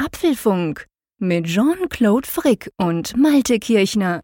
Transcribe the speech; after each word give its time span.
Apfelfunk 0.00 0.86
mit 1.18 1.46
Jean-Claude 1.46 2.26
Frick 2.26 2.70
und 2.76 3.16
Malte 3.16 3.58
Kirchner. 3.58 4.20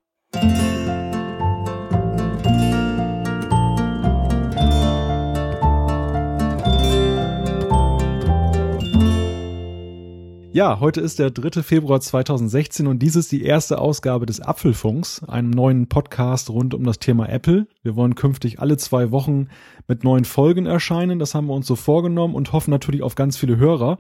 Ja, 10.52 10.78
heute 10.78 11.00
ist 11.00 11.18
der 11.18 11.32
3. 11.32 11.64
Februar 11.64 12.00
2016 12.00 12.86
und 12.86 13.00
dies 13.00 13.16
ist 13.16 13.32
die 13.32 13.42
erste 13.42 13.80
Ausgabe 13.80 14.26
des 14.26 14.40
Apfelfunks, 14.40 15.24
einem 15.24 15.50
neuen 15.50 15.88
Podcast 15.88 16.50
rund 16.50 16.74
um 16.74 16.84
das 16.84 17.00
Thema 17.00 17.28
Apple. 17.28 17.66
Wir 17.82 17.96
wollen 17.96 18.14
künftig 18.14 18.60
alle 18.60 18.76
zwei 18.76 19.10
Wochen 19.10 19.48
mit 19.88 20.04
neuen 20.04 20.24
Folgen 20.24 20.66
erscheinen, 20.66 21.18
das 21.18 21.34
haben 21.34 21.48
wir 21.48 21.54
uns 21.54 21.66
so 21.66 21.74
vorgenommen 21.74 22.36
und 22.36 22.52
hoffen 22.52 22.70
natürlich 22.70 23.02
auf 23.02 23.16
ganz 23.16 23.36
viele 23.36 23.56
Hörer. 23.56 23.98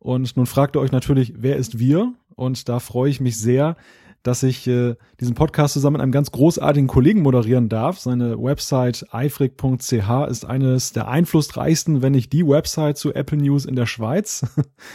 Und 0.00 0.36
nun 0.36 0.46
fragt 0.46 0.76
ihr 0.76 0.80
euch 0.80 0.92
natürlich, 0.92 1.34
wer 1.36 1.56
ist 1.56 1.78
wir? 1.78 2.12
Und 2.34 2.68
da 2.68 2.80
freue 2.80 3.10
ich 3.10 3.20
mich 3.20 3.38
sehr, 3.38 3.76
dass 4.22 4.42
ich 4.42 4.66
äh, 4.66 4.96
diesen 5.20 5.34
Podcast 5.34 5.74
zusammen 5.74 5.94
mit 5.94 6.02
einem 6.02 6.12
ganz 6.12 6.30
großartigen 6.30 6.88
Kollegen 6.88 7.22
moderieren 7.22 7.68
darf. 7.68 7.98
Seine 8.00 8.42
Website 8.42 9.06
eifrig.ch 9.12 10.28
ist 10.28 10.44
eines 10.44 10.92
der 10.92 11.08
einflussreichsten, 11.08 12.02
wenn 12.02 12.12
nicht 12.12 12.32
die 12.32 12.46
Website 12.46 12.98
zu 12.98 13.14
Apple 13.14 13.38
News 13.38 13.64
in 13.66 13.76
der 13.76 13.86
Schweiz. 13.86 14.44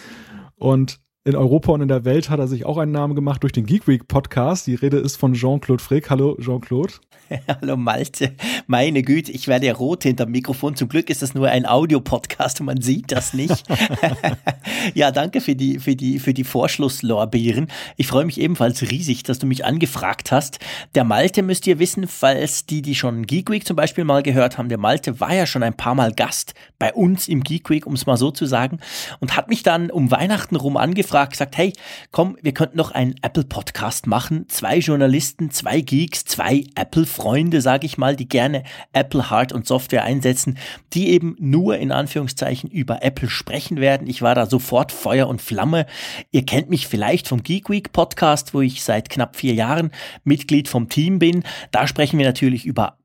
Und 0.57 0.99
in 1.27 1.35
Europa 1.35 1.71
und 1.71 1.81
in 1.81 1.87
der 1.87 2.05
Welt 2.05 2.29
hat 2.29 2.37
er 2.37 2.47
sich 2.47 2.65
auch 2.65 2.77
einen 2.77 2.91
Namen 2.91 3.15
gemacht 3.15 3.41
durch 3.41 3.51
den 3.51 3.65
Geek 3.65 3.87
Week 3.87 4.07
Podcast. 4.07 4.67
Die 4.67 4.75
Rede 4.75 4.97
ist 4.97 5.15
von 5.15 5.33
Jean-Claude 5.33 5.81
Frick. 5.81 6.11
Hallo 6.11 6.37
Jean-Claude. 6.39 6.93
Hallo 7.47 7.75
Malte. 7.75 8.35
Meine 8.67 9.01
Güte, 9.01 9.31
ich 9.31 9.47
werde 9.47 9.65
ja 9.65 9.73
rot 9.73 10.03
hinter 10.03 10.25
dem 10.25 10.33
Mikrofon. 10.33 10.75
Zum 10.75 10.87
Glück 10.87 11.09
ist 11.09 11.23
das 11.23 11.33
nur 11.33 11.49
ein 11.49 11.65
Audio-Podcast 11.65 12.59
und 12.59 12.67
man 12.67 12.81
sieht 12.81 13.11
das 13.11 13.33
nicht. 13.33 13.63
ja, 14.93 15.09
danke 15.09 15.41
für 15.41 15.55
die, 15.55 15.79
für 15.79 15.95
die, 15.95 16.19
für 16.19 16.35
die 16.35 16.43
Vorschlusslorbeeren. 16.43 17.71
Ich 17.97 18.05
freue 18.05 18.25
mich 18.25 18.39
ebenfalls 18.39 18.83
riesig, 18.83 19.23
dass 19.23 19.39
du 19.39 19.47
mich 19.47 19.65
angefragt 19.65 20.31
hast. 20.31 20.59
Der 20.93 21.05
Malte 21.05 21.41
müsst 21.41 21.65
ihr 21.65 21.79
wissen, 21.79 22.05
falls 22.07 22.67
die, 22.67 22.83
die 22.83 22.93
schon 22.93 23.25
Geek 23.25 23.49
Week 23.49 23.65
zum 23.65 23.75
Beispiel 23.75 24.03
mal 24.03 24.21
gehört 24.21 24.59
haben, 24.59 24.69
der 24.69 24.77
Malte 24.77 25.19
war 25.19 25.33
ja 25.33 25.47
schon 25.47 25.63
ein 25.63 25.75
paar 25.75 25.95
Mal 25.95 26.11
Gast 26.11 26.53
bei 26.77 26.93
uns 26.93 27.27
im 27.27 27.41
Geek 27.41 27.71
Week, 27.71 27.87
um 27.87 27.93
es 27.93 28.05
mal 28.05 28.17
so 28.17 28.29
zu 28.29 28.45
sagen, 28.45 28.79
und 29.19 29.35
hat 29.35 29.49
mich 29.49 29.63
dann 29.63 29.89
um 29.89 30.11
Weihnachten 30.11 30.55
rum 30.55 30.77
angefragt, 30.77 31.14
gesagt, 31.23 31.57
hey, 31.57 31.71
komm, 32.11 32.37
wir 32.41 32.53
könnten 32.53 32.77
noch 32.77 32.91
einen 32.91 33.15
Apple-Podcast 33.21 34.07
machen. 34.07 34.45
Zwei 34.49 34.79
Journalisten, 34.79 35.49
zwei 35.51 35.79
Geeks, 35.79 36.25
zwei 36.25 36.65
Apple 36.75 37.05
Freunde, 37.05 37.61
sage 37.61 37.85
ich 37.85 37.97
mal, 37.97 38.17
die 38.17 38.27
gerne 38.27 38.63
Apple 38.91 39.29
Hard 39.29 39.53
und 39.53 39.65
Software 39.65 40.03
einsetzen, 40.03 40.57
die 40.93 41.09
eben 41.09 41.37
nur 41.39 41.77
in 41.77 41.93
Anführungszeichen 41.93 42.69
über 42.69 43.01
Apple 43.01 43.29
sprechen 43.29 43.77
werden. 43.77 44.07
Ich 44.07 44.21
war 44.21 44.35
da 44.35 44.45
sofort 44.45 44.91
Feuer 44.91 45.27
und 45.27 45.41
Flamme. 45.41 45.85
Ihr 46.31 46.45
kennt 46.45 46.69
mich 46.69 46.87
vielleicht 46.87 47.29
vom 47.29 47.41
Geek 47.41 47.69
Week 47.69 47.93
Podcast, 47.93 48.53
wo 48.53 48.59
ich 48.59 48.83
seit 48.83 49.09
knapp 49.09 49.37
vier 49.37 49.53
Jahren 49.53 49.91
Mitglied 50.25 50.67
vom 50.67 50.89
Team 50.89 51.19
bin. 51.19 51.43
Da 51.71 51.87
sprechen 51.87 52.19
wir 52.19 52.25
natürlich 52.25 52.65
über 52.65 52.97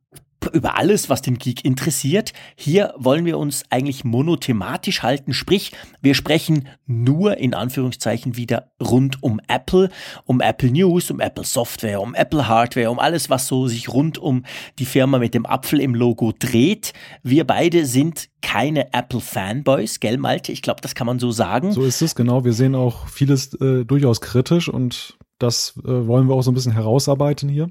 über 0.52 0.76
alles, 0.76 1.08
was 1.08 1.22
den 1.22 1.38
Geek 1.38 1.64
interessiert. 1.64 2.32
Hier 2.56 2.94
wollen 2.96 3.24
wir 3.24 3.38
uns 3.38 3.64
eigentlich 3.70 4.04
monothematisch 4.04 5.02
halten, 5.02 5.32
sprich, 5.32 5.72
wir 6.00 6.14
sprechen 6.14 6.68
nur 6.86 7.38
in 7.38 7.54
Anführungszeichen 7.54 8.36
wieder 8.36 8.72
rund 8.80 9.22
um 9.22 9.40
Apple, 9.48 9.90
um 10.24 10.40
Apple 10.40 10.70
News, 10.70 11.10
um 11.10 11.20
Apple 11.20 11.44
Software, 11.44 12.00
um 12.00 12.14
Apple 12.14 12.48
Hardware, 12.48 12.90
um 12.90 12.98
alles, 12.98 13.30
was 13.30 13.46
so 13.46 13.68
sich 13.68 13.88
rund 13.88 14.18
um 14.18 14.44
die 14.78 14.86
Firma 14.86 15.18
mit 15.18 15.34
dem 15.34 15.46
Apfel 15.46 15.80
im 15.80 15.94
Logo 15.94 16.32
dreht. 16.38 16.92
Wir 17.22 17.46
beide 17.46 17.86
sind 17.86 18.28
keine 18.42 18.92
Apple-Fanboys, 18.92 20.00
gell, 20.00 20.18
Malte? 20.18 20.52
Ich 20.52 20.62
glaube, 20.62 20.80
das 20.80 20.94
kann 20.94 21.06
man 21.06 21.18
so 21.18 21.30
sagen. 21.30 21.72
So 21.72 21.82
ist 21.82 22.02
es, 22.02 22.14
genau. 22.14 22.44
Wir 22.44 22.52
sehen 22.52 22.74
auch 22.74 23.06
vieles 23.06 23.54
äh, 23.60 23.84
durchaus 23.84 24.20
kritisch 24.20 24.68
und 24.68 25.18
das 25.38 25.74
äh, 25.84 26.06
wollen 26.06 26.28
wir 26.28 26.34
auch 26.34 26.42
so 26.42 26.50
ein 26.50 26.54
bisschen 26.54 26.72
herausarbeiten 26.72 27.48
hier. 27.48 27.70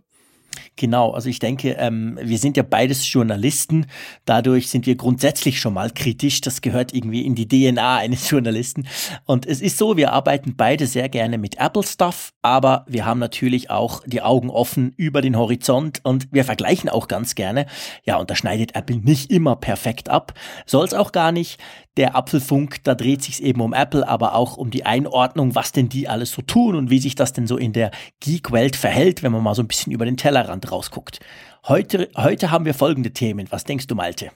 Genau, 0.76 1.12
also 1.12 1.30
ich 1.30 1.40
denke, 1.40 1.72
ähm, 1.72 2.18
wir 2.22 2.38
sind 2.38 2.56
ja 2.56 2.64
beides 2.64 3.12
Journalisten, 3.12 3.86
dadurch 4.26 4.70
sind 4.70 4.86
wir 4.86 4.96
grundsätzlich 4.96 5.60
schon 5.60 5.74
mal 5.74 5.92
kritisch, 5.92 6.42
das 6.42 6.62
gehört 6.62 6.94
irgendwie 6.94 7.26
in 7.26 7.36
die 7.36 7.48
DNA 7.48 7.98
eines 7.98 8.30
Journalisten. 8.30 8.88
Und 9.26 9.46
es 9.46 9.62
ist 9.62 9.78
so, 9.78 9.98
wir 9.98 10.14
arbeiten 10.14 10.56
beide 10.56 10.88
sehr 10.88 11.10
gerne 11.10 11.38
mit 11.38 11.58
Apple-Stuff, 11.60 12.32
aber 12.42 12.86
wir 12.88 13.06
haben 13.06 13.20
natürlich 13.20 13.70
auch 13.70 14.04
die 14.06 14.22
Augen 14.22 14.50
offen 14.50 14.94
über 14.96 15.22
den 15.22 15.38
Horizont 15.38 16.00
und 16.04 16.28
wir 16.32 16.46
vergleichen 16.46 16.90
auch 16.90 17.08
ganz 17.08 17.36
gerne. 17.36 17.66
Ja, 18.06 18.18
und 18.18 18.30
da 18.30 18.36
schneidet 18.36 18.76
Apple 18.76 18.98
nicht 18.98 19.32
immer 19.32 19.56
perfekt 19.56 20.10
ab, 20.10 20.34
soll 20.66 20.86
es 20.86 20.94
auch 20.94 21.12
gar 21.12 21.32
nicht 21.32 21.60
der 22.00 22.16
Apfelfunk, 22.16 22.82
da 22.86 22.96
dreht 22.96 23.22
sich 23.24 23.44
eben 23.44 23.60
um 23.60 23.74
Apple, 23.74 24.08
aber 24.08 24.34
auch 24.34 24.56
um 24.56 24.70
die 24.70 24.86
Einordnung, 24.86 25.54
was 25.54 25.74
denn 25.74 25.90
die 25.90 26.08
alles 26.08 26.32
so 26.32 26.42
tun 26.42 26.76
und 26.76 26.90
wie 26.90 27.00
sich 27.00 27.14
das 27.14 27.34
denn 27.34 27.46
so 27.46 27.58
in 27.58 27.74
der 27.74 27.92
Geek-Welt 28.22 28.78
verhält, 28.78 29.22
wenn 29.22 29.34
man 29.34 29.44
mal 29.44 29.54
so 29.54 29.62
ein 29.62 29.68
bisschen 29.68 29.92
über 29.92 30.06
den 30.06 30.16
Tellerrand 30.40 30.72
rausguckt. 30.72 31.20
Heute, 31.68 32.10
heute 32.16 32.52
haben 32.52 32.66
wir 32.66 32.74
folgende 32.74 33.12
Themen. 33.12 33.48
Was 33.50 33.66
denkst 33.66 33.88
du, 33.88 33.96
Malte? 33.96 34.32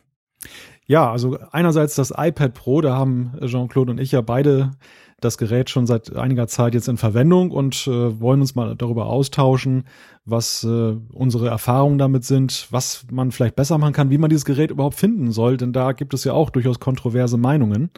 Ja, 0.85 1.09
also 1.09 1.37
einerseits 1.51 1.95
das 1.95 2.11
iPad 2.15 2.53
Pro, 2.53 2.81
da 2.81 2.95
haben 2.95 3.33
Jean-Claude 3.45 3.91
und 3.91 3.99
ich 3.99 4.11
ja 4.11 4.19
beide 4.19 4.71
das 5.21 5.37
Gerät 5.37 5.69
schon 5.69 5.87
seit 5.87 6.13
einiger 6.17 6.47
Zeit 6.47 6.73
jetzt 6.73 6.89
in 6.89 6.97
Verwendung 6.97 7.51
und 7.51 7.87
äh, 7.87 8.19
wollen 8.19 8.41
uns 8.41 8.55
mal 8.55 8.75
darüber 8.75 9.05
austauschen, 9.05 9.85
was 10.25 10.65
äh, 10.65 10.97
unsere 11.13 11.47
Erfahrungen 11.47 11.97
damit 11.97 12.25
sind, 12.25 12.67
was 12.71 13.05
man 13.09 13.31
vielleicht 13.31 13.55
besser 13.55 13.77
machen 13.77 13.93
kann, 13.93 14.09
wie 14.09 14.17
man 14.17 14.29
dieses 14.29 14.43
Gerät 14.43 14.71
überhaupt 14.71 14.95
finden 14.95 15.31
soll, 15.31 15.55
denn 15.55 15.71
da 15.71 15.93
gibt 15.93 16.13
es 16.13 16.25
ja 16.25 16.33
auch 16.33 16.49
durchaus 16.49 16.81
kontroverse 16.81 17.37
Meinungen. 17.37 17.89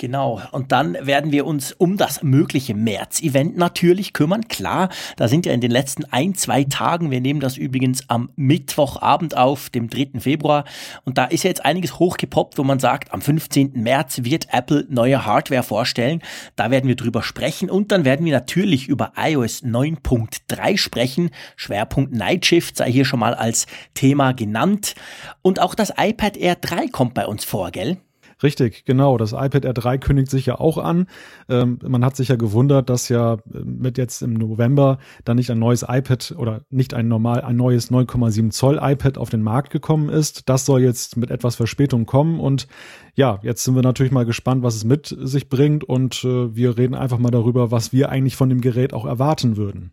Genau. 0.00 0.40
Und 0.52 0.72
dann 0.72 0.96
werden 1.02 1.30
wir 1.30 1.44
uns 1.44 1.72
um 1.72 1.98
das 1.98 2.22
mögliche 2.22 2.74
März-Event 2.74 3.58
natürlich 3.58 4.14
kümmern. 4.14 4.48
Klar, 4.48 4.88
da 5.18 5.28
sind 5.28 5.44
ja 5.44 5.52
in 5.52 5.60
den 5.60 5.70
letzten 5.70 6.06
ein, 6.06 6.34
zwei 6.34 6.64
Tagen, 6.64 7.10
wir 7.10 7.20
nehmen 7.20 7.40
das 7.40 7.58
übrigens 7.58 8.08
am 8.08 8.30
Mittwochabend 8.34 9.36
auf, 9.36 9.68
dem 9.68 9.90
3. 9.90 10.18
Februar. 10.20 10.64
Und 11.04 11.18
da 11.18 11.26
ist 11.26 11.44
ja 11.44 11.48
jetzt 11.48 11.66
einiges 11.66 11.98
hochgepoppt, 11.98 12.56
wo 12.56 12.64
man 12.64 12.78
sagt, 12.78 13.12
am 13.12 13.20
15. 13.20 13.72
März 13.74 14.24
wird 14.24 14.46
Apple 14.54 14.86
neue 14.88 15.26
Hardware 15.26 15.62
vorstellen. 15.62 16.22
Da 16.56 16.70
werden 16.70 16.88
wir 16.88 16.96
drüber 16.96 17.22
sprechen. 17.22 17.68
Und 17.68 17.92
dann 17.92 18.06
werden 18.06 18.24
wir 18.24 18.32
natürlich 18.32 18.88
über 18.88 19.12
iOS 19.18 19.62
9.3 19.64 20.78
sprechen. 20.78 21.28
Schwerpunkt 21.56 22.14
Night 22.14 22.46
Shift 22.46 22.78
sei 22.78 22.90
hier 22.90 23.04
schon 23.04 23.20
mal 23.20 23.34
als 23.34 23.66
Thema 23.92 24.32
genannt. 24.32 24.94
Und 25.42 25.60
auch 25.60 25.74
das 25.74 25.92
iPad 25.98 26.38
Air 26.38 26.54
3 26.54 26.88
kommt 26.88 27.12
bei 27.12 27.26
uns 27.26 27.44
vor, 27.44 27.70
gell? 27.70 27.98
Richtig, 28.42 28.84
genau. 28.84 29.18
Das 29.18 29.32
iPad 29.32 29.66
R3 29.66 29.98
kündigt 29.98 30.30
sich 30.30 30.46
ja 30.46 30.58
auch 30.58 30.78
an. 30.78 31.06
Ähm, 31.48 31.78
man 31.86 32.04
hat 32.04 32.16
sich 32.16 32.28
ja 32.28 32.36
gewundert, 32.36 32.88
dass 32.88 33.08
ja 33.08 33.34
äh, 33.34 33.38
mit 33.64 33.98
jetzt 33.98 34.22
im 34.22 34.32
November 34.34 34.98
dann 35.24 35.36
nicht 35.36 35.50
ein 35.50 35.58
neues 35.58 35.84
iPad 35.86 36.34
oder 36.38 36.62
nicht 36.70 36.94
ein 36.94 37.08
normal, 37.08 37.42
ein 37.42 37.56
neues 37.56 37.90
9,7 37.90 38.50
Zoll 38.50 38.78
iPad 38.80 39.18
auf 39.18 39.28
den 39.28 39.42
Markt 39.42 39.70
gekommen 39.70 40.08
ist. 40.08 40.48
Das 40.48 40.64
soll 40.64 40.80
jetzt 40.80 41.16
mit 41.16 41.30
etwas 41.30 41.56
Verspätung 41.56 42.06
kommen 42.06 42.40
und 42.40 42.66
ja, 43.14 43.38
jetzt 43.42 43.64
sind 43.64 43.74
wir 43.74 43.82
natürlich 43.82 44.12
mal 44.12 44.24
gespannt, 44.24 44.62
was 44.62 44.76
es 44.76 44.84
mit 44.84 45.14
sich 45.20 45.48
bringt 45.48 45.84
und 45.84 46.24
äh, 46.24 46.54
wir 46.54 46.78
reden 46.78 46.94
einfach 46.94 47.18
mal 47.18 47.30
darüber, 47.30 47.70
was 47.70 47.92
wir 47.92 48.08
eigentlich 48.08 48.36
von 48.36 48.48
dem 48.48 48.60
Gerät 48.60 48.94
auch 48.94 49.04
erwarten 49.04 49.56
würden. 49.56 49.92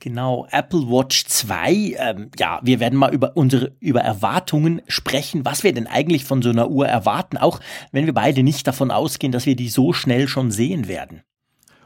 Genau, 0.00 0.46
Apple 0.50 0.88
Watch 0.88 1.26
2. 1.26 1.94
Ähm, 1.98 2.30
ja, 2.38 2.60
wir 2.62 2.80
werden 2.80 2.98
mal 2.98 3.12
über 3.12 3.36
unsere 3.36 3.72
über 3.80 4.00
Erwartungen 4.00 4.80
sprechen, 4.88 5.44
was 5.44 5.62
wir 5.62 5.74
denn 5.74 5.86
eigentlich 5.86 6.24
von 6.24 6.40
so 6.40 6.48
einer 6.48 6.70
Uhr 6.70 6.88
erwarten, 6.88 7.36
auch 7.36 7.60
wenn 7.92 8.06
wir 8.06 8.14
beide 8.14 8.42
nicht 8.42 8.66
davon 8.66 8.90
ausgehen, 8.90 9.30
dass 9.30 9.44
wir 9.44 9.56
die 9.56 9.68
so 9.68 9.92
schnell 9.92 10.26
schon 10.26 10.50
sehen 10.50 10.88
werden. 10.88 11.22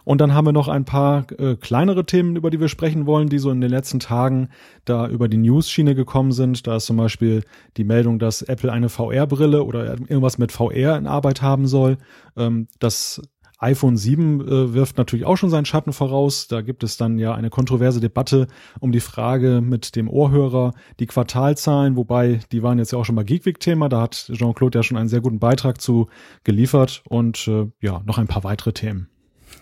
Und 0.04 0.20
dann 0.20 0.32
haben 0.32 0.46
wir 0.46 0.52
noch 0.52 0.68
ein 0.68 0.84
paar 0.84 1.26
äh, 1.38 1.56
kleinere 1.56 2.06
Themen, 2.06 2.36
über 2.36 2.50
die 2.50 2.60
wir 2.60 2.68
sprechen 2.68 3.06
wollen, 3.06 3.30
die 3.30 3.38
so 3.38 3.50
in 3.50 3.60
den 3.60 3.70
letzten 3.70 3.98
Tagen 3.98 4.50
da 4.84 5.08
über 5.08 5.28
die 5.28 5.38
News-Schiene 5.38 5.94
gekommen 5.94 6.30
sind. 6.30 6.66
Da 6.66 6.76
ist 6.76 6.86
zum 6.86 6.98
Beispiel 6.98 7.42
die 7.78 7.84
Meldung, 7.84 8.18
dass 8.18 8.42
Apple 8.42 8.70
eine 8.70 8.90
VR-Brille 8.90 9.64
oder 9.64 9.92
irgendwas 9.92 10.38
mit 10.38 10.52
VR 10.52 10.96
in 10.98 11.06
Arbeit 11.06 11.42
haben 11.42 11.66
soll. 11.66 11.96
Ähm, 12.36 12.68
das 12.78 13.22
iPhone 13.64 13.96
7 13.96 14.40
äh, 14.40 14.74
wirft 14.74 14.98
natürlich 14.98 15.24
auch 15.24 15.36
schon 15.36 15.50
seinen 15.50 15.64
Schatten 15.64 15.92
voraus. 15.92 16.48
Da 16.48 16.60
gibt 16.60 16.84
es 16.84 16.96
dann 16.96 17.18
ja 17.18 17.34
eine 17.34 17.50
kontroverse 17.50 18.00
Debatte 18.00 18.46
um 18.80 18.92
die 18.92 19.00
Frage 19.00 19.60
mit 19.62 19.96
dem 19.96 20.08
Ohrhörer, 20.08 20.74
die 21.00 21.06
Quartalzahlen, 21.06 21.96
wobei 21.96 22.40
die 22.52 22.62
waren 22.62 22.78
jetzt 22.78 22.92
ja 22.92 22.98
auch 22.98 23.04
schon 23.04 23.14
mal 23.14 23.24
Geekweek-Thema. 23.24 23.88
Da 23.88 24.02
hat 24.02 24.30
Jean-Claude 24.32 24.78
ja 24.78 24.82
schon 24.82 24.96
einen 24.96 25.08
sehr 25.08 25.20
guten 25.20 25.38
Beitrag 25.38 25.80
zu 25.80 26.08
geliefert 26.44 27.02
und 27.08 27.48
äh, 27.48 27.66
ja, 27.80 28.02
noch 28.04 28.18
ein 28.18 28.28
paar 28.28 28.44
weitere 28.44 28.72
Themen. 28.72 29.08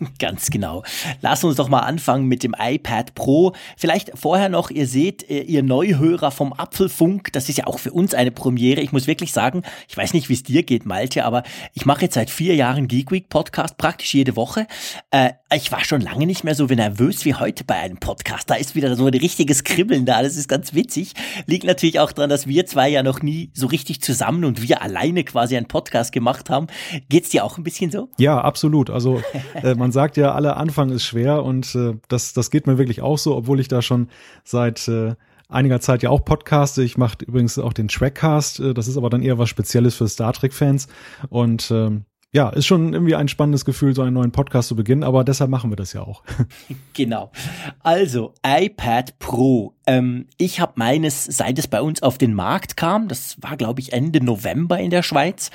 Ganz 0.19 0.51
genau. 0.51 0.83
Lass 1.21 1.45
uns 1.45 1.57
doch 1.57 1.69
mal 1.69 1.81
anfangen 1.81 2.27
mit 2.27 2.43
dem 2.43 2.55
iPad 2.59 3.15
Pro. 3.15 3.53
Vielleicht 3.77 4.13
vorher 4.15 4.49
noch, 4.49 4.71
ihr 4.71 4.87
seht, 4.87 5.29
äh, 5.29 5.43
ihr 5.43 5.63
Neuhörer 5.63 6.31
vom 6.31 6.53
Apfelfunk, 6.53 7.33
das 7.33 7.49
ist 7.49 7.59
ja 7.59 7.67
auch 7.67 7.79
für 7.79 7.93
uns 7.93 8.15
eine 8.15 8.31
Premiere. 8.31 8.81
Ich 8.81 8.93
muss 8.93 9.07
wirklich 9.07 9.33
sagen, 9.33 9.63
ich 9.89 9.97
weiß 9.97 10.15
nicht, 10.15 10.29
wie 10.29 10.35
es 10.35 10.43
dir 10.43 10.63
geht, 10.63 10.87
Malte, 10.87 11.25
aber 11.25 11.43
ich 11.75 11.87
mache 11.87 12.03
jetzt 12.03 12.15
seit 12.15 12.31
vier 12.31 12.55
Jahren 12.55 12.89
Geek 12.89 13.11
Week 13.11 13.29
Podcast 13.29 13.77
praktisch 13.77 14.15
jede 14.15 14.37
Woche. 14.37 14.67
Äh, 15.11 15.33
ich 15.55 15.71
war 15.71 15.85
schon 15.85 16.01
lange 16.01 16.27
nicht 16.27 16.45
mehr 16.45 16.55
so 16.55 16.65
nervös 16.65 17.25
wie 17.25 17.35
heute 17.35 17.65
bei 17.65 17.75
einem 17.75 17.99
Podcast. 17.99 18.49
Da 18.49 18.55
ist 18.55 18.75
wieder 18.75 18.95
so 18.97 19.07
ein 19.07 19.15
richtiges 19.15 19.65
Kribbeln 19.65 20.07
da. 20.07 20.23
Das 20.23 20.37
ist 20.37 20.49
ganz 20.49 20.75
witzig. 20.75 21.13
Liegt 21.47 21.65
natürlich 21.65 22.01
auch 22.01 22.13
daran, 22.13 22.31
dass 22.31 22.47
wir 22.47 22.67
zwei 22.67 22.89
ja 22.89 23.03
noch 23.03 23.23
nie 23.23 23.51
so 23.53 23.67
richtig 23.67 24.01
zusammen 24.01 24.45
und 24.45 24.63
wir 24.63 24.83
alleine 24.83 25.25
quasi 25.25 25.57
einen 25.57 25.67
Podcast 25.67 26.13
gemacht 26.13 26.51
haben. 26.51 26.67
Geht's 27.09 27.31
dir 27.31 27.45
auch 27.45 27.59
ein 27.59 27.65
bisschen 27.65 27.91
so? 27.91 28.09
Ja, 28.19 28.41
absolut. 28.41 28.91
Also 28.91 29.23
äh, 29.55 29.75
man 29.83 29.91
sagt 29.91 30.17
ja, 30.17 30.33
aller 30.33 30.59
Anfang 30.59 30.91
ist 30.91 31.05
schwer 31.05 31.43
und 31.43 31.75
äh, 31.75 31.95
das, 32.07 32.35
das 32.35 32.53
geht 32.53 32.69
mir 32.69 32.79
wirklich 32.79 33.03
auch 33.03 33.19
so, 33.19 33.35
obwohl 33.35 33.59
ich 33.59 33.67
da 33.67 33.83
schon 33.83 34.11
seit 34.45 34.87
äh, 34.87 35.17
einiger 35.49 35.81
Zeit 35.81 36.05
ja 36.05 36.11
auch 36.11 36.25
podcaste. 36.25 36.85
Ich 36.85 36.97
mache 36.97 37.17
übrigens 37.27 37.59
auch 37.59 37.73
den 37.73 37.89
Trackcast, 37.89 38.61
äh, 38.61 38.75
das 38.75 38.87
ist 38.87 38.97
aber 38.97 39.11
dann 39.11 39.23
eher 39.23 39.39
was 39.39 39.49
Spezielles 39.49 39.97
für 39.97 40.07
Star 40.07 40.35
Trek-Fans 40.35 40.87
und 41.31 41.73
ähm, 41.73 42.05
ja, 42.31 42.49
ist 42.51 42.67
schon 42.67 42.95
irgendwie 42.95 43.17
ein 43.17 43.27
spannendes 43.27 43.65
Gefühl, 43.65 43.93
so 43.93 44.03
einen 44.03 44.15
neuen 44.15 44.31
Podcast 44.31 44.69
zu 44.69 44.77
beginnen, 44.77 45.03
aber 45.03 45.25
deshalb 45.25 45.51
machen 45.51 45.71
wir 45.71 45.77
das 45.77 45.93
ja 45.93 46.03
auch. 46.03 46.23
Genau. 46.95 47.33
Also, 47.81 48.35
iPad 48.47 49.19
Pro. 49.19 49.75
Ähm, 49.87 50.27
ich 50.39 50.61
habe 50.61 50.73
meines, 50.77 51.25
seit 51.25 51.59
es 51.59 51.67
bei 51.67 51.81
uns 51.81 52.03
auf 52.03 52.19
den 52.19 52.35
Markt 52.35 52.77
kam, 52.77 53.09
das 53.09 53.37
war 53.41 53.57
glaube 53.57 53.81
ich 53.81 53.93
Ende 53.93 54.25
November 54.25 54.79
in 54.79 54.91
der 54.91 55.03
Schweiz, 55.03 55.51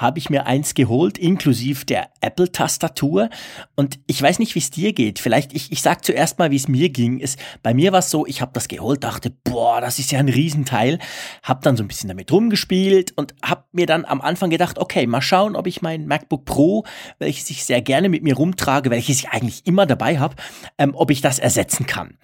habe 0.00 0.18
ich 0.18 0.30
mir 0.30 0.46
eins 0.46 0.74
geholt, 0.74 1.18
inklusive 1.18 1.84
der 1.84 2.08
Apple-Tastatur. 2.20 3.28
Und 3.76 3.98
ich 4.06 4.20
weiß 4.20 4.38
nicht, 4.38 4.54
wie 4.54 4.58
es 4.58 4.70
dir 4.70 4.92
geht. 4.92 5.18
Vielleicht, 5.18 5.52
ich, 5.52 5.72
ich 5.72 5.82
sag 5.82 6.04
zuerst 6.04 6.38
mal, 6.38 6.50
wie 6.50 6.56
es 6.56 6.68
mir 6.68 6.88
ging. 6.88 7.18
Ist, 7.18 7.38
bei 7.62 7.74
mir 7.74 7.92
war 7.92 7.98
es 7.98 8.10
so, 8.10 8.26
ich 8.26 8.40
habe 8.40 8.52
das 8.54 8.68
geholt, 8.68 9.04
dachte, 9.04 9.30
boah, 9.44 9.80
das 9.80 9.98
ist 9.98 10.10
ja 10.10 10.18
ein 10.18 10.28
Riesenteil. 10.28 10.98
Hab 11.42 11.62
dann 11.62 11.76
so 11.76 11.84
ein 11.84 11.88
bisschen 11.88 12.08
damit 12.08 12.32
rumgespielt 12.32 13.12
und 13.16 13.34
habe 13.42 13.64
mir 13.72 13.86
dann 13.86 14.06
am 14.06 14.22
Anfang 14.22 14.48
gedacht, 14.48 14.78
okay, 14.78 15.06
mal 15.06 15.20
schauen, 15.20 15.54
ob 15.54 15.66
ich 15.66 15.82
mein 15.82 16.06
MacBook 16.06 16.46
Pro, 16.46 16.84
welches 17.18 17.50
ich 17.50 17.64
sehr 17.64 17.82
gerne 17.82 18.08
mit 18.08 18.22
mir 18.22 18.36
rumtrage, 18.36 18.90
welches 18.90 19.18
ich 19.18 19.28
eigentlich 19.28 19.66
immer 19.66 19.84
dabei 19.84 20.18
habe, 20.18 20.34
ähm, 20.78 20.94
ob 20.94 21.10
ich 21.10 21.20
das 21.20 21.38
ersetzen 21.38 21.86
kann. 21.86 22.16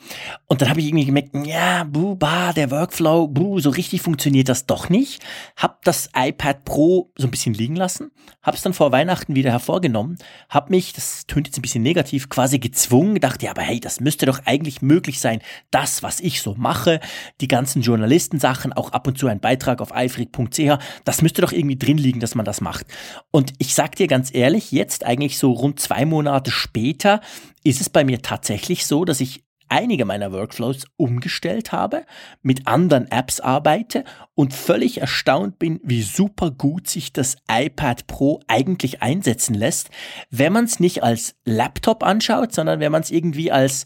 Und 0.47 0.63
dann 0.63 0.71
habe 0.71 0.81
ich 0.81 0.87
irgendwie 0.87 1.07
gemerkt, 1.07 1.35
ja, 1.47 1.85
buh, 1.85 2.17
bah, 2.17 2.53
der 2.53 2.71
Workflow, 2.71 3.29
buh, 3.29 3.61
so 3.61 3.71
richtig 3.71 4.03
funktioniert 4.03 4.49
das 4.49 4.67
doch 4.67 4.89
nicht. 4.89 5.25
Hab 5.57 5.85
das 5.85 6.11
iPad 6.15 6.65
Pro 6.65 7.13
so 7.17 7.29
ein 7.29 7.31
bisschen 7.31 7.55
liegen 7.55 7.77
lassen, 7.77 8.11
habe 8.43 8.57
es 8.57 8.63
dann 8.63 8.75
vor 8.75 8.91
Weihnachten 8.91 9.37
wieder 9.37 9.53
hervorgenommen, 9.53 10.19
habe 10.49 10.71
mich, 10.71 10.93
das 10.93 11.27
tönt 11.27 11.47
jetzt 11.47 11.57
ein 11.57 11.63
bisschen 11.63 11.85
negativ, 11.85 12.29
quasi 12.29 12.59
gezwungen, 12.59 13.21
dachte, 13.21 13.45
ja, 13.45 13.53
aber 13.53 13.63
hey, 13.63 13.79
das 13.79 14.01
müsste 14.01 14.27
doch 14.27 14.41
eigentlich 14.45 14.83
möglich 14.83 15.21
sein, 15.21 15.41
das, 15.71 16.03
was 16.03 16.19
ich 16.19 16.43
so 16.43 16.55
mache, 16.57 17.01
die 17.41 17.49
ganzen 17.49 17.81
Journalistensachen, 17.81 18.73
auch 18.73 18.91
ab 18.91 19.07
und 19.07 19.17
zu 19.17 19.29
ein 19.29 19.41
Beitrag 19.41 19.81
auf 19.81 19.95
eifrig.ch, 19.95 20.79
das 21.05 21.23
müsste 21.23 21.43
doch 21.43 21.53
irgendwie 21.53 21.79
drin 21.79 21.99
liegen, 21.99 22.21
dass 22.21 22.35
man 22.35 22.45
das 22.45 22.61
macht. 22.61 22.87
Und 23.31 23.53
ich 23.59 23.75
sag 23.75 23.95
dir 23.95 24.09
ganz 24.09 24.35
ehrlich, 24.35 24.73
jetzt 24.73 25.05
eigentlich 25.05 25.39
so 25.39 25.53
rund 25.53 25.79
zwei 25.79 26.05
Monate 26.05 26.51
später, 26.51 27.21
ist 27.63 27.81
es 27.81 27.91
bei 27.91 28.05
mir 28.05 28.23
tatsächlich 28.23 28.87
so, 28.87 29.05
dass 29.05 29.21
ich 29.21 29.46
einige 29.69 30.05
meiner 30.05 30.33
Workflows 30.33 30.85
umgestellt 30.97 31.73
habe, 31.73 32.05
mit 32.43 32.67
anderen 32.67 33.11
Apps 33.11 33.41
arbeite 33.41 34.05
und 34.35 34.55
völlig 34.55 35.01
erstaunt 35.01 35.59
bin, 35.59 35.81
wie 35.83 36.03
super 36.03 36.51
gut 36.51 36.89
sich 36.89 37.13
das 37.13 37.37
iPad 37.51 38.07
Pro 38.07 38.41
eigentlich 38.49 39.03
einsetzen 39.03 39.55
lässt, 39.55 39.91
wenn 40.31 40.53
man 40.53 40.65
es 40.65 40.81
nicht 40.81 41.03
als 41.03 41.35
Laptop 41.45 42.03
anschaut, 42.03 42.53
sondern 42.53 42.81
wenn 42.81 42.93
man 42.93 43.03
es 43.03 43.11
irgendwie 43.11 43.53
als 43.53 43.85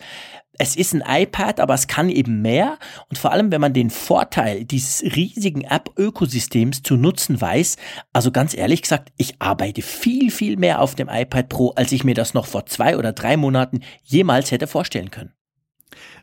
es 0.62 0.76
ist 0.76 0.94
ein 0.94 1.02
iPad, 1.06 1.58
aber 1.58 1.72
es 1.72 1.86
kann 1.86 2.10
eben 2.10 2.42
mehr. 2.42 2.78
Und 3.08 3.16
vor 3.16 3.32
allem, 3.32 3.50
wenn 3.50 3.62
man 3.62 3.72
den 3.72 3.88
Vorteil 3.88 4.66
dieses 4.66 5.02
riesigen 5.16 5.62
App-Ökosystems 5.62 6.82
zu 6.82 6.96
nutzen 6.96 7.40
weiß, 7.40 7.76
also 8.12 8.30
ganz 8.30 8.54
ehrlich 8.54 8.82
gesagt, 8.82 9.10
ich 9.16 9.40
arbeite 9.40 9.80
viel, 9.80 10.30
viel 10.30 10.58
mehr 10.58 10.82
auf 10.82 10.94
dem 10.94 11.08
iPad 11.08 11.48
Pro, 11.48 11.70
als 11.70 11.92
ich 11.92 12.04
mir 12.04 12.14
das 12.14 12.34
noch 12.34 12.44
vor 12.44 12.66
zwei 12.66 12.98
oder 12.98 13.14
drei 13.14 13.38
Monaten 13.38 13.80
jemals 14.04 14.50
hätte 14.50 14.66
vorstellen 14.66 15.10
können. 15.10 15.32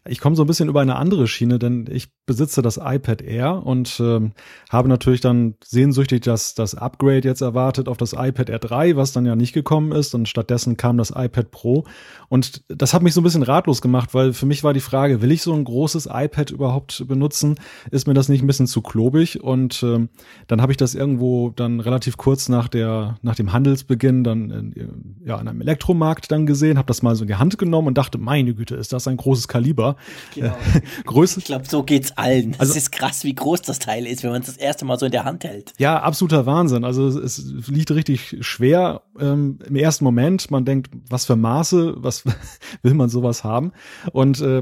Ich 0.10 0.20
komme 0.20 0.36
so 0.36 0.44
ein 0.44 0.48
bisschen 0.48 0.70
über 0.70 0.82
eine 0.82 0.96
andere 0.96 1.28
Schiene, 1.28 1.60
denn 1.60 1.86
ich 1.90 2.10
besitze 2.26 2.62
das 2.62 2.78
iPad 2.78 3.22
Air 3.22 3.66
und 3.66 4.00
ähm, 4.00 4.34
habe 4.70 4.90
natürlich 4.90 5.22
dann 5.22 5.56
sehnsüchtig 5.64 6.22
das, 6.22 6.56
das 6.56 6.76
Upgrade 6.76 7.28
jetzt 7.28 7.42
erwartet 7.42 7.88
auf 7.88 7.98
das 7.98 8.14
iPad 8.14 8.50
Air 8.50 8.60
3, 8.60 8.96
was 8.96 9.12
dann 9.12 9.26
ja 9.26 9.36
nicht 9.36 9.54
gekommen 9.54 9.92
ist 9.92 10.14
und 10.14 10.28
stattdessen 10.28 10.78
kam 10.78 10.98
das 10.98 11.12
iPad 11.16 11.52
Pro 11.52 11.86
und 12.30 12.64
das 12.68 12.94
hat 12.94 13.04
mich 13.04 13.14
so 13.14 13.22
ein 13.22 13.24
bisschen 13.24 13.44
ratlos 13.44 13.82
gemacht, 13.82 14.14
weil 14.14 14.34
für 14.34 14.46
mich 14.46 14.64
war 14.64 14.74
die 14.74 14.80
Frage, 14.80 15.22
will 15.22 15.32
ich 15.32 15.42
so 15.42 15.54
ein 15.54 15.64
großes 15.64 16.10
iPad 16.12 16.52
überhaupt 16.52 17.06
benutzen? 17.08 17.56
Ist 17.92 18.08
mir 18.08 18.14
das 18.14 18.30
nicht 18.30 18.42
ein 18.42 18.48
bisschen 18.48 18.68
zu 18.68 18.82
klobig? 18.82 19.44
Und 19.44 19.84
ähm, 19.84 20.10
dann 20.48 20.62
habe 20.62 20.72
ich 20.72 20.78
das 20.78 20.96
irgendwo 20.96 21.52
dann 21.52 21.80
relativ 21.80 22.18
kurz 22.18 22.50
nach 22.50 22.68
der 22.68 23.18
nach 23.22 23.36
dem 23.36 23.54
Handelsbeginn 23.54 24.24
dann 24.24 24.50
in, 24.50 25.16
ja 25.26 25.40
in 25.40 25.48
einem 25.48 25.62
Elektromarkt 25.62 26.32
dann 26.32 26.46
gesehen, 26.46 26.78
habe 26.78 26.88
das 26.88 27.02
mal 27.02 27.16
so 27.16 27.24
in 27.24 27.28
die 27.28 27.36
Hand 27.36 27.58
genommen 27.58 27.88
und 27.88 27.98
dachte, 27.98 28.18
meine 28.18 28.54
Güte, 28.54 28.76
ist 28.76 28.94
das 28.94 29.08
ein 29.08 29.18
großes 29.18 29.48
Kaliber. 29.48 29.96
Genau. 30.34 30.56
Größe. 31.06 31.40
Ich 31.40 31.46
glaube, 31.46 31.66
so 31.68 31.84
geht's 31.84 32.18
allen. 32.18 32.56
Also, 32.58 32.72
es 32.72 32.78
ist 32.78 32.92
krass, 32.92 33.24
wie 33.24 33.36
groß 33.36 33.62
das 33.62 33.80
Teil 33.80 34.06
ist, 34.06 34.24
wenn 34.24 34.32
man 34.32 34.42
es 34.42 34.48
das 34.48 34.58
erste 34.58 34.86
Mal 34.86 35.00
so 35.00 35.06
in 35.06 35.12
der 35.12 35.26
Hand 35.26 35.44
hält. 35.44 35.74
Ja, 35.78 36.00
absoluter 36.02 36.46
Wahnsinn. 36.46 36.84
Also 36.84 37.08
es 37.08 37.68
liegt 37.68 37.92
richtig 37.92 38.38
schwer 38.42 39.04
ähm, 39.20 39.60
im 39.66 39.76
ersten 39.76 40.04
Moment. 40.04 40.52
Man 40.52 40.66
denkt, 40.66 40.92
was 41.10 41.26
für 41.26 41.36
Maße, 41.36 41.96
was 41.98 42.24
will 42.82 42.94
man 42.94 43.10
sowas 43.10 43.44
haben? 43.44 43.72
Und 44.12 44.42
äh, 44.42 44.62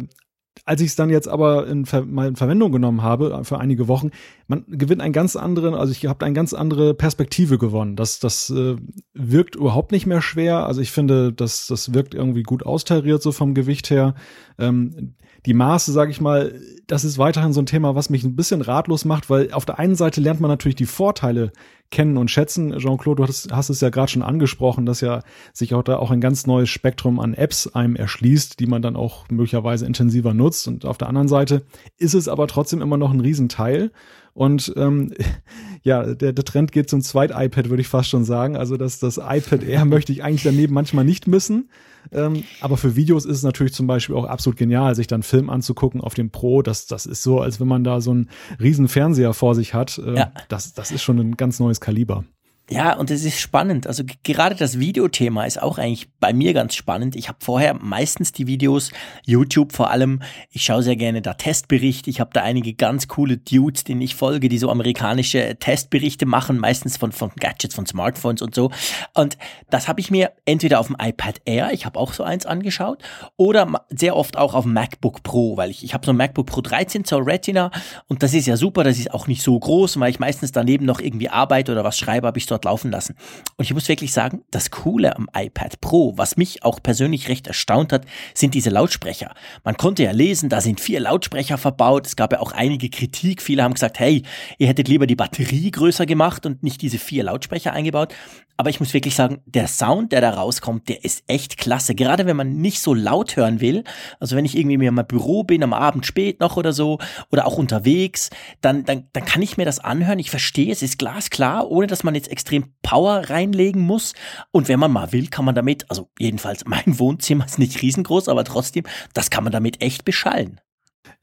als 0.63 0.81
ich 0.81 0.87
es 0.87 0.95
dann 0.95 1.09
jetzt 1.09 1.27
aber 1.27 1.67
in, 1.67 1.85
Ver 1.85 2.05
mal 2.05 2.27
in 2.27 2.35
Verwendung 2.35 2.71
genommen 2.71 3.01
habe 3.01 3.31
äh, 3.31 3.43
für 3.43 3.59
einige 3.59 3.87
Wochen, 3.87 4.11
man 4.47 4.63
gewinnt 4.67 5.01
einen 5.01 5.13
ganz 5.13 5.35
anderen, 5.35 5.75
also 5.75 5.91
ich 5.91 6.05
habe 6.05 6.25
eine 6.25 6.33
ganz 6.33 6.53
andere 6.53 6.93
Perspektive 6.93 7.57
gewonnen. 7.57 7.95
Das, 7.95 8.19
das 8.19 8.49
äh, 8.49 8.75
wirkt 9.13 9.55
überhaupt 9.55 9.91
nicht 9.91 10.05
mehr 10.05 10.21
schwer. 10.21 10.65
Also 10.65 10.81
ich 10.81 10.91
finde, 10.91 11.33
das, 11.33 11.67
das 11.67 11.93
wirkt 11.93 12.13
irgendwie 12.13 12.43
gut 12.43 12.65
austariert 12.65 13.21
so 13.21 13.31
vom 13.31 13.53
Gewicht 13.53 13.89
her. 13.89 14.15
Ähm, 14.57 15.15
die 15.45 15.53
Maße, 15.53 15.91
sage 15.91 16.11
ich 16.11 16.21
mal, 16.21 16.59
das 16.87 17.03
ist 17.03 17.17
weiterhin 17.17 17.53
so 17.53 17.61
ein 17.61 17.65
Thema, 17.65 17.95
was 17.95 18.09
mich 18.09 18.23
ein 18.23 18.35
bisschen 18.35 18.61
ratlos 18.61 19.05
macht, 19.05 19.29
weil 19.29 19.51
auf 19.51 19.65
der 19.65 19.79
einen 19.79 19.95
Seite 19.95 20.21
lernt 20.21 20.41
man 20.41 20.49
natürlich 20.49 20.75
die 20.75 20.85
Vorteile 20.85 21.51
kennen 21.95 22.17
und 22.17 22.29
schätzen. 22.29 22.77
Jean-Claude, 22.77 23.23
du 23.23 23.27
hast, 23.29 23.53
hast 23.53 23.69
es 23.69 23.79
ja 23.79 23.89
gerade 23.89 24.11
schon 24.11 24.21
angesprochen, 24.21 24.85
dass 24.85 24.99
ja 24.99 25.21
sich 25.53 25.73
auch 25.73 25.81
da 25.81 25.95
auch 25.95 26.11
ein 26.11 26.19
ganz 26.19 26.45
neues 26.45 26.67
Spektrum 26.67 27.21
an 27.21 27.33
Apps 27.33 27.67
einem 27.67 27.95
erschließt, 27.95 28.59
die 28.59 28.67
man 28.67 28.81
dann 28.81 28.97
auch 28.97 29.29
möglicherweise 29.29 29.85
intensiver 29.85 30.33
nutzt. 30.33 30.67
Und 30.67 30.83
auf 30.83 30.97
der 30.97 31.07
anderen 31.07 31.29
Seite 31.29 31.63
ist 31.97 32.13
es 32.13 32.27
aber 32.27 32.47
trotzdem 32.47 32.81
immer 32.81 32.97
noch 32.97 33.11
ein 33.11 33.21
Riesenteil. 33.21 33.91
Und 34.33 34.73
ähm, 34.75 35.13
ja, 35.83 36.13
der, 36.13 36.33
der 36.33 36.45
Trend 36.45 36.73
geht 36.73 36.89
zum 36.89 37.01
Zweit-iPad, 37.01 37.69
würde 37.69 37.81
ich 37.81 37.87
fast 37.87 38.09
schon 38.09 38.25
sagen. 38.25 38.57
Also 38.57 38.75
das, 38.75 38.99
das 38.99 39.15
iPad 39.17 39.63
Air 39.63 39.85
möchte 39.85 40.11
ich 40.11 40.21
eigentlich 40.21 40.43
daneben 40.43 40.73
manchmal 40.73 41.05
nicht 41.05 41.27
missen. 41.27 41.69
Ähm, 42.11 42.43
aber 42.61 42.77
für 42.77 42.95
Videos 42.95 43.25
ist 43.25 43.37
es 43.37 43.43
natürlich 43.43 43.73
zum 43.73 43.87
Beispiel 43.87 44.15
auch 44.15 44.25
absolut 44.25 44.57
genial, 44.57 44.95
sich 44.95 45.07
dann 45.07 45.23
Film 45.23 45.49
anzugucken 45.49 46.01
auf 46.01 46.13
dem 46.13 46.29
Pro. 46.29 46.61
Das, 46.61 46.85
das 46.85 47.05
ist 47.05 47.23
so, 47.23 47.39
als 47.39 47.59
wenn 47.59 47.67
man 47.67 47.83
da 47.83 48.01
so 48.01 48.11
einen 48.11 48.29
riesen 48.59 48.87
Fernseher 48.87 49.33
vor 49.33 49.55
sich 49.55 49.73
hat. 49.73 49.97
Äh, 49.97 50.15
ja. 50.15 50.31
das, 50.49 50.73
das 50.73 50.91
ist 50.91 51.03
schon 51.03 51.19
ein 51.19 51.37
ganz 51.37 51.59
neues 51.59 51.81
Kaliber. 51.85 52.25
Ja, 52.67 52.97
und 52.97 53.11
es 53.11 53.23
ist 53.23 53.39
spannend. 53.39 53.85
Also 53.85 54.03
gerade 54.23 54.55
das 54.55 54.79
Videothema 54.79 55.45
ist 55.45 55.61
auch 55.61 55.77
eigentlich 55.77 56.09
bei 56.19 56.33
mir 56.33 56.51
ganz 56.53 56.73
spannend. 56.73 57.15
Ich 57.15 57.27
habe 57.27 57.37
vorher 57.39 57.75
meistens 57.75 58.31
die 58.31 58.47
Videos, 58.47 58.91
YouTube 59.23 59.71
vor 59.71 59.91
allem, 59.91 60.23
ich 60.49 60.63
schaue 60.65 60.81
sehr 60.81 60.95
gerne 60.95 61.21
da 61.21 61.35
Testberichte. 61.35 62.09
Ich 62.09 62.19
habe 62.19 62.31
da 62.33 62.41
einige 62.41 62.73
ganz 62.73 63.07
coole 63.07 63.37
Dudes, 63.37 63.83
denen 63.83 64.01
ich 64.01 64.15
folge, 64.15 64.49
die 64.49 64.57
so 64.57 64.71
amerikanische 64.71 65.57
Testberichte 65.59 66.25
machen, 66.25 66.57
meistens 66.57 66.97
von, 66.97 67.11
von 67.11 67.29
Gadgets, 67.39 67.75
von 67.75 67.85
Smartphones 67.85 68.41
und 68.41 68.55
so. 68.55 68.71
Und 69.13 69.37
das 69.69 69.87
habe 69.87 69.99
ich 69.99 70.09
mir 70.09 70.31
entweder 70.45 70.79
auf 70.79 70.87
dem 70.87 70.97
iPad 70.99 71.41
Air, 71.45 71.69
ich 71.71 71.85
habe 71.85 71.99
auch 71.99 72.13
so 72.13 72.23
eins 72.23 72.47
angeschaut, 72.47 73.03
oder 73.37 73.71
sehr 73.89 74.15
oft 74.15 74.37
auch 74.37 74.55
auf 74.55 74.63
dem 74.63 74.73
MacBook 74.73 75.21
Pro, 75.21 75.55
weil 75.55 75.69
ich, 75.69 75.83
ich 75.83 75.93
habe 75.93 76.03
so 76.03 76.11
ein 76.11 76.17
MacBook 76.17 76.47
Pro 76.47 76.61
13 76.61 77.05
zur 77.05 77.27
Retina 77.27 77.69
und 78.07 78.23
das 78.23 78.33
ist 78.33 78.47
ja 78.47 78.57
super, 78.57 78.83
das 78.83 78.97
ist 78.97 79.13
auch 79.13 79.27
nicht 79.27 79.43
so 79.43 79.59
groß, 79.59 79.99
weil 79.99 80.09
ich 80.09 80.19
meistens 80.19 80.51
daneben 80.51 80.85
noch 80.85 80.99
irgendwie 80.99 81.29
arbeite 81.29 81.71
oder 81.71 81.83
was 81.83 81.99
schreibe, 81.99 82.25
habe 82.25 82.39
ich 82.39 82.47
so 82.47 82.54
dort 82.55 82.65
laufen 82.65 82.91
lassen. 82.91 83.15
Und 83.57 83.65
ich 83.65 83.73
muss 83.73 83.87
wirklich 83.89 84.13
sagen, 84.13 84.43
das 84.51 84.71
Coole 84.71 85.15
am 85.15 85.29
iPad 85.35 85.81
Pro, 85.81 86.17
was 86.17 86.37
mich 86.37 86.63
auch 86.63 86.81
persönlich 86.81 87.29
recht 87.29 87.47
erstaunt 87.47 87.91
hat, 87.91 88.05
sind 88.33 88.53
diese 88.53 88.69
Lautsprecher. 88.69 89.33
Man 89.63 89.77
konnte 89.77 90.03
ja 90.03 90.11
lesen, 90.11 90.49
da 90.49 90.61
sind 90.61 90.79
vier 90.79 90.99
Lautsprecher 90.99 91.57
verbaut. 91.57 92.07
Es 92.07 92.15
gab 92.15 92.31
ja 92.31 92.39
auch 92.39 92.51
einige 92.51 92.89
Kritik. 92.89 93.41
Viele 93.41 93.63
haben 93.63 93.73
gesagt, 93.73 93.99
hey, 93.99 94.23
ihr 94.57 94.67
hättet 94.67 94.87
lieber 94.87 95.07
die 95.07 95.15
Batterie 95.15 95.71
größer 95.71 96.05
gemacht 96.05 96.45
und 96.45 96.63
nicht 96.63 96.81
diese 96.81 96.97
vier 96.97 97.23
Lautsprecher 97.25 97.73
eingebaut. 97.73 98.13
Aber 98.57 98.69
ich 98.69 98.79
muss 98.79 98.93
wirklich 98.93 99.15
sagen, 99.15 99.41
der 99.45 99.67
Sound, 99.67 100.13
der 100.13 100.21
da 100.21 100.29
rauskommt, 100.29 100.87
der 100.87 101.03
ist 101.03 101.25
echt 101.27 101.57
klasse. 101.57 101.93
Gerade 101.93 102.25
wenn 102.25 102.37
man 102.37 102.55
nicht 102.55 102.79
so 102.79 102.93
laut 102.93 103.35
hören 103.35 103.59
will. 103.59 103.83
Also 104.21 104.37
wenn 104.37 104.45
ich 104.45 104.57
irgendwie 104.57 104.77
mir 104.77 104.89
im 104.89 105.01
Büro 105.07 105.43
bin, 105.43 105.61
am 105.61 105.73
Abend 105.73 106.05
spät 106.05 106.39
noch 106.39 106.55
oder 106.55 106.71
so, 106.71 106.99
oder 107.31 107.47
auch 107.47 107.57
unterwegs, 107.57 108.29
dann, 108.61 108.85
dann, 108.85 109.07
dann 109.11 109.25
kann 109.25 109.41
ich 109.41 109.57
mir 109.57 109.65
das 109.65 109.79
anhören. 109.79 110.19
Ich 110.19 110.29
verstehe, 110.29 110.71
es 110.71 110.81
ist 110.81 110.97
glasklar, 110.97 111.69
ohne 111.69 111.87
dass 111.87 112.05
man 112.05 112.15
jetzt 112.15 112.31
extrem 112.31 112.44
Power 112.81 113.29
reinlegen 113.29 113.81
muss. 113.81 114.13
Und 114.51 114.67
wenn 114.67 114.79
man 114.79 114.91
mal 114.91 115.11
will, 115.11 115.27
kann 115.27 115.45
man 115.45 115.55
damit, 115.55 115.89
also 115.89 116.09
jedenfalls 116.19 116.65
mein 116.65 116.83
Wohnzimmer 116.99 117.45
ist 117.45 117.59
nicht 117.59 117.81
riesengroß, 117.81 118.29
aber 118.29 118.43
trotzdem, 118.43 118.85
das 119.13 119.29
kann 119.29 119.43
man 119.43 119.53
damit 119.53 119.81
echt 119.81 120.05
beschallen. 120.05 120.61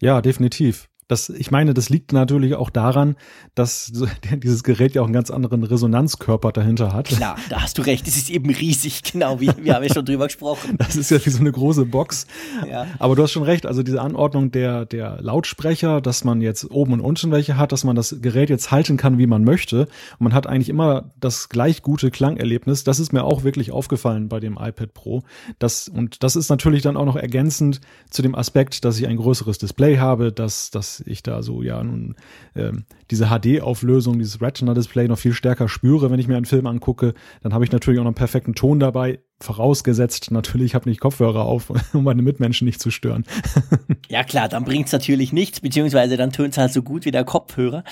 Ja, 0.01 0.21
definitiv 0.21 0.89
Das, 1.13 1.29
ich 1.29 1.51
meine, 1.51 1.75
das 1.75 1.91
liegt 1.91 2.15
natürlich 2.15 2.55
auch 2.55 2.71
daran, 2.71 3.17
dass 3.55 3.93
dieses 4.43 4.65
Gerät 4.65 4.95
ja 4.95 5.03
auch 5.03 5.07
einen 5.07 5.13
ganz 5.13 5.31
anderen 5.31 5.63
Resonanzkörper 5.63 6.53
dahinter 6.53 6.95
hat. 6.95 7.09
Klar, 7.09 7.37
da 7.51 7.61
hast 7.61 7.77
du 7.77 7.83
recht. 7.83 8.09
Es 8.09 8.17
ist 8.17 8.31
eben 8.31 8.49
riesig, 8.49 9.03
genau, 9.13 9.39
wie 9.39 9.51
wir 9.59 9.75
haben 9.75 9.85
ja 9.85 9.93
schon 9.93 10.07
drüber 10.07 10.25
gesprochen. 10.29 10.79
Das 10.83 10.97
ist 10.97 11.11
ja 11.11 11.25
wie 11.25 11.31
so 11.31 11.41
eine 11.41 11.53
große 11.53 11.85
Box. 11.85 12.27
Ja. 12.69 12.87
Aber 12.99 13.15
du 13.15 13.23
hast 13.23 13.33
schon 13.33 13.43
recht. 13.43 13.67
Also 13.67 13.83
diese 13.83 14.01
Anordnung 14.01 14.53
der, 14.53 14.87
der 14.87 15.21
Lautsprecher, 15.21 16.01
dass 16.01 16.25
man 16.25 16.41
jetzt 16.41 16.71
oben 16.71 16.95
und 16.95 17.01
unten 17.01 17.31
welche 17.31 17.59
hat, 17.59 17.73
dass 17.73 17.85
man 17.85 17.95
das 17.95 18.17
Gerät 18.23 18.49
jetzt 18.49 18.71
halten 18.71 18.97
kann, 18.97 19.19
wie 19.19 19.27
man 19.27 19.45
möchte. 19.45 19.83
Und 20.19 20.21
man 20.21 20.35
hat 20.35 20.47
eigentlich 20.47 20.71
immer 20.71 21.11
das 21.21 21.51
gleich 21.51 21.83
gute 21.83 22.11
Klangerlebnis. 22.11 22.85
Das 22.85 22.99
ist 22.99 23.13
mir 23.13 23.25
auch 23.25 23.45
wirklich 23.45 23.71
aufgefallen 23.71 24.31
bei 24.31 24.41
dem 24.41 24.55
iPad 24.55 24.95
Pro. 24.95 25.23
Das, 25.59 25.89
und 25.89 26.23
das 26.23 26.37
ist 26.37 26.49
natürlich 26.49 26.81
dann 26.81 26.97
auch 26.97 27.05
noch 27.05 27.17
ergänzend 27.17 27.83
zu 28.09 28.23
dem 28.23 28.35
Aspekt, 28.35 28.87
dass 28.87 28.99
ich 28.99 29.07
ein 29.07 29.19
größeres 29.19 29.59
Display 29.59 29.99
habe, 29.99 30.33
dass, 30.33 30.71
dass 30.71 31.02
ich 31.07 31.23
da 31.23 31.43
so 31.43 31.63
ja 31.63 31.83
nun 31.83 32.15
ähm, 32.55 32.85
diese 33.11 33.27
HD-Auflösung, 33.27 34.19
dieses 34.19 34.41
Retina-Display 34.41 35.09
noch 35.09 35.19
viel 35.19 35.33
stärker 35.33 35.69
spüre, 35.69 36.11
wenn 36.11 36.21
ich 36.21 36.29
mir 36.29 36.37
einen 36.37 36.45
Film 36.45 36.67
angucke, 36.67 37.15
dann 37.43 37.55
habe 37.55 37.65
ich 37.65 37.73
natürlich 37.73 38.01
auch 38.01 38.05
noch 38.05 38.11
einen 38.11 38.15
perfekten 38.15 38.55
Ton 38.55 38.81
dabei. 38.81 39.21
Vorausgesetzt, 39.43 40.31
natürlich, 40.31 40.67
ich 40.67 40.75
habe 40.75 40.89
nicht 40.89 41.01
Kopfhörer 41.01 41.45
auf, 41.45 41.73
um 41.93 42.05
meine 42.05 42.23
Mitmenschen 42.23 42.65
nicht 42.65 42.81
zu 42.81 42.91
stören. 42.91 43.25
Ja 44.09 44.25
klar, 44.25 44.47
dann 44.51 44.65
bringt's 44.65 44.93
natürlich 44.93 45.33
nichts, 45.33 45.61
beziehungsweise 45.61 46.19
dann 46.19 46.33
tönt's 46.33 46.59
halt 46.59 46.71
so 46.71 46.83
gut 46.83 47.07
wie 47.07 47.11
der 47.11 47.25
Kopfhörer. 47.25 47.83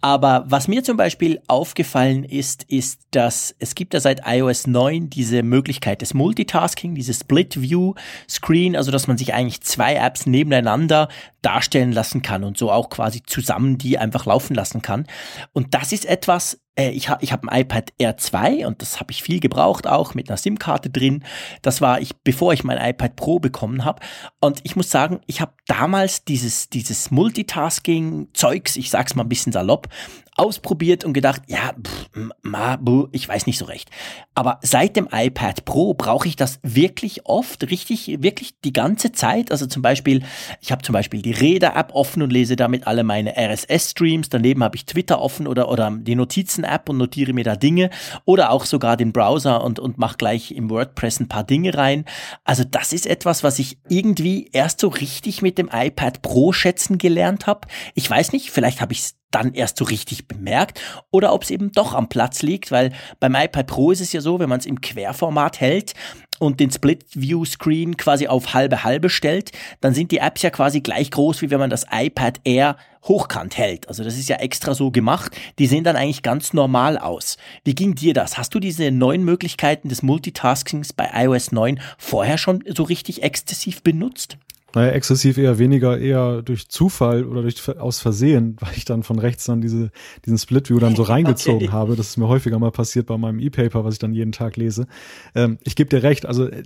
Aber 0.00 0.46
was 0.48 0.68
mir 0.68 0.82
zum 0.82 0.96
Beispiel 0.96 1.42
aufgefallen 1.48 2.24
ist, 2.24 2.62
ist, 2.62 3.02
dass 3.10 3.54
es 3.58 3.74
gibt 3.74 3.92
ja 3.92 4.00
seit 4.00 4.22
iOS 4.26 4.66
9 4.66 5.10
diese 5.10 5.42
Möglichkeit 5.42 6.00
des 6.00 6.14
Multitasking, 6.14 6.94
dieses 6.94 7.20
Split 7.20 7.60
View 7.60 7.92
Screen, 8.26 8.74
also 8.74 8.90
dass 8.90 9.06
man 9.06 9.18
sich 9.18 9.34
eigentlich 9.34 9.60
zwei 9.60 9.96
Apps 9.96 10.24
nebeneinander 10.24 11.08
darstellen 11.42 11.92
lassen 11.92 12.22
kann 12.22 12.42
und 12.42 12.56
so 12.56 12.72
auch 12.72 12.88
quasi 12.88 13.22
zusammen 13.22 13.76
die 13.76 13.98
einfach 13.98 14.24
laufen 14.24 14.54
lassen 14.54 14.80
kann. 14.80 15.06
Und 15.52 15.74
das 15.74 15.92
ist 15.92 16.06
etwas, 16.06 16.58
äh, 16.76 16.90
ich 16.90 17.08
habe 17.08 17.24
ich 17.24 17.32
hab 17.32 17.44
ein 17.44 17.60
iPad 17.60 17.92
Air 17.98 18.16
2 18.16 18.66
und 18.66 18.82
das 18.82 19.00
habe 19.00 19.10
ich 19.10 19.22
viel 19.22 19.40
gebraucht, 19.40 19.86
auch 19.86 20.14
mit 20.14 20.28
einer 20.28 20.36
SIM-Karte 20.36 20.90
drin. 20.90 21.24
Das 21.62 21.80
war 21.80 22.00
ich, 22.00 22.16
bevor 22.16 22.52
ich 22.52 22.64
mein 22.64 22.78
iPad 22.78 23.16
Pro 23.16 23.38
bekommen 23.38 23.84
habe. 23.84 24.00
Und 24.40 24.60
ich 24.62 24.76
muss 24.76 24.90
sagen, 24.90 25.20
ich 25.26 25.40
habe 25.40 25.52
damals 25.66 26.24
dieses, 26.24 26.68
dieses 26.68 27.10
Multitasking-Zeugs, 27.10 28.76
ich 28.76 28.90
sag's 28.90 29.14
mal 29.14 29.24
ein 29.24 29.28
bisschen 29.28 29.52
salopp, 29.52 29.88
ausprobiert 30.36 31.04
und 31.04 31.12
gedacht, 31.12 31.42
ja, 31.46 31.72
pff, 31.82 32.08
ma, 32.42 32.76
buh, 32.76 33.08
ich 33.12 33.26
weiß 33.28 33.46
nicht 33.46 33.58
so 33.58 33.64
recht. 33.64 33.90
Aber 34.34 34.58
seit 34.62 34.96
dem 34.96 35.08
iPad 35.10 35.64
Pro 35.64 35.94
brauche 35.94 36.28
ich 36.28 36.36
das 36.36 36.60
wirklich 36.62 37.24
oft, 37.24 37.70
richtig, 37.70 38.22
wirklich 38.22 38.60
die 38.60 38.72
ganze 38.72 39.12
Zeit. 39.12 39.50
Also 39.50 39.66
zum 39.66 39.82
Beispiel, 39.82 40.22
ich 40.60 40.72
habe 40.72 40.82
zum 40.82 40.92
Beispiel 40.92 41.22
die 41.22 41.32
Reda-App 41.32 41.94
offen 41.94 42.22
und 42.22 42.30
lese 42.30 42.56
damit 42.56 42.86
alle 42.86 43.02
meine 43.02 43.34
RSS-Streams. 43.36 44.28
Daneben 44.28 44.62
habe 44.62 44.76
ich 44.76 44.84
Twitter 44.84 45.20
offen 45.20 45.46
oder, 45.46 45.70
oder 45.70 45.90
die 45.90 46.14
Notizen-App 46.14 46.88
und 46.90 46.98
notiere 46.98 47.32
mir 47.32 47.44
da 47.44 47.56
Dinge. 47.56 47.90
Oder 48.26 48.50
auch 48.50 48.66
sogar 48.66 48.96
den 48.98 49.12
Browser 49.12 49.64
und, 49.64 49.78
und 49.78 49.96
mache 49.96 50.18
gleich 50.18 50.52
im 50.52 50.68
WordPress 50.68 51.20
ein 51.20 51.28
paar 51.28 51.44
Dinge 51.44 51.74
rein. 51.74 52.04
Also 52.44 52.64
das 52.64 52.92
ist 52.92 53.06
etwas, 53.06 53.42
was 53.42 53.58
ich 53.58 53.78
irgendwie 53.88 54.50
erst 54.52 54.80
so 54.80 54.88
richtig 54.88 55.40
mit 55.40 55.56
dem 55.56 55.70
iPad 55.72 56.20
Pro 56.20 56.52
schätzen 56.52 56.98
gelernt 56.98 57.46
habe. 57.46 57.68
Ich 57.94 58.08
weiß 58.08 58.32
nicht, 58.32 58.50
vielleicht 58.50 58.82
habe 58.82 58.92
ich 58.92 59.00
es 59.00 59.16
dann 59.36 59.52
erst 59.52 59.76
so 59.76 59.84
richtig 59.84 60.28
bemerkt 60.28 60.80
oder 61.10 61.32
ob 61.32 61.42
es 61.42 61.50
eben 61.50 61.72
doch 61.72 61.94
am 61.94 62.08
Platz 62.08 62.42
liegt, 62.42 62.70
weil 62.70 62.92
beim 63.20 63.34
iPad 63.34 63.66
Pro 63.66 63.90
ist 63.90 64.00
es 64.00 64.12
ja 64.12 64.20
so, 64.20 64.38
wenn 64.38 64.48
man 64.48 64.60
es 64.60 64.66
im 64.66 64.80
Querformat 64.80 65.60
hält 65.60 65.94
und 66.38 66.60
den 66.60 66.70
Split-View-Screen 66.70 67.96
quasi 67.96 68.28
auf 68.28 68.54
halbe 68.54 68.84
halbe 68.84 69.10
stellt, 69.10 69.52
dann 69.80 69.94
sind 69.94 70.10
die 70.10 70.18
Apps 70.18 70.42
ja 70.42 70.50
quasi 70.50 70.80
gleich 70.80 71.10
groß, 71.10 71.42
wie 71.42 71.50
wenn 71.50 71.60
man 71.60 71.70
das 71.70 71.86
iPad 71.90 72.40
Air 72.44 72.76
hochkant 73.04 73.56
hält. 73.56 73.88
Also 73.88 74.04
das 74.04 74.16
ist 74.16 74.28
ja 74.28 74.36
extra 74.36 74.74
so 74.74 74.90
gemacht. 74.90 75.36
Die 75.58 75.66
sehen 75.66 75.84
dann 75.84 75.96
eigentlich 75.96 76.22
ganz 76.22 76.52
normal 76.52 76.98
aus. 76.98 77.36
Wie 77.64 77.74
ging 77.74 77.94
dir 77.94 78.14
das? 78.14 78.36
Hast 78.36 78.54
du 78.54 78.60
diese 78.60 78.90
neuen 78.90 79.24
Möglichkeiten 79.24 79.88
des 79.88 80.02
Multitaskings 80.02 80.92
bei 80.92 81.10
iOS 81.14 81.52
9 81.52 81.80
vorher 81.98 82.38
schon 82.38 82.64
so 82.66 82.82
richtig 82.82 83.22
exzessiv 83.22 83.82
benutzt? 83.82 84.38
Naja, 84.76 84.92
exzessiv 84.92 85.38
eher 85.38 85.58
weniger, 85.58 85.98
eher 85.98 86.42
durch 86.42 86.68
Zufall 86.68 87.24
oder 87.24 87.40
durch 87.40 87.66
aus 87.78 87.98
Versehen, 87.98 88.56
weil 88.60 88.74
ich 88.76 88.84
dann 88.84 89.02
von 89.02 89.18
rechts 89.18 89.44
dann 89.44 89.62
diese, 89.62 89.90
diesen 90.26 90.36
Split-View 90.36 90.78
dann 90.78 90.94
so 90.94 91.02
reingezogen 91.04 91.68
okay. 91.68 91.72
habe. 91.72 91.96
Das 91.96 92.08
ist 92.08 92.18
mir 92.18 92.28
häufiger 92.28 92.58
mal 92.58 92.72
passiert 92.72 93.06
bei 93.06 93.16
meinem 93.16 93.38
E-Paper, 93.38 93.86
was 93.86 93.94
ich 93.94 94.00
dann 94.00 94.12
jeden 94.12 94.32
Tag 94.32 94.58
lese. 94.58 94.86
Ähm, 95.34 95.56
ich 95.64 95.76
gebe 95.76 95.88
dir 95.88 96.02
recht, 96.02 96.26
also 96.26 96.48
äh, 96.48 96.62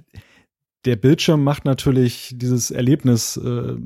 der 0.86 0.96
Bildschirm 0.96 1.44
macht 1.44 1.64
natürlich 1.64 2.34
dieses 2.34 2.72
Erlebnis 2.72 3.36
äh, 3.36 3.76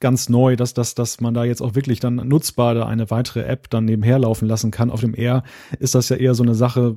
ganz 0.00 0.28
neu, 0.28 0.56
dass, 0.56 0.74
dass, 0.74 0.94
dass 0.94 1.20
man 1.20 1.34
da 1.34 1.44
jetzt 1.44 1.60
auch 1.60 1.74
wirklich 1.74 2.00
dann 2.00 2.16
nutzbar 2.16 2.74
da 2.74 2.86
eine 2.86 3.10
weitere 3.10 3.42
App 3.42 3.68
dann 3.70 3.84
nebenher 3.84 4.18
laufen 4.18 4.48
lassen 4.48 4.70
kann. 4.70 4.90
Auf 4.90 5.00
dem 5.00 5.14
R 5.14 5.42
ist 5.78 5.94
das 5.94 6.08
ja 6.08 6.16
eher 6.16 6.34
so 6.34 6.42
eine 6.42 6.54
Sache, 6.54 6.96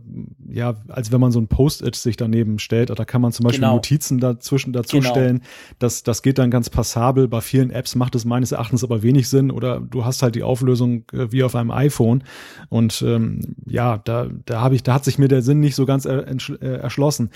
ja, 0.50 0.76
als 0.88 1.12
wenn 1.12 1.20
man 1.20 1.32
so 1.32 1.40
ein 1.40 1.48
Post-it 1.48 1.96
sich 1.96 2.16
daneben 2.16 2.60
stellt. 2.60 2.90
Da 2.90 3.06
kann 3.06 3.22
man 3.22 3.34
zum 3.34 3.44
Beispiel 3.44 3.62
genau. 3.62 3.76
Notizen 3.76 4.20
dazwischen 4.20 4.72
dazu 4.72 5.00
genau. 5.00 5.12
stellen. 5.12 5.42
Das, 5.80 6.04
das 6.04 6.22
geht 6.22 6.38
dann 6.38 6.50
ganz 6.50 6.70
passabel. 6.70 7.28
Bei 7.28 7.42
vielen 7.42 7.72
Apps 7.72 7.96
macht 7.96 8.16
es 8.16 8.24
meines 8.24 8.54
Erachtens 8.54 8.84
aber 8.84 9.04
wenig 9.04 9.28
Sinn 9.28 9.52
oder 9.52 9.82
du 9.82 10.06
hast 10.06 10.24
halt 10.24 10.36
die 10.36 10.44
Auflösung 10.44 11.04
äh, 11.12 11.32
wie 11.32 11.44
auf 11.44 11.56
einem 11.56 11.72
iPhone. 11.72 12.24
Und 12.70 13.04
ähm, 13.06 13.56
ja, 13.66 13.98
da, 13.98 14.28
da 14.46 14.62
habe 14.62 14.76
ich, 14.76 14.84
da 14.84 14.94
hat 14.94 15.04
sich 15.04 15.20
mir 15.20 15.28
der 15.28 15.42
Sinn 15.42 15.60
nicht 15.60 15.76
so 15.76 15.86
ganz 15.86 16.06
äh, 16.06 16.24
erschlossen. 16.62 17.30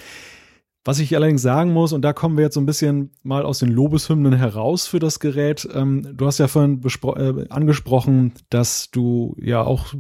Was 0.88 1.00
ich 1.00 1.13
allerdings 1.17 1.41
sagen 1.41 1.74
muss, 1.74 1.91
und 1.91 2.01
da 2.03 2.13
kommen 2.13 2.38
wir 2.38 2.46
jetzt 2.46 2.53
so 2.53 2.62
ein 2.62 2.65
bisschen 2.65 3.12
mal 3.22 3.44
aus 3.44 3.60
den 3.60 3.67
Lobeshymnen 3.67 4.32
heraus 4.32 4.88
für 4.88 5.00
das 5.00 5.20
Gerät. 5.20 5.67
Ähm, 5.74 6.15
du 6.15 6.25
hast 6.25 6.38
ja 6.38 6.48
vorhin 6.48 6.82
äh, 6.82 7.50
angesprochen, 7.50 8.32
dass 8.50 8.89
du 8.89 9.36
ja 9.38 9.62
auch 9.63 9.94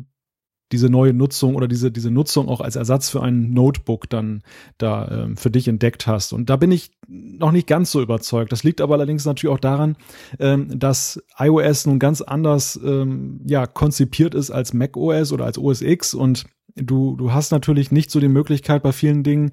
diese 0.71 0.89
neue 0.89 1.11
Nutzung 1.11 1.55
oder 1.55 1.67
diese, 1.67 1.91
diese 1.91 2.09
Nutzung 2.09 2.47
auch 2.47 2.61
als 2.61 2.77
Ersatz 2.77 3.09
für 3.09 3.21
ein 3.21 3.51
Notebook 3.51 4.09
dann 4.09 4.43
da 4.77 5.25
ähm, 5.25 5.35
für 5.35 5.51
dich 5.51 5.67
entdeckt 5.67 6.07
hast. 6.07 6.31
Und 6.31 6.49
da 6.49 6.55
bin 6.55 6.71
ich 6.71 6.91
noch 7.05 7.51
nicht 7.51 7.67
ganz 7.67 7.91
so 7.91 8.01
überzeugt. 8.01 8.53
Das 8.53 8.63
liegt 8.63 8.79
aber 8.79 8.95
allerdings 8.95 9.25
natürlich 9.25 9.53
auch 9.53 9.59
daran, 9.59 9.97
ähm, 10.39 10.79
dass 10.79 11.21
iOS 11.37 11.85
nun 11.85 11.99
ganz 11.99 12.21
anders 12.21 12.79
ähm, 12.81 13.41
ja, 13.45 13.67
konzipiert 13.67 14.33
ist 14.33 14.51
als 14.51 14.73
macOS 14.73 15.33
oder 15.33 15.43
als 15.43 15.57
OS 15.57 15.81
X 15.81 16.13
und 16.13 16.45
du, 16.77 17.17
du 17.17 17.33
hast 17.33 17.51
natürlich 17.51 17.91
nicht 17.91 18.09
so 18.09 18.21
die 18.21 18.29
Möglichkeit 18.29 18.83
bei 18.83 18.93
vielen 18.93 19.23
Dingen, 19.23 19.51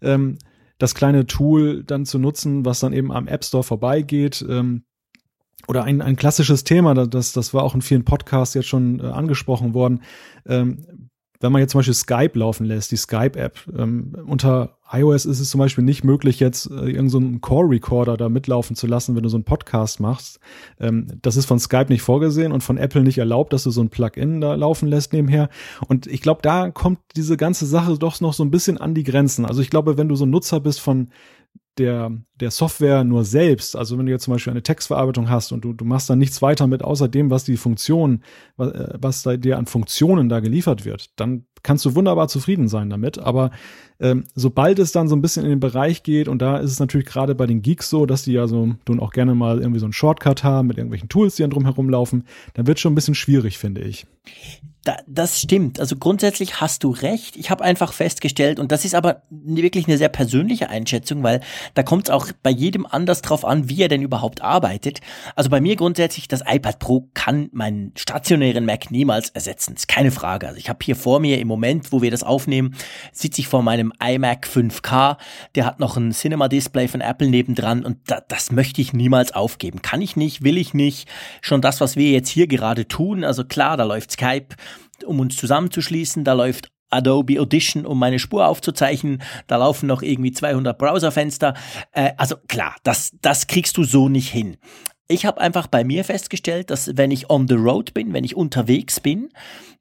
ähm, 0.00 0.38
das 0.80 0.94
kleine 0.94 1.26
Tool 1.26 1.84
dann 1.84 2.06
zu 2.06 2.18
nutzen, 2.18 2.64
was 2.64 2.80
dann 2.80 2.92
eben 2.92 3.12
am 3.12 3.28
App 3.28 3.44
Store 3.44 3.62
vorbeigeht. 3.62 4.44
Ähm, 4.48 4.82
oder 5.68 5.84
ein, 5.84 6.00
ein 6.00 6.16
klassisches 6.16 6.64
Thema, 6.64 6.94
das, 6.94 7.32
das 7.32 7.52
war 7.52 7.62
auch 7.62 7.74
in 7.74 7.82
vielen 7.82 8.04
Podcasts 8.04 8.54
jetzt 8.54 8.66
schon 8.66 8.98
äh, 8.98 9.04
angesprochen 9.04 9.74
worden. 9.74 10.00
Ähm, 10.46 10.99
wenn 11.40 11.52
man 11.52 11.60
jetzt 11.60 11.72
zum 11.72 11.78
Beispiel 11.78 11.94
Skype 11.94 12.38
laufen 12.38 12.66
lässt, 12.66 12.92
die 12.92 12.96
Skype-App, 12.96 13.58
ähm, 13.76 14.14
unter 14.26 14.76
iOS 14.92 15.24
ist 15.24 15.40
es 15.40 15.50
zum 15.50 15.58
Beispieil 15.58 15.84
nicht 15.84 16.04
möglich, 16.04 16.38
jetzt 16.38 16.66
äh, 16.66 16.74
irgendeinen 16.74 17.34
so 17.34 17.38
Core-Recorder 17.40 18.16
da 18.16 18.28
mitlaufen 18.28 18.76
zu 18.76 18.86
lassen, 18.86 19.16
wenn 19.16 19.22
du 19.22 19.28
so 19.28 19.36
einen 19.36 19.44
Podcast 19.44 20.00
machst. 20.00 20.38
Ähm, 20.78 21.06
das 21.22 21.36
ist 21.36 21.46
von 21.46 21.58
Skype 21.58 21.86
nicht 21.88 22.02
vorgesehen 22.02 22.52
und 22.52 22.62
von 22.62 22.76
Apple 22.76 23.02
nicht 23.02 23.18
erlaubt, 23.18 23.52
dass 23.52 23.64
du 23.64 23.70
so 23.70 23.80
ein 23.80 23.88
Plugin 23.88 24.40
da 24.40 24.54
laufen 24.54 24.88
lässt 24.88 25.12
nebenher. 25.12 25.48
Und 25.86 26.06
ich 26.06 26.20
glaube, 26.20 26.42
da 26.42 26.70
kommt 26.70 26.98
diese 27.16 27.36
ganze 27.36 27.66
Sache 27.66 27.96
doch 27.98 28.20
noch 28.20 28.34
so 28.34 28.44
ein 28.44 28.50
bisschen 28.50 28.78
an 28.78 28.94
die 28.94 29.04
Grenzen. 29.04 29.46
Also 29.46 29.62
ich 29.62 29.70
glaube, 29.70 29.96
wenn 29.96 30.08
du 30.08 30.16
so 30.16 30.26
ein 30.26 30.30
Nutzer 30.30 30.60
bist 30.60 30.80
von 30.80 31.08
der, 31.78 32.10
der 32.34 32.50
Software 32.50 33.04
nur 33.04 33.24
selbst, 33.24 33.76
also 33.76 33.98
wenn 33.98 34.06
du 34.06 34.12
jetzt 34.12 34.24
zum 34.24 34.34
Beispiel 34.34 34.50
eine 34.50 34.62
Textverarbeitung 34.62 35.30
hast 35.30 35.52
und 35.52 35.64
du, 35.64 35.72
du 35.72 35.84
machst 35.84 36.10
dann 36.10 36.18
nichts 36.18 36.42
weiter 36.42 36.66
mit, 36.66 36.82
außer 36.82 37.08
dem, 37.08 37.30
was 37.30 37.44
die 37.44 37.56
Funktion, 37.56 38.22
was, 38.56 38.72
äh, 38.72 38.98
was 39.00 39.22
da 39.22 39.36
dir 39.36 39.58
an 39.58 39.66
Funktionen 39.66 40.28
da 40.28 40.40
geliefert 40.40 40.84
wird, 40.84 41.18
dann 41.18 41.46
kannst 41.62 41.84
du 41.84 41.94
wunderbar 41.94 42.28
zufrieden 42.28 42.68
sein 42.68 42.90
damit. 42.90 43.18
Aber 43.18 43.50
ähm, 44.00 44.24
sobald 44.34 44.78
es 44.78 44.92
dann 44.92 45.08
so 45.08 45.16
ein 45.16 45.22
bisschen 45.22 45.44
in 45.44 45.50
den 45.50 45.60
Bereich 45.60 46.02
geht, 46.02 46.28
und 46.28 46.40
da 46.40 46.58
ist 46.58 46.72
es 46.72 46.80
natürlich 46.80 47.06
gerade 47.06 47.34
bei 47.34 47.46
den 47.46 47.62
Geeks 47.62 47.90
so, 47.90 48.06
dass 48.06 48.22
die 48.22 48.32
ja 48.32 48.46
so 48.46 48.74
nun 48.88 49.00
auch 49.00 49.12
gerne 49.12 49.34
mal 49.34 49.60
irgendwie 49.60 49.80
so 49.80 49.86
einen 49.86 49.92
Shortcut 49.92 50.42
haben 50.42 50.68
mit 50.68 50.78
irgendwelchen 50.78 51.08
Tools, 51.08 51.36
die 51.36 51.42
dann 51.42 51.50
drum 51.50 51.64
herumlaufen, 51.64 52.24
dann 52.54 52.66
wird 52.66 52.80
schon 52.80 52.92
ein 52.92 52.96
bisschen 52.96 53.14
schwierig, 53.14 53.58
finde 53.58 53.82
ich. 53.82 54.06
Da, 54.84 54.96
das 55.06 55.38
stimmt. 55.38 55.78
Also 55.78 55.96
grundsätzlich 55.96 56.62
hast 56.62 56.84
du 56.84 56.90
recht. 56.90 57.36
Ich 57.36 57.50
habe 57.50 57.62
einfach 57.62 57.92
festgestellt, 57.92 58.58
und 58.58 58.72
das 58.72 58.86
ist 58.86 58.94
aber 58.94 59.22
wirklich 59.28 59.86
eine 59.86 59.98
sehr 59.98 60.08
persönliche 60.08 60.70
Einschätzung, 60.70 61.22
weil 61.22 61.42
da 61.74 61.82
kommt 61.82 62.08
es 62.08 62.10
auch 62.10 62.28
bei 62.42 62.50
jedem 62.50 62.86
anders 62.86 63.20
drauf 63.20 63.44
an, 63.44 63.68
wie 63.68 63.82
er 63.82 63.88
denn 63.88 64.00
überhaupt 64.00 64.40
arbeitet. 64.40 65.00
Also 65.36 65.50
bei 65.50 65.60
mir 65.60 65.76
grundsätzlich, 65.76 66.28
das 66.28 66.42
iPad 66.46 66.78
Pro 66.78 67.10
kann 67.12 67.50
meinen 67.52 67.92
stationären 67.94 68.64
Mac 68.64 68.90
niemals 68.90 69.28
ersetzen. 69.28 69.74
Ist 69.74 69.86
keine 69.86 70.10
Frage. 70.10 70.48
Also 70.48 70.58
ich 70.58 70.70
habe 70.70 70.78
hier 70.82 70.96
vor 70.96 71.20
mir 71.20 71.40
im 71.40 71.48
Moment, 71.48 71.92
wo 71.92 72.00
wir 72.00 72.10
das 72.10 72.22
aufnehmen, 72.22 72.74
sitze 73.12 73.42
ich 73.42 73.48
vor 73.48 73.62
meinem 73.62 73.89
iMac 74.02 74.46
5K. 74.46 75.16
Der 75.54 75.66
hat 75.66 75.80
noch 75.80 75.96
ein 75.96 76.12
Cinema-Display 76.12 76.88
von 76.88 77.00
Apple 77.00 77.28
nebendran 77.28 77.84
und 77.84 77.98
da, 78.06 78.20
das 78.28 78.52
möchte 78.52 78.80
ich 78.80 78.92
niemals 78.92 79.32
aufgeben. 79.32 79.82
Kann 79.82 80.02
ich 80.02 80.16
nicht, 80.16 80.42
will 80.44 80.58
ich 80.58 80.74
nicht. 80.74 81.08
Schon 81.40 81.60
das, 81.60 81.80
was 81.80 81.96
wir 81.96 82.10
jetzt 82.10 82.28
hier 82.28 82.46
gerade 82.46 82.86
tun. 82.88 83.24
Also 83.24 83.44
klar, 83.44 83.76
da 83.76 83.84
läuft 83.84 84.12
Skype 84.12 84.48
um 85.04 85.20
uns 85.20 85.36
zusammenzuschließen. 85.36 86.24
Da 86.24 86.32
läuft 86.32 86.70
Adobe 86.90 87.40
Audition, 87.40 87.86
um 87.86 87.98
meine 87.98 88.18
Spur 88.18 88.46
aufzuzeichnen. 88.46 89.22
Da 89.46 89.56
laufen 89.56 89.86
noch 89.86 90.02
irgendwie 90.02 90.32
200 90.32 90.76
Browserfenster. 90.76 91.54
Äh, 91.92 92.12
also 92.16 92.36
klar, 92.48 92.76
das, 92.82 93.16
das 93.22 93.46
kriegst 93.46 93.76
du 93.76 93.84
so 93.84 94.08
nicht 94.08 94.30
hin. 94.30 94.56
Ich 95.08 95.26
habe 95.26 95.40
einfach 95.40 95.66
bei 95.66 95.82
mir 95.82 96.04
festgestellt, 96.04 96.70
dass 96.70 96.96
wenn 96.96 97.10
ich 97.10 97.30
on 97.30 97.48
the 97.48 97.54
road 97.54 97.94
bin, 97.94 98.12
wenn 98.12 98.22
ich 98.22 98.36
unterwegs 98.36 99.00
bin, 99.00 99.30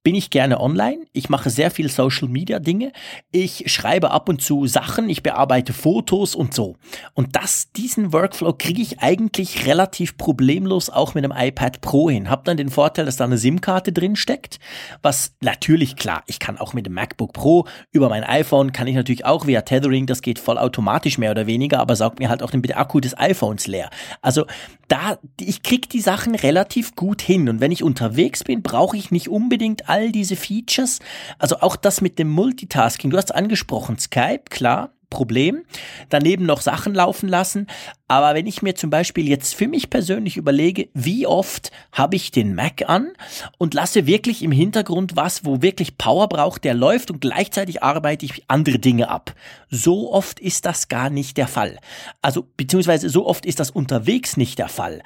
bin 0.03 0.15
ich 0.15 0.29
gerne 0.29 0.59
online. 0.59 1.05
Ich 1.11 1.29
mache 1.29 1.49
sehr 1.49 1.71
viel 1.71 1.89
Social 1.89 2.27
Media 2.27 2.59
Dinge. 2.59 2.93
Ich 3.31 3.71
schreibe 3.71 4.11
ab 4.11 4.29
und 4.29 4.41
zu 4.41 4.65
Sachen, 4.65 5.09
ich 5.09 5.23
bearbeite 5.23 5.73
Fotos 5.73 6.35
und 6.35 6.53
so. 6.53 6.77
Und 7.13 7.35
das, 7.35 7.71
diesen 7.73 8.13
Workflow 8.13 8.53
kriege 8.53 8.81
ich 8.81 8.99
eigentlich 8.99 9.65
relativ 9.65 10.17
problemlos 10.17 10.89
auch 10.89 11.15
mit 11.15 11.23
einem 11.23 11.33
iPad 11.35 11.81
Pro 11.81 12.09
hin. 12.09 12.29
Hab 12.29 12.45
dann 12.45 12.57
den 12.57 12.69
Vorteil, 12.69 13.05
dass 13.05 13.17
da 13.17 13.25
eine 13.25 13.37
SIM-Karte 13.37 13.91
drin 13.91 14.15
steckt, 14.15 14.59
was 15.01 15.33
natürlich 15.41 15.95
klar, 15.95 16.23
ich 16.27 16.39
kann 16.39 16.57
auch 16.57 16.73
mit 16.73 16.85
dem 16.85 16.93
MacBook 16.93 17.33
Pro 17.33 17.65
über 17.91 18.09
mein 18.09 18.23
iPhone 18.23 18.71
kann 18.71 18.87
ich 18.87 18.95
natürlich 18.95 19.25
auch 19.25 19.47
via 19.47 19.61
Tethering, 19.61 20.05
das 20.05 20.21
geht 20.21 20.39
voll 20.39 20.57
automatisch 20.57 21.17
mehr 21.17 21.31
oder 21.31 21.47
weniger, 21.47 21.79
aber 21.79 21.95
saugt 21.95 22.19
mir 22.19 22.29
halt 22.29 22.43
auch 22.43 22.51
den 22.51 22.69
Akku 22.73 22.99
des 22.99 23.17
iPhones 23.17 23.67
leer. 23.67 23.89
Also 24.21 24.45
da, 24.89 25.19
ich 25.39 25.63
krieg 25.63 25.89
die 25.89 26.01
Sachen 26.01 26.35
relativ 26.35 26.95
gut 26.95 27.21
hin. 27.21 27.47
Und 27.47 27.61
wenn 27.61 27.71
ich 27.71 27.83
unterwegs 27.83 28.43
bin, 28.43 28.61
brauche 28.61 28.97
ich 28.97 29.11
nicht 29.11 29.29
unbedingt 29.29 29.88
all 29.89 30.11
diese 30.11 30.35
Features. 30.35 30.99
Also 31.37 31.59
auch 31.61 31.75
das 31.75 32.01
mit 32.01 32.19
dem 32.19 32.29
Multitasking. 32.29 33.09
Du 33.11 33.17
hast 33.17 33.33
angesprochen, 33.33 33.97
Skype, 33.97 34.43
klar. 34.49 34.91
Problem. 35.09 35.63
Daneben 36.09 36.45
noch 36.45 36.61
Sachen 36.61 36.93
laufen 36.93 37.27
lassen. 37.29 37.67
Aber 38.07 38.33
wenn 38.35 38.47
ich 38.47 38.61
mir 38.61 38.75
zum 38.75 38.89
Beispiel 38.89 39.27
jetzt 39.27 39.55
für 39.55 39.67
mich 39.67 39.89
persönlich 39.89 40.37
überlege, 40.37 40.89
wie 40.93 41.27
oft 41.27 41.71
habe 41.91 42.15
ich 42.15 42.31
den 42.31 42.55
Mac 42.55 42.87
an 42.87 43.09
und 43.57 43.73
lasse 43.73 44.07
wirklich 44.07 44.43
im 44.43 44.51
Hintergrund 44.51 45.15
was, 45.15 45.45
wo 45.45 45.61
wirklich 45.61 45.97
Power 45.97 46.27
braucht, 46.27 46.63
der 46.63 46.73
läuft 46.73 47.11
und 47.11 47.21
gleichzeitig 47.21 47.83
arbeite 47.83 48.25
ich 48.25 48.43
andere 48.47 48.79
Dinge 48.79 49.09
ab. 49.09 49.33
So 49.69 50.11
oft 50.11 50.39
ist 50.39 50.65
das 50.65 50.87
gar 50.87 51.09
nicht 51.09 51.37
der 51.37 51.47
Fall. 51.47 51.79
Also, 52.21 52.47
beziehungsweise 52.57 53.09
so 53.09 53.27
oft 53.27 53.45
ist 53.45 53.59
das 53.59 53.69
unterwegs 53.69 54.37
nicht 54.37 54.57
der 54.59 54.69
Fall. 54.69 55.01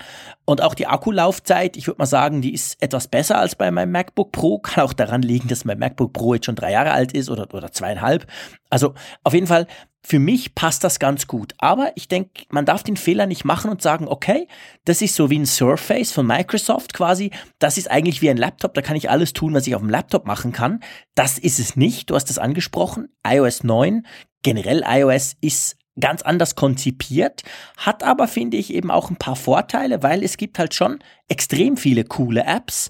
Und 0.46 0.62
auch 0.62 0.74
die 0.74 0.88
Akkulaufzeit, 0.88 1.78
ich 1.78 1.88
würde 1.88 2.00
mal 2.00 2.06
sagen, 2.06 2.42
die 2.42 2.54
ist 2.54 2.82
etwas 2.82 3.08
besser 3.08 3.38
als 3.38 3.56
bei 3.56 3.72
meinem 3.72 3.92
MacBook 3.92 4.32
Pro. 4.32 4.60
Kann 4.64 4.84
auch 4.84 4.94
daran 4.94 5.22
liegen, 5.22 5.48
dass 5.48 5.66
mein 5.66 5.80
MacBook 5.80 6.14
Pro 6.14 6.34
jetzt 6.34 6.46
schon 6.46 6.56
drei 6.56 6.72
Jahre 6.72 6.92
alt 6.92 7.14
ist 7.14 7.30
oder, 7.30 7.54
oder 7.54 7.72
zweieinhalb. 7.72 8.28
Also, 8.70 8.94
auf 9.24 9.34
jeden 9.34 9.48
Fall, 9.48 9.68
für 10.06 10.20
mich 10.20 10.54
passt 10.54 10.84
das 10.84 11.00
ganz 11.00 11.28
gut. 11.28 11.54
Aber 11.60 11.94
ich 11.96 12.10
denke, 12.10 12.44
man 12.50 12.66
darf 12.66 12.84
den 12.84 12.98
Fehler 12.98 13.26
nicht 13.26 13.46
machen 13.46 13.72
und 13.72 13.82
sagen, 13.82 14.08
okay, 14.08 14.48
das 14.84 15.02
ist 15.02 15.16
so 15.16 15.30
wie 15.30 15.40
ein 15.40 15.46
Surface 15.46 16.12
von 16.12 16.28
Microsoft 16.28 16.94
quasi. 16.94 17.32
Das 17.60 17.78
ist 17.78 17.90
eigentlich 17.90 18.22
wie 18.22 18.30
ein 18.30 18.38
Laptop. 18.38 18.74
Da 18.74 18.82
kann 18.82 18.98
ich 18.98 19.10
alles 19.10 19.32
tun, 19.32 19.54
was 19.54 19.66
ich 19.66 19.76
auf 19.76 19.82
dem 19.82 19.90
Laptop 19.90 20.26
machen 20.26 20.52
kann. 20.52 20.82
Das 21.16 21.38
ist 21.38 21.60
es 21.60 21.78
nicht. 21.78 22.10
Du 22.10 22.16
hast 22.16 22.30
es 22.30 22.38
angesprochen. 22.38 23.08
iOS 23.26 23.64
9, 23.64 24.06
generell 24.42 24.84
iOS 24.86 25.36
ist 25.40 25.78
ganz 26.00 26.22
anders 26.22 26.56
konzipiert, 26.56 27.44
hat 27.78 28.04
aber, 28.04 28.28
finde 28.28 28.58
ich, 28.58 28.74
eben 28.74 28.90
auch 28.90 29.10
ein 29.10 29.18
paar 29.18 29.36
Vorteile, 29.36 30.02
weil 30.04 30.24
es 30.24 30.38
gibt 30.38 30.58
halt 30.60 30.74
schon 30.74 31.00
extrem 31.28 31.78
viele 31.78 32.04
coole 32.04 32.44
Apps, 32.46 32.90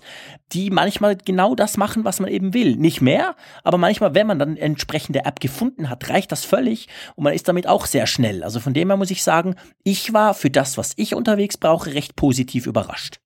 die 0.51 0.69
manchmal 0.69 1.15
genau 1.15 1.55
das 1.55 1.77
machen, 1.77 2.03
was 2.03 2.19
man 2.19 2.29
eben 2.29 2.53
will. 2.53 2.75
Nicht 2.75 3.01
mehr, 3.01 3.35
aber 3.63 3.77
manchmal, 3.77 4.15
wenn 4.15 4.27
man 4.27 4.39
dann 4.39 4.57
entsprechende 4.57 5.25
App 5.25 5.39
gefunden 5.39 5.89
hat, 5.89 6.09
reicht 6.09 6.31
das 6.31 6.45
völlig 6.45 6.87
und 7.15 7.23
man 7.23 7.33
ist 7.33 7.47
damit 7.47 7.67
auch 7.67 7.85
sehr 7.85 8.07
schnell. 8.07 8.43
Also 8.43 8.59
von 8.59 8.73
dem 8.73 8.89
her 8.89 8.97
muss 8.97 9.11
ich 9.11 9.23
sagen, 9.23 9.55
ich 9.83 10.13
war 10.13 10.33
für 10.33 10.49
das, 10.49 10.77
was 10.77 10.93
ich 10.95 11.15
unterwegs 11.15 11.57
brauche, 11.57 11.93
recht 11.93 12.15
positiv 12.15 12.67
überrascht. 12.67 13.22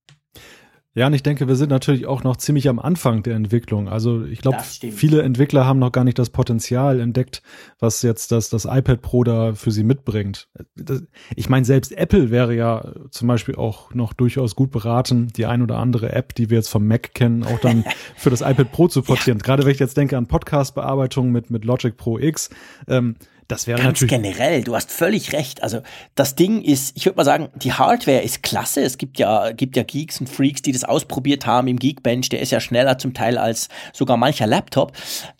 Ja, 0.98 1.06
und 1.06 1.14
ich 1.14 1.22
denke, 1.22 1.48
wir 1.48 1.56
sind 1.56 1.70
natürlich 1.70 2.08
auch 2.08 2.24
noch 2.24 2.38
ziemlich 2.38 2.68
am 2.70 2.80
Anfang 2.80 3.22
der 3.22 3.36
Entwicklung. 3.36 3.88
Also 3.88 4.26
ich 4.26 4.42
glaube, 4.42 4.58
viele 4.64 5.22
Entwickler 5.22 5.64
haben 5.64 5.78
noch 5.78 5.92
gar 5.92 6.04
nicht 6.04 6.18
das 6.18 6.32
Potenzial 6.32 7.00
entdeckt, 7.00 7.44
was 7.78 8.02
jetzt 8.02 8.32
das, 8.32 8.50
das 8.50 8.66
iPad 8.66 9.04
Pro 9.04 9.24
da 9.24 9.54
für 9.54 9.70
sie 9.70 9.84
mitbringt. 9.84 10.48
Das, 10.76 11.04
ich 11.36 11.50
meine, 11.50 11.66
selbst 11.66 11.96
Apple 11.96 12.32
wäre 12.32 12.56
ja 12.56 12.94
zum 13.12 13.28
Beispiel 13.28 13.58
auch 13.58 13.94
noch 13.94 14.14
durchaus 14.14 14.56
gut 14.56 14.72
beraten, 14.72 15.28
die 15.28 15.46
ein 15.46 15.62
oder 15.62 15.78
andere 15.78 16.14
App, 16.14 16.34
die 16.34 16.50
wir 16.50 16.58
jetzt 16.58 16.70
vom 16.70 16.88
Mac 16.88 17.14
kennen, 17.14 17.44
auch 17.44 17.60
dann 17.60 17.86
für 18.16 18.32
das 18.32 18.42
iPad 18.42 18.72
Pro 18.72 18.88
zu 18.88 19.04
portieren. 19.04 19.38
Ja. 19.38 19.44
Gerade 19.44 19.66
wenn 19.66 19.74
ich 19.74 19.80
jetzt 19.80 19.98
denke 19.98 20.18
an 20.18 20.26
Podcast-Bearbeitung 20.26 21.32
mit, 21.32 21.52
mit 21.52 21.64
Logic 21.64 21.96
Pro 21.96 22.18
X. 22.18 22.50
Ähm, 22.88 23.18
das 23.48 23.66
wäre 23.66 23.78
Ganz 23.78 24.02
natürlich. 24.02 24.24
generell, 24.24 24.64
du 24.64 24.76
hast 24.76 24.92
völlig 24.92 25.32
recht. 25.32 25.64
Also 25.64 25.82
das 26.16 26.36
Ding 26.36 26.62
ist, 26.62 26.98
ich 26.98 27.06
würde 27.06 27.16
mal 27.16 27.24
sagen, 27.24 27.48
die 27.56 27.72
Hardware 27.72 28.20
ist 28.20 28.44
klasse. 28.44 28.82
Es 28.82 28.98
gibt 28.98 29.20
ja, 29.20 29.52
gibt 29.52 29.78
ja 29.78 29.84
Geeks 29.84 30.20
und 30.20 30.28
Freaks, 30.28 30.62
die 30.62 30.74
das 30.74 30.84
ausprobiert 30.84 31.46
haben 31.46 31.70
im 31.70 31.80
Geekbench. 31.80 32.28
Der 32.28 32.42
ist 32.42 32.52
ja 32.52 32.60
schneller 32.60 32.98
zum 32.98 33.14
Teil 33.14 33.38
als 33.38 33.70
sogar 33.94 34.18
mancher 34.18 34.48
Laptop. 34.48 34.92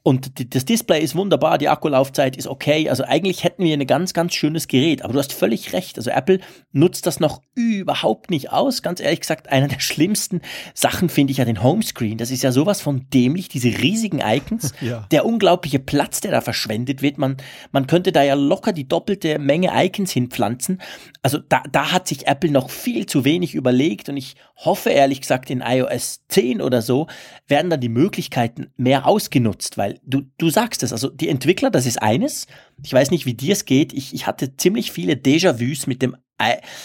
Und 0.04 0.56
das 0.56 0.64
Display 0.64 1.02
ist 1.02 1.16
wunderbar, 1.16 1.58
die 1.58 1.68
Akkulaufzeit 1.68 2.38
ist 2.38 2.48
okay. 2.48 2.90
Also 2.90 3.04
eigentlich 3.04 3.44
hätten 3.44 3.66
wir 3.66 3.74
ein 3.74 3.86
ganz, 3.86 4.14
ganz 4.14 4.34
schönes 4.34 4.70
Gerät. 4.70 5.02
Aber 5.02 5.12
du 5.12 5.20
hast 5.20 5.34
völlig 5.34 5.74
recht. 5.74 5.98
Also 5.98 6.10
Apple 6.12 6.40
nutzt 6.72 7.08
das 7.08 7.20
noch 7.20 7.42
überhaupt 7.56 8.30
nicht 8.32 8.54
aus. 8.54 8.84
Ganz 8.84 9.02
ehrlich 9.02 9.20
gesagt, 9.20 9.50
einer 9.52 9.68
der 9.68 9.82
schlimmsten 9.82 10.40
Sachen 10.74 11.10
finde 11.10 11.32
ich 11.32 11.40
ja 11.40 11.46
den 11.46 11.62
Homescreen. 11.62 12.18
Das 12.18 12.32
ist 12.32 12.42
ja 12.42 12.54
sowas 12.54 12.80
von 12.80 13.10
dämlich, 13.10 13.50
diese 13.50 13.68
riesigen 13.68 14.22
Icons. 14.26 14.74
Ja. 14.88 15.08
Der 15.12 15.26
unglaubliche 15.26 15.80
Platz, 15.80 16.22
der 16.22 16.32
da 16.32 16.40
verschwendet 16.40 17.02
wird. 17.02 17.18
Man, 17.18 17.38
man 17.72 17.88
könnte 17.88 17.97
da 18.04 18.24
ja 18.24 18.34
locker 18.34 18.74
die 18.74 18.88
doppelte 18.88 19.40
Menge 19.40 19.72
Icons 19.74 20.12
hinpflanzen. 20.12 20.82
Also 21.22 21.38
da, 21.38 21.64
da 21.72 21.92
hat 21.92 22.08
sich 22.08 22.28
Apple 22.28 22.52
noch 22.52 22.70
viel 22.70 23.06
zu 23.06 23.26
wenig 23.26 23.56
überlegt 23.56 24.10
und 24.10 24.18
ich 24.18 24.36
hoffe 24.56 24.90
ehrlich 24.90 25.22
gesagt 25.22 25.50
in 25.50 25.62
iOS 25.62 26.22
10 26.30 26.62
oder 26.62 26.82
so 26.82 27.08
werden 27.48 27.70
dann 27.70 27.82
die 27.82 27.90
Möglichkeiten 27.90 28.72
mehr 28.78 29.08
ausgenutzt, 29.08 29.78
weil 29.78 30.00
du, 30.04 30.22
du 30.38 30.50
sagst 30.50 30.84
es, 30.84 30.92
also 30.92 31.10
die 31.10 31.30
Entwickler, 31.30 31.70
das 31.70 31.86
ist 31.86 32.02
eines. 32.02 32.48
Ich 32.84 32.94
weiß 32.94 33.12
nicht, 33.12 33.26
wie 33.26 33.34
dir 33.34 33.54
es 33.54 33.66
geht. 33.66 33.94
Ich, 33.94 34.14
ich 34.14 34.28
hatte 34.28 34.56
ziemlich 34.56 34.92
viele 34.92 35.14
Déjà-vus 35.14 35.88
mit 35.88 36.02
dem, 36.02 36.16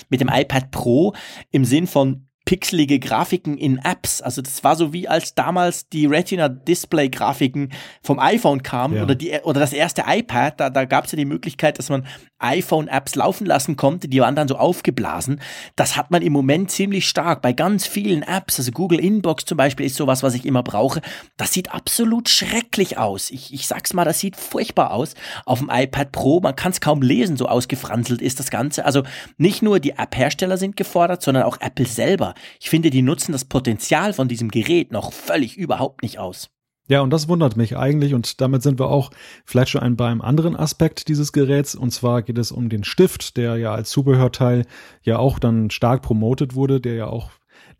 mit 0.08 0.20
dem 0.20 0.28
iPad 0.28 0.70
Pro 0.70 1.14
im 1.50 1.64
Sinn 1.64 1.86
von, 1.86 2.26
pixelige 2.44 2.98
Grafiken 2.98 3.56
in 3.56 3.78
Apps. 3.78 4.20
Also 4.20 4.42
das 4.42 4.64
war 4.64 4.76
so 4.76 4.92
wie 4.92 5.08
als 5.08 5.34
damals 5.34 5.88
die 5.88 6.06
Retina 6.06 6.48
Display 6.48 7.08
Grafiken 7.08 7.72
vom 8.02 8.18
iPhone 8.18 8.62
kamen 8.62 8.96
ja. 8.96 9.02
oder 9.04 9.14
die 9.14 9.32
oder 9.44 9.60
das 9.60 9.72
erste 9.72 10.04
iPad, 10.06 10.58
da, 10.58 10.70
da 10.70 10.84
gab 10.84 11.04
es 11.04 11.12
ja 11.12 11.16
die 11.16 11.24
Möglichkeit, 11.24 11.78
dass 11.78 11.88
man 11.88 12.06
iPhone-Apps 12.42 13.14
laufen 13.14 13.46
lassen 13.46 13.76
konnte, 13.76 14.08
die 14.08 14.20
waren 14.20 14.34
dann 14.34 14.48
so 14.48 14.56
aufgeblasen. 14.56 15.40
Das 15.76 15.96
hat 15.96 16.10
man 16.10 16.22
im 16.22 16.32
Moment 16.32 16.70
ziemlich 16.70 17.08
stark 17.08 17.40
bei 17.40 17.52
ganz 17.52 17.86
vielen 17.86 18.22
Apps. 18.22 18.58
Also 18.58 18.72
Google 18.72 18.98
Inbox 18.98 19.44
zum 19.44 19.56
Beispiel 19.56 19.86
ist 19.86 19.96
sowas, 19.96 20.22
was 20.22 20.34
ich 20.34 20.44
immer 20.44 20.62
brauche. 20.62 21.00
Das 21.36 21.52
sieht 21.52 21.72
absolut 21.72 22.28
schrecklich 22.28 22.98
aus. 22.98 23.30
Ich, 23.30 23.54
ich 23.54 23.66
sag's 23.66 23.94
mal, 23.94 24.04
das 24.04 24.18
sieht 24.18 24.36
furchtbar 24.36 24.90
aus 24.90 25.14
auf 25.46 25.60
dem 25.60 25.70
iPad 25.72 26.12
Pro. 26.12 26.40
Man 26.40 26.56
kann 26.56 26.72
es 26.72 26.80
kaum 26.80 27.02
lesen, 27.02 27.36
so 27.36 27.46
ausgefranselt 27.46 28.20
ist 28.20 28.40
das 28.40 28.50
Ganze. 28.50 28.84
Also 28.84 29.04
nicht 29.38 29.62
nur 29.62 29.78
die 29.78 29.92
App-Hersteller 29.92 30.56
sind 30.56 30.76
gefordert, 30.76 31.22
sondern 31.22 31.44
auch 31.44 31.58
Apple 31.60 31.86
selber. 31.86 32.31
Ich 32.60 32.70
finde, 32.70 32.90
die 32.90 33.02
nutzen 33.02 33.32
das 33.32 33.44
Potenzial 33.44 34.12
von 34.12 34.28
diesem 34.28 34.50
Gerät 34.50 34.92
noch 34.92 35.12
völlig 35.12 35.56
überhaupt 35.56 36.02
nicht 36.02 36.18
aus. 36.18 36.50
Ja, 36.88 37.00
und 37.00 37.10
das 37.10 37.28
wundert 37.28 37.56
mich 37.56 37.76
eigentlich 37.76 38.12
und 38.12 38.40
damit 38.40 38.62
sind 38.62 38.80
wir 38.80 38.88
auch 38.88 39.10
vielleicht 39.44 39.70
schon 39.70 39.96
bei 39.96 40.08
einem 40.08 40.20
anderen 40.20 40.56
Aspekt 40.56 41.08
dieses 41.08 41.32
Geräts 41.32 41.74
und 41.74 41.90
zwar 41.92 42.22
geht 42.22 42.38
es 42.38 42.50
um 42.50 42.68
den 42.68 42.82
Stift, 42.82 43.36
der 43.36 43.56
ja 43.56 43.72
als 43.72 43.90
Zubehörteil 43.90 44.66
ja 45.02 45.18
auch 45.18 45.38
dann 45.38 45.70
stark 45.70 46.02
promotet 46.02 46.54
wurde, 46.54 46.80
der 46.80 46.94
ja 46.94 47.06
auch 47.06 47.30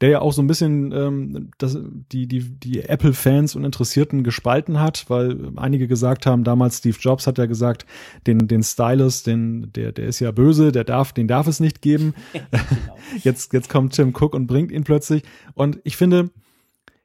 der 0.03 0.11
ja 0.11 0.21
auch 0.21 0.33
so 0.33 0.43
ein 0.43 0.49
bisschen 0.49 0.91
ähm, 0.91 1.51
das, 1.59 1.79
die, 2.11 2.27
die, 2.27 2.41
die 2.41 2.81
Apple-Fans 2.81 3.55
und 3.55 3.65
Interessierten 3.65 4.25
gespalten 4.25 4.81
hat, 4.81 5.09
weil 5.09 5.53
einige 5.55 5.87
gesagt 5.87 6.27
haben, 6.27 6.43
damals 6.43 6.79
Steve 6.79 6.97
Jobs 6.99 7.29
hat 7.29 7.39
ja 7.39 7.47
gesagt, 7.47 7.87
den, 8.27 8.49
den 8.49 8.65
Stylus, 8.65 9.23
den, 9.23 9.73
der, 9.73 9.93
der 9.93 10.07
ist 10.07 10.19
ja 10.19 10.33
böse, 10.33 10.73
der 10.73 10.83
darf, 10.83 11.13
den 11.13 11.29
darf 11.29 11.47
es 11.47 11.61
nicht 11.61 11.83
geben. 11.83 12.15
genau. 12.33 12.99
jetzt, 13.23 13.53
jetzt 13.53 13.71
kommt 13.71 13.95
Tim 13.95 14.13
Cook 14.13 14.35
und 14.35 14.49
bringt 14.49 14.73
ihn 14.73 14.83
plötzlich. 14.83 15.23
Und 15.55 15.79
ich 15.85 15.97
finde, 15.97 16.31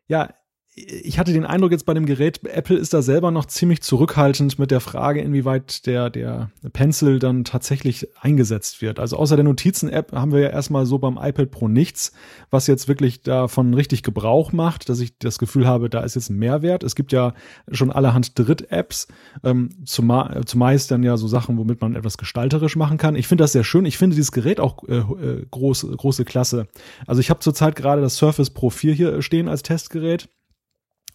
ja, 0.07 0.29
ich 0.77 1.17
hatte 1.17 1.33
den 1.33 1.45
Eindruck 1.45 1.71
jetzt 1.71 1.87
bei 1.87 1.95
dem 1.95 2.05
Gerät, 2.05 2.45
Apple 2.45 2.77
ist 2.77 2.93
da 2.93 3.01
selber 3.01 3.31
noch 3.31 3.45
ziemlich 3.45 3.81
zurückhaltend 3.81 4.59
mit 4.59 4.69
der 4.69 4.79
Frage, 4.79 5.21
inwieweit 5.21 5.87
der, 5.87 6.11
der 6.11 6.51
Pencil 6.71 7.17
dann 7.17 7.43
tatsächlich 7.43 8.07
eingesetzt 8.21 8.79
wird. 8.83 8.99
Also 8.99 9.17
außer 9.17 9.35
der 9.35 9.45
Notizen-App 9.45 10.11
haben 10.11 10.31
wir 10.31 10.39
ja 10.39 10.49
erstmal 10.49 10.85
so 10.85 10.99
beim 10.99 11.17
iPad 11.19 11.49
Pro 11.49 11.67
nichts, 11.67 12.11
was 12.51 12.67
jetzt 12.67 12.87
wirklich 12.87 13.23
davon 13.23 13.73
richtig 13.73 14.03
Gebrauch 14.03 14.51
macht, 14.51 14.89
dass 14.89 14.99
ich 14.99 15.17
das 15.17 15.39
Gefühl 15.39 15.65
habe, 15.65 15.89
da 15.89 16.01
ist 16.01 16.13
jetzt 16.13 16.29
ein 16.29 16.37
Mehrwert. 16.37 16.83
Es 16.83 16.93
gibt 16.93 17.11
ja 17.11 17.33
schon 17.71 17.91
allerhand 17.91 18.37
Dritt-Apps, 18.37 19.07
ähm, 19.43 19.69
zumeist 19.85 20.91
dann 20.91 21.01
ja 21.01 21.17
so 21.17 21.27
Sachen, 21.27 21.57
womit 21.57 21.81
man 21.81 21.95
etwas 21.95 22.19
gestalterisch 22.19 22.75
machen 22.75 22.99
kann. 22.99 23.15
Ich 23.15 23.27
finde 23.27 23.43
das 23.43 23.51
sehr 23.51 23.63
schön. 23.63 23.85
Ich 23.85 23.97
finde 23.97 24.15
dieses 24.15 24.31
Gerät 24.31 24.59
auch 24.59 24.83
äh, 24.87 24.97
äh 24.97 25.45
groß, 25.49 25.87
große 25.97 26.23
Klasse. 26.23 26.67
Also 27.07 27.19
ich 27.19 27.31
habe 27.31 27.39
zurzeit 27.39 27.75
gerade 27.75 28.03
das 28.03 28.17
Surface 28.17 28.51
Pro 28.51 28.69
4 28.69 28.93
hier 28.93 29.21
stehen 29.23 29.47
als 29.47 29.63
Testgerät. 29.63 30.29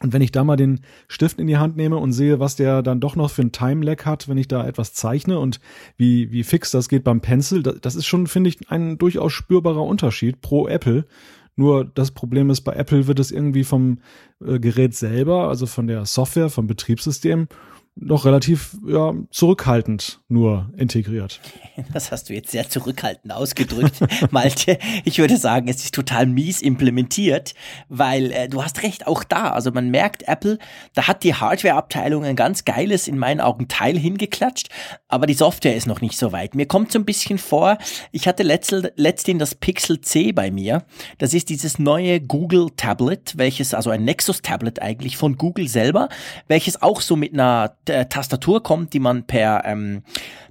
Und 0.02 0.12
wenn 0.12 0.22
ich 0.22 0.32
da 0.32 0.42
mal 0.42 0.56
den 0.56 0.80
Stift 1.06 1.38
in 1.38 1.46
die 1.46 1.58
Hand 1.58 1.76
nehme 1.76 1.96
und 1.96 2.12
sehe, 2.12 2.40
was 2.40 2.56
der 2.56 2.82
dann 2.82 3.00
doch 3.00 3.14
noch 3.14 3.30
für 3.30 3.42
ein 3.42 3.52
Time-Lag 3.52 4.04
hat, 4.04 4.28
wenn 4.28 4.36
ich 4.36 4.48
da 4.48 4.66
etwas 4.66 4.94
zeichne 4.94 5.38
und 5.38 5.60
wie, 5.96 6.32
wie 6.32 6.42
fix 6.42 6.72
das 6.72 6.88
geht 6.88 7.04
beim 7.04 7.20
Pencil, 7.20 7.62
das 7.62 7.94
ist 7.94 8.06
schon, 8.06 8.26
finde 8.26 8.50
ich, 8.50 8.70
ein 8.70 8.98
durchaus 8.98 9.32
spürbarer 9.32 9.82
Unterschied 9.82 10.40
pro 10.40 10.66
Apple. 10.66 11.06
Nur 11.54 11.84
das 11.84 12.10
Problem 12.10 12.50
ist, 12.50 12.62
bei 12.62 12.72
Apple 12.72 13.06
wird 13.06 13.20
es 13.20 13.30
irgendwie 13.30 13.64
vom 13.64 13.98
äh, 14.44 14.58
Gerät 14.58 14.94
selber, 14.94 15.48
also 15.48 15.66
von 15.66 15.86
der 15.86 16.06
Software, 16.06 16.48
vom 16.48 16.66
Betriebssystem, 16.66 17.46
noch 17.94 18.24
relativ 18.24 18.76
ja, 18.86 19.14
zurückhaltend 19.30 20.20
nur 20.28 20.70
integriert. 20.76 21.40
Das 21.92 22.12
hast 22.12 22.28
du 22.28 22.34
jetzt 22.34 22.50
sehr 22.50 22.68
zurückhaltend 22.68 23.32
ausgedrückt, 23.32 23.96
Malte. 24.30 24.78
Ich 25.04 25.18
würde 25.18 25.36
sagen, 25.36 25.68
es 25.68 25.84
ist 25.84 25.94
total 25.94 26.26
mies 26.26 26.60
implementiert, 26.60 27.54
weil 27.88 28.30
äh, 28.30 28.48
du 28.48 28.62
hast 28.62 28.82
recht, 28.82 29.06
auch 29.06 29.24
da. 29.24 29.50
Also 29.50 29.72
man 29.72 29.90
merkt, 29.90 30.28
Apple, 30.28 30.58
da 30.94 31.08
hat 31.08 31.24
die 31.24 31.34
Hardware-Abteilung 31.34 32.24
ein 32.24 32.36
ganz 32.36 32.64
geiles, 32.64 33.08
in 33.08 33.18
meinen 33.18 33.40
Augen, 33.40 33.68
Teil 33.68 33.98
hingeklatscht, 33.98 34.68
aber 35.08 35.26
die 35.26 35.34
Software 35.34 35.74
ist 35.74 35.86
noch 35.86 36.02
nicht 36.02 36.16
so 36.16 36.30
weit. 36.32 36.54
Mir 36.54 36.66
kommt 36.66 36.92
so 36.92 36.98
ein 36.98 37.06
bisschen 37.06 37.38
vor, 37.38 37.78
ich 38.12 38.28
hatte 38.28 38.42
letzt, 38.42 38.70
letztendlich 38.96 39.42
das 39.42 39.54
Pixel 39.54 40.00
C 40.00 40.32
bei 40.32 40.50
mir. 40.50 40.84
Das 41.18 41.34
ist 41.34 41.48
dieses 41.48 41.78
neue 41.78 42.20
Google 42.20 42.68
Tablet, 42.76 43.36
welches, 43.38 43.74
also 43.74 43.90
ein 43.90 44.04
Nexus 44.04 44.42
Tablet 44.42 44.80
eigentlich 44.80 45.16
von 45.16 45.36
Google 45.36 45.68
selber, 45.68 46.08
welches 46.48 46.80
auch 46.82 47.00
so 47.00 47.16
mit 47.16 47.32
einer 47.32 47.76
Tastatur 47.84 48.62
kommt, 48.62 48.92
die 48.92 49.00
man 49.00 49.26
per, 49.26 49.62
ähm, 49.64 50.02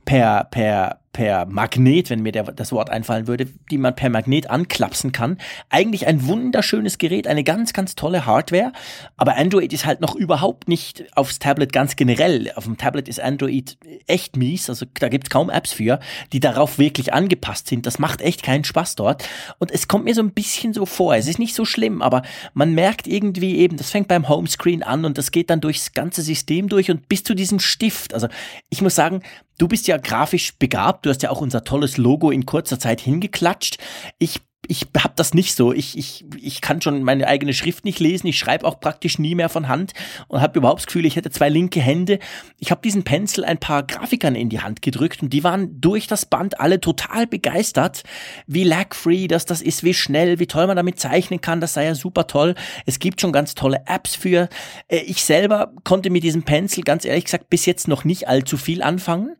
per, 0.06 0.46
per, 0.46 1.01
per 1.14 1.46
Magnet, 1.46 2.10
wenn 2.10 2.22
mir 2.22 2.32
der, 2.32 2.44
das 2.44 2.72
Wort 2.72 2.90
einfallen 2.90 3.28
würde, 3.28 3.48
die 3.70 3.78
man 3.78 3.96
per 3.96 4.10
Magnet 4.10 4.50
anklapsen 4.50 5.12
kann. 5.12 5.38
Eigentlich 5.70 6.08
ein 6.08 6.26
wunderschönes 6.26 6.98
Gerät, 6.98 7.28
eine 7.28 7.44
ganz, 7.44 7.74
ganz 7.74 7.96
tolle 7.96 8.26
Hardware. 8.26 8.72
Aber 9.18 9.36
Android 9.38 9.74
ist 9.74 9.86
halt 9.86 10.02
noch 10.02 10.16
überhaupt 10.16 10.70
nicht 10.70 11.06
aufs 11.16 11.40
Tablet 11.40 11.74
ganz 11.74 11.96
generell. 11.96 12.52
Auf 12.56 12.64
dem 12.64 12.78
Tablet 12.78 13.08
ist 13.08 13.20
Android 13.20 13.78
echt 14.08 14.38
mies. 14.38 14.70
Also 14.70 14.86
da 15.00 15.10
gibt's 15.10 15.30
kaum 15.30 15.50
Apps 15.50 15.74
für, 15.74 16.00
die 16.32 16.40
darauf 16.40 16.78
wirklich 16.78 17.14
angepasst 17.14 17.68
sind. 17.68 17.86
Das 17.86 18.00
macht 18.00 18.22
echt 18.22 18.44
keinen 18.44 18.64
Spaß 18.64 18.96
dort. 18.96 19.28
Und 19.60 19.72
es 19.72 19.88
kommt 19.88 20.06
mir 20.06 20.16
so 20.16 20.22
ein 20.22 20.32
bisschen 20.32 20.74
so 20.74 20.86
vor. 20.86 21.16
Es 21.16 21.28
ist 21.28 21.40
nicht 21.40 21.56
so 21.56 21.66
schlimm, 21.66 22.02
aber 22.02 22.22
man 22.54 22.74
merkt 22.74 23.08
irgendwie 23.08 23.58
eben, 23.58 23.78
das 23.78 23.92
fängt 23.92 24.08
beim 24.08 24.30
Homescreen 24.30 24.84
an 24.84 25.04
und 25.04 25.18
das 25.18 25.32
geht 25.32 25.50
dann 25.50 25.62
durchs 25.62 25.94
ganze 25.94 26.22
System 26.22 26.70
durch 26.70 26.90
und 26.90 27.10
bis 27.10 27.24
zu 27.24 27.34
diesem 27.34 27.60
Stift. 27.60 28.14
Also 28.14 28.28
ich 28.70 28.82
muss 28.82 28.96
sagen, 28.96 29.22
Du 29.62 29.68
bist 29.68 29.86
ja 29.86 29.98
grafisch 29.98 30.58
begabt, 30.58 31.06
du 31.06 31.12
hast 31.12 31.22
ja 31.22 31.30
auch 31.30 31.40
unser 31.40 31.64
tolles 31.64 31.98
Logo 31.98 32.32
in 32.32 32.48
kurzer 32.48 32.80
Zeit 32.80 33.00
hingeklatscht. 33.00 33.78
Ich 34.18 34.42
ich 34.72 34.88
habe 34.98 35.14
das 35.18 35.34
nicht 35.34 35.54
so. 35.54 35.74
Ich, 35.74 35.98
ich, 35.98 36.24
ich 36.42 36.62
kann 36.62 36.82
schon 36.82 37.04
meine 37.04 37.28
eigene 37.28 37.54
Schrift 37.54 37.84
nicht 37.84 38.00
lesen. 38.00 38.28
Ich 38.28 38.38
schreibe 38.38 38.66
auch 38.66 38.80
praktisch 38.80 39.20
nie 39.20 39.36
mehr 39.36 39.50
von 39.50 39.68
Hand 39.68 39.92
und 40.30 40.40
habe 40.40 40.58
überhaupt 40.58 40.80
das 40.80 40.86
Gefühl, 40.88 41.06
ich 41.06 41.18
hätte 41.18 41.30
zwei 41.30 41.50
linke 41.50 41.82
Hände. 41.82 42.20
Ich 42.58 42.72
habe 42.72 42.82
diesen 42.82 43.04
Pencil 43.04 43.44
ein 43.44 43.58
paar 43.58 43.84
Grafikern 43.84 44.34
in 44.34 44.48
die 44.48 44.62
Hand 44.62 44.82
gedrückt 44.82 45.22
und 45.22 45.34
die 45.34 45.44
waren 45.44 45.82
durch 45.82 46.08
das 46.08 46.26
Band 46.26 46.62
alle 46.62 46.80
total 46.80 47.28
begeistert, 47.28 48.04
wie 48.48 48.64
lag-free 48.64 49.28
das 49.28 49.46
das 49.46 49.62
ist, 49.62 49.84
wie 49.84 49.94
schnell, 49.94 50.40
wie 50.40 50.48
toll 50.48 50.68
man 50.68 50.78
damit 50.78 51.02
zeichnen 51.02 51.42
kann. 51.42 51.60
Das 51.60 51.74
sei 51.74 51.84
ja 51.84 51.94
super 51.94 52.28
toll. 52.28 52.56
Es 52.86 53.00
gibt 53.00 53.20
schon 53.20 53.34
ganz 53.34 53.56
tolle 53.56 53.84
Apps 53.88 54.16
für. 54.16 54.48
Äh, 54.88 55.00
ich 55.00 55.26
selber 55.26 55.74
konnte 55.84 56.10
mit 56.10 56.24
diesem 56.24 56.44
Pencil 56.44 56.86
ganz 56.86 57.04
ehrlich 57.04 57.26
gesagt 57.26 57.50
bis 57.50 57.66
jetzt 57.66 57.90
noch 57.90 58.06
nicht 58.06 58.30
allzu 58.30 58.56
viel 58.56 58.82
anfangen. 58.82 59.36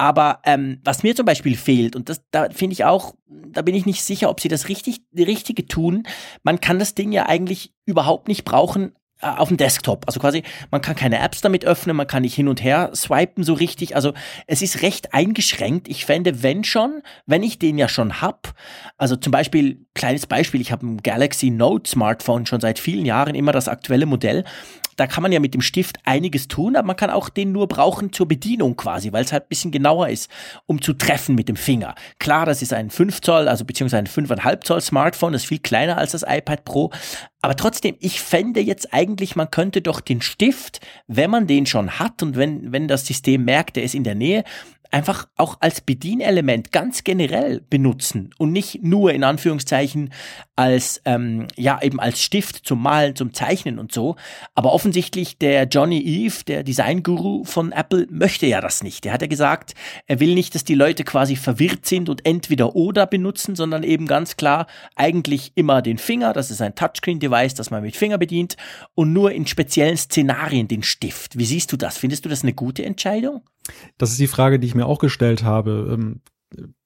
Aber 0.00 0.40
ähm, 0.44 0.80
was 0.82 1.02
mir 1.02 1.14
zum 1.14 1.26
Beispiel 1.26 1.58
fehlt, 1.58 1.94
und 1.94 2.08
das, 2.08 2.22
da 2.30 2.48
finde 2.48 2.72
ich 2.72 2.86
auch, 2.86 3.14
da 3.28 3.60
bin 3.60 3.74
ich 3.74 3.84
nicht 3.84 4.02
sicher, 4.02 4.30
ob 4.30 4.40
sie 4.40 4.48
das 4.48 4.70
richtig, 4.70 5.02
richtige 5.14 5.66
tun. 5.66 6.04
Man 6.42 6.58
kann 6.58 6.78
das 6.78 6.94
Ding 6.94 7.12
ja 7.12 7.26
eigentlich 7.26 7.74
überhaupt 7.84 8.26
nicht 8.26 8.46
brauchen 8.46 8.94
äh, 9.20 9.26
auf 9.26 9.48
dem 9.48 9.58
Desktop. 9.58 10.04
Also 10.06 10.18
quasi, 10.18 10.42
man 10.70 10.80
kann 10.80 10.96
keine 10.96 11.18
Apps 11.18 11.42
damit 11.42 11.66
öffnen, 11.66 11.96
man 11.96 12.06
kann 12.06 12.22
nicht 12.22 12.34
hin 12.34 12.48
und 12.48 12.64
her 12.64 12.90
swipen 12.94 13.44
so 13.44 13.52
richtig. 13.52 13.94
Also 13.94 14.14
es 14.46 14.62
ist 14.62 14.80
recht 14.80 15.12
eingeschränkt. 15.12 15.86
Ich 15.86 16.06
fände, 16.06 16.42
wenn 16.42 16.64
schon, 16.64 17.02
wenn 17.26 17.42
ich 17.42 17.58
den 17.58 17.76
ja 17.76 17.86
schon 17.86 18.22
hab, 18.22 18.54
also 18.96 19.16
zum 19.16 19.32
Beispiel, 19.32 19.84
kleines 19.94 20.26
Beispiel, 20.26 20.62
ich 20.62 20.72
habe 20.72 20.86
ein 20.86 21.02
Galaxy 21.02 21.50
Note 21.50 21.90
Smartphone 21.90 22.46
schon 22.46 22.62
seit 22.62 22.78
vielen 22.78 23.04
Jahren, 23.04 23.34
immer 23.34 23.52
das 23.52 23.68
aktuelle 23.68 24.06
Modell 24.06 24.44
da 25.00 25.06
kann 25.06 25.22
man 25.22 25.32
ja 25.32 25.40
mit 25.40 25.54
dem 25.54 25.62
Stift 25.62 25.98
einiges 26.04 26.46
tun, 26.46 26.76
aber 26.76 26.86
man 26.86 26.96
kann 26.96 27.08
auch 27.08 27.30
den 27.30 27.52
nur 27.52 27.68
brauchen 27.68 28.12
zur 28.12 28.28
Bedienung 28.28 28.76
quasi, 28.76 29.12
weil 29.14 29.24
es 29.24 29.32
halt 29.32 29.44
ein 29.44 29.48
bisschen 29.48 29.70
genauer 29.70 30.10
ist, 30.10 30.30
um 30.66 30.82
zu 30.82 30.92
treffen 30.92 31.34
mit 31.34 31.48
dem 31.48 31.56
Finger. 31.56 31.94
Klar, 32.18 32.44
das 32.44 32.60
ist 32.60 32.74
ein 32.74 32.90
5 32.90 33.22
Zoll, 33.22 33.48
also 33.48 33.64
beziehungsweise 33.64 33.96
ein 33.96 34.06
5,5 34.06 34.60
Zoll 34.62 34.80
Smartphone, 34.82 35.32
das 35.32 35.42
ist 35.42 35.48
viel 35.48 35.58
kleiner 35.58 35.96
als 35.96 36.12
das 36.12 36.22
iPad 36.22 36.66
Pro. 36.66 36.90
Aber 37.40 37.56
trotzdem, 37.56 37.96
ich 37.98 38.20
fände 38.20 38.60
jetzt 38.60 38.92
eigentlich, 38.92 39.36
man 39.36 39.50
könnte 39.50 39.80
doch 39.80 40.02
den 40.02 40.20
Stift, 40.20 40.80
wenn 41.06 41.30
man 41.30 41.46
den 41.46 41.64
schon 41.64 41.98
hat 41.98 42.22
und 42.22 42.36
wenn, 42.36 42.70
wenn 42.70 42.86
das 42.86 43.06
System 43.06 43.46
merkt, 43.46 43.76
der 43.76 43.84
ist 43.84 43.94
in 43.94 44.04
der 44.04 44.14
Nähe, 44.14 44.44
einfach 44.90 45.28
auch 45.36 45.58
als 45.60 45.80
Bedienelement 45.80 46.72
ganz 46.72 47.04
generell 47.04 47.60
benutzen 47.70 48.30
und 48.38 48.52
nicht 48.52 48.82
nur 48.82 49.12
in 49.12 49.24
Anführungszeichen 49.24 50.12
als 50.56 51.00
ähm, 51.04 51.46
ja 51.56 51.80
eben 51.80 52.00
als 52.00 52.20
Stift 52.22 52.66
zum 52.66 52.82
Malen, 52.82 53.16
zum 53.16 53.32
Zeichnen 53.32 53.78
und 53.78 53.92
so. 53.92 54.16
Aber 54.54 54.72
offensichtlich 54.72 55.38
der 55.38 55.64
Johnny 55.64 56.00
Eve, 56.00 56.44
der 56.46 56.62
Design-Guru 56.62 57.44
von 57.44 57.72
Apple, 57.72 58.06
möchte 58.10 58.46
ja 58.46 58.60
das 58.60 58.82
nicht. 58.82 59.04
Der 59.04 59.12
hat 59.12 59.22
ja 59.22 59.28
gesagt, 59.28 59.74
er 60.06 60.20
will 60.20 60.34
nicht, 60.34 60.54
dass 60.54 60.64
die 60.64 60.74
Leute 60.74 61.04
quasi 61.04 61.36
verwirrt 61.36 61.86
sind 61.86 62.08
und 62.08 62.26
entweder 62.26 62.74
oder 62.74 63.06
benutzen, 63.06 63.54
sondern 63.56 63.82
eben 63.82 64.06
ganz 64.06 64.36
klar 64.36 64.66
eigentlich 64.96 65.52
immer 65.54 65.82
den 65.82 65.98
Finger. 65.98 66.32
Das 66.32 66.50
ist 66.50 66.60
ein 66.60 66.74
Touchscreen-Device, 66.74 67.54
das 67.54 67.70
man 67.70 67.82
mit 67.82 67.96
Finger 67.96 68.18
bedient 68.18 68.56
und 68.94 69.12
nur 69.12 69.32
in 69.32 69.46
speziellen 69.46 69.96
Szenarien 69.96 70.68
den 70.68 70.82
Stift. 70.82 71.38
Wie 71.38 71.46
siehst 71.46 71.72
du 71.72 71.76
das? 71.76 71.96
Findest 71.96 72.24
du 72.24 72.28
das 72.28 72.42
eine 72.42 72.52
gute 72.52 72.84
Entscheidung? 72.84 73.42
Das 73.98 74.10
ist 74.10 74.20
die 74.20 74.26
Frage, 74.26 74.58
die 74.58 74.66
ich 74.66 74.74
mir 74.74 74.86
auch 74.86 74.98
gestellt 74.98 75.42
habe. 75.42 75.90
Ähm, 75.92 76.20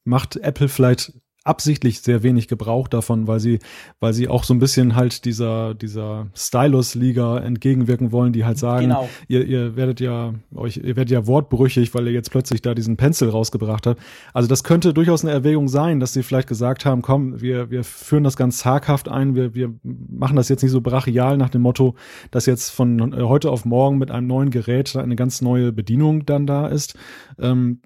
macht 0.05 0.37
Apple 0.37 0.69
vielleicht 0.69 1.13
absichtlich 1.45 2.01
sehr 2.01 2.23
wenig 2.23 2.49
Gebrauch 2.49 2.89
davon, 2.89 3.27
weil 3.27 3.39
sie, 3.39 3.59
weil 4.01 4.15
sie 4.15 4.29
auch 4.29 4.45
so 4.45 4.55
ein 4.55 4.59
bisschen 4.59 4.97
halt 4.97 5.27
dieser, 5.27 5.75
dieser 5.75 6.27
Stylus-Liga 6.35 7.39
entgegenwirken 7.39 8.13
wollen, 8.13 8.33
die 8.33 8.47
halt 8.47 8.57
sagen, 8.57 8.89
genau. 8.89 9.09
ihr, 9.29 9.45
ihr 9.45 9.77
werdet 9.77 10.01
ja, 10.01 10.33
euch, 10.55 10.79
ihr 10.79 10.97
werdet 10.97 11.11
ja 11.11 11.27
wortbrüchig, 11.27 11.95
weil 11.95 12.07
ihr 12.07 12.15
jetzt 12.15 12.31
plötzlich 12.31 12.63
da 12.63 12.75
diesen 12.75 12.97
Pencil 12.97 13.29
rausgebracht 13.29 13.87
habt. 13.87 14.01
Also 14.33 14.49
das 14.49 14.65
könnte 14.65 14.95
durchaus 14.95 15.23
eine 15.23 15.33
Erwägung 15.33 15.69
sein, 15.69 16.01
dass 16.01 16.15
sie 16.15 16.23
vielleicht 16.23 16.49
gesagt 16.49 16.87
haben, 16.87 17.03
komm, 17.03 17.41
wir, 17.43 17.71
wir 17.71 17.85
führen 17.85 18.25
das 18.25 18.37
ganz 18.37 18.59
zaghaft 18.59 19.09
ein, 19.09 19.35
wir, 19.35 19.55
wir 19.55 19.75
machen 19.83 20.37
das 20.37 20.49
jetzt 20.49 20.63
nicht 20.63 20.73
so 20.73 20.81
brachial 20.81 21.37
nach 21.37 21.51
dem 21.51 21.61
Motto, 21.61 21.95
dass 22.31 22.47
jetzt 22.47 22.71
von 22.71 23.15
heute 23.29 23.51
auf 23.51 23.67
morgen 23.67 23.99
mit 23.99 24.11
einem 24.11 24.27
neuen 24.27 24.49
Gerät 24.49 24.97
eine 24.97 25.15
ganz 25.15 25.43
neue 25.43 25.73
Bedienung 25.73 26.25
dann 26.25 26.47
da 26.47 26.69
ist. 26.69 26.95
Ähm, 27.39 27.81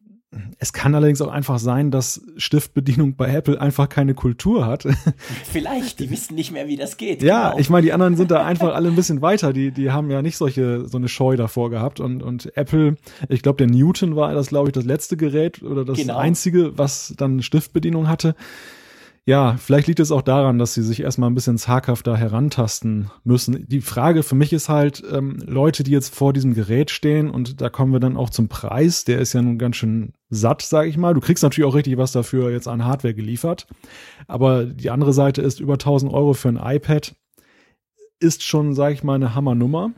es 0.58 0.74
kann 0.74 0.94
allerdings 0.94 1.22
auch 1.22 1.30
einfach 1.30 1.58
sein, 1.58 1.90
dass 1.90 2.20
Stiftbedienung 2.36 3.16
bei 3.16 3.32
Apple 3.32 3.58
einfach 3.58 3.88
keine 3.88 4.14
Kultur 4.14 4.66
hat. 4.66 4.86
Vielleicht, 5.50 6.00
die 6.00 6.10
wissen 6.10 6.34
nicht 6.34 6.52
mehr, 6.52 6.68
wie 6.68 6.76
das 6.76 6.98
geht. 6.98 7.22
Ja, 7.22 7.50
genau. 7.50 7.60
ich 7.60 7.70
meine, 7.70 7.86
die 7.86 7.92
anderen 7.92 8.16
sind 8.16 8.30
da 8.30 8.44
einfach 8.46 8.74
alle 8.74 8.88
ein 8.88 8.96
bisschen 8.96 9.22
weiter. 9.22 9.54
Die, 9.54 9.70
die 9.70 9.90
haben 9.90 10.10
ja 10.10 10.20
nicht 10.20 10.36
solche, 10.36 10.86
so 10.86 10.98
eine 10.98 11.08
Scheu 11.08 11.36
davor 11.36 11.70
gehabt. 11.70 11.98
Und, 11.98 12.22
und 12.22 12.54
Apple, 12.56 12.96
ich 13.30 13.40
glaube, 13.40 13.56
der 13.56 13.68
Newton 13.68 14.16
war 14.16 14.34
das, 14.34 14.48
glaube 14.48 14.68
ich, 14.68 14.72
das 14.72 14.84
letzte 14.84 15.16
Gerät 15.16 15.62
oder 15.62 15.86
das 15.86 15.96
genau. 15.96 16.18
einzige, 16.18 16.76
was 16.76 17.14
dann 17.16 17.40
Stiftbedienung 17.40 18.08
hatte. 18.08 18.34
Ja, 19.28 19.58
vielleicht 19.58 19.88
liegt 19.88 20.00
es 20.00 20.10
auch 20.10 20.22
daran, 20.22 20.58
dass 20.58 20.72
sie 20.72 20.82
sich 20.82 21.02
erstmal 21.02 21.28
ein 21.28 21.34
bisschen 21.34 21.58
zaghafter 21.58 22.16
herantasten 22.16 23.10
müssen. 23.24 23.68
Die 23.68 23.82
Frage 23.82 24.22
für 24.22 24.34
mich 24.34 24.54
ist 24.54 24.70
halt, 24.70 25.02
ähm, 25.12 25.36
Leute, 25.44 25.82
die 25.82 25.90
jetzt 25.90 26.14
vor 26.14 26.32
diesem 26.32 26.54
Gerät 26.54 26.90
stehen 26.90 27.28
und 27.28 27.60
da 27.60 27.68
kommen 27.68 27.92
wir 27.92 28.00
dann 28.00 28.16
auch 28.16 28.30
zum 28.30 28.48
Preis, 28.48 29.04
der 29.04 29.18
ist 29.18 29.34
ja 29.34 29.42
nun 29.42 29.58
ganz 29.58 29.76
schön 29.76 30.14
satt, 30.30 30.62
sage 30.62 30.88
ich 30.88 30.96
mal. 30.96 31.12
Du 31.12 31.20
kriegst 31.20 31.42
natürlich 31.42 31.68
auch 31.68 31.74
richtig 31.74 31.98
was 31.98 32.12
dafür 32.12 32.50
jetzt 32.50 32.68
an 32.68 32.86
Hardware 32.86 33.12
geliefert. 33.12 33.66
Aber 34.28 34.64
die 34.64 34.88
andere 34.88 35.12
Seite 35.12 35.42
ist 35.42 35.60
über 35.60 35.74
1000 35.74 36.10
Euro 36.10 36.32
für 36.32 36.48
ein 36.48 36.56
iPad 36.56 37.14
ist 38.20 38.42
schon, 38.44 38.72
sage 38.72 38.94
ich 38.94 39.04
mal, 39.04 39.16
eine 39.16 39.34
Hammernummer. 39.34 39.90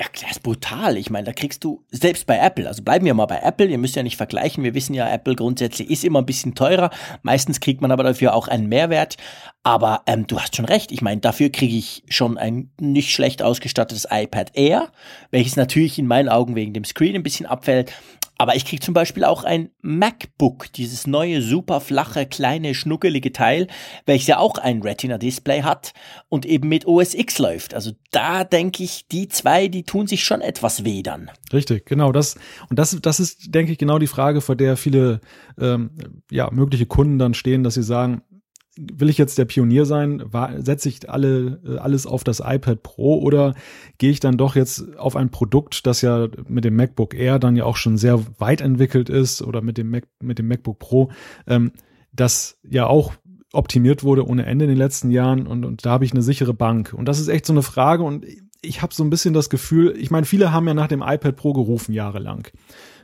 Ja, 0.00 0.06
das 0.14 0.30
ist 0.30 0.42
brutal. 0.42 0.96
Ich 0.96 1.10
meine, 1.10 1.26
da 1.26 1.34
kriegst 1.34 1.62
du, 1.62 1.84
selbst 1.90 2.26
bei 2.26 2.38
Apple, 2.38 2.66
also 2.66 2.82
bleiben 2.82 3.04
wir 3.04 3.12
mal 3.12 3.26
bei 3.26 3.40
Apple, 3.42 3.66
ihr 3.66 3.76
müsst 3.76 3.96
ja 3.96 4.02
nicht 4.02 4.16
vergleichen, 4.16 4.64
wir 4.64 4.72
wissen 4.72 4.94
ja, 4.94 5.06
Apple 5.06 5.36
grundsätzlich 5.36 5.90
ist 5.90 6.04
immer 6.04 6.22
ein 6.22 6.26
bisschen 6.26 6.54
teurer, 6.54 6.88
meistens 7.20 7.60
kriegt 7.60 7.82
man 7.82 7.92
aber 7.92 8.02
dafür 8.02 8.32
auch 8.32 8.48
einen 8.48 8.66
Mehrwert, 8.66 9.18
aber 9.62 10.00
ähm, 10.06 10.26
du 10.26 10.40
hast 10.40 10.56
schon 10.56 10.64
recht, 10.64 10.90
ich 10.90 11.02
meine, 11.02 11.20
dafür 11.20 11.50
kriege 11.50 11.76
ich 11.76 12.02
schon 12.08 12.38
ein 12.38 12.70
nicht 12.80 13.12
schlecht 13.12 13.42
ausgestattetes 13.42 14.06
iPad 14.10 14.52
Air, 14.54 14.90
welches 15.32 15.56
natürlich 15.56 15.98
in 15.98 16.06
meinen 16.06 16.30
Augen 16.30 16.54
wegen 16.54 16.72
dem 16.72 16.84
Screen 16.84 17.16
ein 17.16 17.22
bisschen 17.22 17.44
abfällt, 17.44 17.92
aber 18.40 18.56
ich 18.56 18.64
kriege 18.64 18.80
zum 18.80 18.94
Beispiel 18.94 19.24
auch 19.24 19.44
ein 19.44 19.68
MacBook, 19.82 20.72
dieses 20.72 21.06
neue, 21.06 21.42
super 21.42 21.78
flache, 21.78 22.24
kleine, 22.24 22.74
schnuckelige 22.74 23.34
Teil, 23.34 23.66
welches 24.06 24.28
ja 24.28 24.38
auch 24.38 24.56
ein 24.56 24.80
Retina-Display 24.80 25.60
hat 25.60 25.92
und 26.30 26.46
eben 26.46 26.66
mit 26.66 26.86
OS 26.86 27.12
X 27.12 27.38
läuft. 27.38 27.74
Also 27.74 27.90
da 28.12 28.44
denke 28.44 28.82
ich, 28.82 29.06
die 29.08 29.28
zwei, 29.28 29.68
die 29.68 29.82
tun 29.82 30.06
sich 30.06 30.24
schon 30.24 30.40
etwas 30.40 30.86
weh 30.86 31.02
dann. 31.02 31.30
Richtig, 31.52 31.84
genau. 31.84 32.12
Das, 32.12 32.36
und 32.70 32.78
das, 32.78 32.96
das 33.02 33.20
ist, 33.20 33.54
denke 33.54 33.72
ich, 33.72 33.78
genau 33.78 33.98
die 33.98 34.06
Frage, 34.06 34.40
vor 34.40 34.56
der 34.56 34.78
viele 34.78 35.20
ähm, 35.60 35.90
ja, 36.30 36.48
mögliche 36.50 36.86
Kunden 36.86 37.18
dann 37.18 37.34
stehen, 37.34 37.62
dass 37.62 37.74
sie 37.74 37.82
sagen, 37.82 38.22
will 38.78 39.08
ich 39.08 39.18
jetzt 39.18 39.38
der 39.38 39.44
Pionier 39.44 39.84
sein? 39.84 40.22
Setze 40.58 40.88
ich 40.88 41.10
alle, 41.10 41.60
äh, 41.66 41.78
alles 41.78 42.06
auf 42.06 42.24
das 42.24 42.40
iPad 42.40 42.82
Pro 42.82 43.18
oder 43.18 43.54
gehe 43.98 44.10
ich 44.10 44.20
dann 44.20 44.36
doch 44.36 44.56
jetzt 44.56 44.96
auf 44.96 45.16
ein 45.16 45.30
Produkt, 45.30 45.86
das 45.86 46.02
ja 46.02 46.28
mit 46.48 46.64
dem 46.64 46.76
MacBook 46.76 47.14
Air 47.14 47.38
dann 47.38 47.56
ja 47.56 47.64
auch 47.64 47.76
schon 47.76 47.96
sehr 47.96 48.20
weit 48.38 48.60
entwickelt 48.60 49.08
ist 49.08 49.42
oder 49.42 49.60
mit 49.60 49.78
dem 49.78 49.90
Mac, 49.90 50.04
mit 50.20 50.38
dem 50.38 50.48
MacBook 50.48 50.78
Pro, 50.78 51.10
ähm, 51.46 51.72
das 52.12 52.58
ja 52.68 52.86
auch 52.86 53.12
optimiert 53.52 54.04
wurde 54.04 54.26
ohne 54.26 54.46
Ende 54.46 54.66
in 54.66 54.70
den 54.70 54.78
letzten 54.78 55.10
Jahren 55.10 55.46
und, 55.46 55.64
und 55.64 55.84
da 55.84 55.90
habe 55.90 56.04
ich 56.04 56.12
eine 56.12 56.22
sichere 56.22 56.54
Bank. 56.54 56.94
Und 56.96 57.06
das 57.06 57.18
ist 57.18 57.28
echt 57.28 57.46
so 57.46 57.52
eine 57.52 57.62
Frage 57.62 58.04
und 58.04 58.24
ich 58.62 58.82
habe 58.82 58.94
so 58.94 59.02
ein 59.02 59.10
bisschen 59.10 59.34
das 59.34 59.50
Gefühl, 59.50 59.94
ich 59.96 60.10
meine, 60.10 60.26
viele 60.26 60.52
haben 60.52 60.68
ja 60.68 60.74
nach 60.74 60.88
dem 60.88 61.02
iPad 61.02 61.34
Pro 61.36 61.52
gerufen 61.52 61.92
jahrelang. 61.92 62.46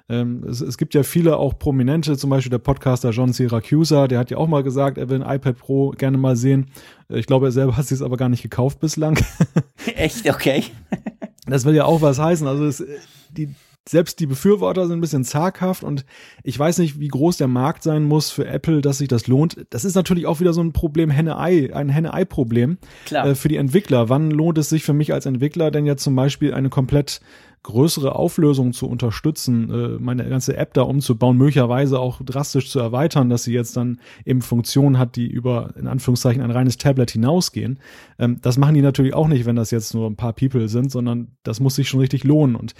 Ähm, 0.09 0.45
es, 0.49 0.61
es, 0.61 0.79
gibt 0.79 0.95
ja 0.95 1.03
viele 1.03 1.37
auch 1.37 1.59
Prominente, 1.59 2.17
zum 2.17 2.31
Beispiel 2.31 2.51
der 2.51 2.59
Podcaster 2.59 3.11
John 3.11 3.33
Syracuse, 3.33 4.07
der 4.09 4.19
hat 4.19 4.31
ja 4.31 4.37
auch 4.37 4.47
mal 4.47 4.63
gesagt, 4.63 4.99
er 4.99 5.09
will 5.09 5.23
ein 5.23 5.37
iPad 5.37 5.59
Pro 5.59 5.91
gerne 5.91 6.17
mal 6.17 6.37
sehen. 6.37 6.71
Äh, 7.11 7.19
ich 7.19 7.27
glaube, 7.27 7.47
er 7.47 7.53
selber 7.53 7.77
hat 7.77 7.91
es 7.91 8.03
aber 8.03 8.17
gar 8.17 8.29
nicht 8.29 8.43
gekauft 8.43 8.79
bislang. 8.81 9.19
Echt? 9.97 10.29
Okay. 10.31 10.65
das 11.47 11.65
will 11.65 11.75
ja 11.75 11.85
auch 11.85 12.03
was 12.03 12.19
heißen. 12.19 12.47
Also 12.47 12.67
es, 12.67 12.85
die, 13.31 13.49
selbst 13.89 14.21
die 14.21 14.27
Befürworter 14.27 14.87
sind 14.87 14.99
ein 14.99 15.01
bisschen 15.01 15.25
zaghaft 15.25 15.85
und 15.85 16.05
ich 16.43 16.59
weiß 16.59 16.79
nicht, 16.79 16.99
wie 16.99 17.09
groß 17.09 17.37
der 17.37 17.49
Markt 17.49 17.83
sein 17.83 18.05
muss 18.05 18.31
für 18.31 18.47
Apple, 18.47 18.81
dass 18.81 18.99
sich 18.99 19.09
das 19.09 19.27
lohnt. 19.27 19.65
Das 19.71 19.85
ist 19.85 19.95
natürlich 19.95 20.27
auch 20.27 20.41
wieder 20.41 20.53
so 20.53 20.61
ein 20.61 20.73
Problem 20.73 21.11
Henne-Ei, 21.11 21.75
ein 21.75 21.89
Henne-Ei-Problem 21.89 22.79
äh, 23.11 23.35
für 23.35 23.49
die 23.49 23.57
Entwickler. 23.57 24.09
Wann 24.09 24.31
lohnt 24.31 24.59
es 24.59 24.69
sich 24.69 24.83
für 24.85 24.93
mich 24.93 25.13
als 25.13 25.27
Entwickler 25.27 25.71
denn 25.71 25.87
jetzt 25.87 26.03
zum 26.03 26.17
Beispiel 26.17 26.53
eine 26.53 26.69
komplett 26.69 27.21
größere 27.67 28.15
Auflösung 28.15 28.73
zu 28.73 28.89
unterstützen, 28.89 29.71
äh, 29.71 29.89
meine 29.99 30.29
ganze 30.29 30.57
App 30.57 30.73
da 30.75 30.83
umzubauen, 30.83 31.37
möglicherweise 31.37 31.99
auch 31.99 32.21
drastisch 32.25 32.71
zu 32.71 32.79
erweitern, 32.79 33.29
dass 33.29 33.43
sie 33.43 33.53
jetzt 33.53 33.77
dann 33.77 33.99
eben 34.25 34.41
Funktionen 34.41 34.99
hat, 34.99 35.17
die 35.17 35.27
über 35.27 35.75
in 35.77 35.89
Anführungszeichen 35.89 36.43
ein 36.43 36.53
reines 36.53 36.79
Tablet 36.79 37.11
hinausgehen. 37.11 37.81
Ähm, 38.21 38.39
das 38.41 38.57
machen 38.57 38.75
die 38.75 38.83
natürlich 38.83 39.15
auch 39.15 39.27
nicht, 39.27 39.47
wenn 39.47 39.57
das 39.57 39.73
jetzt 39.73 39.95
nur 39.95 40.09
ein 40.09 40.17
paar 40.17 40.33
People 40.33 40.69
sind, 40.69 40.93
sondern 40.93 41.33
das 41.43 41.59
muss 41.59 41.75
sich 41.75 41.89
schon 41.89 42.01
richtig 42.01 42.23
lohnen. 42.23 42.55
Und 42.55 42.75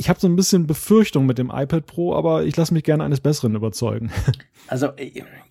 ich 0.00 0.08
habe 0.08 0.18
so 0.18 0.26
ein 0.26 0.34
bisschen 0.34 0.66
Befürchtung 0.66 1.26
mit 1.26 1.36
dem 1.36 1.50
iPad 1.54 1.84
Pro, 1.84 2.14
aber 2.14 2.44
ich 2.44 2.56
lasse 2.56 2.72
mich 2.72 2.84
gerne 2.84 3.04
eines 3.04 3.20
Besseren 3.20 3.54
überzeugen. 3.54 4.10
Also 4.68 4.90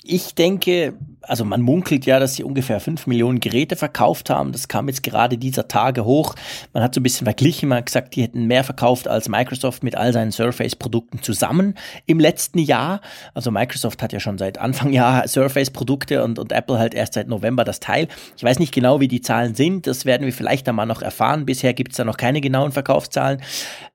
ich 0.04 0.36
denke, 0.36 0.94
also 1.24 1.44
man 1.44 1.62
munkelt 1.62 2.06
ja, 2.06 2.20
dass 2.20 2.36
sie 2.36 2.44
ungefähr 2.44 2.80
fünf 2.80 3.06
Millionen 3.06 3.42
Geräte 3.42 3.76
verkauft 3.76 4.30
haben. 4.30 4.54
Das 4.54 4.70
kam 4.70 4.88
jetzt 4.88 5.04
gerade 5.04 5.38
dieser 5.38 5.68
Tage 5.68 6.06
hoch. 6.06 6.36
Man 6.74 6.84
hat 6.84 6.94
so 6.94 7.02
ein 7.02 7.04
bisschen 7.04 7.26
verglichen, 7.26 7.68
man 7.68 7.80
hat 7.80 7.88
gesagt, 7.88 8.16
die 8.16 8.22
hätten 8.22 8.46
mehr 8.46 8.64
verkauft 8.64 9.10
als 9.10 9.28
Microsoft 9.28 9.84
mit 9.84 9.96
all 9.96 10.14
seinen 10.14 10.32
Surface-Produkten 10.32 11.22
zusammen 11.22 11.74
im 12.06 12.20
letzten 12.20 12.60
Jahr. 12.60 13.02
Also 13.34 13.52
Microsoft 13.52 14.02
hat 14.02 14.14
ja 14.14 14.22
schon 14.22 14.38
seit 14.38 14.58
Anfang 14.58 14.94
Jahr 14.94 15.28
Surface-Produkte 15.28 16.24
und, 16.24 16.40
und 16.40 16.54
Apple 16.54 16.78
halt 16.78 16.94
erst 16.94 17.16
seit 17.16 17.28
November 17.28 17.66
das 17.66 17.82
Teil. 17.82 18.08
Ich 18.38 18.44
weiß 18.44 18.60
nicht 18.60 18.74
genau, 18.74 19.02
wie 19.02 19.10
die 19.10 19.22
Zahlen 19.22 19.54
sind. 19.54 19.86
Das 19.86 20.06
werden 20.06 20.24
wir 20.24 20.34
vielleicht 20.34 20.70
einmal 20.70 20.86
noch 20.86 21.02
erfahren. 21.02 21.46
Bisher 21.46 21.74
gibt 21.74 21.92
es 21.92 21.98
da 21.98 22.06
noch 22.06 22.18
keine 22.18 22.40
genauen 22.40 22.72
Verkaufszahlen. 22.72 23.42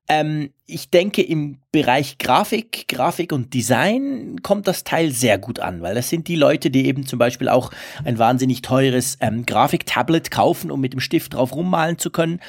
Ähm, 0.06 0.50
ich 0.66 0.90
denke, 0.90 1.22
im 1.22 1.58
Bereich 1.72 2.18
Grafik, 2.18 2.88
Grafik 2.88 3.32
und 3.32 3.54
Design 3.54 4.42
kommt 4.42 4.68
das 4.68 4.84
Teil 4.84 5.10
sehr 5.10 5.38
gut 5.38 5.60
an, 5.60 5.80
weil 5.80 5.94
das 5.94 6.10
sind 6.10 6.28
die 6.28 6.36
Leute, 6.36 6.70
die 6.70 6.86
eben 6.86 7.06
zum 7.06 7.18
Beispiel 7.18 7.48
auch 7.48 7.70
ein 8.04 8.18
wahnsinnig 8.18 8.60
teures 8.60 9.16
ähm, 9.20 9.46
Grafiktablet 9.46 10.30
kaufen, 10.30 10.70
um 10.70 10.80
mit 10.80 10.92
dem 10.92 11.00
Stift 11.00 11.34
drauf 11.34 11.54
rummalen 11.54 11.98
zu 11.98 12.10
können. 12.10 12.40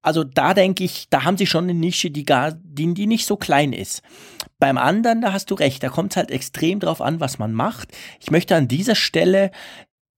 Also 0.00 0.24
da 0.24 0.54
denke 0.54 0.84
ich, 0.84 1.08
da 1.10 1.24
haben 1.24 1.36
sie 1.36 1.46
schon 1.46 1.64
eine 1.64 1.74
Nische, 1.74 2.10
die 2.10 2.24
gar, 2.24 2.52
die, 2.52 2.94
die 2.94 3.06
nicht 3.06 3.26
so 3.26 3.36
klein 3.36 3.72
ist. 3.72 4.02
Beim 4.58 4.78
anderen, 4.78 5.20
da 5.20 5.32
hast 5.32 5.50
du 5.50 5.54
recht, 5.54 5.82
da 5.82 5.90
kommt 5.90 6.12
es 6.12 6.16
halt 6.16 6.30
extrem 6.30 6.80
drauf 6.80 7.02
an, 7.02 7.20
was 7.20 7.38
man 7.38 7.52
macht. 7.52 7.88
Ich 8.20 8.30
möchte 8.30 8.56
an 8.56 8.68
dieser 8.68 8.94
Stelle 8.94 9.50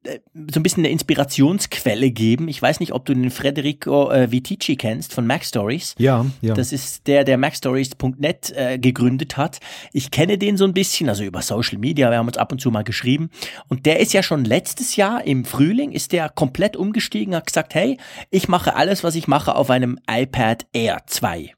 so 0.05 0.61
ein 0.61 0.63
bisschen 0.63 0.85
eine 0.85 0.93
Inspirationsquelle 0.93 2.11
geben. 2.11 2.49
Ich 2.49 2.61
weiß 2.61 2.81
nicht, 2.81 2.93
ob 2.93 3.07
du 3.07 3.15
den 3.15 3.31
Federico 3.31 4.11
äh, 4.11 4.31
Vitici 4.31 4.77
kennst 4.77 5.15
von 5.15 5.27
Mac 5.27 5.45
Stories. 5.45 5.95
Ja, 5.99 6.27
ja. 6.43 6.55
Das 6.55 6.73
ist 6.73 7.07
der, 7.07 7.25
der 7.25 7.39
MacStories.net 7.39 8.53
äh, 8.55 8.79
gegründet 8.79 9.37
hat. 9.37 9.61
Ich 9.93 10.11
kenne 10.11 10.37
den 10.39 10.57
so 10.57 10.65
ein 10.65 10.75
bisschen, 10.75 11.09
also 11.09 11.25
über 11.25 11.43
Social 11.43 11.79
Media. 11.79 12.11
Wir 12.11 12.19
haben 12.19 12.27
uns 12.27 12.37
ab 12.37 12.53
und 12.53 12.61
zu 12.61 12.71
mal 12.71 12.85
geschrieben. 12.85 13.31
Und 13.69 13.87
der 13.87 14.01
ist 14.01 14.13
ja 14.13 14.23
schon 14.23 14.45
letztes 14.45 14.97
Jahr 14.97 15.25
im 15.25 15.45
Frühling 15.45 15.93
ist 15.93 16.13
der 16.13 16.29
komplett 16.29 16.77
umgestiegen, 16.77 17.35
hat 17.35 17.47
gesagt, 17.47 17.75
hey, 17.75 17.99
ich 18.31 18.49
mache 18.49 18.77
alles, 18.77 19.05
was 19.05 19.15
ich 19.15 19.29
mache, 19.29 19.55
auf 19.55 19.71
einem 19.71 19.99
iPad 20.09 20.67
Air 20.73 21.03
2. 21.07 21.55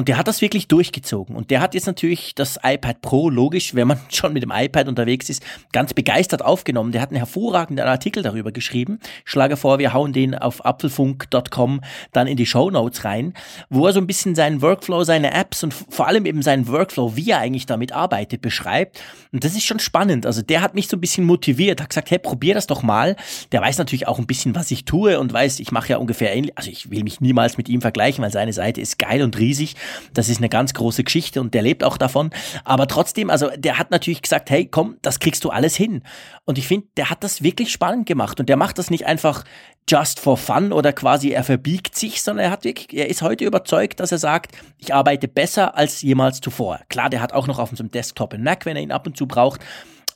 Und 0.00 0.06
der 0.06 0.16
hat 0.16 0.28
das 0.28 0.40
wirklich 0.40 0.68
durchgezogen. 0.68 1.34
Und 1.34 1.50
der 1.50 1.60
hat 1.60 1.74
jetzt 1.74 1.88
natürlich 1.88 2.32
das 2.36 2.56
iPad 2.62 3.00
Pro, 3.00 3.28
logisch, 3.28 3.74
wenn 3.74 3.88
man 3.88 3.98
schon 4.10 4.32
mit 4.32 4.44
dem 4.44 4.52
iPad 4.54 4.86
unterwegs 4.86 5.28
ist, 5.28 5.42
ganz 5.72 5.92
begeistert 5.92 6.44
aufgenommen. 6.44 6.92
Der 6.92 7.02
hat 7.02 7.10
einen 7.10 7.16
hervorragenden 7.16 7.84
Artikel 7.84 8.22
darüber 8.22 8.52
geschrieben. 8.52 9.00
Schlage 9.24 9.56
vor, 9.56 9.80
wir 9.80 9.92
hauen 9.92 10.12
den 10.12 10.36
auf 10.36 10.64
apfelfunk.com 10.64 11.80
dann 12.12 12.28
in 12.28 12.36
die 12.36 12.46
Show 12.46 12.70
Notes 12.70 13.04
rein, 13.04 13.34
wo 13.70 13.88
er 13.88 13.92
so 13.92 13.98
ein 13.98 14.06
bisschen 14.06 14.36
seinen 14.36 14.62
Workflow, 14.62 15.02
seine 15.02 15.34
Apps 15.34 15.64
und 15.64 15.74
vor 15.74 16.06
allem 16.06 16.26
eben 16.26 16.42
seinen 16.42 16.68
Workflow, 16.68 17.16
wie 17.16 17.32
er 17.32 17.40
eigentlich 17.40 17.66
damit 17.66 17.90
arbeitet, 17.90 18.40
beschreibt. 18.40 19.02
Und 19.32 19.42
das 19.42 19.56
ist 19.56 19.64
schon 19.64 19.80
spannend. 19.80 20.26
Also 20.26 20.42
der 20.42 20.62
hat 20.62 20.76
mich 20.76 20.86
so 20.86 20.96
ein 20.96 21.00
bisschen 21.00 21.24
motiviert, 21.24 21.80
hat 21.80 21.88
gesagt, 21.88 22.12
hey, 22.12 22.20
probier 22.20 22.54
das 22.54 22.68
doch 22.68 22.84
mal. 22.84 23.16
Der 23.50 23.62
weiß 23.62 23.78
natürlich 23.78 24.06
auch 24.06 24.20
ein 24.20 24.28
bisschen, 24.28 24.54
was 24.54 24.70
ich 24.70 24.84
tue 24.84 25.18
und 25.18 25.32
weiß, 25.32 25.58
ich 25.58 25.72
mache 25.72 25.88
ja 25.88 25.96
ungefähr 25.96 26.32
ähnlich. 26.32 26.52
Also 26.56 26.70
ich 26.70 26.88
will 26.92 27.02
mich 27.02 27.20
niemals 27.20 27.58
mit 27.58 27.68
ihm 27.68 27.80
vergleichen, 27.80 28.22
weil 28.22 28.30
seine 28.30 28.52
Seite 28.52 28.80
ist 28.80 29.00
geil 29.00 29.22
und 29.22 29.36
riesig. 29.40 29.74
Das 30.14 30.28
ist 30.28 30.38
eine 30.38 30.48
ganz 30.48 30.74
große 30.74 31.04
Geschichte 31.04 31.40
und 31.40 31.54
der 31.54 31.62
lebt 31.62 31.84
auch 31.84 31.96
davon. 31.96 32.30
Aber 32.64 32.86
trotzdem, 32.86 33.30
also 33.30 33.48
der 33.56 33.78
hat 33.78 33.90
natürlich 33.90 34.22
gesagt, 34.22 34.50
hey, 34.50 34.66
komm, 34.66 34.96
das 35.02 35.20
kriegst 35.20 35.44
du 35.44 35.50
alles 35.50 35.76
hin. 35.76 36.02
Und 36.44 36.58
ich 36.58 36.66
finde, 36.66 36.88
der 36.96 37.10
hat 37.10 37.24
das 37.24 37.42
wirklich 37.42 37.72
spannend 37.72 38.06
gemacht 38.06 38.40
und 38.40 38.48
der 38.48 38.56
macht 38.56 38.78
das 38.78 38.90
nicht 38.90 39.06
einfach 39.06 39.44
just 39.88 40.20
for 40.20 40.36
fun 40.36 40.72
oder 40.72 40.92
quasi 40.92 41.30
er 41.30 41.44
verbiegt 41.44 41.96
sich, 41.96 42.22
sondern 42.22 42.46
er 42.46 42.50
hat 42.50 42.64
wirklich, 42.64 42.98
er 42.98 43.08
ist 43.08 43.22
heute 43.22 43.44
überzeugt, 43.44 44.00
dass 44.00 44.12
er 44.12 44.18
sagt, 44.18 44.56
ich 44.76 44.92
arbeite 44.92 45.28
besser 45.28 45.76
als 45.76 46.02
jemals 46.02 46.40
zuvor. 46.40 46.80
Klar, 46.88 47.10
der 47.10 47.22
hat 47.22 47.32
auch 47.32 47.46
noch 47.46 47.58
auf 47.58 47.70
unserem 47.70 47.90
Desktop 47.90 48.34
einen 48.34 48.44
Mac, 48.44 48.66
wenn 48.66 48.76
er 48.76 48.82
ihn 48.82 48.92
ab 48.92 49.06
und 49.06 49.16
zu 49.16 49.26
braucht. 49.26 49.60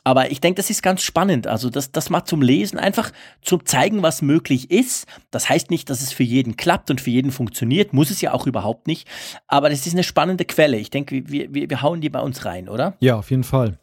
Aber 0.04 0.30
ich 0.30 0.40
denke, 0.40 0.56
das 0.56 0.70
ist 0.70 0.82
ganz 0.82 1.02
spannend. 1.02 1.46
Also 1.46 1.70
das, 1.70 1.92
das 1.92 2.10
mal 2.10 2.24
zum 2.24 2.42
Lesen, 2.42 2.78
einfach 2.78 3.12
zum 3.40 3.64
zeigen, 3.64 4.02
was 4.02 4.22
möglich 4.22 4.70
ist. 4.70 5.06
Das 5.30 5.48
heißt 5.48 5.70
nicht, 5.70 5.90
dass 5.90 6.02
es 6.02 6.12
für 6.12 6.24
jeden 6.24 6.56
klappt 6.56 6.90
und 6.90 7.00
für 7.00 7.10
jeden 7.10 7.30
funktioniert. 7.30 7.92
Muss 7.92 8.10
es 8.10 8.20
ja 8.20 8.32
auch 8.32 8.46
überhaupt 8.46 8.86
nicht. 8.86 9.08
Aber 9.46 9.70
das 9.70 9.86
ist 9.86 9.92
eine 9.92 10.02
spannende 10.02 10.44
Quelle. 10.44 10.76
Ich 10.76 10.90
denke, 10.90 11.28
wir, 11.28 11.54
wir, 11.54 11.70
wir 11.70 11.82
hauen 11.82 12.00
die 12.00 12.10
bei 12.10 12.20
uns 12.20 12.44
rein, 12.44 12.68
oder? 12.68 12.96
Ja, 13.00 13.16
auf 13.16 13.30
jeden 13.30 13.44
Fall. 13.44 13.78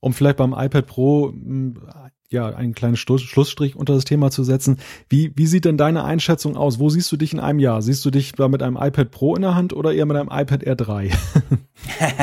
Um 0.00 0.12
vielleicht 0.12 0.36
beim 0.36 0.52
iPad 0.52 0.86
Pro 0.86 1.28
hm, 1.28 1.82
ja, 2.30 2.46
einen 2.48 2.74
kleinen 2.74 2.96
Schlussstrich 2.96 3.74
unter 3.74 3.94
das 3.94 4.04
Thema 4.04 4.30
zu 4.30 4.44
setzen. 4.44 4.78
Wie, 5.08 5.32
wie 5.36 5.46
sieht 5.46 5.64
denn 5.64 5.78
deine 5.78 6.04
Einschätzung 6.04 6.56
aus? 6.56 6.78
Wo 6.78 6.90
siehst 6.90 7.10
du 7.10 7.16
dich 7.16 7.32
in 7.32 7.40
einem 7.40 7.58
Jahr? 7.58 7.80
Siehst 7.80 8.04
du 8.04 8.10
dich 8.10 8.32
da 8.32 8.48
mit 8.48 8.62
einem 8.62 8.76
iPad 8.76 9.10
Pro 9.10 9.34
in 9.34 9.42
der 9.42 9.54
Hand 9.54 9.72
oder 9.72 9.92
eher 9.94 10.04
mit 10.04 10.16
einem 10.16 10.28
iPad 10.30 10.62
Air 10.62 10.76
3? 10.76 11.10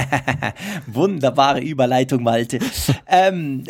Wunderbare 0.88 1.62
Überleitung, 1.62 2.22
Malte. 2.22 2.60
ähm, 3.08 3.64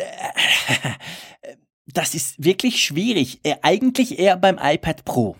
das 1.86 2.14
ist 2.14 2.44
wirklich 2.44 2.82
schwierig. 2.82 3.40
Äh, 3.42 3.56
eigentlich 3.62 4.18
eher 4.18 4.36
beim 4.36 4.58
iPad 4.60 5.06
Pro. 5.06 5.36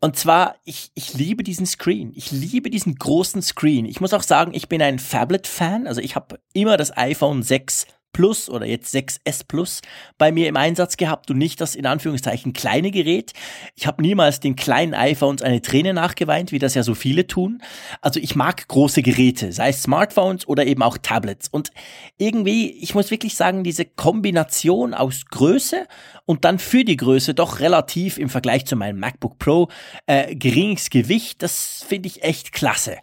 Und 0.00 0.16
zwar, 0.16 0.56
ich, 0.64 0.90
ich 0.94 1.14
liebe 1.14 1.42
diesen 1.42 1.66
Screen. 1.66 2.12
Ich 2.14 2.30
liebe 2.30 2.70
diesen 2.70 2.94
großen 2.94 3.42
Screen. 3.42 3.84
Ich 3.86 4.00
muss 4.00 4.14
auch 4.14 4.22
sagen, 4.22 4.52
ich 4.54 4.68
bin 4.68 4.80
ein 4.80 4.98
Phablet-Fan. 4.98 5.86
Also 5.86 6.00
ich 6.00 6.16
habe 6.16 6.38
immer 6.54 6.76
das 6.76 6.96
iPhone 6.96 7.42
6 7.42 7.86
Plus 8.16 8.48
oder 8.48 8.64
jetzt 8.64 8.94
6S 8.94 9.44
Plus 9.46 9.82
bei 10.16 10.32
mir 10.32 10.48
im 10.48 10.56
Einsatz 10.56 10.96
gehabt 10.96 11.30
und 11.30 11.36
nicht 11.36 11.60
das 11.60 11.74
in 11.74 11.84
Anführungszeichen 11.84 12.54
kleine 12.54 12.90
Gerät. 12.90 13.34
Ich 13.74 13.86
habe 13.86 14.00
niemals 14.00 14.40
den 14.40 14.56
kleinen 14.56 14.94
iPhones 14.94 15.42
eine 15.42 15.60
Träne 15.60 15.92
nachgeweint, 15.92 16.50
wie 16.50 16.58
das 16.58 16.72
ja 16.72 16.82
so 16.82 16.94
viele 16.94 17.26
tun. 17.26 17.60
Also 18.00 18.18
ich 18.18 18.34
mag 18.34 18.68
große 18.68 19.02
Geräte, 19.02 19.52
sei 19.52 19.68
es 19.68 19.82
Smartphones 19.82 20.48
oder 20.48 20.64
eben 20.64 20.82
auch 20.82 20.96
Tablets. 20.96 21.48
Und 21.50 21.72
irgendwie, 22.16 22.70
ich 22.70 22.94
muss 22.94 23.10
wirklich 23.10 23.36
sagen, 23.36 23.64
diese 23.64 23.84
Kombination 23.84 24.94
aus 24.94 25.26
Größe 25.26 25.86
und 26.24 26.46
dann 26.46 26.58
für 26.58 26.84
die 26.84 26.96
Größe 26.96 27.34
doch 27.34 27.60
relativ 27.60 28.16
im 28.16 28.30
Vergleich 28.30 28.64
zu 28.64 28.76
meinem 28.76 28.98
MacBook 28.98 29.38
Pro 29.38 29.68
äh, 30.06 30.34
geringes 30.34 30.88
Gewicht, 30.88 31.42
das 31.42 31.84
finde 31.86 32.06
ich 32.06 32.22
echt 32.22 32.52
klasse. 32.52 32.96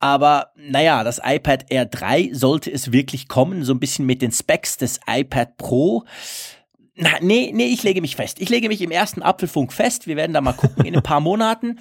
Aber 0.00 0.52
naja, 0.56 1.04
das 1.04 1.20
iPad 1.22 1.66
Air 1.68 1.84
3 1.84 2.30
sollte 2.32 2.72
es 2.72 2.90
wirklich 2.90 3.28
kommen, 3.28 3.64
so 3.64 3.74
ein 3.74 3.80
bisschen 3.80 4.06
mit 4.06 4.22
den 4.22 4.32
Specs 4.32 4.78
des 4.78 4.98
iPad 5.06 5.56
Pro. 5.58 6.04
Na, 6.96 7.10
nee, 7.20 7.50
nee, 7.54 7.66
ich 7.66 7.82
lege 7.82 8.00
mich 8.00 8.16
fest. 8.16 8.40
Ich 8.40 8.48
lege 8.48 8.68
mich 8.68 8.80
im 8.80 8.90
ersten 8.90 9.22
Apfelfunk 9.22 9.72
fest. 9.72 10.06
Wir 10.06 10.16
werden 10.16 10.32
da 10.32 10.40
mal 10.40 10.52
gucken 10.52 10.84
in 10.84 10.96
ein 10.96 11.02
paar 11.02 11.20
Monaten. 11.20 11.78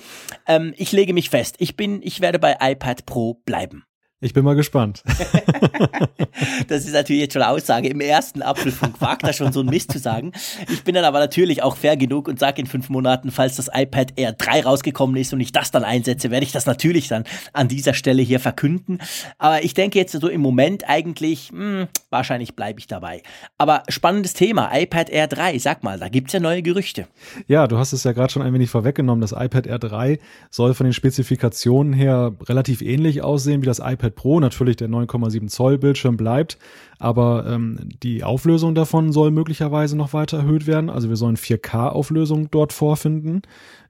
Ähm, 0.48 0.74
ich 0.78 0.92
lege 0.92 1.14
mich 1.14 1.30
fest. 1.30 1.56
Ich 1.60 1.76
bin, 1.76 2.02
ich 2.04 2.22
werde 2.22 2.40
bei 2.40 2.58
iPad 2.60 3.06
Pro 3.06 3.36
bleiben. 3.46 3.84
Ich 4.22 4.34
bin 4.34 4.44
mal 4.44 4.56
gespannt. 4.56 5.02
das 6.68 6.84
ist 6.84 6.92
natürlich 6.92 7.22
jetzt 7.22 7.34
schon 7.34 7.42
eine 7.42 7.52
Aussage. 7.52 7.88
Im 7.88 8.02
ersten 8.02 8.42
Apfelfunk 8.42 9.00
wagt 9.00 9.24
er 9.24 9.32
schon 9.32 9.54
so 9.54 9.62
ein 9.62 9.68
Mist 9.68 9.94
zu 9.94 10.00
sagen. 10.00 10.34
Ich 10.70 10.84
bin 10.84 10.94
dann 10.94 11.06
aber 11.06 11.20
natürlich 11.20 11.64
auch 11.64 11.78
fair 11.78 11.96
genug 11.96 12.28
und 12.28 12.38
sage 12.38 12.60
in 12.60 12.68
fünf 12.68 12.90
Monaten, 12.90 13.32
falls 13.32 13.56
das 13.56 13.70
iPad 13.74 14.12
Air 14.18 14.34
3 14.34 14.64
rausgekommen 14.64 15.16
ist 15.16 15.32
und 15.32 15.40
ich 15.40 15.54
das 15.54 15.72
dann 15.72 15.86
einsetze, 15.86 16.32
werde 16.32 16.46
ich 16.46 16.52
das 16.52 16.66
natürlich 16.66 17.08
dann 17.08 17.24
an 17.54 17.70
dieser 17.70 17.94
Stelle 17.94 18.22
hier 18.22 18.42
verkünden. 18.42 19.00
Aber 19.38 19.64
ich 19.64 19.74
denke 19.74 19.98
jetzt 19.98 20.12
so 20.12 20.28
im 20.28 20.42
Moment 20.42 20.90
eigentlich, 20.90 21.54
mh, 21.54 21.60
hm, 21.82 21.88
wahrscheinlich 22.10 22.58
bleibe 22.58 22.80
ich 22.80 22.88
dabei. 22.88 23.24
Aber 23.58 23.84
spannendes 23.88 24.34
Thema, 24.34 24.70
iPad 24.78 25.10
Air 25.12 25.28
3, 25.28 25.58
sag 25.60 25.82
mal, 25.82 25.98
da 25.98 26.10
gibt's 26.10 26.34
ja 26.34 26.42
neue 26.42 26.62
Gerüchte. 26.62 27.08
Ja, 27.48 27.68
du 27.68 27.78
hast 27.78 27.94
es 27.94 28.04
ja 28.04 28.12
gerade 28.12 28.34
schon 28.34 28.42
ein 28.42 28.54
wenig 28.54 28.70
vorweggenommen. 28.70 29.22
Das 29.22 29.32
iPad 29.32 29.66
Air 29.66 29.80
3 29.80 30.20
soll 30.50 30.74
von 30.74 30.84
den 30.84 30.94
Spezifikationen 30.94 31.94
her 31.94 32.34
relativ 32.44 32.82
ähnlich 32.82 33.22
aussehen 33.22 33.62
wie 33.62 33.66
das 33.66 33.80
iPad 33.80 34.09
iPad 34.10 34.16
Pro 34.16 34.40
natürlich 34.40 34.76
der 34.76 34.90
9,7 34.90 35.48
Zoll 35.48 35.78
Bildschirm 35.78 36.18
bleibt, 36.18 36.58
aber 36.98 37.46
ähm, 37.48 37.90
die 38.04 38.24
Auflösung 38.24 38.76
davon 38.76 39.12
soll 39.12 39.32
möglicherweise 39.32 39.96
noch 39.96 40.14
weiter 40.14 40.40
erhöht 40.40 40.68
werden. 40.68 40.90
Also 40.90 41.10
wir 41.10 41.16
sollen 41.16 41.38
4K-Auflösung 41.38 42.52
dort 42.52 42.74
vorfinden. 42.74 43.42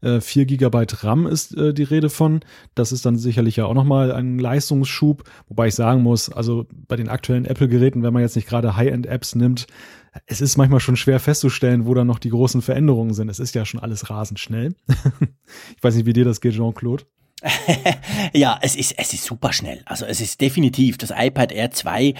Äh, 0.01 0.21
4 0.21 0.45
GB 0.45 0.85
RAM 1.01 1.25
ist 1.25 1.55
äh, 1.57 1.73
die 1.73 1.83
Rede 1.83 2.09
von. 2.09 2.41
Das 2.75 2.91
ist 2.91 3.05
dann 3.05 3.17
sicherlich 3.17 3.55
ja 3.55 3.65
auch 3.65 3.73
nochmal 3.73 4.11
ein 4.11 4.39
Leistungsschub, 4.39 5.23
wobei 5.47 5.67
ich 5.67 5.75
sagen 5.75 6.03
muss, 6.03 6.29
also 6.31 6.65
bei 6.87 6.95
den 6.95 7.09
aktuellen 7.09 7.45
Apple-Geräten, 7.45 8.03
wenn 8.03 8.13
man 8.13 8.21
jetzt 8.21 8.35
nicht 8.35 8.47
gerade 8.47 8.75
High-End-Apps 8.75 9.35
nimmt, 9.35 9.67
es 10.25 10.41
ist 10.41 10.57
manchmal 10.57 10.79
schon 10.79 10.95
schwer 10.95 11.19
festzustellen, 11.19 11.85
wo 11.85 11.93
da 11.93 12.03
noch 12.03 12.19
die 12.19 12.31
großen 12.31 12.61
Veränderungen 12.61 13.13
sind. 13.13 13.29
Es 13.29 13.39
ist 13.39 13.55
ja 13.55 13.65
schon 13.65 13.79
alles 13.79 14.09
rasend 14.09 14.39
schnell. 14.39 14.75
ich 15.77 15.83
weiß 15.83 15.95
nicht, 15.95 16.05
wie 16.05 16.13
dir 16.13 16.25
das 16.25 16.41
geht, 16.41 16.53
Jean-Claude. 16.53 17.03
Ja, 18.33 18.59
es 18.61 18.75
ist, 18.75 18.97
es 18.97 19.13
ist 19.13 19.23
super 19.23 19.53
schnell. 19.53 19.81
Also 19.85 20.05
es 20.05 20.21
ist 20.21 20.41
definitiv, 20.41 20.97
das 20.97 21.11
iPad 21.15 21.51
Air 21.51 21.71
2 21.71 22.13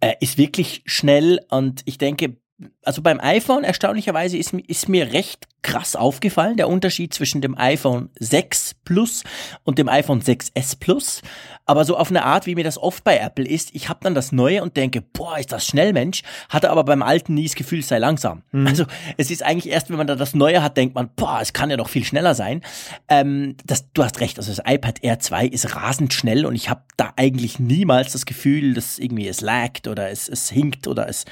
äh, 0.00 0.14
ist 0.20 0.38
wirklich 0.38 0.82
schnell 0.86 1.40
und 1.50 1.82
ich 1.84 1.98
denke, 1.98 2.36
also 2.82 3.02
beim 3.02 3.20
iPhone 3.20 3.64
erstaunlicherweise 3.64 4.36
ist, 4.36 4.52
ist 4.52 4.88
mir 4.88 5.12
recht 5.12 5.48
krass 5.62 5.94
aufgefallen, 5.94 6.56
der 6.56 6.68
Unterschied 6.68 7.14
zwischen 7.14 7.40
dem 7.40 7.56
iPhone 7.56 8.10
6 8.18 8.74
Plus 8.84 9.22
und 9.62 9.78
dem 9.78 9.88
iPhone 9.88 10.20
6S 10.20 10.78
Plus. 10.78 11.22
Aber 11.64 11.84
so 11.84 11.96
auf 11.96 12.10
eine 12.10 12.24
Art, 12.24 12.46
wie 12.46 12.56
mir 12.56 12.64
das 12.64 12.78
oft 12.78 13.04
bei 13.04 13.16
Apple 13.18 13.46
ist, 13.46 13.70
ich 13.72 13.88
habe 13.88 14.00
dann 14.02 14.16
das 14.16 14.32
Neue 14.32 14.62
und 14.62 14.76
denke, 14.76 15.00
boah, 15.00 15.38
ist 15.38 15.52
das 15.52 15.64
schnell, 15.64 15.92
Mensch, 15.92 16.22
hatte 16.48 16.70
aber 16.70 16.82
beim 16.82 17.02
Alten 17.02 17.34
nie 17.34 17.44
das 17.44 17.54
Gefühl, 17.54 17.78
es 17.78 17.88
sei 17.88 17.98
langsam. 17.98 18.42
Mhm. 18.50 18.66
Also 18.66 18.84
es 19.16 19.30
ist 19.30 19.44
eigentlich 19.44 19.72
erst, 19.72 19.88
wenn 19.88 19.96
man 19.96 20.08
da 20.08 20.16
das 20.16 20.34
Neue 20.34 20.62
hat, 20.62 20.76
denkt 20.76 20.96
man, 20.96 21.10
boah, 21.14 21.38
es 21.40 21.52
kann 21.52 21.70
ja 21.70 21.76
doch 21.76 21.88
viel 21.88 22.04
schneller 22.04 22.34
sein. 22.34 22.62
Ähm, 23.08 23.56
das, 23.64 23.92
du 23.92 24.02
hast 24.02 24.18
recht, 24.20 24.38
also 24.38 24.52
das 24.52 24.64
iPad 24.66 25.04
Air 25.04 25.20
2 25.20 25.46
ist 25.46 25.76
rasend 25.76 26.12
schnell 26.12 26.44
und 26.44 26.56
ich 26.56 26.68
habe 26.68 26.82
da 26.96 27.12
eigentlich 27.16 27.60
niemals 27.60 28.12
das 28.12 28.26
Gefühl, 28.26 28.74
dass 28.74 28.98
irgendwie 28.98 29.28
es 29.28 29.40
laggt 29.40 29.86
oder 29.86 30.10
es, 30.10 30.28
es 30.28 30.50
hinkt 30.50 30.88
oder 30.88 31.08
es 31.08 31.24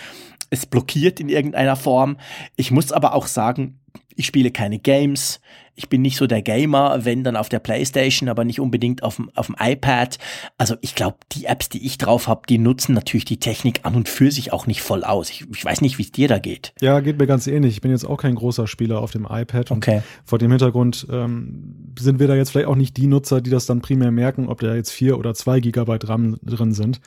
es 0.50 0.66
blockiert 0.66 1.20
in 1.20 1.28
irgendeiner 1.28 1.76
Form. 1.76 2.16
Ich 2.56 2.70
muss 2.70 2.92
aber 2.92 3.14
auch 3.14 3.26
sagen, 3.26 3.80
ich 4.16 4.26
spiele 4.26 4.50
keine 4.50 4.78
Games. 4.78 5.40
Ich 5.76 5.88
bin 5.88 6.02
nicht 6.02 6.18
so 6.18 6.26
der 6.26 6.42
Gamer, 6.42 7.06
wenn 7.06 7.24
dann 7.24 7.36
auf 7.36 7.48
der 7.48 7.58
Playstation, 7.58 8.28
aber 8.28 8.44
nicht 8.44 8.60
unbedingt 8.60 9.02
auf 9.02 9.16
dem, 9.16 9.30
auf 9.34 9.46
dem 9.46 9.56
iPad. 9.58 10.18
Also 10.58 10.76
ich 10.82 10.94
glaube, 10.94 11.16
die 11.32 11.46
Apps, 11.46 11.70
die 11.70 11.86
ich 11.86 11.96
drauf 11.96 12.28
habe, 12.28 12.42
die 12.46 12.58
nutzen 12.58 12.94
natürlich 12.94 13.24
die 13.24 13.40
Technik 13.40 13.80
an 13.84 13.94
und 13.94 14.06
für 14.06 14.30
sich 14.30 14.52
auch 14.52 14.66
nicht 14.66 14.82
voll 14.82 15.04
aus. 15.04 15.30
Ich, 15.30 15.46
ich 15.50 15.64
weiß 15.64 15.80
nicht, 15.80 15.96
wie 15.96 16.02
es 16.02 16.12
dir 16.12 16.28
da 16.28 16.38
geht. 16.38 16.74
Ja, 16.82 17.00
geht 17.00 17.18
mir 17.18 17.26
ganz 17.26 17.46
ähnlich. 17.46 17.72
Ich 17.74 17.80
bin 17.80 17.92
jetzt 17.92 18.04
auch 18.04 18.18
kein 18.18 18.34
großer 18.34 18.66
Spieler 18.66 19.00
auf 19.00 19.10
dem 19.10 19.26
iPad. 19.30 19.70
Okay. 19.70 20.02
vor 20.26 20.38
dem 20.38 20.50
Hintergrund 20.50 21.06
ähm, 21.10 21.94
sind 21.98 22.18
wir 22.18 22.28
da 22.28 22.34
jetzt 22.34 22.50
vielleicht 22.50 22.68
auch 22.68 22.76
nicht 22.76 22.98
die 22.98 23.06
Nutzer, 23.06 23.40
die 23.40 23.50
das 23.50 23.64
dann 23.64 23.80
primär 23.80 24.10
merken, 24.10 24.48
ob 24.48 24.60
da 24.60 24.74
jetzt 24.74 24.90
vier 24.90 25.18
oder 25.18 25.32
zwei 25.32 25.60
Gigabyte 25.60 26.08
RAM 26.08 26.36
drin 26.42 26.74
sind. 26.74 27.00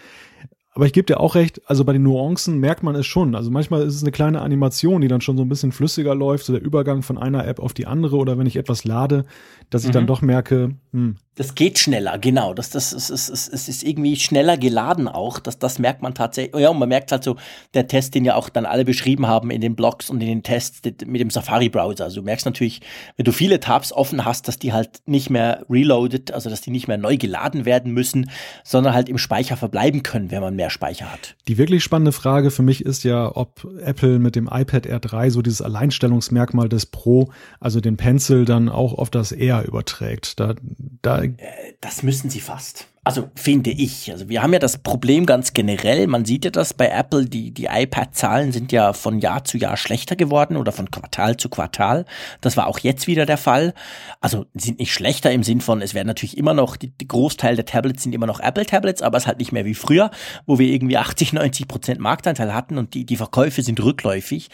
Aber 0.75 0.88
ich 0.88 0.93
gebe 0.93 1.05
dir 1.05 1.19
auch 1.19 1.36
recht, 1.36 1.62
also 1.69 1.86
bei 1.86 1.93
den 1.93 2.01
Nuancen 2.01 2.59
merkt 2.59 2.81
man 2.81 2.95
es 2.95 3.05
schon. 3.05 3.36
Also 3.36 3.51
manchmal 3.51 3.83
ist 3.83 3.95
es 3.95 4.01
eine 4.01 4.12
kleine 4.12 4.41
Animation, 4.41 5.01
die 5.01 5.07
dann 5.07 5.21
schon 5.21 5.38
so 5.38 5.43
ein 5.43 5.49
bisschen 5.49 5.71
flüssiger 5.71 6.15
läuft, 6.15 6.45
so 6.45 6.53
der 6.53 6.63
Übergang 6.63 7.03
von 7.03 7.19
einer 7.19 7.47
App 7.47 7.59
auf 7.59 7.73
die 7.73 7.86
andere 7.86 8.17
oder 8.17 8.39
wenn 8.39 8.47
ich 8.47 8.55
etwas 8.55 8.83
lade, 8.83 9.25
dass 9.73 9.83
ich 9.83 9.89
mhm. 9.89 9.93
dann 9.93 10.07
doch 10.07 10.21
merke, 10.21 10.75
hm, 10.91 11.15
das 11.36 11.55
geht 11.55 11.79
schneller, 11.79 12.19
genau. 12.19 12.53
Das, 12.53 12.69
das, 12.69 12.93
es, 12.93 13.09
es, 13.09 13.27
es, 13.27 13.47
es 13.47 13.67
ist 13.67 13.83
irgendwie 13.83 14.15
schneller 14.17 14.55
geladen 14.55 15.07
auch. 15.07 15.39
Das, 15.39 15.57
das 15.57 15.79
merkt 15.79 16.03
man 16.03 16.13
tatsächlich. 16.13 16.62
Ja, 16.62 16.69
und 16.69 16.77
man 16.77 16.89
merkt 16.89 17.12
halt 17.12 17.23
so, 17.23 17.38
der 17.73 17.88
Test, 17.88 18.13
den 18.13 18.23
ja 18.23 18.36
auch 18.36 18.49
dann 18.49 18.67
alle 18.67 18.86
beschrieben 18.86 19.25
haben 19.25 19.49
in 19.49 19.59
den 19.59 19.75
Blogs 19.75 20.12
und 20.12 20.21
in 20.21 20.27
den 20.27 20.43
Tests 20.43 20.81
mit 20.83 21.19
dem 21.19 21.31
Safari-Browser. 21.31 22.03
Also 22.03 22.21
du 22.21 22.25
merkst 22.25 22.45
natürlich, 22.45 22.81
wenn 23.17 23.23
du 23.23 23.31
viele 23.31 23.59
Tabs 23.59 23.91
offen 23.91 24.25
hast, 24.25 24.47
dass 24.47 24.59
die 24.59 24.73
halt 24.73 25.01
nicht 25.07 25.31
mehr 25.31 25.65
reloaded, 25.71 26.31
also 26.31 26.51
dass 26.51 26.62
die 26.62 26.69
nicht 26.69 26.88
mehr 26.88 26.97
neu 26.97 27.17
geladen 27.17 27.65
werden 27.65 27.93
müssen, 27.93 28.29
sondern 28.63 28.93
halt 28.93 29.09
im 29.09 29.17
Speicher 29.17 29.57
verbleiben 29.57 30.03
können, 30.03 30.29
wenn 30.29 30.41
man 30.41 30.55
mehr 30.55 30.69
Speicher 30.69 31.12
hat. 31.12 31.36
Die 31.47 31.57
wirklich 31.57 31.83
spannende 31.83 32.12
Frage 32.12 32.51
für 32.51 32.62
mich 32.62 32.86
ist 32.86 33.03
ja, 33.03 33.36
ob 33.36 33.67
Apple 33.81 34.19
mit 34.19 34.36
dem 34.36 34.47
iPad 34.51 34.86
Air 34.86 34.99
3 34.99 35.31
so 35.31 35.41
dieses 35.41 35.63
Alleinstellungsmerkmal 35.63 36.69
des 36.69 36.86
Pro, 36.86 37.31
also 37.59 37.81
den 37.81 37.97
Pencil, 37.97 38.45
dann 38.45 38.69
auch 38.69 38.93
auf 38.93 39.09
das 39.09 39.31
Air 39.31 39.62
überträgt. 39.63 40.39
Da, 40.39 40.56
da 41.02 41.21
äh, 41.21 41.73
das 41.82 42.04
müssen 42.04 42.30
sie 42.30 42.41
fast. 42.41 42.88
Also 43.05 43.29
finde 43.35 43.69
ich. 43.69 44.09
Also 44.11 44.29
wir 44.29 44.41
haben 44.41 44.53
ja 44.53 44.59
das 44.59 44.77
Problem 44.77 45.25
ganz 45.25 45.51
generell. 45.51 46.07
Man 46.07 46.23
sieht 46.23 46.45
ja 46.45 46.51
das 46.51 46.73
bei 46.73 46.87
Apple. 46.87 47.25
Die, 47.25 47.51
die 47.51 47.65
iPad-Zahlen 47.65 48.53
sind 48.53 48.71
ja 48.71 48.93
von 48.93 49.19
Jahr 49.19 49.43
zu 49.43 49.57
Jahr 49.57 49.75
schlechter 49.75 50.15
geworden 50.15 50.55
oder 50.55 50.71
von 50.71 50.89
Quartal 50.89 51.35
zu 51.35 51.49
Quartal. 51.49 52.05
Das 52.39 52.55
war 52.55 52.67
auch 52.67 52.79
jetzt 52.79 53.07
wieder 53.07 53.25
der 53.25 53.37
Fall. 53.37 53.73
Also 54.21 54.45
sind 54.53 54.79
nicht 54.79 54.93
schlechter 54.93 55.31
im 55.31 55.43
Sinn 55.43 55.59
von, 55.59 55.81
es 55.81 55.93
werden 55.93 56.07
natürlich 56.07 56.37
immer 56.37 56.53
noch, 56.53 56.77
die, 56.77 56.91
die 56.91 57.07
Großteil 57.07 57.57
der 57.57 57.65
Tablets 57.65 58.03
sind 58.03 58.15
immer 58.15 58.27
noch 58.27 58.39
Apple-Tablets, 58.39 59.01
aber 59.01 59.17
es 59.17 59.27
halt 59.27 59.39
nicht 59.39 59.51
mehr 59.51 59.65
wie 59.65 59.75
früher, 59.75 60.09
wo 60.45 60.57
wir 60.57 60.67
irgendwie 60.67 60.97
80, 60.97 61.33
90 61.33 61.67
Prozent 61.67 61.99
Marktanteil 61.99 62.53
hatten 62.53 62.77
und 62.77 62.93
die, 62.93 63.05
die 63.05 63.17
Verkäufe 63.17 63.63
sind 63.63 63.83
rückläufig. 63.83 64.49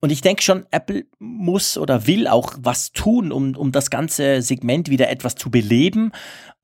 Und 0.00 0.10
ich 0.10 0.20
denke 0.20 0.42
schon, 0.42 0.66
Apple 0.72 1.04
muss 1.20 1.78
oder 1.78 2.08
will 2.08 2.26
auch 2.26 2.54
was 2.58 2.90
tun, 2.90 3.30
um, 3.30 3.54
um 3.54 3.70
das 3.70 3.88
ganze 3.88 4.42
Segment 4.42 4.90
wieder 4.90 5.08
etwas 5.08 5.36
zu 5.36 5.48
beleben. 5.48 6.10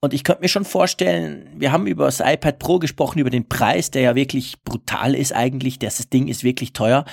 Und 0.01 0.13
ich 0.13 0.23
könnte 0.23 0.41
mir 0.41 0.47
schon 0.47 0.63
vorstellen, 0.63 1.49
wir 1.57 1.73
haben 1.73 1.85
über 1.85 2.05
das 2.05 2.21
iPad 2.21 2.57
Pro 2.57 2.79
gesprochen, 2.79 3.19
über 3.19 3.29
den 3.29 3.49
Preis, 3.49 3.91
der 3.91 4.01
ja 4.01 4.15
wirklich 4.15 4.63
brutal 4.63 5.13
ist 5.13 5.33
eigentlich. 5.33 5.77
Das 5.77 6.07
Ding 6.09 6.29
ist 6.29 6.45
wirklich 6.45 6.71
teuer. 6.71 7.03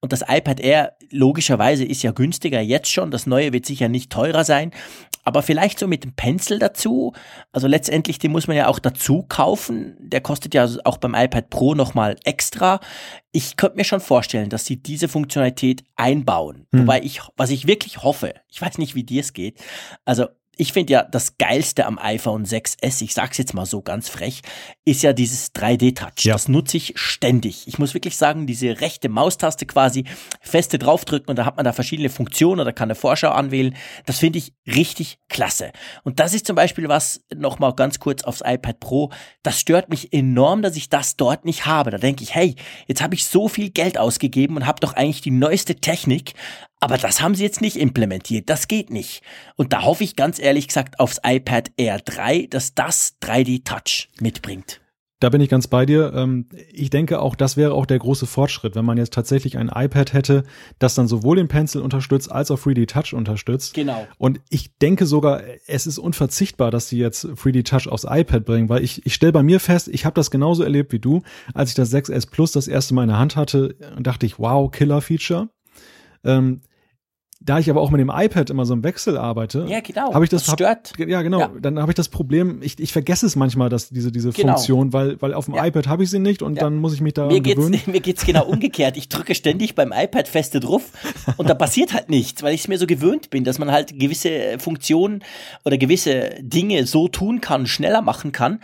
Und 0.00 0.12
das 0.12 0.24
iPad 0.28 0.58
Air 0.58 0.96
logischerweise 1.10 1.84
ist 1.84 2.02
ja 2.02 2.10
günstiger 2.10 2.60
jetzt 2.60 2.90
schon. 2.90 3.12
Das 3.12 3.26
neue 3.26 3.52
wird 3.52 3.64
sicher 3.64 3.88
nicht 3.88 4.10
teurer 4.10 4.42
sein. 4.42 4.72
Aber 5.24 5.42
vielleicht 5.42 5.78
so 5.78 5.86
mit 5.86 6.02
dem 6.02 6.14
Pencil 6.14 6.58
dazu. 6.58 7.12
Also 7.52 7.68
letztendlich, 7.68 8.18
den 8.18 8.32
muss 8.32 8.48
man 8.48 8.56
ja 8.56 8.66
auch 8.66 8.80
dazu 8.80 9.24
kaufen. 9.28 9.96
Der 10.00 10.20
kostet 10.20 10.52
ja 10.52 10.68
auch 10.82 10.96
beim 10.96 11.14
iPad 11.14 11.48
Pro 11.48 11.76
nochmal 11.76 12.16
extra. 12.24 12.80
Ich 13.30 13.56
könnte 13.56 13.76
mir 13.76 13.84
schon 13.84 14.00
vorstellen, 14.00 14.48
dass 14.48 14.64
sie 14.64 14.82
diese 14.82 15.06
Funktionalität 15.06 15.84
einbauen. 15.94 16.66
Hm. 16.72 16.80
Wobei 16.80 17.02
ich, 17.02 17.20
was 17.36 17.50
ich 17.50 17.68
wirklich 17.68 18.02
hoffe, 18.02 18.34
ich 18.48 18.60
weiß 18.60 18.78
nicht, 18.78 18.96
wie 18.96 19.04
dir 19.04 19.20
es 19.20 19.32
geht. 19.32 19.62
Also 20.04 20.26
ich 20.56 20.72
finde 20.72 20.92
ja, 20.92 21.02
das 21.02 21.38
Geilste 21.38 21.86
am 21.86 21.98
iPhone 21.98 22.44
6S, 22.44 23.02
ich 23.02 23.14
sag's 23.14 23.38
jetzt 23.38 23.54
mal 23.54 23.64
so 23.64 23.80
ganz 23.80 24.10
frech, 24.10 24.42
ist 24.84 25.02
ja 25.02 25.14
dieses 25.14 25.54
3D-Touch. 25.54 26.24
Ja. 26.24 26.34
Das 26.34 26.48
nutze 26.48 26.76
ich 26.76 26.92
ständig. 26.96 27.66
Ich 27.66 27.78
muss 27.78 27.94
wirklich 27.94 28.18
sagen, 28.18 28.46
diese 28.46 28.80
rechte 28.80 29.08
Maustaste 29.08 29.64
quasi 29.64 30.04
feste 30.42 30.78
draufdrücken 30.78 31.30
und 31.30 31.36
da 31.36 31.46
hat 31.46 31.56
man 31.56 31.64
da 31.64 31.72
verschiedene 31.72 32.10
Funktionen 32.10 32.60
oder 32.60 32.72
kann 32.72 32.88
eine 32.90 32.94
Vorschau 32.94 33.30
anwählen. 33.30 33.74
Das 34.04 34.18
finde 34.18 34.38
ich 34.38 34.52
richtig 34.66 35.18
klasse. 35.28 35.72
Und 36.04 36.20
das 36.20 36.34
ist 36.34 36.46
zum 36.46 36.56
Beispiel 36.56 36.86
was, 36.88 37.22
nochmal 37.34 37.74
ganz 37.74 37.98
kurz 37.98 38.22
aufs 38.22 38.42
iPad 38.44 38.78
Pro, 38.78 39.10
das 39.42 39.58
stört 39.58 39.88
mich 39.88 40.12
enorm, 40.12 40.60
dass 40.60 40.76
ich 40.76 40.90
das 40.90 41.16
dort 41.16 41.46
nicht 41.46 41.64
habe. 41.64 41.90
Da 41.90 41.98
denke 41.98 42.22
ich, 42.22 42.34
hey, 42.34 42.56
jetzt 42.86 43.00
habe 43.00 43.14
ich 43.14 43.24
so 43.24 43.48
viel 43.48 43.70
Geld 43.70 43.96
ausgegeben 43.96 44.56
und 44.56 44.66
habe 44.66 44.80
doch 44.80 44.92
eigentlich 44.92 45.22
die 45.22 45.30
neueste 45.30 45.76
Technik, 45.76 46.34
aber 46.82 46.98
das 46.98 47.22
haben 47.22 47.36
sie 47.36 47.44
jetzt 47.44 47.60
nicht 47.60 47.76
implementiert. 47.76 48.50
Das 48.50 48.66
geht 48.66 48.90
nicht. 48.90 49.22
Und 49.54 49.72
da 49.72 49.84
hoffe 49.84 50.02
ich 50.02 50.16
ganz 50.16 50.40
ehrlich 50.40 50.66
gesagt 50.66 50.98
aufs 50.98 51.20
iPad 51.24 51.70
Air 51.76 52.00
3, 52.00 52.48
dass 52.50 52.74
das 52.74 53.18
3D 53.22 53.64
Touch 53.64 54.08
mitbringt. 54.20 54.80
Da 55.20 55.28
bin 55.28 55.40
ich 55.40 55.48
ganz 55.48 55.68
bei 55.68 55.86
dir. 55.86 56.12
Ähm, 56.12 56.48
ich 56.72 56.90
denke 56.90 57.20
auch, 57.20 57.36
das 57.36 57.56
wäre 57.56 57.74
auch 57.74 57.86
der 57.86 58.00
große 58.00 58.26
Fortschritt, 58.26 58.74
wenn 58.74 58.84
man 58.84 58.98
jetzt 58.98 59.12
tatsächlich 59.12 59.58
ein 59.58 59.70
iPad 59.72 60.12
hätte, 60.12 60.42
das 60.80 60.96
dann 60.96 61.06
sowohl 61.06 61.36
den 61.36 61.46
Pencil 61.46 61.82
unterstützt 61.82 62.32
als 62.32 62.50
auch 62.50 62.58
3D 62.58 62.88
Touch 62.88 63.14
unterstützt. 63.14 63.74
Genau. 63.74 64.04
Und 64.18 64.40
ich 64.50 64.76
denke 64.78 65.06
sogar, 65.06 65.40
es 65.68 65.86
ist 65.86 65.98
unverzichtbar, 65.98 66.72
dass 66.72 66.88
sie 66.88 66.98
jetzt 66.98 67.24
3D 67.24 67.64
Touch 67.64 67.86
aufs 67.86 68.04
iPad 68.10 68.44
bringen, 68.44 68.68
weil 68.68 68.82
ich, 68.82 69.06
ich 69.06 69.14
stelle 69.14 69.30
bei 69.30 69.44
mir 69.44 69.60
fest, 69.60 69.86
ich 69.86 70.04
habe 70.04 70.14
das 70.14 70.32
genauso 70.32 70.64
erlebt 70.64 70.92
wie 70.92 70.98
du, 70.98 71.22
als 71.54 71.68
ich 71.68 71.76
das 71.76 71.94
6S 71.94 72.28
Plus 72.28 72.50
das 72.50 72.66
erste 72.66 72.92
Mal 72.94 73.04
in 73.04 73.10
der 73.10 73.20
Hand 73.20 73.36
hatte, 73.36 73.76
dachte 74.00 74.26
ich, 74.26 74.40
wow, 74.40 74.68
Killer-Feature. 74.68 75.48
Ähm, 76.24 76.62
da 77.44 77.58
ich 77.58 77.68
aber 77.70 77.80
auch 77.80 77.90
mit 77.90 78.00
dem 78.00 78.10
iPad 78.14 78.50
immer 78.50 78.64
so 78.64 78.74
im 78.74 78.84
Wechsel 78.84 79.16
arbeite, 79.16 79.66
ja, 79.68 79.80
genau. 79.80 80.14
habe 80.14 80.24
ich 80.24 80.30
das, 80.30 80.44
das 80.44 80.54
stört. 80.54 80.92
Hab, 80.98 81.08
ja, 81.08 81.22
genau. 81.22 81.40
Ja. 81.40 81.50
Dann 81.60 81.78
habe 81.78 81.90
ich 81.92 81.96
das 81.96 82.08
Problem, 82.08 82.60
ich, 82.62 82.78
ich 82.78 82.92
vergesse 82.92 83.26
es 83.26 83.36
manchmal, 83.36 83.68
dass 83.68 83.88
diese 83.88 84.12
diese 84.12 84.30
genau. 84.30 84.54
Funktion, 84.54 84.92
weil 84.92 85.20
weil 85.20 85.34
auf 85.34 85.46
dem 85.46 85.54
ja. 85.54 85.66
iPad 85.66 85.88
habe 85.88 86.04
ich 86.04 86.10
sie 86.10 86.18
nicht 86.18 86.42
und 86.42 86.56
ja. 86.56 86.62
dann 86.62 86.76
muss 86.76 86.94
ich 86.94 87.00
mich 87.00 87.14
da 87.14 87.26
mir 87.26 87.40
gewöhnen. 87.40 87.72
Geht's, 87.72 87.86
mir 87.86 88.00
geht's 88.00 88.24
genau 88.24 88.46
umgekehrt. 88.46 88.96
Ich 88.96 89.08
drücke 89.08 89.34
ständig 89.34 89.74
beim 89.74 89.92
iPad 89.92 90.28
feste 90.28 90.60
drauf 90.60 90.90
und 91.36 91.48
da 91.48 91.54
passiert 91.54 91.92
halt 91.92 92.08
nichts, 92.08 92.42
weil 92.42 92.54
ich 92.54 92.62
es 92.62 92.68
mir 92.68 92.78
so 92.78 92.86
gewöhnt 92.86 93.30
bin, 93.30 93.44
dass 93.44 93.58
man 93.58 93.72
halt 93.72 93.98
gewisse 93.98 94.58
Funktionen 94.58 95.22
oder 95.64 95.78
gewisse 95.78 96.36
Dinge 96.40 96.86
so 96.86 97.08
tun 97.08 97.40
kann, 97.40 97.66
schneller 97.66 98.02
machen 98.02 98.32
kann. 98.32 98.60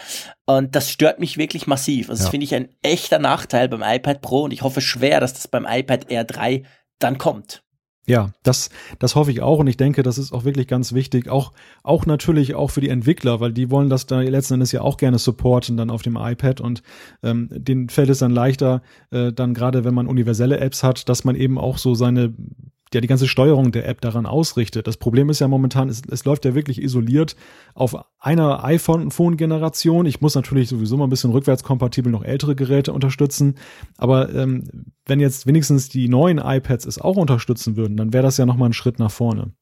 Und 0.47 0.75
das 0.75 0.91
stört 0.91 1.21
mich 1.21 1.37
wirklich 1.37 1.67
massiv. 1.67 2.09
Also 2.09 2.23
das 2.23 2.31
finde 2.31 2.45
ich 2.45 2.55
ein 2.55 2.69
echter 2.83 3.19
Nachteil 3.19 3.69
beim 3.69 3.83
iPad 3.83 4.23
Pro 4.23 4.45
und 4.45 4.53
ich 4.53 4.63
hoffe 4.63 4.81
schwer, 4.81 5.21
dass 5.21 5.35
das 5.35 5.49
beim 5.49 5.67
iPad 5.69 6.11
Air 6.11 6.25
3 6.25 6.63
dann 6.99 7.19
kommt. 7.19 7.63
Ja, 8.09 8.33
das, 8.43 8.71
das 8.99 9.15
hoffe 9.15 9.31
ich 9.31 9.43
auch 9.43 9.59
und 9.59 9.67
ich 9.67 9.77
denke, 9.77 10.03
das 10.03 10.17
ist 10.17 10.33
auch 10.33 10.45
wirklich 10.45 10.67
ganz 10.67 10.95
wichtig, 10.95 11.29
auch, 11.29 11.53
auch 11.83 12.07
natürlich 12.07 12.55
auch 12.55 12.71
für 12.71 12.81
die 12.81 12.89
Entwickler, 12.89 13.39
weil 13.41 13.53
die 13.53 13.71
wollen 13.71 13.91
das 13.91 14.07
da 14.07 14.21
letzten 14.21 14.55
Endes 14.55 14.73
ja 14.73 14.81
auch 14.81 14.97
gerne 14.97 15.19
supporten 15.19 15.77
dann 15.77 15.91
auf 15.91 16.01
dem 16.01 16.17
iPad 16.17 16.63
und 16.63 16.83
ähm, 17.23 17.49
denen 17.51 17.91
fällt 17.91 18.09
es 18.09 18.21
dann 18.21 18.31
leichter, 18.33 18.81
äh, 19.11 19.31
dann 19.31 19.53
gerade 19.53 19.85
wenn 19.85 19.93
man 19.93 20.07
universelle 20.07 20.59
Apps 20.59 20.83
hat, 20.83 21.11
dass 21.11 21.25
man 21.25 21.37
eben 21.37 21.59
auch 21.59 21.77
so 21.77 21.95
seine 21.95 22.33
ja 22.95 23.01
die 23.01 23.07
ganze 23.07 23.29
Steuerung 23.29 23.73
der 23.73 23.89
App 23.89 24.01
daran 24.01 24.27
ausrichtet. 24.27 24.87
Das 24.87 24.97
Problem 24.97 25.31
ist 25.31 25.41
ja 25.41 25.49
momentan, 25.49 25.89
es, 25.89 26.03
es 26.11 26.25
läuft 26.25 26.45
ja 26.45 26.55
wirklich 26.55 26.83
isoliert 26.83 27.37
auf 27.75 27.97
einer 28.19 28.65
iPhone-Generation. 28.65 30.07
Ich 30.07 30.21
muss 30.21 30.35
natürlich 30.35 30.69
sowieso 30.69 30.97
mal 30.97 31.07
ein 31.07 31.11
bisschen 31.11 31.31
rückwärtskompatibel 31.31 32.11
noch 32.11 32.25
ältere 32.25 32.55
Geräte 32.55 32.93
unterstützen. 32.93 33.57
Aber 33.97 34.33
ähm, 34.35 34.93
wenn 35.07 35.21
jetzt 35.21 35.47
wenigstens 35.47 35.89
die 35.89 36.09
neuen 36.09 36.39
iPads 36.39 36.87
es 36.87 37.01
auch 37.01 37.17
unterstützen 37.17 37.77
würden, 37.77 37.97
dann 37.97 38.13
wäre 38.13 38.25
das 38.25 38.37
ja 38.37 38.47
nochmal 38.47 38.71
ein 38.71 38.75
Schritt 38.75 38.99
nach 38.99 39.11
vorne. 39.11 39.53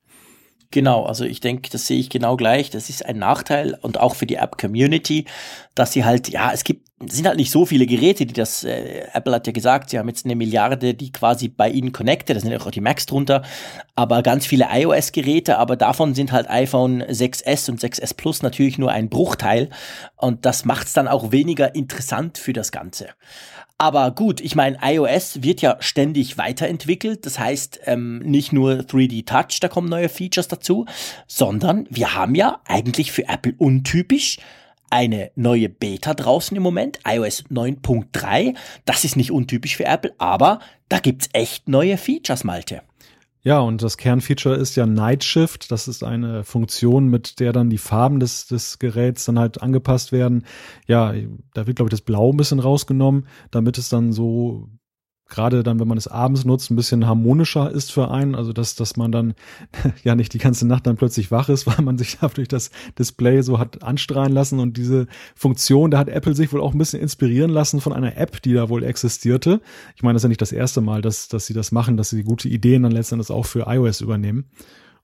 Genau, 0.70 1.04
also 1.04 1.24
ich 1.24 1.40
denke, 1.40 1.70
das 1.70 1.86
sehe 1.86 1.98
ich 1.98 2.10
genau 2.10 2.36
gleich. 2.36 2.70
Das 2.70 2.90
ist 2.90 3.06
ein 3.06 3.18
Nachteil 3.18 3.78
und 3.82 4.00
auch 4.00 4.14
für 4.14 4.26
die 4.26 4.34
App-Community, 4.34 5.24
dass 5.74 5.92
sie 5.92 6.04
halt, 6.04 6.28
ja, 6.28 6.50
es 6.52 6.64
gibt, 6.64 6.85
sind 7.04 7.26
halt 7.26 7.36
nicht 7.36 7.50
so 7.50 7.66
viele 7.66 7.84
Geräte, 7.84 8.24
die 8.24 8.32
das, 8.32 8.64
äh, 8.64 9.06
Apple 9.12 9.34
hat 9.34 9.46
ja 9.46 9.52
gesagt, 9.52 9.90
sie 9.90 9.98
haben 9.98 10.08
jetzt 10.08 10.24
eine 10.24 10.34
Milliarde, 10.34 10.94
die 10.94 11.12
quasi 11.12 11.48
bei 11.48 11.68
ihnen 11.68 11.92
connected, 11.92 12.36
da 12.36 12.40
sind 12.40 12.50
ja 12.50 12.58
auch 12.58 12.70
die 12.70 12.80
Macs 12.80 13.04
drunter, 13.04 13.42
aber 13.94 14.22
ganz 14.22 14.46
viele 14.46 14.68
iOS-Geräte, 14.72 15.58
aber 15.58 15.76
davon 15.76 16.14
sind 16.14 16.32
halt 16.32 16.48
iPhone 16.48 17.02
6S 17.02 17.70
und 17.70 17.80
6S 17.80 18.14
Plus 18.14 18.42
natürlich 18.42 18.78
nur 18.78 18.92
ein 18.92 19.10
Bruchteil 19.10 19.68
und 20.16 20.46
das 20.46 20.64
macht 20.64 20.86
es 20.86 20.94
dann 20.94 21.06
auch 21.06 21.32
weniger 21.32 21.74
interessant 21.74 22.38
für 22.38 22.54
das 22.54 22.72
Ganze. 22.72 23.08
Aber 23.78 24.10
gut, 24.10 24.40
ich 24.40 24.54
meine, 24.54 24.78
iOS 24.82 25.42
wird 25.42 25.60
ja 25.60 25.76
ständig 25.80 26.38
weiterentwickelt. 26.38 27.26
Das 27.26 27.38
heißt, 27.38 27.80
ähm, 27.84 28.20
nicht 28.20 28.50
nur 28.50 28.78
3D 28.78 29.26
Touch, 29.26 29.60
da 29.60 29.68
kommen 29.68 29.90
neue 29.90 30.08
Features 30.08 30.48
dazu, 30.48 30.86
sondern 31.26 31.86
wir 31.90 32.14
haben 32.14 32.34
ja 32.34 32.60
eigentlich 32.64 33.12
für 33.12 33.28
Apple 33.28 33.54
untypisch 33.58 34.38
eine 34.90 35.30
neue 35.34 35.68
Beta 35.68 36.14
draußen 36.14 36.56
im 36.56 36.62
Moment, 36.62 36.98
iOS 37.06 37.44
9.3. 37.50 38.54
Das 38.84 39.04
ist 39.04 39.16
nicht 39.16 39.30
untypisch 39.30 39.76
für 39.76 39.84
Apple, 39.84 40.14
aber 40.18 40.60
da 40.88 40.98
gibt's 40.98 41.28
echt 41.32 41.68
neue 41.68 41.96
Features, 41.96 42.44
Malte. 42.44 42.82
Ja, 43.46 43.60
und 43.60 43.80
das 43.80 43.96
Kernfeature 43.96 44.56
ist 44.56 44.74
ja 44.74 44.86
Night 44.86 45.22
Shift. 45.22 45.70
Das 45.70 45.86
ist 45.86 46.02
eine 46.02 46.42
Funktion, 46.42 47.06
mit 47.06 47.38
der 47.38 47.52
dann 47.52 47.70
die 47.70 47.78
Farben 47.78 48.18
des, 48.18 48.48
des 48.48 48.80
Geräts 48.80 49.24
dann 49.24 49.38
halt 49.38 49.62
angepasst 49.62 50.10
werden. 50.10 50.44
Ja, 50.88 51.14
da 51.54 51.68
wird, 51.68 51.76
glaube 51.76 51.86
ich, 51.86 51.92
das 51.92 52.00
Blau 52.00 52.32
ein 52.32 52.36
bisschen 52.36 52.58
rausgenommen, 52.58 53.28
damit 53.52 53.78
es 53.78 53.88
dann 53.88 54.12
so 54.12 54.68
gerade 55.28 55.62
dann, 55.62 55.80
wenn 55.80 55.88
man 55.88 55.98
es 55.98 56.06
abends 56.06 56.44
nutzt, 56.44 56.70
ein 56.70 56.76
bisschen 56.76 57.06
harmonischer 57.06 57.70
ist 57.70 57.92
für 57.92 58.10
einen. 58.10 58.34
Also 58.34 58.52
dass, 58.52 58.74
dass 58.74 58.96
man 58.96 59.12
dann 59.12 59.34
ja 60.04 60.14
nicht 60.14 60.32
die 60.34 60.38
ganze 60.38 60.66
Nacht 60.66 60.86
dann 60.86 60.96
plötzlich 60.96 61.30
wach 61.30 61.48
ist, 61.48 61.66
weil 61.66 61.84
man 61.84 61.98
sich 61.98 62.18
durch 62.34 62.48
das 62.48 62.70
Display 62.98 63.42
so 63.42 63.58
hat 63.58 63.82
anstrahlen 63.82 64.32
lassen. 64.32 64.60
Und 64.60 64.76
diese 64.76 65.06
Funktion, 65.34 65.90
da 65.90 65.98
hat 65.98 66.08
Apple 66.08 66.34
sich 66.34 66.52
wohl 66.52 66.60
auch 66.60 66.72
ein 66.72 66.78
bisschen 66.78 67.00
inspirieren 67.00 67.50
lassen 67.50 67.80
von 67.80 67.92
einer 67.92 68.16
App, 68.16 68.42
die 68.42 68.52
da 68.52 68.68
wohl 68.68 68.84
existierte. 68.84 69.60
Ich 69.96 70.02
meine, 70.02 70.14
das 70.14 70.20
ist 70.20 70.24
ja 70.24 70.28
nicht 70.28 70.42
das 70.42 70.52
erste 70.52 70.80
Mal, 70.80 71.02
dass, 71.02 71.28
dass 71.28 71.46
sie 71.46 71.54
das 71.54 71.72
machen, 71.72 71.96
dass 71.96 72.10
sie 72.10 72.22
gute 72.22 72.48
Ideen 72.48 72.82
dann 72.82 72.92
letztendlich 72.92 73.30
auch 73.30 73.46
für 73.46 73.66
iOS 73.66 74.00
übernehmen. 74.00 74.50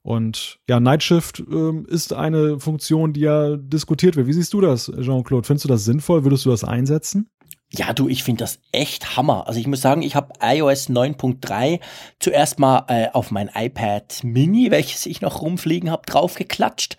Und 0.03 0.59
ja, 0.69 0.81
Nightshift 0.81 1.45
ähm, 1.49 1.87
ist 1.89 2.13
eine 2.13 2.59
Funktion, 2.59 3.13
die 3.13 3.21
ja 3.21 3.57
diskutiert 3.57 4.17
wird. 4.17 4.27
Wie 4.27 4.33
siehst 4.33 4.53
du 4.53 4.61
das, 4.61 4.91
Jean-Claude? 5.01 5.47
Findest 5.47 5.65
du 5.65 5.69
das 5.69 5.85
sinnvoll? 5.85 6.25
Würdest 6.25 6.45
du 6.45 6.51
das 6.51 6.65
einsetzen? 6.65 7.31
Ja, 7.75 7.95
du, 7.95 8.07
ich 8.07 8.23
finde 8.23 8.45
das 8.45 8.59
echt 8.71 9.17
Hammer. 9.17 9.49
Also 9.49 9.59
ich 9.59 9.67
muss 9.67 9.81
sagen, 9.81 10.03
ich 10.03 10.15
habe 10.15 10.35
iOS 10.43 10.91
9.3 10.91 11.81
zuerst 12.19 12.59
mal 12.59 12.85
äh, 12.89 13.09
auf 13.15 13.31
mein 13.31 13.51
iPad 13.55 14.23
Mini, 14.23 14.71
welches 14.71 15.07
ich 15.07 15.23
noch 15.23 15.41
rumfliegen 15.41 15.91
habe, 15.91 16.03
draufgeklatscht. 16.05 16.99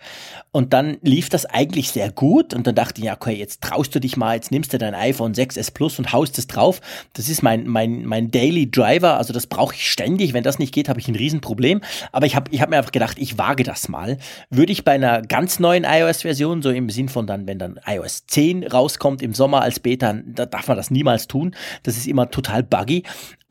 Und 0.50 0.72
dann 0.72 0.98
lief 1.02 1.28
das 1.28 1.46
eigentlich 1.46 1.90
sehr 1.90 2.10
gut. 2.10 2.54
Und 2.54 2.66
dann 2.66 2.74
dachte 2.74 3.00
ich, 3.00 3.06
ja, 3.06 3.14
okay, 3.14 3.34
jetzt 3.34 3.60
traust 3.60 3.94
du 3.94 4.00
dich 4.00 4.16
mal, 4.16 4.34
jetzt 4.34 4.50
nimmst 4.50 4.72
du 4.72 4.78
dein 4.78 4.94
iPhone 4.96 5.32
6S 5.32 5.72
Plus 5.72 5.98
und 6.00 6.12
haust 6.12 6.38
es 6.38 6.48
drauf. 6.48 6.80
Das 7.12 7.28
ist 7.28 7.42
mein, 7.42 7.68
mein, 7.68 8.04
mein 8.04 8.32
Daily 8.32 8.68
Driver. 8.68 9.16
Also 9.16 9.32
das 9.32 9.46
brauche 9.46 9.74
ich 9.74 9.88
ständig. 9.88 10.32
Wenn 10.32 10.42
das 10.42 10.58
nicht 10.58 10.74
geht, 10.74 10.88
habe 10.88 10.98
ich 10.98 11.06
ein 11.06 11.14
Riesenproblem. 11.14 11.82
Aber 12.10 12.26
ich 12.26 12.34
habe 12.34 12.50
ich 12.50 12.60
hab 12.60 12.70
mir 12.70 12.78
einfach 12.78 12.92
gedacht, 12.92 13.16
ich 13.20 13.38
wage 13.38 13.62
das 13.62 13.88
mal. 13.88 14.18
Würde 14.50 14.72
ich 14.72 14.84
bei 14.84 14.92
einer 14.92 15.22
ganz 15.22 15.60
neuen 15.60 15.84
iOS-Version, 15.84 16.62
so 16.62 16.70
im 16.70 16.90
Sinn 16.90 17.08
von 17.08 17.28
dann, 17.28 17.46
wenn 17.46 17.60
dann 17.60 17.78
iOS 17.86 18.26
10 18.26 18.66
rauskommt 18.66 19.22
im 19.22 19.34
Sommer 19.34 19.62
als 19.62 19.78
Beta, 19.78 20.14
da 20.24 20.46
darf 20.64 20.68
man 20.68 20.76
das 20.78 20.90
niemals 20.90 21.28
tun. 21.28 21.54
Das 21.82 21.96
ist 21.96 22.06
immer 22.06 22.30
total 22.30 22.62
buggy. 22.62 23.04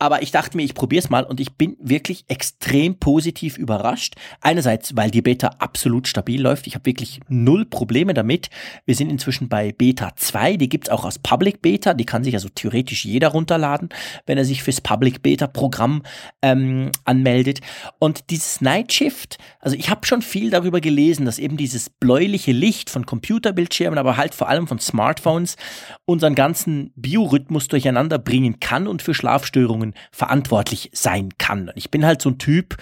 Aber 0.04 0.22
ich 0.22 0.32
dachte 0.32 0.58
mir, 0.58 0.64
ich 0.64 0.74
probiere 0.74 1.02
es 1.02 1.10
mal 1.10 1.24
und 1.24 1.40
ich 1.40 1.54
bin 1.54 1.78
wirklich 1.80 2.26
extrem 2.28 3.00
positiv 3.00 3.58
überrascht. 3.58 4.16
Einerseits, 4.42 4.98
weil 4.98 5.12
die 5.12 5.22
Beta 5.22 5.56
absolut 5.60 6.10
stabil 6.10 6.42
läuft. 6.42 6.68
Ich 6.68 6.76
habe 6.76 6.86
wirklich 6.86 7.22
null 7.30 7.66
Probleme 7.66 8.14
damit. 8.14 8.50
Wir 8.86 8.96
sind 8.96 9.10
inzwischen 9.10 9.48
bei 9.48 9.72
Beta 9.72 10.14
2. 10.14 10.58
Die 10.58 10.68
gibt's 10.68 10.90
auch 10.90 11.06
als 11.06 11.20
Public 11.20 11.62
Beta. 11.62 11.94
Die 11.94 12.06
kann 12.06 12.26
sich 12.26 12.34
also 12.34 12.50
theoretisch 12.50 13.06
jeder 13.06 13.30
runterladen, 13.30 13.88
wenn 14.26 14.38
er 14.38 14.44
sich 14.44 14.62
fürs 14.62 14.82
Public 14.82 15.22
Beta 15.22 15.48
Programm 15.48 16.04
ähm, 16.42 16.92
anmeldet. 17.06 17.62
Und 17.98 18.30
dieses 18.30 18.60
Night 18.60 18.92
Shift, 18.92 19.38
also 19.62 19.78
ich 19.78 19.90
habe 19.90 20.06
schon 20.06 20.22
viel 20.22 20.50
darüber 20.50 20.82
gelesen, 20.82 21.26
dass 21.26 21.40
eben 21.40 21.56
dieses 21.56 21.90
bläuliche 21.90 22.52
Licht 22.52 22.90
von 22.90 23.06
Computerbildschirmen, 23.06 23.98
aber 23.98 24.18
halt 24.18 24.36
vor 24.36 24.50
allem 24.50 24.68
von 24.68 24.80
Smartphones 24.80 25.56
unseren 26.04 26.36
ganzen 26.36 26.92
Biorhythmus 27.04 27.68
durcheinander 27.68 28.18
bringen 28.18 28.60
kann 28.60 28.88
und 28.88 29.04
für 29.04 29.14
Schlafstörungen 29.14 29.94
verantwortlich 30.12 30.90
sein 30.94 31.30
kann. 31.38 31.70
Ich 31.76 31.92
bin 31.92 32.04
halt 32.04 32.24
so 32.24 32.30
ein 32.30 32.40
Typ, 32.40 32.78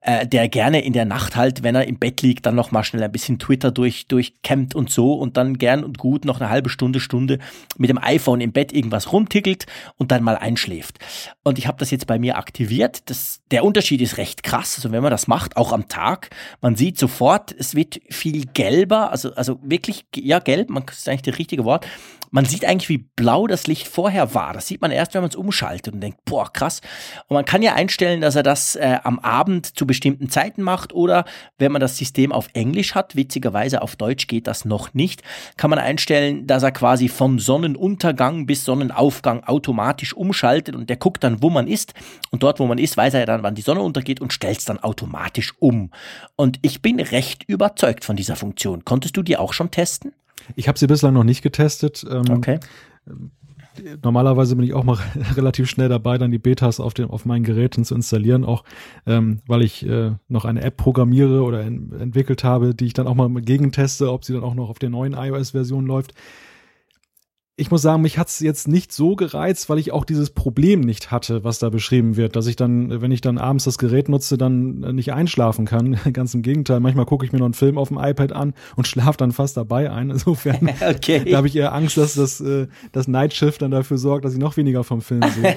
äh, 0.00 0.26
der 0.26 0.48
gerne 0.48 0.82
in 0.82 0.92
der 0.92 1.04
Nacht 1.04 1.36
halt, 1.36 1.62
wenn 1.62 1.74
er 1.74 1.86
im 1.86 1.98
Bett 1.98 2.22
liegt, 2.22 2.46
dann 2.46 2.54
noch 2.54 2.70
mal 2.70 2.84
schnell 2.84 3.02
ein 3.02 3.12
bisschen 3.12 3.38
Twitter 3.38 3.70
durch 3.70 4.06
durchkämmt 4.06 4.74
und 4.74 4.90
so 4.90 5.14
und 5.14 5.36
dann 5.36 5.58
gern 5.58 5.82
und 5.84 5.98
gut 5.98 6.24
noch 6.24 6.40
eine 6.40 6.50
halbe 6.50 6.70
Stunde, 6.70 7.00
Stunde 7.00 7.38
mit 7.76 7.90
dem 7.90 7.98
iPhone 7.98 8.40
im 8.40 8.52
Bett 8.52 8.72
irgendwas 8.72 9.12
rumtickelt 9.12 9.66
und 9.96 10.12
dann 10.12 10.22
mal 10.22 10.36
einschläft. 10.36 10.98
Und 11.42 11.58
ich 11.58 11.66
habe 11.66 11.78
das 11.78 11.90
jetzt 11.90 12.06
bei 12.06 12.18
mir 12.18 12.38
aktiviert. 12.38 13.10
Das, 13.10 13.40
der 13.50 13.64
Unterschied 13.64 14.00
ist 14.00 14.16
recht 14.16 14.42
krass. 14.42 14.76
Also 14.76 14.92
wenn 14.92 15.02
man 15.02 15.10
das 15.10 15.26
macht, 15.26 15.56
auch 15.56 15.72
am 15.72 15.88
Tag, 15.88 16.30
man 16.60 16.76
sieht 16.76 16.98
sofort, 16.98 17.54
es 17.58 17.74
wird 17.74 18.00
viel 18.08 18.46
gelber, 18.46 19.10
also, 19.10 19.34
also 19.34 19.58
wirklich, 19.62 20.06
ja, 20.14 20.38
gelb, 20.38 20.70
man 20.70 20.84
das 20.86 20.98
ist 20.98 21.08
eigentlich 21.08 21.22
das 21.22 21.38
richtige 21.38 21.64
Wort 21.64 21.86
man 22.34 22.46
sieht 22.46 22.64
eigentlich, 22.64 22.88
wie 22.88 22.98
blau 22.98 23.46
das 23.46 23.63
Licht 23.66 23.88
vorher 23.88 24.34
war. 24.34 24.52
Das 24.52 24.66
sieht 24.66 24.80
man 24.80 24.90
erst, 24.90 25.14
wenn 25.14 25.22
man 25.22 25.30
es 25.30 25.36
umschaltet 25.36 25.94
und 25.94 26.00
denkt, 26.00 26.24
boah, 26.24 26.52
krass. 26.52 26.80
Und 27.28 27.34
man 27.34 27.44
kann 27.44 27.62
ja 27.62 27.74
einstellen, 27.74 28.20
dass 28.20 28.36
er 28.36 28.42
das 28.42 28.76
äh, 28.76 28.98
am 29.02 29.18
Abend 29.18 29.76
zu 29.76 29.86
bestimmten 29.86 30.28
Zeiten 30.28 30.62
macht 30.62 30.92
oder 30.92 31.24
wenn 31.58 31.72
man 31.72 31.80
das 31.80 31.96
System 31.96 32.32
auf 32.32 32.48
Englisch 32.52 32.94
hat, 32.94 33.16
witzigerweise 33.16 33.82
auf 33.82 33.96
Deutsch 33.96 34.26
geht 34.26 34.46
das 34.46 34.64
noch 34.64 34.94
nicht, 34.94 35.22
kann 35.56 35.70
man 35.70 35.78
einstellen, 35.78 36.46
dass 36.46 36.62
er 36.62 36.72
quasi 36.72 37.08
vom 37.08 37.38
Sonnenuntergang 37.38 38.46
bis 38.46 38.64
Sonnenaufgang 38.64 39.44
automatisch 39.44 40.14
umschaltet 40.14 40.74
und 40.74 40.88
der 40.90 40.96
guckt 40.96 41.24
dann, 41.24 41.42
wo 41.42 41.50
man 41.50 41.66
ist. 41.66 41.94
Und 42.30 42.42
dort, 42.42 42.60
wo 42.60 42.66
man 42.66 42.78
ist, 42.78 42.96
weiß 42.96 43.14
er 43.14 43.20
ja 43.20 43.26
dann, 43.26 43.42
wann 43.42 43.54
die 43.54 43.62
Sonne 43.62 43.80
untergeht 43.80 44.20
und 44.20 44.32
stellt 44.32 44.58
es 44.58 44.64
dann 44.64 44.78
automatisch 44.78 45.54
um. 45.58 45.90
Und 46.36 46.58
ich 46.62 46.82
bin 46.82 47.00
recht 47.00 47.44
überzeugt 47.44 48.04
von 48.04 48.16
dieser 48.16 48.36
Funktion. 48.36 48.84
Konntest 48.84 49.16
du 49.16 49.22
die 49.22 49.36
auch 49.36 49.52
schon 49.52 49.70
testen? 49.70 50.12
Ich 50.56 50.68
habe 50.68 50.78
sie 50.78 50.86
bislang 50.86 51.14
noch 51.14 51.24
nicht 51.24 51.42
getestet. 51.42 52.04
Ähm, 52.08 52.24
okay. 52.30 52.60
Normalerweise 54.02 54.56
bin 54.56 54.64
ich 54.64 54.74
auch 54.74 54.84
mal 54.84 54.98
relativ 55.36 55.68
schnell 55.68 55.88
dabei, 55.88 56.18
dann 56.18 56.30
die 56.30 56.38
Betas 56.38 56.80
auf, 56.80 56.94
den, 56.94 57.10
auf 57.10 57.24
meinen 57.24 57.44
Geräten 57.44 57.84
zu 57.84 57.94
installieren, 57.94 58.44
auch 58.44 58.64
ähm, 59.06 59.40
weil 59.46 59.62
ich 59.62 59.86
äh, 59.86 60.12
noch 60.28 60.44
eine 60.44 60.62
App 60.62 60.76
programmiere 60.76 61.42
oder 61.42 61.62
in, 61.62 61.92
entwickelt 61.92 62.44
habe, 62.44 62.74
die 62.74 62.86
ich 62.86 62.94
dann 62.94 63.06
auch 63.06 63.14
mal 63.14 63.28
gegenteste, 63.40 64.12
ob 64.12 64.24
sie 64.24 64.32
dann 64.32 64.44
auch 64.44 64.54
noch 64.54 64.70
auf 64.70 64.78
der 64.78 64.90
neuen 64.90 65.14
iOS-Version 65.14 65.86
läuft 65.86 66.14
ich 67.56 67.70
muss 67.70 67.82
sagen, 67.82 68.02
mich 68.02 68.18
hat's 68.18 68.40
jetzt 68.40 68.66
nicht 68.66 68.90
so 68.90 69.14
gereizt, 69.14 69.68
weil 69.68 69.78
ich 69.78 69.92
auch 69.92 70.04
dieses 70.04 70.30
Problem 70.30 70.80
nicht 70.80 71.12
hatte, 71.12 71.44
was 71.44 71.60
da 71.60 71.68
beschrieben 71.68 72.16
wird, 72.16 72.34
dass 72.34 72.48
ich 72.48 72.56
dann, 72.56 73.00
wenn 73.00 73.12
ich 73.12 73.20
dann 73.20 73.38
abends 73.38 73.62
das 73.62 73.78
Gerät 73.78 74.08
nutze, 74.08 74.36
dann 74.36 74.80
nicht 74.80 75.12
einschlafen 75.12 75.64
kann. 75.64 75.96
Ganz 76.12 76.34
im 76.34 76.42
Gegenteil, 76.42 76.80
manchmal 76.80 77.06
gucke 77.06 77.24
ich 77.24 77.30
mir 77.30 77.38
noch 77.38 77.44
einen 77.44 77.54
Film 77.54 77.78
auf 77.78 77.88
dem 77.88 77.98
iPad 77.98 78.32
an 78.32 78.54
und 78.74 78.88
schlafe 78.88 79.18
dann 79.18 79.30
fast 79.30 79.56
dabei 79.56 79.92
ein. 79.92 80.10
Insofern 80.10 80.68
okay. 80.88 81.30
da 81.30 81.36
habe 81.36 81.46
ich 81.46 81.54
eher 81.54 81.72
Angst, 81.72 81.96
dass 81.96 82.14
das, 82.14 82.40
äh, 82.40 82.66
das 82.90 83.06
Night 83.06 83.34
Shift 83.34 83.62
dann 83.62 83.70
dafür 83.70 83.98
sorgt, 83.98 84.24
dass 84.24 84.32
ich 84.32 84.40
noch 84.40 84.56
weniger 84.56 84.82
vom 84.82 85.00
Film 85.00 85.22
sehe. 85.22 85.56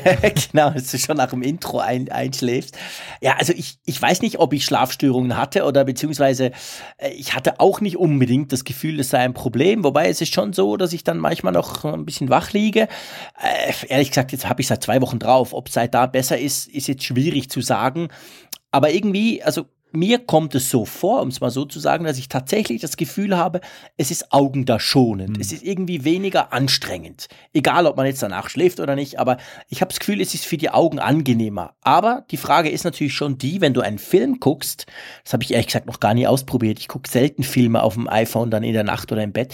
genau, 0.52 0.70
dass 0.70 0.92
du 0.92 1.00
schon 1.00 1.18
nach 1.18 1.32
dem 1.32 1.42
Intro 1.42 1.80
ein, 1.80 2.12
einschläfst. 2.12 2.78
Ja, 3.22 3.38
also 3.40 3.54
ich, 3.54 3.80
ich 3.86 4.00
weiß 4.00 4.22
nicht, 4.22 4.38
ob 4.38 4.54
ich 4.54 4.66
Schlafstörungen 4.66 5.36
hatte 5.36 5.64
oder 5.64 5.84
beziehungsweise 5.84 6.52
äh, 6.98 7.10
ich 7.18 7.34
hatte 7.34 7.60
auch 7.60 7.82
nicht 7.82 7.98
unbedingt 7.98 8.52
das 8.52 8.66
Gefühl, 8.66 9.00
es 9.00 9.10
sei 9.10 9.18
ein 9.20 9.34
Problem, 9.34 9.84
wobei 9.84 10.10
es 10.10 10.22
ist 10.22 10.32
schon 10.32 10.54
so, 10.54 10.78
dass 10.78 10.94
ich 10.94 11.04
dann 11.04 11.18
manchmal 11.18 11.54
noch 11.54 11.87
ein 11.94 12.06
bisschen 12.06 12.30
wach 12.30 12.54
liege. 12.54 12.88
Äh, 13.42 13.74
ehrlich 13.88 14.10
gesagt, 14.10 14.32
jetzt 14.32 14.48
habe 14.48 14.62
ich 14.62 14.68
seit 14.68 14.84
zwei 14.84 15.02
Wochen 15.02 15.20
drauf. 15.20 15.54
Ob 15.54 15.68
es 15.68 15.74
seit 15.74 15.94
da 15.94 16.06
besser 16.06 16.38
ist, 16.38 16.68
ist 16.68 16.88
jetzt 16.88 17.04
schwierig 17.04 17.50
zu 17.50 17.62
sagen. 17.62 18.10
Aber 18.72 18.92
irgendwie, 18.92 19.42
also 19.44 19.66
mir 19.92 20.20
kommt 20.20 20.56
es 20.56 20.70
so 20.70 20.86
vor, 20.86 21.22
um 21.22 21.30
es 21.30 21.40
mal 21.40 21.50
so 21.50 21.66
zu 21.66 21.80
sagen, 21.80 22.06
dass 22.06 22.18
ich 22.18 22.30
tatsächlich 22.30 22.82
das 22.82 22.98
Gefühl 22.98 23.38
habe, 23.38 23.62
es 23.96 24.12
ist 24.12 24.32
augendarschonend. 24.32 25.38
Mhm. 25.38 25.42
Es 25.42 25.52
ist 25.52 25.64
irgendwie 25.64 26.04
weniger 26.04 26.54
anstrengend. 26.54 27.28
Egal, 27.54 27.86
ob 27.86 27.98
man 27.98 28.06
jetzt 28.06 28.22
danach 28.22 28.50
schläft 28.50 28.80
oder 28.80 28.96
nicht, 28.96 29.20
aber 29.20 29.38
ich 29.70 29.82
habe 29.82 29.90
das 29.90 30.00
Gefühl, 30.00 30.22
es 30.22 30.34
ist 30.34 30.46
für 30.46 30.58
die 30.58 30.70
Augen 30.70 31.00
angenehmer. 31.00 31.76
Aber 31.82 32.26
die 32.32 32.38
Frage 32.38 32.70
ist 32.70 32.84
natürlich 32.84 33.14
schon 33.14 33.38
die, 33.38 33.62
wenn 33.62 33.74
du 33.74 33.82
einen 33.82 34.00
Film 34.00 34.40
guckst, 34.40 34.86
das 35.24 35.34
habe 35.34 35.44
ich 35.44 35.52
ehrlich 35.52 35.68
gesagt 35.68 35.88
noch 35.88 36.00
gar 36.00 36.14
nie 36.14 36.28
ausprobiert. 36.28 36.80
Ich 36.80 36.88
gucke 36.88 37.10
selten 37.10 37.44
Filme 37.44 37.82
auf 37.82 37.96
dem 37.96 38.10
iPhone 38.10 38.52
dann 38.52 38.64
in 38.64 38.74
der 38.74 38.84
Nacht 38.84 39.12
oder 39.12 39.24
im 39.24 39.32
Bett. 39.32 39.54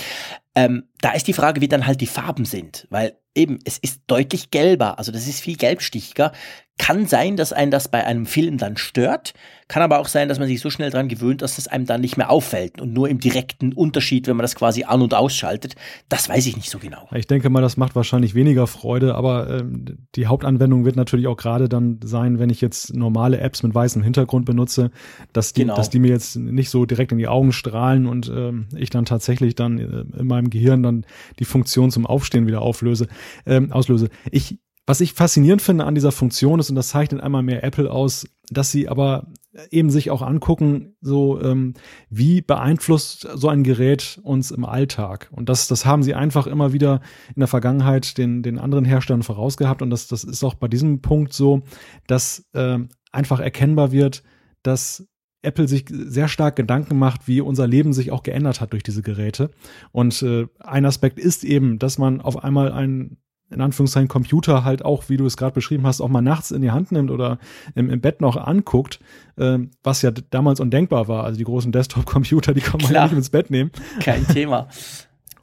Ähm, 0.56 0.90
da 1.02 1.12
ist 1.12 1.28
die 1.28 1.34
Frage, 1.34 1.62
wie 1.62 1.68
dann 1.68 1.88
halt 1.88 2.02
die 2.02 2.08
Farben 2.08 2.46
sind, 2.46 2.88
weil 2.90 3.18
eben 3.36 3.60
es 3.66 3.78
ist 3.80 4.02
deutlich 4.08 4.52
gelber, 4.52 5.00
also 5.00 5.12
das 5.12 5.28
ist 5.28 5.42
viel 5.42 5.58
gelbstichiger. 5.58 6.32
Kann 6.80 7.06
sein, 7.06 7.38
dass 7.38 7.54
einen 7.54 7.72
das 7.72 7.88
bei 7.88 8.04
einem 8.04 8.26
Film 8.26 8.58
dann 8.58 8.78
stört, 8.78 9.34
kann 9.68 9.84
aber 9.84 10.00
auch 10.00 10.08
sein, 10.08 10.28
dass 10.28 10.40
man 10.40 10.48
sich 10.48 10.60
so 10.60 10.70
schnell 10.70 10.90
dran 10.90 11.08
gewöhnt, 11.08 11.42
dass 11.42 11.58
es 11.58 11.68
einem 11.68 11.86
dann 11.86 12.02
nicht 12.02 12.18
mehr 12.18 12.30
auffällt 12.30 12.82
und 12.82 12.94
nur 12.94 13.10
im 13.10 13.20
direkten 13.20 13.74
Unterschied, 13.74 14.28
wenn 14.28 14.36
man 14.36 14.44
das 14.44 14.56
quasi 14.56 14.84
an- 14.84 15.02
und 15.02 15.14
ausschaltet. 15.14 15.76
Das 16.10 16.30
weiß 16.30 16.46
ich 16.48 16.56
nicht 16.56 16.70
so 16.70 16.80
genau. 16.80 17.08
Ich 17.14 17.28
denke 17.28 17.50
mal, 17.50 17.62
das 17.62 17.78
macht 17.78 17.96
wahrscheinlich 17.96 18.36
weniger 18.36 18.68
Freude, 18.68 19.16
aber 19.16 19.50
ähm, 19.50 19.86
die 20.16 20.28
Hauptanwendung 20.28 20.84
wird 20.84 20.96
natürlich 20.96 21.28
auch 21.28 21.38
gerade 21.38 21.70
dann 21.70 22.00
sein, 22.04 22.40
wenn 22.40 22.50
ich 22.50 22.60
jetzt 22.60 22.94
normale 22.96 23.40
Apps 23.40 23.64
mit 23.64 23.74
weißem 23.74 24.02
Hintergrund 24.02 24.46
benutze, 24.46 24.92
dass 25.32 25.54
die, 25.54 25.62
genau. 25.62 25.76
dass 25.76 25.90
die 25.90 26.00
mir 26.00 26.10
jetzt 26.10 26.36
nicht 26.36 26.70
so 26.70 26.86
direkt 26.86 27.12
in 27.12 27.18
die 27.18 27.28
Augen 27.28 27.52
strahlen 27.52 28.08
und 28.08 28.30
ähm, 28.30 28.68
ich 28.76 28.90
dann 28.90 29.06
tatsächlich 29.06 29.56
dann 29.56 29.78
äh, 29.80 30.20
in 30.20 30.28
meinem 30.28 30.50
Gehirn 30.50 30.84
dann 30.84 31.06
die 31.40 31.46
Funktion 31.46 31.92
zum 31.92 32.06
Aufstehen 32.06 32.48
wieder 32.48 32.62
auflöse, 32.62 33.08
ähm, 33.46 33.72
auslöse. 33.72 34.10
Ich 34.32 34.58
was 34.86 35.02
ich 35.02 35.14
faszinierend 35.14 35.62
finde 35.62 35.86
an 35.86 35.96
dieser 35.96 36.12
Funktion 36.12 36.60
ist, 36.60 36.70
und 36.70 36.76
das 36.76 36.90
zeichnet 36.90 37.22
einmal 37.22 37.44
mehr 37.44 37.64
Apple 37.64 37.90
aus, 37.92 38.26
dass 38.50 38.72
sie 38.72 38.90
aber 38.90 39.28
eben 39.72 39.90
sich 39.90 40.10
auch 40.10 40.22
angucken, 40.22 40.96
so 41.02 41.40
ähm, 41.42 41.76
wie 42.10 42.42
beeinflusst 42.42 43.28
so 43.36 43.50
ein 43.50 43.64
Gerät 43.64 44.20
uns 44.24 44.52
im 44.52 44.66
Alltag. 44.66 45.30
Und 45.32 45.48
das, 45.48 45.68
das 45.68 45.86
haben 45.86 46.04
sie 46.04 46.16
einfach 46.16 46.48
immer 46.48 46.74
wieder 46.74 47.02
in 47.36 47.40
der 47.40 47.48
Vergangenheit 47.48 48.18
den, 48.18 48.42
den 48.42 48.58
anderen 48.58 48.86
Herstellern 48.86 49.24
vorausgehabt. 49.24 49.82
Und 49.82 49.90
das, 49.90 50.08
das 50.08 50.24
ist 50.24 50.44
auch 50.44 50.56
bei 50.56 50.68
diesem 50.68 51.02
Punkt 51.02 51.34
so, 51.34 51.62
dass 52.08 52.46
äh, 52.54 52.80
einfach 53.12 53.40
erkennbar 53.40 53.92
wird, 53.92 54.24
dass 54.64 55.08
Apple 55.44 55.68
sich 55.68 55.86
sehr 55.90 56.30
stark 56.30 56.56
Gedanken 56.56 56.98
macht, 56.98 57.28
wie 57.28 57.42
unser 57.42 57.68
Leben 57.68 57.94
sich 57.94 58.12
auch 58.12 58.24
geändert 58.24 58.60
hat 58.60 58.74
durch 58.74 58.84
diese 58.84 59.02
Geräte. 59.02 59.52
Und 59.92 60.22
äh, 60.24 60.48
ein 60.60 60.86
Aspekt 60.86 61.20
ist 61.20 61.44
eben, 61.44 61.80
dass 61.80 61.98
man 61.98 62.22
auf 62.22 62.44
einmal 62.44 62.72
ein 62.72 63.18
in 63.50 63.62
Anführungszeichen 63.62 64.08
Computer 64.08 64.64
halt 64.64 64.84
auch, 64.84 65.10
wie 65.10 65.18
du 65.18 65.26
es 65.26 65.38
gerade 65.38 65.54
beschrieben 65.54 65.86
hast, 65.86 66.02
auch 66.02 66.10
mal 66.10 66.22
nachts 66.22 66.52
in 66.52 66.62
die 66.62 66.72
Hand 66.72 66.92
nimmt 66.92 67.12
oder 67.12 67.38
im, 67.76 67.90
im 67.90 68.02
Bett 68.02 68.22
noch 68.22 68.36
anguckt, 68.36 69.00
äh, 69.38 69.60
was 69.84 70.02
ja 70.02 70.12
damals 70.12 70.60
undenkbar 70.60 71.08
war. 71.08 71.24
Also 71.24 71.38
die 71.38 71.44
großen 71.44 71.72
Desktop-Computer, 71.72 72.54
die 72.54 72.62
kann 72.62 72.82
man 72.82 72.92
ja 72.92 73.04
nicht 73.04 73.14
ins 73.14 73.30
Bett 73.30 73.50
nehmen. 73.50 73.72
Kein 74.00 74.28
Thema. 74.28 74.68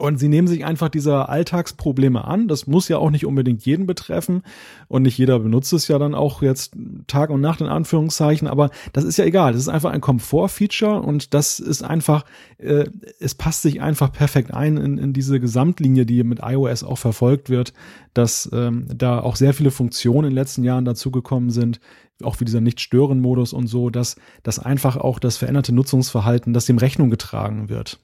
Und 0.01 0.18
sie 0.18 0.28
nehmen 0.28 0.48
sich 0.48 0.64
einfach 0.64 0.88
dieser 0.88 1.28
Alltagsprobleme 1.28 2.24
an. 2.24 2.48
Das 2.48 2.66
muss 2.66 2.88
ja 2.88 2.96
auch 2.96 3.11
nicht 3.11 3.26
unbedingt 3.26 3.66
jeden 3.66 3.86
betreffen. 3.86 4.42
Und 4.88 5.03
nicht 5.03 5.18
jeder 5.18 5.38
benutzt 5.40 5.72
es 5.74 5.88
ja 5.88 5.98
dann 5.98 6.14
auch 6.14 6.40
jetzt 6.40 6.74
Tag 7.07 7.28
und 7.28 7.42
Nacht 7.42 7.61
in 7.61 7.66
Anführungszeichen. 7.66 8.48
Aber 8.48 8.70
das 8.92 9.05
ist 9.05 9.18
ja 9.18 9.26
egal. 9.26 9.53
Das 9.53 9.61
ist 9.61 9.68
einfach 9.68 9.90
ein 9.90 10.01
Komfortfeature 10.01 11.01
und 11.03 11.34
das 11.34 11.61
ist 11.61 11.82
einfach, 11.82 12.24
äh, 12.59 12.84
es 13.18 13.34
passt 13.34 13.62
sich 13.62 13.82
einfach 13.82 14.11
perfekt 14.11 14.55
ein 14.55 14.78
in, 14.78 14.96
in 14.96 15.12
diese 15.12 15.38
Gesamtlinie, 15.38 16.07
die 16.07 16.24
mit 16.24 16.40
iOS 16.42 16.82
auch 16.82 16.98
verfolgt 16.98 17.51
wird, 17.51 17.74
dass 18.14 18.48
ähm, 18.53 18.86
da 18.94 19.20
auch 19.20 19.36
sehr 19.36 19.53
viele 19.53 19.70
Funktionen 19.70 20.28
in 20.28 20.30
den 20.30 20.36
letzten 20.36 20.64
Jahren 20.64 20.86
dazugekommen 20.86 21.51
sind, 21.51 21.78
auch 22.22 22.40
wie 22.40 22.44
dieser 22.44 22.61
Nicht-Stören-Modus 22.61 23.53
und 23.53 23.66
so, 23.66 23.90
dass, 23.90 24.16
dass 24.42 24.59
einfach 24.59 24.96
auch 24.96 25.18
das 25.18 25.36
veränderte 25.36 25.74
Nutzungsverhalten, 25.74 26.55
das 26.55 26.66
dem 26.66 26.78
Rechnung 26.78 27.11
getragen 27.11 27.68
wird. 27.68 27.98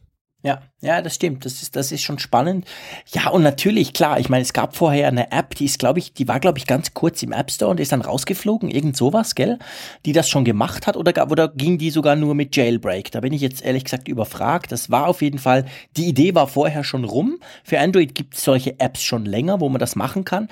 Ja, 0.47 0.61
ja, 0.81 1.03
das 1.03 1.17
stimmt. 1.17 1.45
Das 1.45 1.61
ist, 1.61 1.75
das 1.75 1.91
ist 1.91 2.03
schon 2.03 2.21
spannend. 2.21 2.67
Ja, 3.13 3.31
und 3.31 3.43
natürlich, 3.43 3.93
klar, 3.93 4.21
ich 4.21 4.29
meine, 4.29 4.43
es 4.43 4.53
gab 4.53 4.77
vorher 4.77 5.09
eine 5.09 5.33
App, 5.33 5.57
die 5.57 5.65
ist, 5.65 5.81
glaube 5.81 5.99
ich, 5.99 6.13
die 6.13 6.29
war, 6.29 6.39
glaube 6.39 6.59
ich, 6.59 6.69
ganz 6.69 6.95
kurz 6.95 7.21
im 7.25 7.33
App 7.33 7.51
Store 7.51 7.73
und 7.73 7.81
ist 7.81 7.91
dann 7.91 8.01
rausgeflogen, 8.01 8.71
irgend 8.71 8.97
sowas, 8.97 9.35
gell? 9.35 9.59
Die 10.05 10.13
das 10.13 10.29
schon 10.29 10.45
gemacht 10.45 10.87
hat 10.87 10.97
oder, 10.97 11.29
oder 11.33 11.49
ging 11.49 11.79
die 11.79 11.91
sogar 11.91 12.15
nur 12.15 12.37
mit 12.37 12.55
Jailbreak? 12.55 13.11
Da 13.11 13.23
bin 13.23 13.33
ich 13.33 13.41
jetzt 13.43 13.65
ehrlich 13.65 13.83
gesagt 13.83 14.07
überfragt. 14.07 14.71
Das 14.71 14.89
war 14.89 15.09
auf 15.09 15.21
jeden 15.21 15.41
Fall, 15.41 15.65
die 15.97 16.07
Idee 16.07 16.37
war 16.37 16.47
vorher 16.47 16.85
schon 16.85 17.03
rum. 17.03 17.41
Für 17.65 17.81
Android 17.81 18.15
gibt 18.15 18.35
es 18.37 18.45
solche 18.45 18.79
Apps 18.79 19.03
schon 19.03 19.25
länger, 19.25 19.59
wo 19.61 19.69
man 19.69 19.81
das 19.81 19.97
machen 19.97 20.25
kann. 20.25 20.49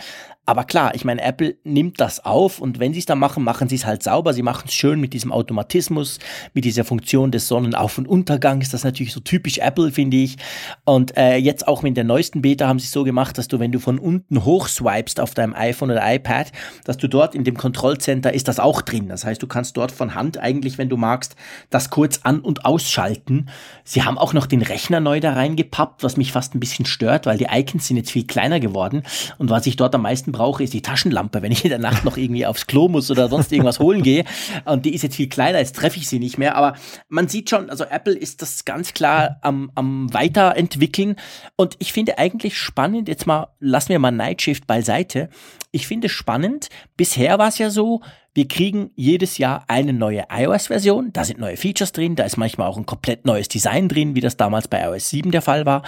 Aber 0.47 0.65
klar, 0.65 0.95
ich 0.95 1.07
meine, 1.07 1.23
Apple 1.23 1.57
nimmt 1.65 2.01
das 2.01 2.23
auf 2.23 2.59
und 2.61 2.79
wenn 2.79 2.93
sie 2.93 2.99
es 2.99 3.07
dann 3.07 3.19
machen, 3.19 3.43
machen 3.45 3.69
sie 3.69 3.77
es 3.77 3.87
halt 3.87 4.03
sauber. 4.03 4.35
Sie 4.35 4.43
machen 4.43 4.65
es 4.67 4.75
schön 4.75 5.01
mit 5.01 5.15
diesem 5.15 5.33
Automatismus, 5.33 6.19
mit 6.53 6.67
dieser 6.67 6.85
Funktion 6.85 7.31
des 7.31 7.49
Sonnenauf- 7.49 7.97
und 7.97 8.07
Untergangs. 8.07 8.69
Das 8.71 8.81
ist 8.81 8.85
natürlich 8.85 9.15
so 9.15 9.21
typisch 9.21 9.57
Apple, 9.59 9.84
finde 9.93 10.17
ich. 10.17 10.37
Und 10.85 11.17
äh, 11.17 11.37
jetzt 11.37 11.67
auch 11.69 11.83
mit 11.83 11.97
der 11.97 12.05
neuesten 12.05 12.43
Beta 12.43 12.67
haben 12.69 12.79
sie 12.79 12.87
es 12.87 12.93
so 12.93 13.05
gemacht, 13.05 13.39
dass 13.39 13.49
du, 13.49 13.59
wenn 13.59 13.73
du 13.73 13.79
von 13.79 13.99
unten 13.99 14.45
hoch 14.45 14.69
swipest 14.69 15.21
auf 15.21 15.35
deinem 15.35 15.55
iPhone 15.55 15.91
oder 15.91 16.03
iPad, 16.15 16.53
dass 16.85 16.97
du 16.97 17.09
dort 17.09 17.35
in 17.35 17.45
dem 17.45 17.57
Kontrollcenter 17.57 18.33
ist 18.33 18.49
das 18.49 18.61
auch 18.61 18.83
drin. 18.83 19.09
Das 19.09 19.25
heißt, 19.25 19.43
du 19.43 19.47
kannst 19.47 19.77
dort 19.77 19.93
von 19.93 20.15
Hand 20.15 20.39
eigentlich, 20.39 20.79
wenn 20.79 20.89
du 20.89 20.97
magst, 20.97 21.37
das 21.71 21.91
kurz 21.91 22.21
an- 22.23 22.41
und 22.41 22.65
ausschalten. 22.65 23.49
Sie 23.85 24.03
haben 24.03 24.19
auch 24.19 24.33
noch 24.33 24.47
den 24.47 24.63
Rechner 24.63 25.01
neu 25.01 25.21
da 25.21 25.33
reingepappt, 25.33 26.03
was 26.03 26.17
mich 26.17 26.33
fast 26.33 26.55
ein 26.55 26.61
bisschen 26.61 26.87
stört, 26.87 27.27
weil 27.27 27.39
die 27.39 27.49
Icons 27.51 27.87
sind 27.87 27.97
jetzt 27.97 28.11
viel 28.11 28.27
kleiner 28.27 28.61
geworden. 28.61 29.03
Und 29.39 29.51
was 29.51 29.67
ich 29.67 29.77
dort 29.77 29.95
am 29.95 30.03
meisten 30.03 30.33
brauche, 30.33 30.63
ist 30.63 30.73
die 30.73 30.83
Taschenlampe, 30.83 31.43
wenn 31.43 31.53
ich 31.53 31.65
in 31.65 31.71
der 31.71 31.79
Nacht 31.79 32.05
noch 32.05 32.17
irgendwie 32.17 32.47
aufs 32.47 32.67
Klo 32.67 32.89
muss 32.89 33.11
oder 33.11 33.29
sonst 33.29 33.53
irgendwas 33.53 33.79
holen 33.79 34.03
gehe. 34.03 34.25
Und 34.65 34.85
die 34.85 34.95
ist 34.95 35.03
jetzt 35.03 35.17
viel 35.17 35.29
kleiner, 35.29 35.59
jetzt 35.59 35.77
treffe 35.77 35.99
ich 35.99 36.09
sie 36.09 36.19
nicht 36.19 36.39
mehr. 36.39 36.57
Aber 36.57 36.75
man 37.09 37.29
sieht 37.29 37.51
schon, 37.51 37.71
also 37.71 37.85
Apple 37.85 38.15
ist 38.15 38.43
das 38.43 38.65
ganz 38.65 38.95
klar 38.95 39.39
am, 39.43 39.64
am 39.75 40.13
Weiterentwickeln. 40.13 41.17
Und 41.57 41.77
ich 41.79 41.93
finde 41.93 42.19
eigentlich 42.19 42.59
spannend, 42.59 43.09
jetzt 43.09 43.27
mal, 43.27 43.49
lassen 43.61 43.91
wir 43.91 43.99
mal 43.99 44.11
Nightshift 44.11 44.67
beiseite. 44.67 45.29
Ich 45.71 45.87
finde 45.87 46.09
spannend, 46.09 46.69
bisher 46.97 47.39
war 47.39 47.49
es 47.49 47.59
ja 47.59 47.71
so, 47.71 48.01
wir 48.35 48.49
kriegen 48.49 48.91
jedes 48.97 49.39
Jahr 49.39 49.65
eine 49.69 49.93
neue 49.93 50.25
iOS-Version. 50.29 51.13
Da 51.13 51.25
sind 51.25 51.39
neue 51.39 51.57
Features 51.57 51.93
drin. 51.93 52.17
Da 52.17 52.25
ist 52.25 52.37
manchmal 52.37 52.69
auch 52.69 52.77
ein 52.77 52.85
komplett 52.85 53.25
neues 53.25 53.49
Design 53.49 53.89
drin, 53.89 54.17
wie 54.17 54.21
das 54.21 54.37
damals 54.37 54.67
bei 54.67 54.83
iOS 54.83 55.09
7 55.11 55.31
der 55.31 55.41
Fall 55.41 55.67
war. 55.67 55.83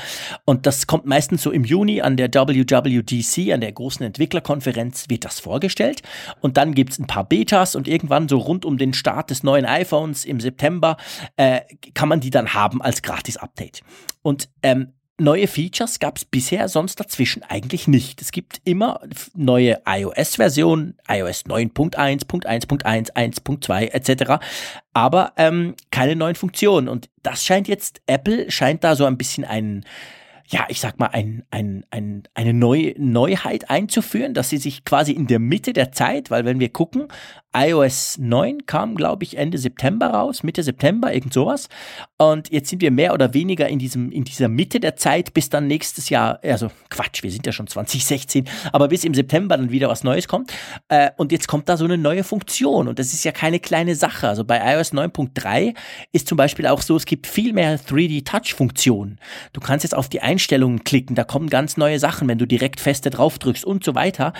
Und 0.44 0.64
das 0.66 0.86
kommt 0.86 1.06
meistens 1.06 1.42
so 1.42 1.50
im 1.50 1.64
Juni 1.64 2.00
an 2.00 2.16
der 2.16 2.32
WWDC, 2.32 3.52
an 3.52 3.60
der 3.60 3.72
großen 3.72 4.06
Entwicklerkonferenz, 4.06 5.08
wird 5.08 5.24
das 5.24 5.40
vorgestellt. 5.40 6.02
Und 6.40 6.56
dann 6.56 6.74
gibt's 6.74 6.98
ein 6.98 7.08
paar 7.08 7.24
Betas 7.24 7.74
und 7.74 7.88
irgendwann 7.88 8.28
so 8.28 8.38
rund 8.38 8.64
um 8.64 8.78
den 8.78 8.94
Start 8.94 9.30
des 9.30 9.42
neuen 9.42 9.64
iPhones 9.64 10.24
im 10.24 10.38
September 10.38 10.96
äh, 11.36 11.62
kann 11.94 12.08
man 12.08 12.20
die 12.20 12.30
dann 12.30 12.54
haben 12.54 12.80
als 12.80 13.02
Gratis-Update. 13.02 13.82
Und 14.22 14.48
ähm, 14.62 14.92
Neue 15.18 15.46
Features 15.46 15.98
gab 15.98 16.18
es 16.18 16.26
bisher 16.26 16.68
sonst 16.68 17.00
dazwischen 17.00 17.42
eigentlich 17.42 17.88
nicht. 17.88 18.20
Es 18.20 18.32
gibt 18.32 18.60
immer 18.64 19.00
neue 19.34 19.80
iOS-Versionen, 19.86 20.98
iOS 21.08 21.46
9.1, 21.46 22.26
.1.1, 22.26 23.12
1.2 23.14 23.92
etc., 23.92 24.44
aber 24.92 25.32
ähm, 25.38 25.74
keine 25.90 26.16
neuen 26.16 26.34
Funktionen. 26.34 26.88
Und 26.88 27.08
das 27.22 27.46
scheint 27.46 27.66
jetzt, 27.66 28.02
Apple 28.06 28.50
scheint 28.50 28.84
da 28.84 28.94
so 28.94 29.06
ein 29.06 29.16
bisschen 29.16 29.46
einen 29.46 29.86
ja, 30.48 30.64
ich 30.68 30.80
sag 30.80 30.98
mal, 31.00 31.08
ein, 31.08 31.44
ein, 31.50 31.84
ein, 31.90 32.22
eine 32.34 32.54
neue 32.54 32.94
Neuheit 32.98 33.68
einzuführen, 33.68 34.32
dass 34.32 34.48
sie 34.48 34.58
sich 34.58 34.84
quasi 34.84 35.10
in 35.10 35.26
der 35.26 35.40
Mitte 35.40 35.72
der 35.72 35.90
Zeit, 35.90 36.30
weil 36.30 36.44
wenn 36.44 36.60
wir 36.60 36.68
gucken, 36.68 37.08
iOS 37.56 38.18
9 38.18 38.66
kam, 38.66 38.94
glaube 38.94 39.24
ich, 39.24 39.38
Ende 39.38 39.56
September 39.56 40.08
raus, 40.08 40.42
Mitte 40.42 40.62
September, 40.62 41.12
irgend 41.12 41.32
sowas. 41.32 41.68
Und 42.18 42.50
jetzt 42.52 42.68
sind 42.68 42.82
wir 42.82 42.90
mehr 42.90 43.14
oder 43.14 43.32
weniger 43.32 43.68
in 43.68 43.78
diesem, 43.78 44.12
in 44.12 44.24
dieser 44.24 44.48
Mitte 44.48 44.78
der 44.78 44.96
Zeit, 44.96 45.32
bis 45.32 45.48
dann 45.48 45.66
nächstes 45.66 46.10
Jahr, 46.10 46.38
also 46.42 46.70
Quatsch, 46.90 47.22
wir 47.22 47.30
sind 47.30 47.46
ja 47.46 47.52
schon 47.52 47.66
2016, 47.66 48.46
aber 48.72 48.88
bis 48.88 49.04
im 49.04 49.14
September 49.14 49.56
dann 49.56 49.70
wieder 49.70 49.88
was 49.88 50.04
Neues 50.04 50.28
kommt. 50.28 50.52
Äh, 50.88 51.10
und 51.16 51.32
jetzt 51.32 51.48
kommt 51.48 51.68
da 51.68 51.76
so 51.76 51.84
eine 51.84 51.98
neue 51.98 52.24
Funktion 52.24 52.88
und 52.88 52.98
das 52.98 53.12
ist 53.12 53.24
ja 53.24 53.32
keine 53.32 53.58
kleine 53.58 53.94
Sache. 53.94 54.28
Also 54.28 54.44
bei 54.44 54.58
iOS 54.74 54.92
9.3 54.92 55.74
ist 56.12 56.28
zum 56.28 56.36
Beispiel 56.36 56.66
auch 56.66 56.82
so, 56.82 56.96
es 56.96 57.06
gibt 57.06 57.26
viel 57.26 57.52
mehr 57.52 57.78
3D-Touch-Funktionen. 57.78 59.18
Du 59.52 59.60
kannst 59.60 59.84
jetzt 59.84 59.94
auf 59.94 60.08
die 60.08 60.20
Einstellungen 60.20 60.84
klicken, 60.84 61.16
da 61.16 61.24
kommen 61.24 61.48
ganz 61.48 61.76
neue 61.76 61.98
Sachen, 61.98 62.28
wenn 62.28 62.38
du 62.38 62.46
direkt 62.46 62.80
feste 62.80 63.10
drauf 63.10 63.38
drückst 63.38 63.64
und 63.64 63.84
so 63.84 63.94
weiter. 63.94 64.32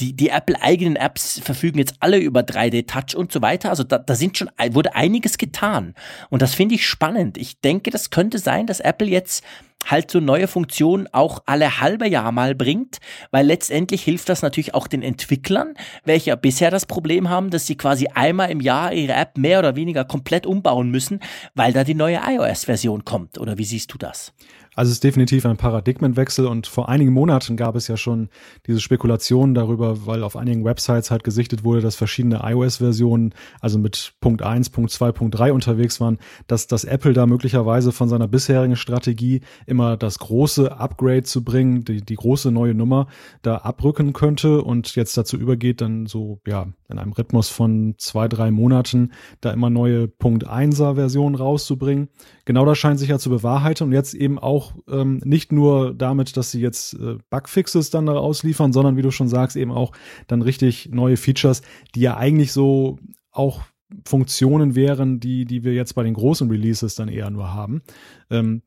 Die, 0.00 0.14
die 0.14 0.28
Apple-eigenen 0.28 0.96
Apps 0.96 1.40
verfügen 1.40 1.78
jetzt 1.78 1.94
alle 2.00 2.18
über 2.18 2.42
3D-Touch 2.70 3.16
und 3.16 3.32
so 3.32 3.42
weiter. 3.42 3.70
Also 3.70 3.84
da, 3.84 3.98
da 3.98 4.14
sind 4.14 4.38
schon, 4.38 4.50
wurde 4.70 4.94
einiges 4.94 5.38
getan. 5.38 5.94
Und 6.30 6.42
das 6.42 6.54
finde 6.54 6.74
ich 6.74 6.86
spannend. 6.86 7.38
Ich 7.38 7.60
denke, 7.60 7.90
das 7.90 8.10
könnte 8.10 8.38
sein, 8.38 8.66
dass 8.66 8.80
Apple 8.80 9.08
jetzt 9.08 9.44
halt 9.90 10.10
so 10.10 10.20
neue 10.20 10.48
Funktionen 10.48 11.08
auch 11.12 11.42
alle 11.46 11.80
halbe 11.80 12.08
Jahr 12.08 12.32
mal 12.32 12.54
bringt, 12.54 12.98
weil 13.30 13.46
letztendlich 13.46 14.02
hilft 14.02 14.28
das 14.28 14.42
natürlich 14.42 14.74
auch 14.74 14.86
den 14.86 15.02
Entwicklern, 15.02 15.74
welche 16.04 16.36
bisher 16.36 16.70
das 16.70 16.86
Problem 16.86 17.28
haben, 17.28 17.50
dass 17.50 17.66
sie 17.66 17.76
quasi 17.76 18.08
einmal 18.14 18.50
im 18.50 18.60
Jahr 18.60 18.92
ihre 18.92 19.14
App 19.14 19.36
mehr 19.36 19.58
oder 19.58 19.76
weniger 19.76 20.04
komplett 20.04 20.46
umbauen 20.46 20.90
müssen, 20.90 21.20
weil 21.54 21.72
da 21.72 21.84
die 21.84 21.94
neue 21.94 22.20
iOS-Version 22.26 23.04
kommt. 23.04 23.38
Oder 23.38 23.58
wie 23.58 23.64
siehst 23.64 23.92
du 23.92 23.98
das? 23.98 24.32
Also 24.74 24.90
es 24.90 24.96
ist 24.96 25.04
definitiv 25.04 25.46
ein 25.46 25.56
Paradigmenwechsel 25.56 26.46
und 26.46 26.66
vor 26.66 26.88
einigen 26.88 27.12
Monaten 27.12 27.56
gab 27.56 27.76
es 27.76 27.88
ja 27.88 27.96
schon 27.96 28.28
diese 28.66 28.80
Spekulationen 28.80 29.54
darüber, 29.54 30.06
weil 30.06 30.22
auf 30.22 30.36
einigen 30.36 30.64
Websites 30.64 31.10
halt 31.10 31.24
gesichtet 31.24 31.64
wurde, 31.64 31.80
dass 31.80 31.96
verschiedene 31.96 32.40
iOS-Versionen, 32.44 33.34
also 33.60 33.78
mit 33.78 34.14
Punkt 34.20 34.42
1, 34.42 34.70
Punkt 34.70 34.90
2, 34.90 35.12
Punkt 35.12 35.38
3 35.38 35.52
unterwegs 35.52 36.00
waren, 36.00 36.18
dass 36.46 36.66
das 36.66 36.84
Apple 36.84 37.12
da 37.12 37.26
möglicherweise 37.26 37.92
von 37.92 38.08
seiner 38.08 38.28
bisherigen 38.28 38.76
Strategie 38.76 39.42
immer 39.66 39.96
das 39.96 40.18
große 40.18 40.76
Upgrade 40.76 41.22
zu 41.22 41.44
bringen, 41.44 41.84
die, 41.84 42.02
die 42.02 42.16
große 42.16 42.50
neue 42.50 42.74
Nummer 42.74 43.06
da 43.42 43.58
abrücken 43.58 44.12
könnte 44.12 44.62
und 44.62 44.96
jetzt 44.96 45.16
dazu 45.16 45.36
übergeht, 45.36 45.80
dann 45.80 46.06
so, 46.06 46.40
ja, 46.46 46.66
in 46.88 46.98
einem 46.98 47.12
Rhythmus 47.12 47.48
von 47.48 47.94
zwei, 47.98 48.28
drei 48.28 48.50
Monaten 48.50 49.12
da 49.40 49.52
immer 49.52 49.70
neue 49.70 50.08
Punkt 50.08 50.46
1er 50.46 50.94
Versionen 50.94 51.34
rauszubringen. 51.34 52.08
Genau 52.44 52.64
das 52.64 52.78
scheint 52.78 52.98
sich 52.98 53.08
ja 53.08 53.18
zu 53.18 53.30
bewahrheiten 53.30 53.84
und 53.84 53.92
jetzt 53.92 54.14
eben 54.14 54.38
auch 54.38 54.63
auch 54.64 54.74
ähm, 54.88 55.20
nicht 55.24 55.52
nur 55.52 55.94
damit, 55.94 56.36
dass 56.36 56.50
sie 56.50 56.60
jetzt 56.60 56.94
äh, 56.94 57.16
Bugfixes 57.30 57.90
dann 57.90 58.06
daraus 58.06 58.42
liefern, 58.42 58.72
sondern 58.72 58.96
wie 58.96 59.02
du 59.02 59.10
schon 59.10 59.28
sagst, 59.28 59.56
eben 59.56 59.72
auch 59.72 59.92
dann 60.26 60.42
richtig 60.42 60.88
neue 60.90 61.16
Features, 61.16 61.62
die 61.94 62.00
ja 62.00 62.16
eigentlich 62.16 62.52
so 62.52 62.98
auch 63.30 63.62
Funktionen 64.06 64.74
wären, 64.74 65.20
die, 65.20 65.44
die 65.44 65.64
wir 65.64 65.74
jetzt 65.74 65.94
bei 65.94 66.02
den 66.02 66.14
großen 66.14 66.50
Releases 66.50 66.94
dann 66.94 67.08
eher 67.08 67.30
nur 67.30 67.52
haben. 67.52 67.82
Ähm, 68.30 68.62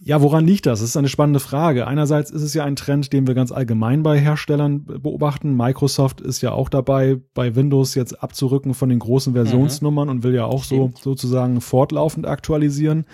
ja, 0.00 0.22
woran 0.22 0.46
liegt 0.46 0.66
das? 0.66 0.80
Das 0.80 0.88
ist 0.88 0.96
eine 0.96 1.08
spannende 1.08 1.40
Frage. 1.40 1.86
Einerseits 1.86 2.30
ist 2.30 2.42
es 2.42 2.54
ja 2.54 2.64
ein 2.64 2.76
Trend, 2.76 3.12
den 3.12 3.26
wir 3.26 3.34
ganz 3.34 3.52
allgemein 3.52 4.02
bei 4.02 4.18
Herstellern 4.18 4.84
beobachten. 4.84 5.54
Microsoft 5.54 6.20
ist 6.20 6.40
ja 6.40 6.52
auch 6.52 6.68
dabei, 6.68 7.20
bei 7.34 7.54
Windows 7.54 7.94
jetzt 7.94 8.22
abzurücken 8.22 8.74
von 8.74 8.88
den 8.88 9.00
großen 9.00 9.34
Versionsnummern 9.34 10.08
mhm. 10.08 10.10
und 10.10 10.22
will 10.22 10.34
ja 10.34 10.46
auch 10.46 10.64
Stimmt. 10.64 10.98
so 10.98 11.10
sozusagen 11.10 11.60
fortlaufend 11.60 12.26
aktualisieren. 12.26 13.04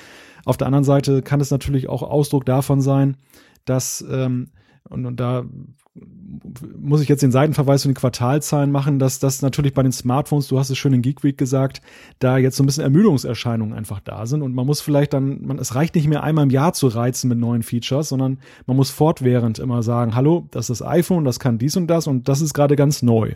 Auf 0.48 0.56
der 0.56 0.66
anderen 0.66 0.84
Seite 0.84 1.20
kann 1.20 1.42
es 1.42 1.50
natürlich 1.50 1.90
auch 1.90 2.02
Ausdruck 2.02 2.46
davon 2.46 2.80
sein, 2.80 3.18
dass 3.66 4.02
ähm, 4.10 4.48
und, 4.88 5.04
und 5.04 5.20
da 5.20 5.44
muss 6.78 7.02
ich 7.02 7.08
jetzt 7.10 7.22
den 7.22 7.32
Seitenverweis 7.32 7.82
zu 7.82 7.88
den 7.88 7.94
Quartalzahlen 7.94 8.70
machen, 8.70 8.98
dass 8.98 9.18
das 9.18 9.42
natürlich 9.42 9.74
bei 9.74 9.82
den 9.82 9.92
Smartphones, 9.92 10.48
du 10.48 10.58
hast 10.58 10.70
es 10.70 10.78
schön 10.78 10.94
in 10.94 11.02
Geek 11.02 11.22
Week 11.22 11.36
gesagt, 11.36 11.82
da 12.18 12.38
jetzt 12.38 12.56
so 12.56 12.62
ein 12.62 12.66
bisschen 12.66 12.84
Ermüdungserscheinungen 12.84 13.76
einfach 13.76 14.00
da 14.00 14.24
sind 14.24 14.40
und 14.40 14.54
man 14.54 14.64
muss 14.64 14.80
vielleicht 14.80 15.12
dann, 15.12 15.44
man, 15.44 15.58
es 15.58 15.74
reicht 15.74 15.94
nicht 15.94 16.08
mehr 16.08 16.22
einmal 16.22 16.44
im 16.44 16.50
Jahr 16.50 16.72
zu 16.72 16.86
reizen 16.86 17.28
mit 17.28 17.36
neuen 17.36 17.62
Features, 17.62 18.08
sondern 18.08 18.38
man 18.66 18.78
muss 18.78 18.88
fortwährend 18.88 19.58
immer 19.58 19.82
sagen, 19.82 20.14
hallo, 20.14 20.46
das 20.50 20.70
ist 20.70 20.80
das 20.80 20.88
iPhone, 20.88 21.26
das 21.26 21.40
kann 21.40 21.58
dies 21.58 21.76
und 21.76 21.88
das 21.88 22.06
und 22.06 22.26
das 22.26 22.40
ist 22.40 22.54
gerade 22.54 22.74
ganz 22.74 23.02
neu. 23.02 23.34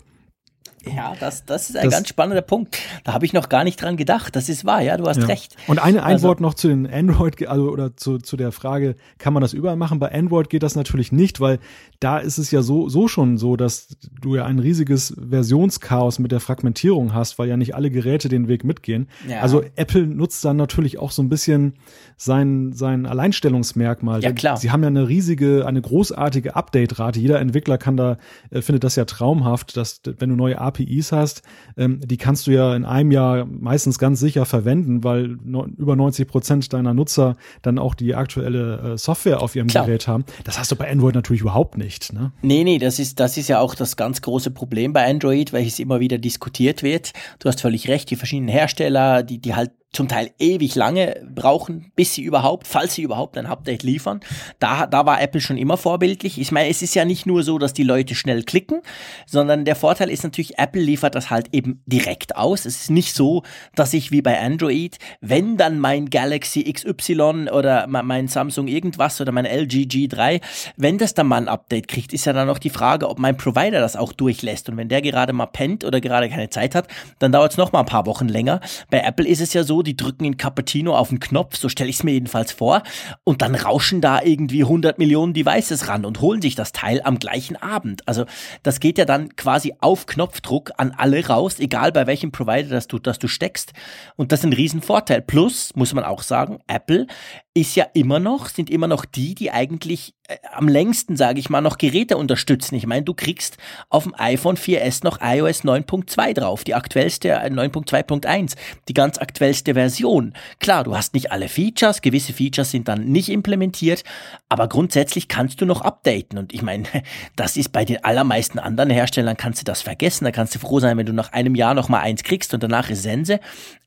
Ja, 0.85 1.15
das, 1.19 1.45
das 1.45 1.71
ist 1.71 1.77
ein 1.77 1.85
das, 1.85 1.95
ganz 1.95 2.09
spannender 2.09 2.43
Punkt. 2.43 2.79
Da 3.05 3.13
habe 3.13 3.25
ich 3.25 3.33
noch 3.33 3.49
gar 3.49 3.65
nicht 3.65 3.81
dran 3.81 3.97
gedacht. 3.97 4.35
Das 4.35 4.49
ist 4.49 4.65
wahr, 4.65 4.81
ja, 4.81 4.97
du 4.97 5.07
hast 5.07 5.19
ja. 5.19 5.27
recht. 5.27 5.57
Und 5.69 5.79
eine, 5.79 6.03
ein 6.03 6.15
also, 6.15 6.29
Wort 6.29 6.41
noch 6.41 6.55
zu 6.55 6.69
den 6.69 6.91
Android, 6.91 7.47
also 7.47 7.71
oder 7.71 7.97
zu, 7.97 8.19
zu 8.19 8.37
der 8.37 8.53
Frage, 8.53 8.97
kann 9.19 9.33
man 9.33 9.41
das 9.41 9.53
überall 9.53 9.77
machen? 9.77 9.99
Bei 9.99 10.13
Android 10.13 10.51
geht 10.51 10.63
das 10.63 10.75
natürlich 10.75 11.13
nicht, 11.13 11.41
weil 11.41 11.59
da 12.01 12.19
ist 12.19 12.39
es 12.39 12.51
ja 12.51 12.63
so, 12.63 12.89
so 12.89 13.07
schon 13.07 13.39
so, 13.39 13.57
dass 13.57 13.97
du 14.21 14.35
ja 14.35 14.45
ein 14.45 14.59
riesiges 14.59 15.15
Versionschaos 15.31 16.19
mit 16.19 16.33
der 16.33 16.41
Fragmentierung 16.41 17.15
hast, 17.15 17.39
weil 17.39 17.49
ja 17.49 17.57
nicht 17.57 17.75
alle 17.75 17.91
Geräte 17.91 18.29
den 18.29 18.49
Weg 18.49 18.65
mitgehen. 18.65 19.09
Ja. 19.29 19.41
Also 19.41 19.63
Apple 19.77 20.07
nutzt 20.07 20.45
dann 20.45 20.57
natürlich 20.57 20.99
auch 20.99 21.13
so 21.13 21.23
ein 21.23 21.29
bisschen 21.29 21.75
sein, 22.17 22.73
sein 22.73 23.07
Alleinstellungsmerkmal. 23.07 24.23
Ja, 24.23 24.33
klar. 24.33 24.57
Sie 24.57 24.71
haben 24.71 24.83
ja 24.83 24.89
eine 24.89 25.09
riesige, 25.09 25.67
eine 25.67 25.81
großartige 25.81 26.57
Update-Rate. 26.57 27.21
Jeder 27.21 27.41
Entwickler 27.41 27.79
kann 27.79 27.97
da, 27.97 28.19
äh, 28.51 28.63
findet 28.63 28.85
das 28.85 28.97
ja 28.97 29.05
traumhaft, 29.05 29.77
dass 29.77 30.01
wenn 30.19 30.31
du 30.31 30.37
neue 30.37 30.59
APIs 30.73 31.13
hast, 31.13 31.43
ähm, 31.77 32.01
die 32.03 32.17
kannst 32.17 32.47
du 32.47 32.51
ja 32.51 32.75
in 32.75 32.85
einem 32.85 33.11
Jahr 33.11 33.45
meistens 33.45 33.99
ganz 33.99 34.21
sicher 34.21 34.47
verwenden, 34.47 35.05
weil 35.05 35.37
no, 35.45 35.67
über 35.67 35.97
90 35.97 36.27
Prozent 36.27 36.73
deiner 36.73 36.95
Nutzer 36.95 37.37
dann 37.63 37.79
auch 37.79 37.95
die 37.95 38.15
aktuelle 38.15 38.95
äh, 38.95 38.99
Software 38.99 39.43
auf 39.43 39.55
ihrem 39.57 39.69
Klar. 39.69 39.87
Gerät 39.87 40.09
haben. 40.09 40.25
Das 40.45 40.59
hast 40.59 40.71
du 40.71 40.77
bei 40.77 40.91
Android 40.91 41.15
natürlich 41.15 41.43
überhaupt 41.43 41.77
nicht. 41.77 42.13
Ne? 42.13 42.33
Nee, 42.43 42.65
nee, 42.65 42.79
das 42.79 42.99
ist, 42.99 43.21
das 43.21 43.37
ist 43.37 43.49
ja 43.49 43.61
auch 43.61 43.75
das 43.75 43.97
ganz 43.97 44.23
große 44.23 44.51
Problem 44.51 44.93
bei 44.93 45.09
Android, 45.09 45.53
welches 45.53 45.79
immer 45.79 46.01
wieder 46.01 46.19
diskutiert 46.19 46.83
wird. 46.83 47.13
Du 47.39 47.49
hast 47.49 47.61
völlig 47.61 47.89
recht, 47.89 48.11
die 48.11 48.17
verschiedenen 48.17 48.49
Hersteller, 48.49 49.23
die, 49.23 49.39
die 49.39 49.55
halt 49.55 49.71
zum 49.93 50.09
Teil 50.09 50.31
ewig 50.39 50.75
lange 50.75 51.23
brauchen, 51.35 51.93
bis 51.97 52.15
sie 52.15 52.23
überhaupt, 52.23 52.67
falls 52.67 52.95
sie 52.95 53.03
überhaupt 53.03 53.37
ein 53.37 53.45
Update 53.45 53.83
liefern. 53.83 54.21
Da, 54.59 54.87
da 54.87 55.05
war 55.05 55.21
Apple 55.21 55.41
schon 55.41 55.59
immer 55.59 55.77
vorbildlich. 55.77 56.41
Ich 56.41 56.51
meine, 56.51 56.71
es 56.71 56.81
ist 56.81 56.95
ja 56.95 57.05
nicht 57.05 57.27
nur 57.27 57.43
so, 57.43 57.59
dass 57.59 57.75
die 57.75 57.83
Leute 57.83 58.15
schnell 58.15 58.43
klicken, 58.43 58.81
sondern 59.27 59.67
der 59.67 59.77
Vorteil 59.77 60.09
ist 60.09 60.25
natürlich, 60.25 60.59
Apple 60.59 60.81
liefert 60.81 61.15
das 61.15 61.29
halt 61.29 61.49
eben 61.53 61.83
direkt 61.85 62.37
aus. 62.37 62.65
Es 62.65 62.83
ist 62.83 62.91
nicht 62.91 63.15
so, 63.15 63.43
dass 63.75 63.93
ich 63.93 64.11
wie 64.11 64.23
bei 64.23 64.41
Android, 64.41 64.99
wenn 65.21 65.59
dann 65.59 65.79
mein 65.79 66.09
Galaxy 66.09 66.73
XY 66.73 67.51
oder 67.51 67.87
mein 67.87 68.29
Samsung 68.29 68.69
irgendwas 68.69 69.21
oder 69.21 69.33
mein 69.33 69.45
LG 69.45 69.85
G3, 69.85 70.41
wenn 70.77 70.97
das 70.97 71.13
dann 71.13 71.27
mal 71.27 71.37
ein 71.37 71.49
Update 71.49 71.89
kriegt, 71.89 72.15
ist 72.15 72.25
ja 72.25 72.33
dann 72.33 72.47
noch 72.47 72.59
die 72.59 72.71
Frage, 72.71 73.11
ob 73.11 73.19
mein 73.19 73.37
Provider 73.37 73.81
das 73.81 73.97
auch 73.97 74.15
durchlässt. 74.15 74.71
Und 74.71 74.79
wenn 74.79 74.89
der 74.89 75.03
gerade 75.03 75.35
mal 75.35 75.47
pennt 75.47 75.85
oder 75.85 76.01
gerade 76.01 76.31
keine 76.31 76.49
Zeit 76.49 76.75
hat, 76.75 76.89
dann 77.19 77.33
dauert 77.33 77.53
es 77.53 77.59
noch 77.59 77.73
mal 77.73 77.81
ein 77.81 77.87
paar 77.87 78.07
Wochen 78.07 78.29
länger. 78.29 78.61
Bei 78.91 79.01
Apple 79.01 79.27
ist 79.27 79.43
es 79.43 79.53
ja 79.53 79.65
so, 79.65 79.82
die 79.83 79.97
drücken 79.97 80.25
in 80.25 80.37
Cappuccino 80.37 80.97
auf 80.97 81.09
den 81.09 81.21
Knopf, 81.21 81.57
so 81.57 81.69
stelle 81.69 81.91
ich 81.91 81.97
es 81.97 82.03
mir 82.03 82.13
jedenfalls 82.13 82.53
vor, 82.53 82.83
und 83.25 83.43
dann 83.43 83.55
rauschen 83.55 84.01
da 84.01 84.23
irgendwie 84.23 84.63
100 84.63 84.99
Millionen 84.99 85.33
Devices 85.35 85.89
ran 85.89 86.05
und 86.05 86.21
holen 86.21 86.43
sich 86.43 86.55
das 86.55 86.73
Teil 86.73 87.01
am 87.05 87.19
gleichen 87.19 87.57
Abend. 87.57 88.07
Also 88.07 88.25
das 88.63 88.81
geht 88.81 88.99
ja 88.99 89.05
dann 89.05 89.37
quasi 89.37 89.75
auf 89.81 90.07
Knopfdruck 90.07 90.73
an 90.77 90.93
alle 90.97 91.27
raus, 91.27 91.59
egal 91.59 91.93
bei 91.93 92.07
welchem 92.07 92.33
Provider 92.33 92.69
das 92.69 92.89
du, 92.89 92.99
das 92.99 93.19
du 93.19 93.29
steckst. 93.29 93.73
Und 94.17 94.33
das 94.33 94.41
ist 94.41 94.47
ein 94.47 94.53
Riesenvorteil. 94.53 95.23
Plus, 95.23 95.75
muss 95.75 95.95
man 95.95 96.05
auch 96.05 96.23
sagen, 96.23 96.61
Apple 96.67 97.07
ist 97.55 97.77
ja 97.77 97.87
immer 97.93 98.19
noch, 98.19 98.49
sind 98.49 98.71
immer 98.71 98.89
noch 98.89 99.05
die, 99.05 99.35
die 99.35 99.51
eigentlich 99.51 100.15
äh, 100.29 100.37
am 100.53 100.69
längsten, 100.69 101.17
sage 101.17 101.39
ich 101.39 101.51
mal, 101.51 101.61
noch 101.61 101.77
Geräte 101.77 102.17
unterstützen. 102.17 102.77
Ich 102.77 102.87
meine, 102.87 103.03
du 103.03 103.13
kriegst 103.13 103.59
auf 103.91 104.05
dem 104.05 104.15
iPhone 104.17 104.57
4S 104.57 105.05
noch 105.05 105.19
iOS 105.21 105.63
9.2 105.63 106.33
drauf, 106.33 106.65
die 106.65 106.75
aktuellste 106.75 107.37
9.2.1, 107.39 108.53
äh, 108.53 108.57
die 108.89 108.95
ganz 108.95 109.19
aktuellste 109.19 109.75
Version. 109.75 110.33
Klar, 110.61 110.85
du 110.85 110.97
hast 110.97 111.13
nicht 111.13 111.31
alle 111.31 111.49
Features, 111.49 112.01
gewisse 112.01 112.33
Features 112.33 112.71
sind 112.71 112.89
dann 112.89 113.05
nicht 113.05 113.29
implementiert, 113.29 114.03
aber 114.49 114.67
grundsätzlich 114.69 115.29
kannst 115.29 115.61
du 115.61 115.67
noch 115.67 115.83
updaten. 115.83 116.39
Und 116.39 116.55
ich 116.55 116.63
meine, 116.63 116.85
das 117.37 117.59
ist 117.59 117.71
bei 117.71 117.85
den 117.85 118.03
allermeisten 118.03 118.59
anderen 118.59 118.91
Herstellern, 118.91 119.37
kannst 119.37 119.61
du 119.61 119.65
das 119.65 119.83
vergessen. 119.83 120.25
Da 120.25 120.31
kannst 120.31 120.55
du 120.55 120.59
froh 120.59 120.81
sein, 120.81 120.97
wenn 120.97 121.07
du 121.07 121.13
nach 121.13 121.33
einem 121.33 121.55
Jahr 121.55 121.75
noch 121.75 121.91
mal 121.91 122.01
eins 122.01 122.23
kriegst 122.23 122.55
und 122.55 122.63
danach 122.63 122.89
ist 122.89 123.03
Sense. 123.03 123.41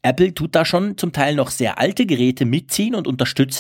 Apple 0.03 0.35
tut 0.35 0.53
da 0.53 0.65
schon 0.65 0.99
zum 0.99 1.13
Teil 1.13 1.33
noch 1.33 1.49
sehr 1.49 1.79
alte 1.79 2.05
Geräte 2.05 2.45
mitziehen 2.45 2.93
und 2.93 3.07
unterstützen. 3.07 3.54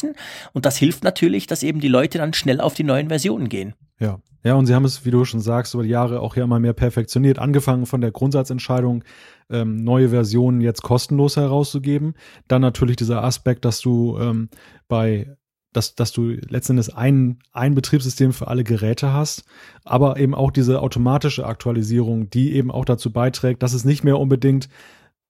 Und 0.53 0.65
das 0.65 0.77
hilft 0.77 1.03
natürlich, 1.03 1.47
dass 1.47 1.63
eben 1.63 1.79
die 1.79 1.87
Leute 1.87 2.17
dann 2.17 2.33
schnell 2.33 2.61
auf 2.61 2.73
die 2.73 2.83
neuen 2.83 3.09
Versionen 3.09 3.49
gehen. 3.49 3.73
Ja. 3.99 4.19
Ja, 4.43 4.53
und 4.53 4.67
sie 4.67 4.75
haben 4.75 4.85
es, 4.85 5.05
wie 5.05 5.09
du 5.09 5.25
schon 5.25 5.41
sagst, 5.41 5.73
über 5.73 5.81
die 5.81 5.89
Jahre 5.89 6.19
auch 6.19 6.35
ja 6.35 6.43
immer 6.43 6.59
mehr 6.59 6.73
perfektioniert. 6.73 7.39
Angefangen 7.39 7.87
von 7.87 7.99
der 7.99 8.11
Grundsatzentscheidung, 8.11 9.03
ähm, 9.49 9.77
neue 9.77 10.09
Versionen 10.09 10.61
jetzt 10.61 10.83
kostenlos 10.83 11.35
herauszugeben. 11.35 12.13
Dann 12.47 12.61
natürlich 12.61 12.95
dieser 12.95 13.23
Aspekt, 13.23 13.65
dass 13.65 13.81
du 13.81 14.19
ähm, 14.19 14.49
bei 14.87 15.35
dass, 15.75 15.95
dass 15.95 16.11
du 16.11 16.37
letztendlich 16.47 16.95
ein, 16.95 17.39
ein 17.51 17.75
Betriebssystem 17.75 18.31
für 18.33 18.47
alle 18.47 18.63
Geräte 18.63 19.11
hast, 19.11 19.43
aber 19.83 20.17
eben 20.17 20.33
auch 20.33 20.51
diese 20.51 20.81
automatische 20.81 21.45
Aktualisierung, 21.45 22.29
die 22.29 22.53
eben 22.53 22.71
auch 22.71 22.85
dazu 22.85 23.11
beiträgt, 23.11 23.61
dass 23.61 23.73
es 23.73 23.83
nicht 23.83 24.03
mehr 24.03 24.17
unbedingt 24.17 24.69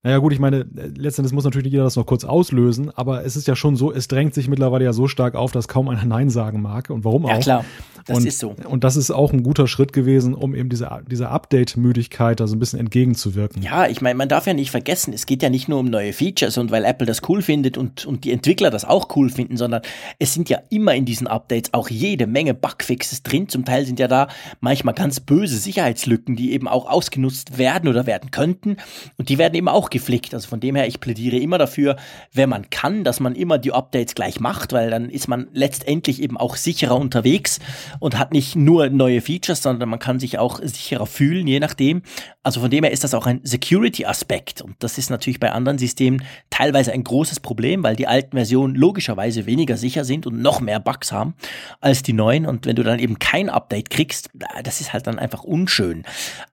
naja 0.06 0.20
gut, 0.20 0.34
ich 0.34 0.40
meine, 0.40 0.68
letztendlich 0.96 1.34
muss 1.34 1.46
natürlich 1.46 1.72
jeder 1.72 1.84
das 1.84 1.96
noch 1.96 2.06
kurz 2.06 2.26
auslösen, 2.26 2.92
aber 2.96 3.26
es 3.26 3.36
ist 3.36 3.48
ja 3.48 3.56
schon 3.56 3.76
so, 3.76 3.92
es 3.92 4.08
drängt 4.08 4.36
sich 4.36 4.48
mittlerweile 4.48 4.86
ja 4.86 4.94
so 4.94 5.08
stark 5.08 5.34
auf, 5.34 5.52
dass 5.52 5.68
kaum 5.68 5.90
einer 5.90 6.06
Nein 6.06 6.30
sagen 6.30 6.62
mag 6.62 6.92
und 6.92 7.04
warum 7.04 7.26
auch. 7.26 7.32
Ja 7.32 7.40
klar, 7.40 7.66
das 8.06 8.20
und, 8.20 8.28
ist 8.28 8.38
so. 8.38 8.56
Und 8.70 8.84
das 8.84 8.98
ist 8.98 9.10
auch 9.10 9.34
ein 9.34 9.42
guter 9.42 9.68
Schritt 9.68 9.94
gewesen, 9.94 10.36
um 10.36 10.54
eben 10.54 10.70
diese, 10.70 10.88
dieser 11.10 11.32
Update-Müdigkeit 11.32 12.40
da 12.40 12.46
so 12.46 12.56
ein 12.56 12.60
bisschen 12.60 12.80
entgegenzuwirken. 12.80 13.64
Ja, 13.64 13.88
ich 13.88 14.00
meine, 14.00 14.14
man 14.14 14.30
darf 14.30 14.46
ja 14.46 14.54
nicht 14.54 14.70
vergessen, 14.70 15.12
es 15.12 15.26
geht 15.26 15.42
ja 15.42 15.50
nicht 15.50 15.70
nur 15.70 15.80
um 15.80 15.90
neue 15.90 16.14
Features 16.14 16.60
und 16.60 16.70
weil 16.70 16.86
Apple 16.86 17.08
das 17.08 17.28
cool 17.28 17.42
findet 17.42 17.76
und, 17.76 18.06
und 18.06 18.26
die 18.26 18.32
Entwickler 18.32 18.70
das 18.70 18.86
auch 18.86 19.16
cool 19.16 19.32
finden, 19.32 19.58
sondern 19.58 19.82
es 20.20 20.36
sind 20.36 20.50
ja 20.50 20.60
immer 20.70 20.94
in 20.94 21.06
diesen 21.06 21.26
Updates 21.26 21.74
auch 21.74 21.90
jede 21.90 22.28
Menge 22.28 22.54
Bugfixes 22.54 23.24
drin. 23.24 23.50
Zum 23.50 23.66
Teil 23.66 23.88
sind 23.88 24.00
ja 24.00 24.08
da 24.08 24.28
manchmal 24.60 24.94
ganz 24.94 25.20
böse 25.20 25.58
Sicherheitslücken, 25.58 26.36
die 26.36 26.54
eben 26.54 26.68
auch 26.68 26.88
ausgenutzt 26.88 27.58
werden 27.58 27.90
oder 27.90 28.06
werden 28.06 28.30
könnten 28.30 28.78
und 29.18 29.30
die 29.30 29.40
werden 29.40 29.56
eben 29.56 29.68
auch 29.68 29.90
gepflegt. 29.96 30.34
Also 30.34 30.50
von 30.50 30.60
dem 30.60 30.76
her, 30.76 30.88
ich 30.88 31.00
plädiere 31.00 31.38
immer 31.38 31.58
dafür, 31.58 31.96
wenn 32.34 32.50
man 32.50 32.70
kann, 32.70 33.06
dass 33.06 33.22
man 33.22 33.34
immer 33.34 33.58
die 33.58 33.72
Updates 33.72 34.14
gleich 34.14 34.42
macht, 34.42 34.74
weil 34.74 34.90
dann 34.90 35.10
ist 35.10 35.30
man 35.30 35.48
letztendlich 35.54 36.22
eben 36.22 36.36
auch 36.36 36.58
sicherer 36.58 36.98
unterwegs 36.98 37.60
und 38.00 38.20
hat 38.20 38.34
nicht 38.34 38.58
nur 38.58 38.90
neue 38.90 39.22
Features, 39.22 39.64
sondern 39.64 39.88
man 39.88 40.00
kann 40.00 40.20
sich 40.20 40.38
auch 40.38 40.60
sicherer 40.62 41.06
fühlen, 41.06 41.48
je 41.48 41.62
nachdem. 41.62 42.02
Also 42.44 42.60
von 42.60 42.70
dem 42.70 42.84
her 42.84 42.92
ist 42.92 43.06
das 43.06 43.14
auch 43.14 43.26
ein 43.26 43.40
Security-Aspekt. 43.44 44.62
Und 44.62 44.76
das 44.80 44.98
ist 44.98 45.10
natürlich 45.10 45.40
bei 45.40 45.52
anderen 45.52 45.78
Systemen 45.78 46.24
teilweise 46.50 46.92
ein 46.92 47.04
großes 47.04 47.40
Problem, 47.40 47.82
weil 47.84 47.96
die 47.96 48.08
alten 48.08 48.36
Versionen 48.36 48.76
logischerweise 48.76 49.46
weniger 49.46 49.78
sicher 49.78 50.04
sind 50.04 50.28
und 50.28 50.42
noch 50.42 50.60
mehr 50.60 50.82
Bugs 50.82 51.14
haben 51.14 51.36
als 51.80 52.04
die 52.04 52.14
neuen. 52.14 52.46
Und 52.46 52.66
wenn 52.66 52.76
du 52.76 52.84
dann 52.84 53.00
eben 53.00 53.18
kein 53.18 53.50
Update 53.50 53.90
kriegst, 53.90 54.30
das 54.64 54.82
ist 54.82 54.92
halt 54.92 55.08
dann 55.08 55.20
einfach 55.20 55.44
unschön. 55.44 56.04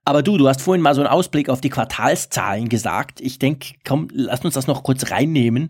Aber 0.05 0.23
du, 0.23 0.37
du 0.37 0.47
hast 0.47 0.61
vorhin 0.61 0.81
mal 0.81 0.95
so 0.95 1.01
einen 1.01 1.09
Ausblick 1.09 1.49
auf 1.49 1.61
die 1.61 1.69
Quartalszahlen 1.69 2.69
gesagt. 2.69 3.19
Ich 3.19 3.32
ich 3.33 3.39
denke, 3.39 3.73
komm, 3.83 4.07
lass 4.11 4.45
uns 4.45 4.53
das 4.53 4.67
noch 4.67 4.83
kurz 4.83 5.11
reinnehmen. 5.11 5.69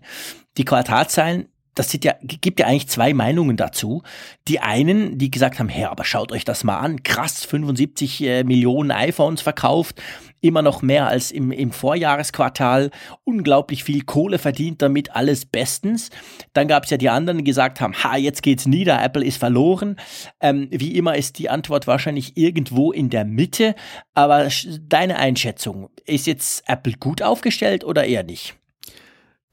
Die 0.56 0.64
Quartalzahlen 0.64 1.48
das 1.74 1.96
ja, 2.02 2.14
gibt 2.22 2.60
ja 2.60 2.66
eigentlich 2.66 2.88
zwei 2.88 3.14
Meinungen 3.14 3.56
dazu. 3.56 4.02
Die 4.48 4.60
einen, 4.60 5.18
die 5.18 5.30
gesagt 5.30 5.58
haben, 5.58 5.68
Herr, 5.68 5.90
aber 5.90 6.04
schaut 6.04 6.32
euch 6.32 6.44
das 6.44 6.64
mal 6.64 6.78
an, 6.78 7.02
krass, 7.02 7.44
75 7.44 8.22
äh, 8.22 8.44
Millionen 8.44 8.90
iPhones 8.90 9.42
verkauft, 9.42 10.00
immer 10.40 10.62
noch 10.62 10.82
mehr 10.82 11.08
als 11.08 11.30
im, 11.30 11.50
im 11.50 11.72
Vorjahresquartal, 11.72 12.90
unglaublich 13.24 13.82
viel 13.82 14.02
Kohle 14.02 14.38
verdient 14.38 14.82
damit, 14.82 15.16
alles 15.16 15.46
bestens. 15.46 16.10
Dann 16.52 16.68
gab 16.68 16.84
es 16.84 16.90
ja 16.90 16.96
die 16.96 17.08
anderen, 17.08 17.38
die 17.38 17.44
gesagt 17.44 17.80
haben, 17.80 17.94
ha, 17.94 18.16
jetzt 18.16 18.42
geht's 18.42 18.66
nieder, 18.66 19.02
Apple 19.02 19.24
ist 19.24 19.38
verloren. 19.38 19.96
Ähm, 20.40 20.68
wie 20.70 20.96
immer 20.96 21.16
ist 21.16 21.38
die 21.38 21.48
Antwort 21.48 21.86
wahrscheinlich 21.86 22.36
irgendwo 22.36 22.92
in 22.92 23.10
der 23.10 23.24
Mitte. 23.24 23.74
Aber 24.12 24.48
deine 24.80 25.16
Einschätzung, 25.16 25.88
ist 26.04 26.26
jetzt 26.26 26.62
Apple 26.66 26.94
gut 27.00 27.22
aufgestellt 27.22 27.82
oder 27.82 28.04
eher 28.04 28.22
nicht? 28.22 28.54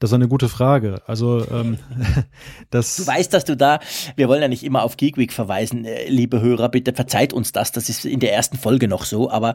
Das 0.02 0.10
ist 0.10 0.14
eine 0.14 0.26
gute 0.26 0.48
Frage. 0.48 1.00
Also 1.06 1.46
ähm, 1.48 1.78
das. 2.70 2.96
Du 2.96 3.06
weißt, 3.06 3.32
dass 3.32 3.44
du 3.44 3.56
da. 3.56 3.78
Wir 4.16 4.28
wollen 4.28 4.42
ja 4.42 4.48
nicht 4.48 4.64
immer 4.64 4.82
auf 4.82 4.96
Geek 4.96 5.16
Week 5.16 5.32
verweisen, 5.32 5.84
äh, 5.84 6.08
liebe 6.08 6.40
Hörer. 6.40 6.70
Bitte 6.70 6.92
verzeiht 6.92 7.32
uns 7.32 7.52
das. 7.52 7.70
Das 7.70 7.88
ist 7.88 8.04
in 8.04 8.18
der 8.18 8.34
ersten 8.34 8.58
Folge 8.58 8.88
noch 8.88 9.04
so. 9.04 9.30
Aber 9.30 9.54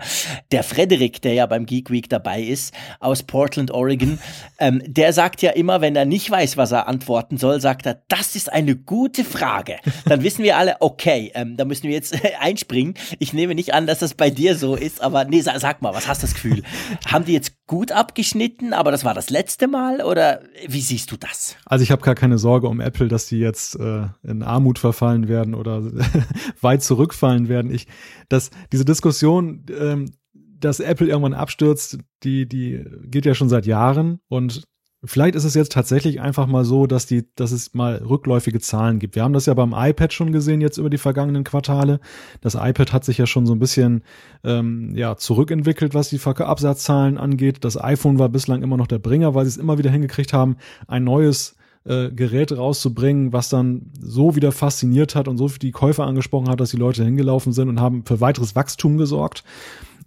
der 0.53 0.63
Frederik, 0.63 1.21
der 1.21 1.33
ja 1.33 1.45
beim 1.47 1.65
Geek 1.65 1.91
Week 1.91 2.07
dabei 2.07 2.41
ist 2.41 2.73
aus 3.01 3.23
Portland, 3.23 3.71
Oregon, 3.71 4.19
ähm, 4.59 4.81
der 4.87 5.11
sagt 5.11 5.41
ja 5.41 5.51
immer, 5.51 5.81
wenn 5.81 5.97
er 5.97 6.05
nicht 6.05 6.31
weiß, 6.31 6.55
was 6.55 6.71
er 6.71 6.87
antworten 6.87 7.35
soll, 7.35 7.59
sagt 7.59 7.85
er, 7.85 8.01
das 8.07 8.37
ist 8.37 8.49
eine 8.49 8.77
gute 8.77 9.25
Frage. 9.25 9.75
Dann 10.05 10.23
wissen 10.23 10.45
wir 10.45 10.55
alle, 10.55 10.77
okay, 10.79 11.29
ähm, 11.35 11.57
da 11.57 11.65
müssen 11.65 11.89
wir 11.89 11.95
jetzt 11.95 12.17
einspringen. 12.39 12.93
Ich 13.19 13.33
nehme 13.33 13.53
nicht 13.53 13.73
an, 13.73 13.85
dass 13.85 13.99
das 13.99 14.13
bei 14.13 14.29
dir 14.29 14.55
so 14.55 14.75
ist. 14.75 15.01
Aber 15.01 15.25
nee, 15.25 15.41
sag, 15.41 15.59
sag 15.59 15.81
mal, 15.81 15.93
was 15.93 16.07
hast 16.07 16.23
du 16.23 16.27
das 16.27 16.35
Gefühl? 16.35 16.63
Haben 17.05 17.25
die 17.25 17.33
jetzt 17.33 17.67
gut 17.67 17.91
abgeschnitten, 17.91 18.71
aber 18.71 18.91
das 18.91 19.03
war 19.03 19.13
das 19.13 19.29
letzte 19.29 19.67
Mal 19.67 20.01
oder 20.01 20.36
wie 20.67 20.81
siehst 20.81 21.11
du 21.11 21.17
das? 21.17 21.55
Also 21.65 21.83
ich 21.83 21.91
habe 21.91 22.01
gar 22.01 22.15
keine 22.15 22.37
Sorge 22.37 22.67
um 22.67 22.79
Apple, 22.79 23.07
dass 23.07 23.27
die 23.27 23.39
jetzt 23.39 23.79
äh, 23.79 24.07
in 24.23 24.43
Armut 24.43 24.79
verfallen 24.79 25.27
werden 25.27 25.53
oder 25.53 25.83
weit 26.61 26.83
zurückfallen 26.83 27.49
werden. 27.49 27.71
Ich, 27.71 27.87
dass 28.29 28.51
diese 28.71 28.85
Diskussion, 28.85 29.65
ähm, 29.77 30.11
dass 30.33 30.79
Apple 30.79 31.07
irgendwann 31.07 31.33
abstürzt, 31.33 31.99
die 32.23 32.47
die 32.47 32.83
geht 33.03 33.25
ja 33.25 33.33
schon 33.33 33.49
seit 33.49 33.65
Jahren 33.65 34.19
und 34.27 34.63
Vielleicht 35.03 35.35
ist 35.35 35.43
es 35.43 35.53
jetzt 35.53 35.73
tatsächlich 35.73 36.21
einfach 36.21 36.47
mal 36.47 36.65
so, 36.65 36.87
dass 36.87 37.05
die, 37.05 37.25
dass 37.35 37.51
es 37.51 37.75
mal 37.75 37.97
rückläufige 37.97 38.59
Zahlen 38.59 38.97
gibt. 38.97 39.15
Wir 39.15 39.23
haben 39.23 39.33
das 39.33 39.45
ja 39.45 39.53
beim 39.53 39.75
iPad 39.77 40.11
schon 40.11 40.31
gesehen 40.31 40.59
jetzt 40.59 40.79
über 40.79 40.89
die 40.89 40.97
vergangenen 40.97 41.43
Quartale. 41.43 41.99
Das 42.41 42.55
iPad 42.55 42.93
hat 42.93 43.05
sich 43.05 43.19
ja 43.19 43.27
schon 43.27 43.45
so 43.45 43.53
ein 43.53 43.59
bisschen 43.59 44.03
ähm, 44.43 44.95
ja 44.95 45.15
zurückentwickelt, 45.15 45.93
was 45.93 46.09
die 46.09 46.19
Absatzzahlen 46.19 47.19
angeht. 47.19 47.63
Das 47.63 47.81
iPhone 47.81 48.17
war 48.17 48.29
bislang 48.29 48.63
immer 48.63 48.75
noch 48.75 48.87
der 48.87 48.97
Bringer, 48.97 49.35
weil 49.35 49.45
sie 49.45 49.49
es 49.49 49.57
immer 49.57 49.77
wieder 49.77 49.91
hingekriegt 49.91 50.33
haben, 50.33 50.57
ein 50.87 51.03
neues 51.03 51.55
äh, 51.85 52.09
Gerät 52.09 52.51
rauszubringen, 52.51 53.31
was 53.31 53.49
dann 53.49 53.91
so 53.99 54.35
wieder 54.35 54.51
fasziniert 54.51 55.15
hat 55.15 55.27
und 55.27 55.37
so 55.37 55.47
die 55.47 55.71
Käufer 55.71 56.07
angesprochen 56.07 56.49
hat, 56.49 56.59
dass 56.59 56.71
die 56.71 56.77
Leute 56.77 57.03
hingelaufen 57.05 57.53
sind 57.53 57.69
und 57.69 57.79
haben 57.79 58.03
für 58.03 58.19
weiteres 58.19 58.55
Wachstum 58.55 58.97
gesorgt. 58.97 59.43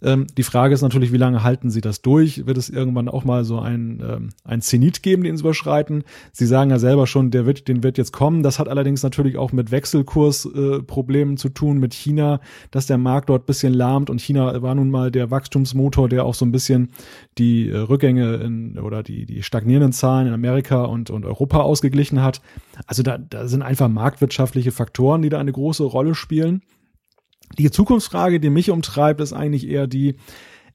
Ähm, 0.01 0.27
die 0.37 0.43
Frage 0.43 0.73
ist 0.73 0.81
natürlich, 0.81 1.11
wie 1.11 1.17
lange 1.17 1.43
halten 1.43 1.69
sie 1.69 1.81
das 1.81 2.01
durch? 2.01 2.45
Wird 2.45 2.57
es 2.57 2.69
irgendwann 2.69 3.07
auch 3.07 3.23
mal 3.23 3.43
so 3.43 3.59
ein, 3.59 4.01
ähm, 4.03 4.29
ein 4.43 4.61
Zenit 4.61 5.03
geben, 5.03 5.23
den 5.23 5.37
sie 5.37 5.43
überschreiten? 5.43 6.03
Sie 6.31 6.45
sagen 6.45 6.71
ja 6.71 6.79
selber 6.79 7.07
schon, 7.07 7.31
der 7.31 7.45
wird, 7.45 7.67
den 7.67 7.83
wird 7.83 7.97
jetzt 7.97 8.11
kommen. 8.11 8.43
Das 8.43 8.59
hat 8.59 8.67
allerdings 8.67 9.03
natürlich 9.03 9.37
auch 9.37 9.51
mit 9.51 9.71
Wechselkursproblemen 9.71 11.35
äh, 11.35 11.37
zu 11.37 11.49
tun, 11.49 11.77
mit 11.77 11.93
China, 11.93 12.39
dass 12.71 12.87
der 12.87 12.97
Markt 12.97 13.29
dort 13.29 13.45
bisschen 13.45 13.73
lahmt 13.73 14.09
und 14.09 14.21
China 14.21 14.61
war 14.61 14.75
nun 14.75 14.89
mal 14.89 15.11
der 15.11 15.29
Wachstumsmotor, 15.29 16.09
der 16.09 16.25
auch 16.25 16.33
so 16.33 16.45
ein 16.45 16.51
bisschen 16.51 16.89
die 17.37 17.69
äh, 17.69 17.77
Rückgänge 17.77 18.35
in, 18.35 18.79
oder 18.79 19.03
die, 19.03 19.25
die 19.25 19.43
stagnierenden 19.43 19.91
Zahlen 19.91 20.27
in 20.27 20.33
Amerika 20.33 20.83
und, 20.85 21.09
und 21.09 21.25
Europa 21.25 21.59
ausgeglichen 21.61 22.21
hat. 22.21 22.41
Also 22.87 23.03
da, 23.03 23.17
da 23.17 23.47
sind 23.47 23.61
einfach 23.61 23.87
marktwirtschaftliche 23.87 24.71
Faktoren, 24.71 25.21
die 25.21 25.29
da 25.29 25.39
eine 25.39 25.51
große 25.51 25.83
Rolle 25.83 26.15
spielen. 26.15 26.61
Die 27.57 27.71
Zukunftsfrage, 27.71 28.39
die 28.39 28.49
mich 28.49 28.71
umtreibt, 28.71 29.21
ist 29.21 29.33
eigentlich 29.33 29.67
eher 29.67 29.87
die, 29.87 30.15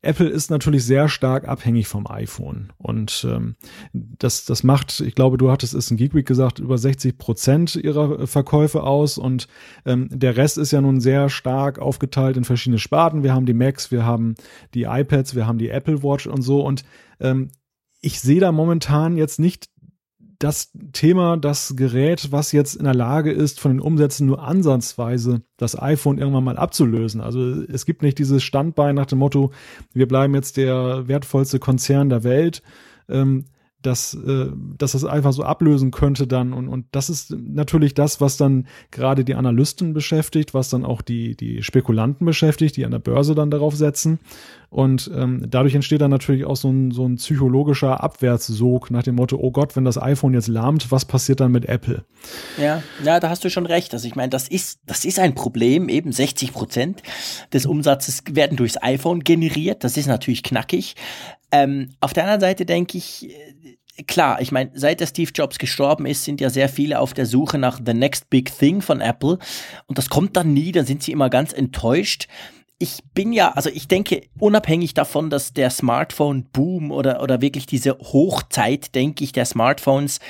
Apple 0.06 0.28
ist 0.28 0.50
natürlich 0.50 0.84
sehr 0.84 1.08
stark 1.08 1.48
abhängig 1.48 1.88
vom 1.88 2.06
iPhone. 2.06 2.72
Und 2.78 3.26
ähm, 3.28 3.56
das, 3.92 4.44
das 4.44 4.62
macht, 4.62 5.00
ich 5.00 5.14
glaube, 5.14 5.36
du 5.36 5.50
hattest 5.50 5.74
es 5.74 5.90
in 5.90 5.96
Geek 5.96 6.14
Week 6.14 6.26
gesagt, 6.26 6.58
über 6.58 6.78
60 6.78 7.18
Prozent 7.18 7.76
ihrer 7.76 8.26
Verkäufe 8.26 8.82
aus. 8.84 9.18
Und 9.18 9.48
ähm, 9.84 10.08
der 10.10 10.36
Rest 10.36 10.58
ist 10.58 10.70
ja 10.70 10.80
nun 10.80 11.00
sehr 11.00 11.28
stark 11.28 11.78
aufgeteilt 11.78 12.36
in 12.36 12.44
verschiedene 12.44 12.78
Sparten. 12.78 13.22
Wir 13.22 13.34
haben 13.34 13.46
die 13.46 13.54
Macs, 13.54 13.90
wir 13.90 14.04
haben 14.04 14.34
die 14.74 14.84
iPads, 14.84 15.34
wir 15.34 15.46
haben 15.46 15.58
die 15.58 15.70
Apple 15.70 16.02
Watch 16.02 16.26
und 16.26 16.42
so. 16.42 16.64
Und 16.64 16.84
ähm, 17.20 17.50
ich 18.00 18.20
sehe 18.20 18.40
da 18.40 18.52
momentan 18.52 19.16
jetzt 19.16 19.40
nicht 19.40 19.68
das 20.38 20.72
Thema, 20.92 21.36
das 21.36 21.74
Gerät, 21.76 22.30
was 22.30 22.52
jetzt 22.52 22.74
in 22.74 22.84
der 22.84 22.94
Lage 22.94 23.32
ist, 23.32 23.60
von 23.60 23.72
den 23.72 23.80
Umsätzen 23.80 24.26
nur 24.26 24.42
ansatzweise 24.42 25.42
das 25.56 25.80
iPhone 25.80 26.18
irgendwann 26.18 26.44
mal 26.44 26.58
abzulösen. 26.58 27.20
Also 27.20 27.62
es 27.62 27.86
gibt 27.86 28.02
nicht 28.02 28.18
dieses 28.18 28.42
Standbein 28.42 28.94
nach 28.94 29.06
dem 29.06 29.18
Motto, 29.18 29.52
wir 29.92 30.06
bleiben 30.06 30.34
jetzt 30.34 30.56
der 30.56 31.08
wertvollste 31.08 31.58
Konzern 31.58 32.08
der 32.08 32.24
Welt. 32.24 32.62
Ähm, 33.08 33.46
dass, 33.86 34.14
äh, 34.14 34.46
dass 34.78 34.92
das 34.92 35.04
einfach 35.04 35.32
so 35.32 35.44
ablösen 35.44 35.90
könnte 35.92 36.26
dann. 36.26 36.52
Und, 36.52 36.68
und 36.68 36.86
das 36.92 37.08
ist 37.08 37.30
natürlich 37.30 37.94
das, 37.94 38.20
was 38.20 38.36
dann 38.36 38.66
gerade 38.90 39.24
die 39.24 39.34
Analysten 39.34 39.94
beschäftigt, 39.94 40.54
was 40.54 40.68
dann 40.68 40.84
auch 40.84 41.02
die, 41.02 41.36
die 41.36 41.62
Spekulanten 41.62 42.26
beschäftigt, 42.26 42.76
die 42.76 42.84
an 42.84 42.90
der 42.90 42.98
Börse 42.98 43.34
dann 43.34 43.50
darauf 43.50 43.76
setzen. 43.76 44.18
Und 44.68 45.10
ähm, 45.14 45.46
dadurch 45.48 45.74
entsteht 45.74 46.00
dann 46.00 46.10
natürlich 46.10 46.44
auch 46.44 46.56
so 46.56 46.68
ein, 46.68 46.90
so 46.90 47.06
ein 47.06 47.16
psychologischer 47.16 48.02
Abwärtssog 48.02 48.90
nach 48.90 49.04
dem 49.04 49.14
Motto, 49.14 49.38
oh 49.40 49.52
Gott, 49.52 49.76
wenn 49.76 49.84
das 49.84 50.00
iPhone 50.00 50.34
jetzt 50.34 50.48
lahmt, 50.48 50.90
was 50.90 51.04
passiert 51.04 51.40
dann 51.40 51.52
mit 51.52 51.66
Apple? 51.66 52.04
Ja, 52.60 52.82
ja, 53.04 53.20
da 53.20 53.30
hast 53.30 53.44
du 53.44 53.50
schon 53.50 53.66
recht. 53.66 53.94
Also 53.94 54.08
ich 54.08 54.16
meine, 54.16 54.30
das 54.30 54.48
ist, 54.48 54.80
das 54.84 55.04
ist 55.04 55.20
ein 55.20 55.34
Problem. 55.34 55.88
Eben 55.88 56.10
60 56.10 56.52
Prozent 56.52 57.02
des 57.52 57.64
Umsatzes 57.64 58.24
werden 58.30 58.56
durchs 58.56 58.76
iPhone 58.82 59.20
generiert. 59.20 59.84
Das 59.84 59.96
ist 59.96 60.08
natürlich 60.08 60.42
knackig. 60.42 60.96
Ähm, 61.62 61.90
auf 62.00 62.12
der 62.12 62.24
anderen 62.24 62.40
Seite 62.40 62.66
denke 62.66 62.98
ich, 62.98 63.30
klar, 64.06 64.40
ich 64.40 64.52
meine, 64.52 64.70
seit 64.74 65.00
der 65.00 65.06
Steve 65.06 65.30
Jobs 65.34 65.58
gestorben 65.58 66.06
ist, 66.06 66.24
sind 66.24 66.40
ja 66.40 66.50
sehr 66.50 66.68
viele 66.68 67.00
auf 67.00 67.14
der 67.14 67.26
Suche 67.26 67.58
nach 67.58 67.80
the 67.84 67.94
next 67.94 68.28
big 68.30 68.56
thing 68.56 68.82
von 68.82 69.00
Apple. 69.00 69.38
Und 69.86 69.98
das 69.98 70.10
kommt 70.10 70.36
dann 70.36 70.52
nie, 70.52 70.72
dann 70.72 70.86
sind 70.86 71.02
sie 71.02 71.12
immer 71.12 71.30
ganz 71.30 71.52
enttäuscht. 71.52 72.28
Ich 72.78 72.98
bin 73.14 73.32
ja, 73.32 73.52
also 73.52 73.70
ich 73.70 73.88
denke, 73.88 74.22
unabhängig 74.38 74.92
davon, 74.92 75.30
dass 75.30 75.54
der 75.54 75.70
Smartphone-Boom 75.70 76.90
oder, 76.90 77.22
oder 77.22 77.40
wirklich 77.40 77.64
diese 77.64 77.98
Hochzeit, 77.98 78.94
denke 78.94 79.24
ich, 79.24 79.32
der 79.32 79.46
Smartphones 79.46 80.20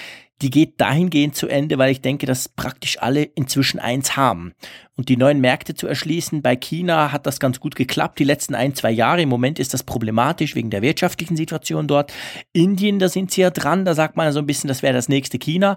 die 0.43 0.51
geht 0.51 0.81
dahingehend 0.81 1.35
zu 1.35 1.49
Ende, 1.49 1.79
weil 1.79 1.91
ich 1.91 2.03
denke, 2.03 2.27
dass 2.27 2.49
praktisch 2.49 3.01
alle 3.01 3.23
inzwischen 3.23 3.79
eins 3.81 4.17
haben. 4.17 4.53
Und 4.97 5.11
die 5.11 5.19
neuen 5.19 5.41
Märkte 5.43 5.75
zu 5.75 5.87
erschließen, 5.87 6.41
bei 6.41 6.57
China 6.57 7.13
hat 7.13 7.27
das 7.27 7.39
ganz 7.39 7.61
gut 7.61 7.77
geklappt, 7.77 8.19
die 8.19 8.25
letzten 8.25 8.55
ein, 8.55 8.75
zwei 8.75 8.91
Jahre. 8.91 9.21
Im 9.21 9.29
Moment 9.29 9.59
ist 9.59 9.75
das 9.75 9.83
problematisch 9.83 10.55
wegen 10.55 10.71
der 10.71 10.81
wirtschaftlichen 10.81 11.37
Situation 11.37 11.87
dort. 11.87 12.13
Indien, 12.55 12.99
da 12.99 13.11
sind 13.11 13.31
sie 13.31 13.43
ja 13.43 13.51
dran, 13.51 13.85
da 13.85 13.95
sagt 13.95 14.17
man 14.17 14.33
so 14.33 14.39
ein 14.39 14.47
bisschen, 14.47 14.69
das 14.69 14.83
wäre 14.83 14.95
das 14.95 15.11
nächste 15.11 15.39
China. 15.39 15.77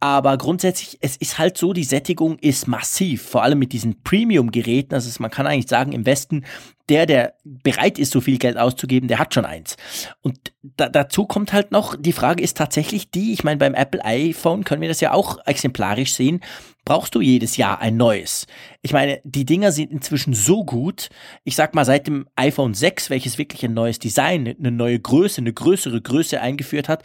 Aber 0.00 0.36
grundsätzlich, 0.36 0.98
es 1.00 1.16
ist 1.16 1.38
halt 1.38 1.56
so, 1.56 1.72
die 1.72 1.84
Sättigung 1.84 2.38
ist 2.40 2.66
massiv, 2.66 3.22
vor 3.22 3.44
allem 3.44 3.60
mit 3.60 3.72
diesen 3.72 4.02
Premium-Geräten. 4.02 4.94
Also 4.94 5.10
man 5.20 5.30
kann 5.30 5.46
eigentlich 5.46 5.68
sagen, 5.68 5.92
im 5.92 6.04
Westen 6.04 6.44
der, 6.88 7.06
der 7.06 7.34
bereit 7.44 7.98
ist, 7.98 8.12
so 8.12 8.20
viel 8.20 8.38
Geld 8.38 8.56
auszugeben, 8.56 9.08
der 9.08 9.18
hat 9.18 9.34
schon 9.34 9.44
eins. 9.44 9.76
Und 10.22 10.52
da, 10.62 10.88
dazu 10.88 11.26
kommt 11.26 11.52
halt 11.52 11.72
noch, 11.72 11.96
die 11.96 12.12
Frage 12.12 12.42
ist 12.42 12.56
tatsächlich 12.56 13.10
die, 13.10 13.32
ich 13.32 13.44
meine, 13.44 13.58
beim 13.58 13.74
Apple 13.74 14.04
iPhone 14.04 14.64
können 14.64 14.82
wir 14.82 14.88
das 14.88 15.00
ja 15.00 15.12
auch 15.12 15.38
exemplarisch 15.46 16.14
sehen, 16.14 16.40
brauchst 16.86 17.14
du 17.16 17.20
jedes 17.20 17.58
Jahr 17.58 17.80
ein 17.80 17.98
neues. 17.98 18.46
Ich 18.80 18.92
meine, 18.92 19.20
die 19.24 19.44
Dinger 19.44 19.72
sind 19.72 19.90
inzwischen 19.90 20.32
so 20.32 20.64
gut. 20.64 21.10
Ich 21.42 21.56
sag 21.56 21.74
mal, 21.74 21.84
seit 21.84 22.06
dem 22.06 22.28
iPhone 22.36 22.72
6, 22.72 23.10
welches 23.10 23.36
wirklich 23.36 23.64
ein 23.64 23.74
neues 23.74 23.98
Design, 23.98 24.54
eine 24.56 24.70
neue 24.70 24.98
Größe, 24.98 25.40
eine 25.40 25.52
größere 25.52 26.00
Größe 26.00 26.40
eingeführt 26.40 26.88
hat. 26.88 27.02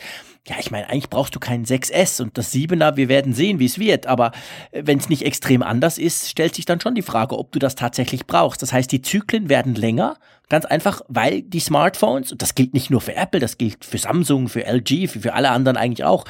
Ja, 0.47 0.55
ich 0.59 0.69
meine, 0.69 0.87
eigentlich 0.87 1.09
brauchst 1.09 1.35
du 1.35 1.39
keinen 1.39 1.65
6S 1.65 2.21
und 2.21 2.37
das 2.37 2.53
7er, 2.53 2.95
wir 2.95 3.09
werden 3.09 3.33
sehen, 3.33 3.57
wie 3.59 3.65
es 3.65 3.79
wird. 3.79 4.05
Aber 4.05 4.31
äh, 4.71 4.83
wenn 4.85 4.99
es 4.99 5.09
nicht 5.09 5.23
extrem 5.23 5.63
anders 5.63 5.97
ist, 5.97 6.29
stellt 6.29 6.53
sich 6.55 6.65
dann 6.65 6.79
schon 6.79 6.95
die 6.95 7.01
Frage, 7.01 7.37
ob 7.37 7.51
du 7.51 7.57
das 7.57 7.73
tatsächlich 7.73 8.27
brauchst. 8.27 8.61
Das 8.61 8.71
heißt, 8.71 8.91
die 8.91 9.01
Zyklen 9.01 9.49
werden 9.49 9.73
länger. 9.73 10.17
Ganz 10.47 10.65
einfach, 10.65 11.01
weil 11.07 11.41
die 11.41 11.59
Smartphones, 11.59 12.31
und 12.31 12.41
das 12.41 12.53
gilt 12.55 12.73
nicht 12.75 12.91
nur 12.91 13.01
für 13.01 13.15
Apple, 13.15 13.39
das 13.39 13.57
gilt 13.57 13.83
für 13.83 13.97
Samsung, 13.97 14.47
für 14.47 14.65
LG, 14.65 15.07
für, 15.07 15.21
für 15.21 15.33
alle 15.33 15.49
anderen 15.49 15.77
eigentlich 15.77 16.03
auch, 16.03 16.25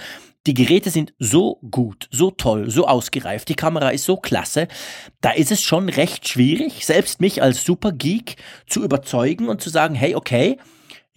die 0.48 0.54
Geräte 0.54 0.90
sind 0.90 1.14
so 1.20 1.60
gut, 1.70 2.08
so 2.12 2.32
toll, 2.32 2.70
so 2.70 2.88
ausgereift, 2.88 3.48
die 3.50 3.56
Kamera 3.56 3.90
ist 3.90 4.06
so 4.06 4.18
klasse, 4.18 4.68
da 5.22 5.32
ist 5.32 5.52
es 5.52 5.62
schon 5.62 5.90
recht 5.90 6.28
schwierig, 6.28 6.86
selbst 6.86 7.22
mich 7.22 7.42
als 7.42 7.64
Supergeek 7.64 8.38
zu 8.68 8.84
überzeugen 8.84 9.50
und 9.50 9.62
zu 9.62 9.70
sagen, 9.70 9.94
hey, 9.94 10.16
okay, 10.16 10.58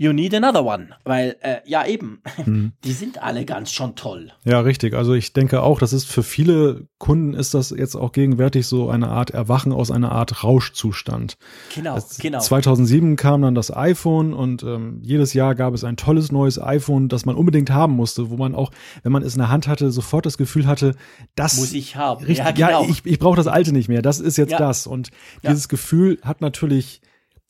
You 0.05 0.13
need 0.13 0.35
another 0.35 0.67
one. 0.67 0.89
Weil, 1.05 1.37
äh, 1.41 1.61
ja, 1.65 1.87
eben, 1.87 2.21
hm. 2.45 2.73
die 2.85 2.93
sind 2.93 3.23
alle 3.23 3.47
ganz 3.47 3.73
schon 3.73 3.97
toll. 3.97 4.33
Ja, 4.45 4.61
richtig. 4.61 4.93
Also 4.93 5.15
ich 5.15 5.33
denke 5.33 5.63
auch, 5.63 5.79
das 5.79 5.95
ist 5.95 6.05
für 6.05 6.23
viele 6.23 6.89
Kunden 6.99 7.33
ist 7.33 7.55
das 7.55 7.71
jetzt 7.71 7.95
auch 7.95 8.13
gegenwärtig 8.13 8.67
so 8.67 8.91
eine 8.91 9.09
Art 9.09 9.31
Erwachen 9.31 9.73
aus 9.73 9.91
einer 9.91 10.13
Art 10.13 10.45
Rauschzustand. 10.45 11.39
Genau, 11.75 11.95
das, 11.95 12.19
genau. 12.19 12.39
2007 12.39 13.17
kam 13.17 13.41
dann 13.41 13.55
das 13.55 13.75
iPhone 13.75 14.35
und 14.35 14.63
ähm, 14.63 14.99
jedes 15.01 15.33
Jahr 15.33 15.55
gab 15.55 15.73
es 15.73 15.85
ein 15.85 15.97
tolles 15.97 16.31
neues 16.31 16.61
iPhone, 16.61 17.09
das 17.09 17.25
man 17.25 17.35
unbedingt 17.35 17.71
haben 17.71 17.95
musste, 17.95 18.29
wo 18.29 18.37
man 18.37 18.55
auch, 18.55 18.73
wenn 19.05 19.13
man 19.13 19.23
es 19.23 19.35
in 19.35 19.39
der 19.39 19.49
Hand 19.49 19.69
hatte, 19.69 19.91
sofort 19.91 20.27
das 20.27 20.37
Gefühl 20.37 20.67
hatte, 20.67 20.97
das 21.35 21.57
muss 21.57 21.73
ich 21.73 21.97
haben. 21.97 22.27
Richtig, 22.27 22.45
ja, 22.45 22.51
genau. 22.51 22.83
ja 22.83 22.91
ich, 22.91 23.07
ich 23.07 23.19
brauche 23.19 23.37
das 23.37 23.47
alte 23.47 23.73
nicht 23.73 23.89
mehr. 23.89 24.03
Das 24.03 24.21
ist 24.21 24.37
jetzt 24.37 24.53
ja. 24.53 24.59
das. 24.59 24.87
Und 24.87 25.09
dieses 25.43 25.71
Gefühl 25.71 26.19
hat 26.23 26.43
natürlich 26.43 27.01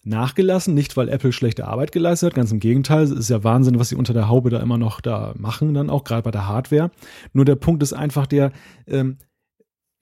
nachgelassen, 0.05 0.75
nicht 0.75 0.97
weil 0.97 1.09
Apple 1.09 1.33
schlechte 1.33 1.67
Arbeit 1.67 1.93
geleistet 1.93 2.29
hat, 2.31 2.37
ganz 2.37 2.53
im 2.53 2.61
Gegenteil, 2.61 3.05
es 3.05 3.11
ist 3.11 3.31
ja 3.31 3.45
Wahnsinn, 3.45 3.79
was 3.79 3.89
sie 3.89 3.97
unter 3.97 4.13
der 4.13 4.29
Haube 4.29 4.51
da 4.51 4.61
immer 4.61 4.79
noch 4.79 5.01
da 5.01 5.35
machen, 5.37 5.75
dann 5.75 5.91
auch 5.91 6.05
gerade 6.05 6.23
bei 6.23 6.31
der 6.31 6.47
Hardware. 6.47 6.91
Nur 7.33 7.45
der 7.45 7.57
Punkt 7.57 7.83
ist 7.83 7.93
einfach 7.93 8.27
der, 8.27 8.53
ähm, 8.87 9.19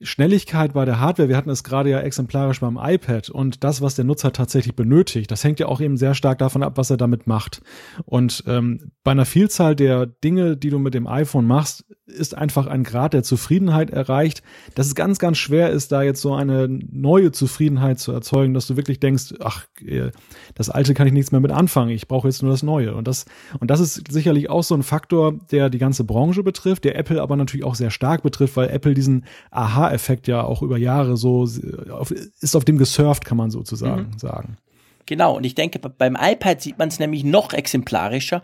Schnelligkeit 0.03 0.73
bei 0.73 0.85
der 0.85 0.99
Hardware, 0.99 1.29
wir 1.29 1.37
hatten 1.37 1.49
es 1.49 1.63
gerade 1.63 1.89
ja 1.89 1.99
exemplarisch 1.99 2.59
beim 2.59 2.77
iPad 2.81 3.29
und 3.29 3.63
das, 3.63 3.81
was 3.81 3.95
der 3.95 4.05
Nutzer 4.05 4.33
tatsächlich 4.33 4.75
benötigt, 4.75 5.31
das 5.31 5.43
hängt 5.43 5.59
ja 5.59 5.67
auch 5.67 5.81
eben 5.81 5.97
sehr 5.97 6.13
stark 6.13 6.39
davon 6.39 6.63
ab, 6.63 6.77
was 6.77 6.89
er 6.89 6.97
damit 6.97 7.25
macht. 7.25 7.61
Und 8.05 8.43
ähm, 8.47 8.91
bei 9.03 9.11
einer 9.11 9.25
Vielzahl 9.25 9.75
der 9.75 10.05
Dinge, 10.05 10.57
die 10.57 10.69
du 10.69 10.79
mit 10.79 10.93
dem 10.93 11.07
iPhone 11.07 11.47
machst, 11.47 11.85
ist 12.05 12.37
einfach 12.37 12.67
ein 12.67 12.83
Grad 12.83 13.13
der 13.13 13.23
Zufriedenheit 13.23 13.89
erreicht, 13.89 14.43
dass 14.75 14.87
es 14.87 14.95
ganz, 14.95 15.19
ganz 15.19 15.37
schwer 15.37 15.71
ist, 15.71 15.91
da 15.91 16.01
jetzt 16.01 16.21
so 16.21 16.33
eine 16.33 16.67
neue 16.67 17.31
Zufriedenheit 17.31 17.99
zu 17.99 18.11
erzeugen, 18.11 18.53
dass 18.53 18.67
du 18.67 18.75
wirklich 18.75 18.99
denkst, 18.99 19.35
ach, 19.39 19.65
äh, 19.85 20.11
das 20.55 20.69
Alte 20.69 20.93
kann 20.93 21.07
ich 21.07 21.13
nichts 21.13 21.31
mehr 21.31 21.41
mit 21.41 21.51
anfangen, 21.51 21.91
ich 21.91 22.07
brauche 22.07 22.27
jetzt 22.27 22.41
nur 22.41 22.51
das 22.51 22.63
Neue. 22.63 22.93
Und 22.95 23.07
das, 23.07 23.25
und 23.59 23.71
das 23.71 23.79
ist 23.79 24.11
sicherlich 24.11 24.49
auch 24.49 24.63
so 24.63 24.75
ein 24.75 24.83
Faktor, 24.83 25.33
der 25.51 25.69
die 25.69 25.77
ganze 25.77 26.03
Branche 26.03 26.43
betrifft, 26.43 26.83
der 26.83 26.97
Apple 26.97 27.21
aber 27.21 27.35
natürlich 27.35 27.65
auch 27.65 27.75
sehr 27.75 27.91
stark 27.91 28.21
betrifft, 28.21 28.57
weil 28.57 28.69
Apple 28.69 28.93
diesen 28.93 29.25
Aha-Effekt 29.51 30.27
ja 30.27 30.43
auch 30.43 30.61
über 30.61 30.77
Jahre 30.77 31.15
so 31.15 31.45
ist 31.45 32.55
auf 32.55 32.65
dem 32.65 32.77
gesurft, 32.77 33.25
kann 33.25 33.37
man 33.37 33.49
sozusagen 33.49 34.09
mhm. 34.13 34.19
sagen. 34.19 34.57
Genau, 35.05 35.35
und 35.35 35.45
ich 35.45 35.55
denke, 35.55 35.79
beim 35.79 36.17
iPad 36.19 36.61
sieht 36.61 36.77
man 36.77 36.87
es 36.87 36.99
nämlich 36.99 37.23
noch 37.23 37.53
exemplarischer 37.53 38.41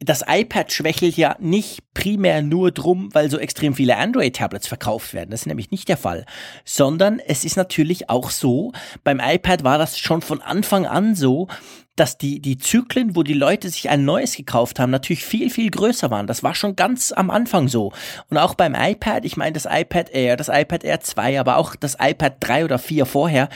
das 0.00 0.24
iPad 0.28 0.72
schwächelt 0.72 1.16
ja 1.16 1.36
nicht 1.40 1.80
primär 1.92 2.42
nur 2.42 2.70
drum, 2.70 3.08
weil 3.14 3.30
so 3.30 3.38
extrem 3.38 3.74
viele 3.74 3.96
Android-Tablets 3.96 4.68
verkauft 4.68 5.12
werden. 5.12 5.30
Das 5.30 5.40
ist 5.40 5.46
nämlich 5.46 5.70
nicht 5.72 5.88
der 5.88 5.96
Fall. 5.96 6.24
Sondern 6.64 7.18
es 7.18 7.44
ist 7.44 7.56
natürlich 7.56 8.08
auch 8.08 8.30
so, 8.30 8.72
beim 9.02 9.20
iPad 9.20 9.64
war 9.64 9.78
das 9.78 9.98
schon 9.98 10.22
von 10.22 10.40
Anfang 10.40 10.86
an 10.86 11.16
so, 11.16 11.48
dass 11.96 12.16
die, 12.16 12.40
die 12.40 12.58
Zyklen, 12.58 13.16
wo 13.16 13.24
die 13.24 13.34
Leute 13.34 13.68
sich 13.68 13.88
ein 13.88 14.04
neues 14.04 14.36
gekauft 14.36 14.78
haben, 14.78 14.90
natürlich 14.90 15.24
viel, 15.24 15.50
viel 15.50 15.70
größer 15.70 16.12
waren. 16.12 16.28
Das 16.28 16.44
war 16.44 16.54
schon 16.54 16.76
ganz 16.76 17.10
am 17.10 17.28
Anfang 17.28 17.66
so. 17.66 17.92
Und 18.30 18.38
auch 18.38 18.54
beim 18.54 18.76
iPad, 18.76 19.24
ich 19.24 19.36
meine 19.36 19.52
das 19.52 19.66
iPad 19.68 20.10
Air, 20.10 20.36
das 20.36 20.48
iPad 20.48 20.84
Air 20.84 21.00
2, 21.00 21.40
aber 21.40 21.56
auch 21.56 21.74
das 21.74 21.96
iPad 22.00 22.36
3 22.38 22.64
oder 22.66 22.78
4 22.78 23.04
vorher, 23.04 23.48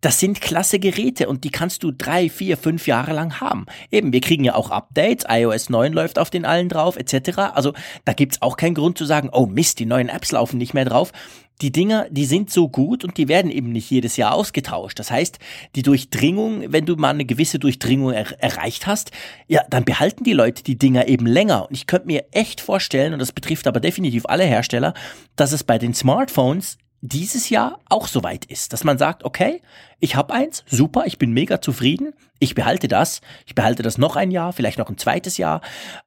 das 0.00 0.18
sind 0.18 0.40
klasse 0.40 0.78
Geräte 0.78 1.28
und 1.28 1.44
die 1.44 1.50
kannst 1.50 1.82
du 1.82 1.90
drei, 1.90 2.28
vier, 2.28 2.56
fünf 2.56 2.86
Jahre 2.86 3.12
lang 3.12 3.40
haben. 3.40 3.66
Eben, 3.90 4.12
wir 4.12 4.20
kriegen 4.20 4.44
ja 4.44 4.54
auch 4.54 4.70
Updates, 4.70 5.26
iOS 5.28 5.68
9 5.68 5.92
läuft 5.92 6.18
auf 6.18 6.30
den 6.30 6.44
allen 6.44 6.68
drauf, 6.68 6.96
etc. 6.96 7.38
Also 7.54 7.74
da 8.04 8.12
gibt's 8.12 8.40
auch 8.42 8.56
keinen 8.56 8.74
Grund 8.74 8.96
zu 8.96 9.04
sagen, 9.04 9.28
oh 9.32 9.46
Mist, 9.46 9.78
die 9.78 9.86
neuen 9.86 10.08
Apps 10.08 10.32
laufen 10.32 10.58
nicht 10.58 10.74
mehr 10.74 10.84
drauf. 10.84 11.12
Die 11.60 11.72
Dinger, 11.72 12.06
die 12.10 12.24
sind 12.24 12.50
so 12.50 12.70
gut 12.70 13.04
und 13.04 13.18
die 13.18 13.28
werden 13.28 13.50
eben 13.50 13.70
nicht 13.70 13.90
jedes 13.90 14.16
Jahr 14.16 14.32
ausgetauscht. 14.32 14.98
Das 14.98 15.10
heißt, 15.10 15.38
die 15.76 15.82
Durchdringung, 15.82 16.72
wenn 16.72 16.86
du 16.86 16.96
mal 16.96 17.10
eine 17.10 17.26
gewisse 17.26 17.58
Durchdringung 17.58 18.12
er 18.12 18.42
erreicht 18.42 18.86
hast, 18.86 19.10
ja, 19.46 19.62
dann 19.68 19.84
behalten 19.84 20.24
die 20.24 20.32
Leute 20.32 20.62
die 20.62 20.78
Dinger 20.78 21.06
eben 21.08 21.26
länger. 21.26 21.68
Und 21.68 21.74
ich 21.74 21.86
könnte 21.86 22.06
mir 22.06 22.24
echt 22.30 22.62
vorstellen, 22.62 23.12
und 23.12 23.18
das 23.18 23.32
betrifft 23.32 23.66
aber 23.66 23.80
definitiv 23.80 24.24
alle 24.24 24.44
Hersteller, 24.44 24.94
dass 25.36 25.52
es 25.52 25.62
bei 25.62 25.76
den 25.76 25.92
Smartphones 25.92 26.78
dieses 27.02 27.48
Jahr 27.48 27.80
auch 27.88 28.06
soweit 28.06 28.44
ist, 28.44 28.72
dass 28.72 28.84
man 28.84 28.98
sagt, 28.98 29.24
okay, 29.24 29.62
ich 30.00 30.16
habe 30.16 30.34
eins, 30.34 30.64
super, 30.66 31.04
ich 31.06 31.18
bin 31.18 31.32
mega 31.32 31.60
zufrieden, 31.60 32.12
ich 32.38 32.54
behalte 32.54 32.88
das, 32.88 33.20
ich 33.46 33.54
behalte 33.54 33.82
das 33.82 33.98
noch 33.98 34.16
ein 34.16 34.30
Jahr, 34.30 34.52
vielleicht 34.52 34.78
noch 34.78 34.88
ein 34.88 34.98
zweites 34.98 35.38
Jahr 35.38 35.62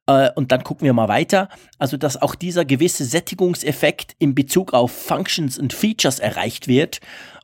äh, 0.07 0.29
und 0.35 0.51
dann 0.51 0.63
gucken 0.63 0.85
wir 0.85 0.93
mal 0.93 1.07
weiter. 1.07 1.49
Also 1.79 1.97
dass 1.97 2.21
auch 2.21 2.35
dieser 2.35 2.65
gewisse 2.65 3.05
Sättigungseffekt 3.05 4.15
in 4.19 4.35
Bezug 4.35 4.73
auf 4.73 4.91
Functions 4.91 5.57
und 5.57 5.73
Features 5.73 6.19
erreicht 6.19 6.67
wird 6.67 6.99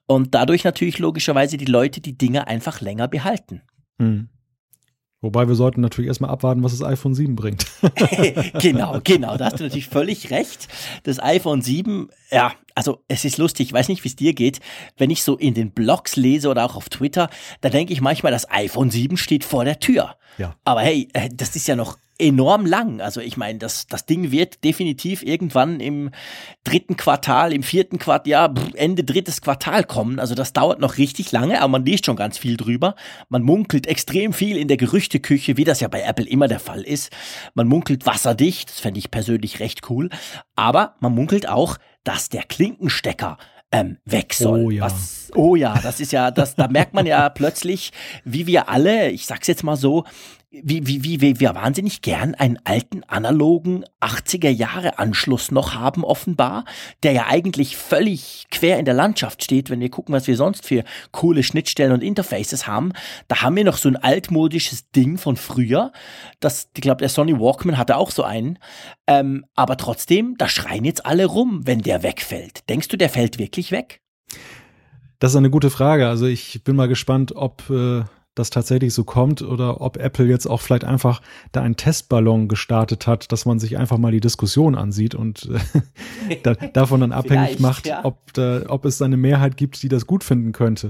und 0.06 0.36
dadurch 0.36 0.64
natürlich 0.64 1.00
logischerweise 1.00 1.58
die 1.58 1.66
Leute 1.66 2.02
die 2.02 2.18
Dinge 2.18 2.48
einfach 2.48 2.82
länger 2.82 3.08
behalten. 3.08 3.62
Hm. 4.00 4.30
Wobei 5.22 5.50
wir 5.50 5.56
sollten 5.56 5.82
natürlich 5.82 6.08
erstmal 6.08 6.30
abwarten, 6.30 6.64
was 6.64 6.78
das 6.78 6.88
iPhone 6.88 7.14
7 7.14 7.36
bringt. 7.36 7.66
genau, 8.62 9.00
genau, 9.04 9.36
da 9.36 9.46
hast 9.46 9.60
du 9.60 9.64
natürlich 9.64 9.90
völlig 9.90 10.32
recht. 10.32 10.70
Das 11.04 11.22
iPhone 11.22 11.62
7, 11.62 12.08
ja, 12.32 12.54
also 12.74 13.04
es 13.10 13.26
ist 13.26 13.38
lustig, 13.38 13.68
ich 13.68 13.74
weiß 13.74 13.90
nicht, 13.90 14.04
wie 14.06 14.08
es 14.08 14.16
dir 14.16 14.34
geht, 14.34 14.62
wenn 14.98 15.10
ich 15.10 15.24
so 15.24 15.36
in 15.36 15.54
den 15.54 15.72
Blogs 15.72 16.16
lese 16.16 16.48
oder 16.48 16.64
auch 16.64 16.78
auf 16.78 16.88
Twitter, 16.88 17.30
da 17.60 17.70
denke 17.70 17.92
ich 17.92 18.00
manchmal, 18.00 18.32
das 18.32 18.50
iPhone 18.50 18.92
7 18.92 19.18
steht 19.18 19.44
vor 19.44 19.66
der 19.66 19.80
Tür. 19.80 20.16
Ja. 20.38 20.56
Aber 20.64 20.82
hey, 20.82 21.10
äh, 21.12 21.30
das 21.34 21.54
ist 21.56 21.68
ja 21.68 21.76
noch 21.76 21.98
enorm 22.20 22.66
lang. 22.66 23.02
Also 23.02 23.22
ich 23.22 23.38
meine, 23.38 23.60
das, 23.60 23.88
das 23.88 24.06
Ding 24.06 24.32
wird 24.32 24.64
definitiv 24.64 25.24
irgendwann 25.24 25.80
im 25.80 26.12
dritten 26.64 26.98
Quartal, 26.98 27.54
im 27.54 27.64
vierten 27.64 27.98
Quartal, 27.98 28.30
ja, 28.30 28.54
Ende 28.76 29.04
drittes 29.04 29.42
Quartal 29.42 29.84
kommen. 29.84 30.20
Also 30.20 30.36
das 30.36 30.54
dauert 30.54 30.80
noch 30.80 30.98
richtig 30.98 31.32
lange, 31.32 31.62
aber 31.62 31.70
man 31.70 31.86
liest 31.86 32.06
schon 32.06 32.16
ganz 32.16 32.38
viel 32.38 32.58
drüber. 32.58 32.96
Man 33.30 33.44
munkelt 33.44 33.88
extrem 33.88 34.34
viel 34.34 34.58
in 34.58 34.68
der 34.68 34.78
Gerüchteküche, 34.78 35.58
wie 35.58 35.64
das 35.64 35.80
ja 35.80 35.88
bei 35.88 36.02
Apple 36.02 36.28
immer 36.28 36.48
der 36.48 36.60
Fall 36.60 36.82
ist. 36.82 37.12
Man 37.54 37.68
munkelt 37.68 38.06
wasserdicht, 38.06 38.70
das 38.70 38.80
fände 38.80 39.00
ich 39.00 39.10
persönlich 39.12 39.60
recht 39.60 39.90
cool. 39.90 40.10
Aber 40.56 40.96
man 41.00 41.16
munkelt 41.16 41.48
auch, 41.48 41.78
dass 42.04 42.30
der 42.30 42.44
Klinkenstecker 42.44 43.38
ähm, 43.72 43.98
weg 44.06 44.34
soll. 44.34 44.66
Oh 44.66 44.72
ja. 44.72 44.84
Was, 44.84 45.32
oh 45.36 45.56
ja, 45.56 45.80
das 45.82 46.00
ist 46.00 46.12
ja, 46.12 46.32
das, 46.32 46.56
da 46.56 46.68
merkt 46.68 46.94
man 46.94 47.06
ja 47.06 47.30
plötzlich, 47.30 47.92
wie 48.24 48.48
wir 48.48 48.70
alle, 48.70 49.10
ich 49.10 49.26
sag's 49.26 49.48
jetzt 49.48 49.64
mal 49.64 49.76
so, 49.76 50.06
wie, 50.52 50.88
wie, 50.88 51.04
wie, 51.04 51.22
wie 51.22 51.40
wir 51.40 51.54
wahnsinnig 51.54 52.02
gern 52.02 52.34
einen 52.34 52.58
alten 52.64 53.04
analogen 53.04 53.86
80er 54.02 54.50
Jahre 54.50 54.98
Anschluss 54.98 55.52
noch 55.52 55.76
haben 55.76 56.04
offenbar, 56.04 56.66
der 57.04 57.12
ja 57.12 57.28
eigentlich 57.28 57.78
völlig 57.78 58.48
quer 58.50 58.80
in 58.80 58.86
der 58.86 58.96
Landschaft 58.96 59.44
steht, 59.44 59.70
wenn 59.70 59.80
wir 59.80 59.92
gucken, 59.92 60.14
was 60.14 60.26
wir 60.26 60.36
sonst 60.36 60.66
für 60.66 60.84
coole 61.12 61.44
Schnittstellen 61.44 61.94
und 61.94 62.02
Interfaces 62.02 62.66
haben. 62.66 62.94
Da 63.28 63.44
haben 63.44 63.56
wir 63.56 63.64
noch 63.64 63.78
so 63.78 63.90
ein 63.90 63.96
altmodisches 63.96 64.90
Ding 64.90 65.20
von 65.20 65.38
früher. 65.38 65.92
Das, 66.40 66.70
ich 66.76 66.82
glaube, 66.82 67.00
der 67.00 67.10
Sony 67.10 67.40
Walkman 67.40 67.78
hatte 67.78 67.96
auch 67.96 68.10
so 68.10 68.24
einen. 68.24 68.58
Ähm, 69.06 69.46
aber 69.56 69.78
trotzdem, 69.78 70.36
da 70.40 70.50
schreien 70.50 70.84
jetzt 70.84 71.06
alle 71.06 71.28
rum, 71.28 71.62
wenn 71.66 71.82
der 71.82 72.02
wegfällt. 72.02 72.68
Denkst 72.70 72.88
du, 72.88 72.98
der 72.98 73.10
fällt 73.10 73.38
wirklich 73.38 73.72
weg? 73.72 74.02
Das 75.20 75.32
ist 75.32 75.38
eine 75.38 75.52
gute 75.52 75.70
Frage. 75.70 76.08
Also 76.08 76.26
ich 76.26 76.64
bin 76.64 76.76
mal 76.76 76.88
gespannt, 76.88 77.36
ob 77.36 77.70
äh, 77.70 78.04
das 78.40 78.50
tatsächlich 78.50 78.94
so 78.94 79.04
kommt 79.04 79.42
oder 79.42 79.82
ob 79.82 79.98
Apple 79.98 80.26
jetzt 80.26 80.48
auch 80.48 80.62
vielleicht 80.62 80.84
einfach 80.84 81.22
da 81.52 81.62
einen 81.62 81.76
Testballon 81.76 82.48
gestartet 82.48 83.06
hat, 83.06 83.32
dass 83.32 83.46
man 83.46 83.60
sich 83.60 83.78
einfach 83.78 83.98
mal 83.98 84.12
die 84.12 84.20
Diskussion 84.20 84.76
ansieht 84.76 85.14
und 85.14 85.50
äh, 86.30 86.38
da, 86.44 86.54
davon 86.56 87.02
dann 87.02 87.12
abhängig 87.12 87.60
macht, 87.60 87.86
ja. 87.86 88.04
ob, 88.04 88.34
da, 88.34 88.64
ob 88.68 88.86
es 88.86 89.02
eine 89.02 89.18
Mehrheit 89.18 89.58
gibt, 89.58 89.84
die 89.84 89.90
das 89.90 90.08
gut 90.08 90.24
finden 90.24 90.52
könnte. 90.52 90.90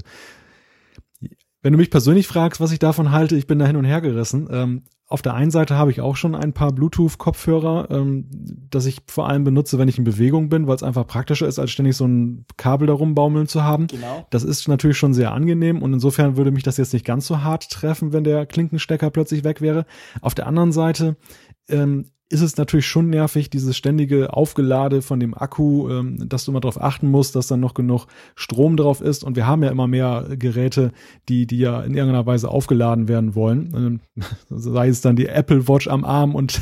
Wenn 1.62 1.74
du 1.74 1.78
mich 1.78 1.92
persönlich 1.92 2.28
fragst, 2.28 2.62
was 2.62 2.72
ich 2.72 2.80
davon 2.80 3.12
halte, 3.12 3.36
ich 3.36 3.48
bin 3.48 3.60
da 3.60 3.66
hin 3.66 3.76
und 3.76 3.84
her 3.84 4.00
gerissen. 4.00 4.48
Ähm, 4.50 4.84
auf 5.12 5.24
der 5.24 5.34
einen 5.34 5.50
Seite 5.50 5.76
habe 5.76 5.90
ich 5.90 6.02
auch 6.02 6.16
schon 6.16 6.36
ein 6.36 6.54
paar 6.54 6.72
Bluetooth-Kopfhörer, 6.72 7.88
ähm, 7.90 8.30
das 8.70 8.86
ich 8.86 9.02
vor 9.08 9.28
allem 9.28 9.44
benutze, 9.44 9.80
wenn 9.80 9.88
ich 9.88 9.98
in 9.98 10.04
Bewegung 10.04 10.50
bin, 10.50 10.68
weil 10.68 10.76
es 10.76 10.84
einfach 10.84 11.08
praktischer 11.08 11.48
ist, 11.48 11.58
als 11.58 11.72
ständig 11.72 11.98
so 11.98 12.08
ein 12.08 12.46
Kabel 12.58 12.86
darum 12.86 13.16
baumeln 13.16 13.48
zu 13.48 13.64
haben. 13.64 13.88
Genau. 13.88 14.28
Das 14.30 14.44
ist 14.44 14.68
natürlich 14.68 14.98
schon 14.98 15.16
sehr 15.16 15.32
angenehm 15.32 15.82
und 15.82 15.94
insofern 15.94 16.38
würde 16.38 16.52
mich 16.52 16.62
das 16.62 16.78
jetzt 16.78 16.94
nicht 16.94 17.06
ganz 17.06 17.26
so 17.26 17.42
hart 17.42 17.72
treffen, 17.72 18.14
wenn 18.14 18.24
der 18.24 18.46
Klinkenstecker 18.46 19.10
plötzlich 19.10 19.44
weg 19.44 19.62
wäre. 19.62 19.88
Auf 20.22 20.36
der 20.36 20.46
anderen 20.46 20.72
Seite 20.72 21.18
ähm, 21.70 22.12
ist 22.32 22.42
es 22.42 22.58
natürlich 22.58 22.86
schon 22.86 23.10
nervig, 23.10 23.50
dieses 23.50 23.76
ständige 23.76 24.34
Aufgelade 24.34 25.02
von 25.02 25.20
dem 25.20 25.34
Akku, 25.34 25.90
ähm, 25.90 26.30
dass 26.30 26.46
du 26.46 26.52
immer 26.52 26.62
darauf 26.62 26.80
achten 26.80 27.10
musst, 27.10 27.36
dass 27.36 27.48
dann 27.48 27.60
noch 27.60 27.74
genug 27.74 28.06
Strom 28.36 28.78
drauf 28.78 29.02
ist. 29.02 29.24
Und 29.24 29.36
wir 29.36 29.48
haben 29.48 29.64
ja 29.64 29.72
immer 29.72 29.88
mehr 29.88 30.26
Geräte, 30.38 30.92
die, 31.28 31.48
die 31.48 31.58
ja 31.58 31.82
in 31.82 31.96
irgendeiner 31.96 32.28
Weise 32.28 32.50
aufgeladen 32.50 33.08
werden 33.08 33.34
wollen. 33.34 33.74
Ähm, 34.16 34.24
sei 34.50 34.90
es 34.90 35.02
dann 35.02 35.16
die 35.16 35.28
Apple 35.28 35.68
Watch 35.68 35.88
am 35.88 36.06
Arm 36.06 36.36
und. 36.36 36.62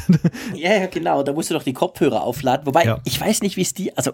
ja, 0.55 0.73
ja, 0.73 0.87
genau. 0.87 1.21
Da 1.23 1.33
musst 1.33 1.49
du 1.49 1.53
doch 1.53 1.63
die 1.63 1.73
Kopfhörer 1.73 2.21
aufladen. 2.21 2.65
Wobei, 2.65 2.85
ja. 2.85 2.99
ich 3.03 3.19
weiß 3.19 3.41
nicht, 3.41 3.57
wie 3.57 3.61
es 3.61 3.73
die, 3.73 3.95
also 3.97 4.11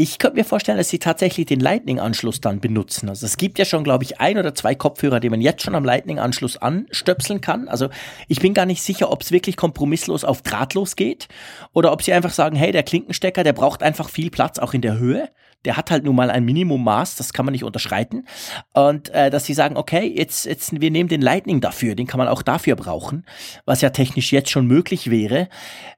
ich 0.00 0.18
könnte 0.20 0.36
mir 0.36 0.44
vorstellen, 0.44 0.78
dass 0.78 0.88
sie 0.88 1.00
tatsächlich 1.00 1.46
den 1.46 1.58
Lightning-Anschluss 1.58 2.40
dann 2.40 2.60
benutzen. 2.60 3.08
Also 3.08 3.26
es 3.26 3.36
gibt 3.36 3.58
ja 3.58 3.64
schon, 3.64 3.82
glaube 3.82 4.04
ich, 4.04 4.20
ein 4.20 4.38
oder 4.38 4.54
zwei 4.54 4.76
Kopfhörer, 4.76 5.18
die 5.18 5.28
man 5.28 5.40
jetzt 5.40 5.62
schon 5.62 5.74
am 5.74 5.84
Lightning-Anschluss 5.84 6.56
anstöpseln 6.56 7.40
kann. 7.40 7.66
Also 7.66 7.88
ich 8.28 8.38
bin 8.38 8.54
gar 8.54 8.64
nicht 8.64 8.80
sicher, 8.80 9.10
ob 9.10 9.22
es 9.22 9.32
wirklich 9.32 9.56
kompromisslos 9.56 10.22
auf 10.22 10.42
drahtlos 10.42 10.94
geht 10.94 11.26
oder 11.72 11.90
ob 11.92 12.02
sie 12.02 12.12
einfach 12.12 12.30
sagen, 12.30 12.54
hey, 12.54 12.70
der 12.70 12.84
Klinkenstecker, 12.84 13.42
der 13.42 13.52
braucht 13.52 13.82
einfach 13.82 14.08
viel 14.08 14.30
Platz 14.30 14.60
auch 14.60 14.72
in 14.72 14.82
der 14.82 14.98
Höhe 14.98 15.30
der 15.64 15.76
hat 15.76 15.90
halt 15.90 16.04
nun 16.04 16.14
mal 16.14 16.30
ein 16.30 16.44
Minimummaß, 16.44 17.16
das 17.16 17.32
kann 17.32 17.44
man 17.44 17.52
nicht 17.52 17.64
unterschreiten. 17.64 18.26
Und 18.74 19.10
äh, 19.10 19.28
dass 19.28 19.44
sie 19.44 19.54
sagen, 19.54 19.76
okay, 19.76 20.06
jetzt, 20.06 20.46
jetzt 20.46 20.80
wir 20.80 20.90
nehmen 20.90 21.08
den 21.08 21.20
Lightning 21.20 21.60
dafür, 21.60 21.94
den 21.94 22.06
kann 22.06 22.18
man 22.18 22.28
auch 22.28 22.42
dafür 22.42 22.76
brauchen, 22.76 23.26
was 23.64 23.80
ja 23.80 23.90
technisch 23.90 24.32
jetzt 24.32 24.50
schon 24.50 24.66
möglich 24.66 25.10
wäre. 25.10 25.48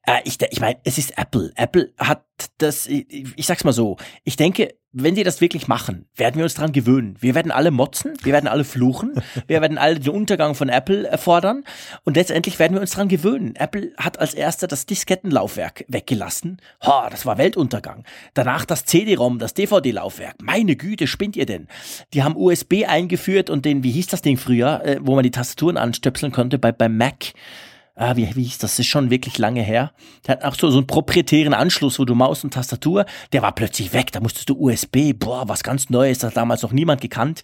Äh, 0.07 0.21
ich 0.25 0.39
ich 0.51 0.61
meine, 0.61 0.79
es 0.85 0.97
ist 0.97 1.19
Apple. 1.19 1.53
Apple 1.57 1.93
hat 1.99 2.25
das, 2.59 2.87
ich, 2.87 3.27
ich 3.37 3.47
sag's 3.47 3.65
mal 3.65 3.73
so, 3.73 3.97
ich 4.25 4.37
denke, 4.37 4.75
wenn 4.93 5.15
sie 5.15 5.23
das 5.23 5.41
wirklich 5.41 5.69
machen, 5.69 6.07
werden 6.17 6.37
wir 6.37 6.43
uns 6.43 6.55
dran 6.55 6.73
gewöhnen. 6.73 7.17
Wir 7.21 7.37
werden 7.37 7.53
alle 7.53 7.71
motzen, 7.71 8.15
wir 8.23 8.33
werden 8.33 8.49
alle 8.49 8.65
fluchen, 8.65 9.15
wir 9.47 9.61
werden 9.61 9.79
alle 9.79 10.01
den 10.01 10.13
Untergang 10.13 10.55
von 10.55 10.69
Apple 10.69 11.07
erfordern 11.07 11.65
und 12.05 12.17
letztendlich 12.17 12.59
werden 12.59 12.75
wir 12.75 12.81
uns 12.81 12.91
dran 12.91 13.09
gewöhnen. 13.09 13.55
Apple 13.55 13.93
hat 13.97 14.19
als 14.19 14.35
erster 14.35 14.67
das 14.67 14.87
Diskettenlaufwerk 14.87 15.85
weggelassen. 15.87 16.61
Ha, 16.83 17.09
das 17.09 17.25
war 17.25 17.39
Weltuntergang. 17.39 18.05
Danach 18.35 18.65
das 18.65 18.85
CD-ROM, 18.85 19.39
das 19.39 19.55
DVD-Laufwerk. 19.55 20.43
Meine 20.43 20.75
Güte, 20.75 21.07
spinnt 21.07 21.37
ihr 21.37 21.47
denn? 21.47 21.69
Die 22.13 22.25
haben 22.25 22.37
USB 22.37 22.85
eingeführt 22.89 23.49
und 23.49 23.65
den, 23.65 23.85
wie 23.85 23.93
hieß 23.93 24.09
das 24.09 24.23
Ding 24.23 24.39
früher, 24.39 24.85
äh, 24.85 24.99
wo 25.01 25.15
man 25.15 25.23
die 25.23 25.31
Tastaturen 25.31 25.77
anstöpseln 25.77 26.33
konnte 26.33 26.59
bei, 26.59 26.73
beim 26.73 26.97
Mac? 26.97 27.33
Ah, 28.01 28.17
wie, 28.17 28.35
wie 28.35 28.43
hieß 28.45 28.59
das? 28.59 28.73
Das 28.73 28.79
ist 28.79 28.87
schon 28.87 29.11
wirklich 29.11 29.37
lange 29.39 29.63
her. 29.63 29.93
Der 30.27 30.37
hat 30.37 30.45
auch 30.45 30.55
so, 30.55 30.71
so 30.71 30.79
einen 30.79 30.87
proprietären 30.87 31.55
Anschluss, 31.55 31.99
wo 31.99 32.05
du 32.05 32.15
Maus 32.15 32.45
und 32.45 32.55
Tastatur, 32.55 33.05
der 33.33 33.43
war 33.43 33.55
plötzlich 33.55 33.93
weg. 33.93 34.11
Da 34.13 34.21
musstest 34.21 34.49
du 34.49 34.59
USB, 34.59 35.13
boah, 35.15 35.49
was 35.49 35.63
ganz 35.63 35.91
Neues, 35.91 36.19
das 36.19 36.31
hat 36.31 36.37
damals 36.37 36.63
noch 36.63 36.73
niemand 36.73 37.01
gekannt. 37.01 37.43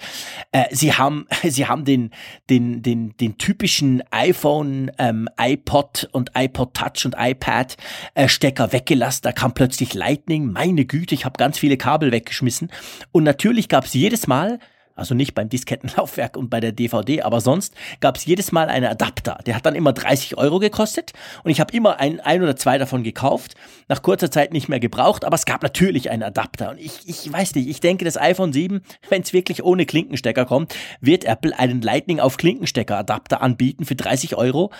Äh, 0.52 0.64
sie 0.70 0.92
haben, 0.92 1.26
sie 1.42 1.66
haben 1.66 1.84
den, 1.84 2.10
den, 2.48 2.82
den, 2.82 3.16
den 3.18 3.38
typischen 3.38 4.02
iPhone, 4.10 4.90
ähm, 4.98 5.28
iPod 5.38 6.08
und 6.12 6.30
iPod 6.34 6.74
Touch 6.74 7.04
und 7.04 7.14
iPad 7.18 7.76
äh, 8.14 8.28
Stecker 8.28 8.72
weggelassen. 8.72 9.20
Da 9.24 9.32
kam 9.32 9.52
plötzlich 9.52 9.94
Lightning. 9.94 10.50
Meine 10.50 10.86
Güte, 10.86 11.14
ich 11.14 11.24
habe 11.24 11.36
ganz 11.36 11.58
viele 11.58 11.76
Kabel 11.76 12.12
weggeschmissen. 12.12 12.70
Und 13.12 13.24
natürlich 13.24 13.68
gab 13.68 13.84
es 13.84 13.94
jedes 13.94 14.26
Mal 14.26 14.58
also 14.96 15.14
nicht 15.14 15.34
beim 15.34 15.48
Diskettenlaufwerk 15.48 16.36
und 16.36 16.50
bei 16.50 16.58
der 16.58 16.72
DVD, 16.72 17.22
aber 17.22 17.40
sonst 17.40 17.74
gab 18.00 18.16
es 18.16 18.24
jedes 18.24 18.50
Mal 18.50 18.68
einen 18.68 18.86
Adapter. 18.86 19.38
Der 19.46 19.54
hat 19.54 19.66
dann 19.66 19.74
immer 19.74 19.92
30 19.92 20.36
Euro 20.38 20.58
gekostet 20.58 21.12
und 21.44 21.50
ich 21.50 21.60
habe 21.60 21.72
immer 21.74 22.00
ein, 22.00 22.18
ein 22.20 22.42
oder 22.42 22.56
zwei 22.56 22.78
davon 22.78 23.02
gekauft, 23.02 23.54
nach 23.88 24.02
kurzer 24.02 24.30
Zeit 24.30 24.52
nicht 24.52 24.68
mehr 24.68 24.80
gebraucht, 24.80 25.24
aber 25.24 25.34
es 25.34 25.44
gab 25.44 25.62
natürlich 25.62 26.10
einen 26.10 26.22
Adapter. 26.22 26.70
Und 26.70 26.78
ich, 26.78 27.06
ich 27.06 27.32
weiß 27.32 27.54
nicht, 27.54 27.68
ich 27.68 27.80
denke, 27.80 28.04
das 28.04 28.16
iPhone 28.16 28.52
7, 28.52 28.80
wenn 29.10 29.22
es 29.22 29.32
wirklich 29.32 29.62
ohne 29.62 29.86
Klinkenstecker 29.86 30.46
kommt, 30.46 30.74
wird 31.00 31.24
Apple 31.24 31.56
einen 31.56 31.82
Lightning 31.82 32.18
auf 32.18 32.38
Klinkenstecker 32.38 32.98
Adapter 32.98 33.42
anbieten 33.42 33.84
für 33.84 33.94
30 33.94 34.36
Euro, 34.36 34.72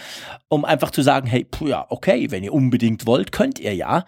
um 0.48 0.64
einfach 0.64 0.90
zu 0.90 1.02
sagen, 1.02 1.26
hey, 1.28 1.44
puh, 1.44 1.68
ja, 1.68 1.86
okay, 1.90 2.30
wenn 2.30 2.42
ihr 2.42 2.54
unbedingt 2.54 3.06
wollt, 3.06 3.32
könnt 3.32 3.58
ihr 3.58 3.74
ja. 3.74 4.04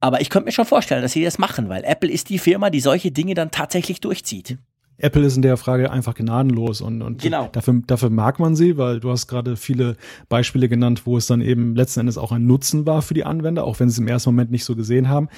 Aber 0.00 0.20
ich 0.20 0.30
könnte 0.30 0.46
mir 0.46 0.52
schon 0.52 0.66
vorstellen, 0.66 1.02
dass 1.02 1.12
sie 1.12 1.24
das 1.24 1.38
machen, 1.38 1.68
weil 1.68 1.82
Apple 1.84 2.10
ist 2.10 2.28
die 2.28 2.38
Firma, 2.38 2.70
die 2.70 2.80
solche 2.80 3.10
Dinge 3.10 3.34
dann 3.34 3.50
tatsächlich 3.50 4.00
durchzieht. 4.00 4.58
Apple 4.98 5.24
ist 5.24 5.36
in 5.36 5.42
der 5.42 5.56
Frage 5.56 5.90
einfach 5.90 6.14
gnadenlos 6.14 6.80
und, 6.80 7.02
und 7.02 7.22
genau. 7.22 7.48
dafür, 7.52 7.82
dafür 7.86 8.10
mag 8.10 8.38
man 8.38 8.56
sie, 8.56 8.78
weil 8.78 9.00
du 9.00 9.10
hast 9.10 9.26
gerade 9.26 9.56
viele 9.56 9.96
Beispiele 10.28 10.68
genannt, 10.68 11.02
wo 11.04 11.16
es 11.16 11.26
dann 11.26 11.40
eben 11.40 11.76
letzten 11.76 12.00
Endes 12.00 12.16
auch 12.18 12.32
ein 12.32 12.46
Nutzen 12.46 12.86
war 12.86 13.02
für 13.02 13.14
die 13.14 13.24
Anwender, 13.24 13.64
auch 13.64 13.78
wenn 13.78 13.88
sie 13.88 13.94
es 13.94 13.98
im 13.98 14.08
ersten 14.08 14.30
Moment 14.30 14.50
nicht 14.50 14.64
so 14.64 14.74
gesehen 14.74 15.08
haben. 15.08 15.28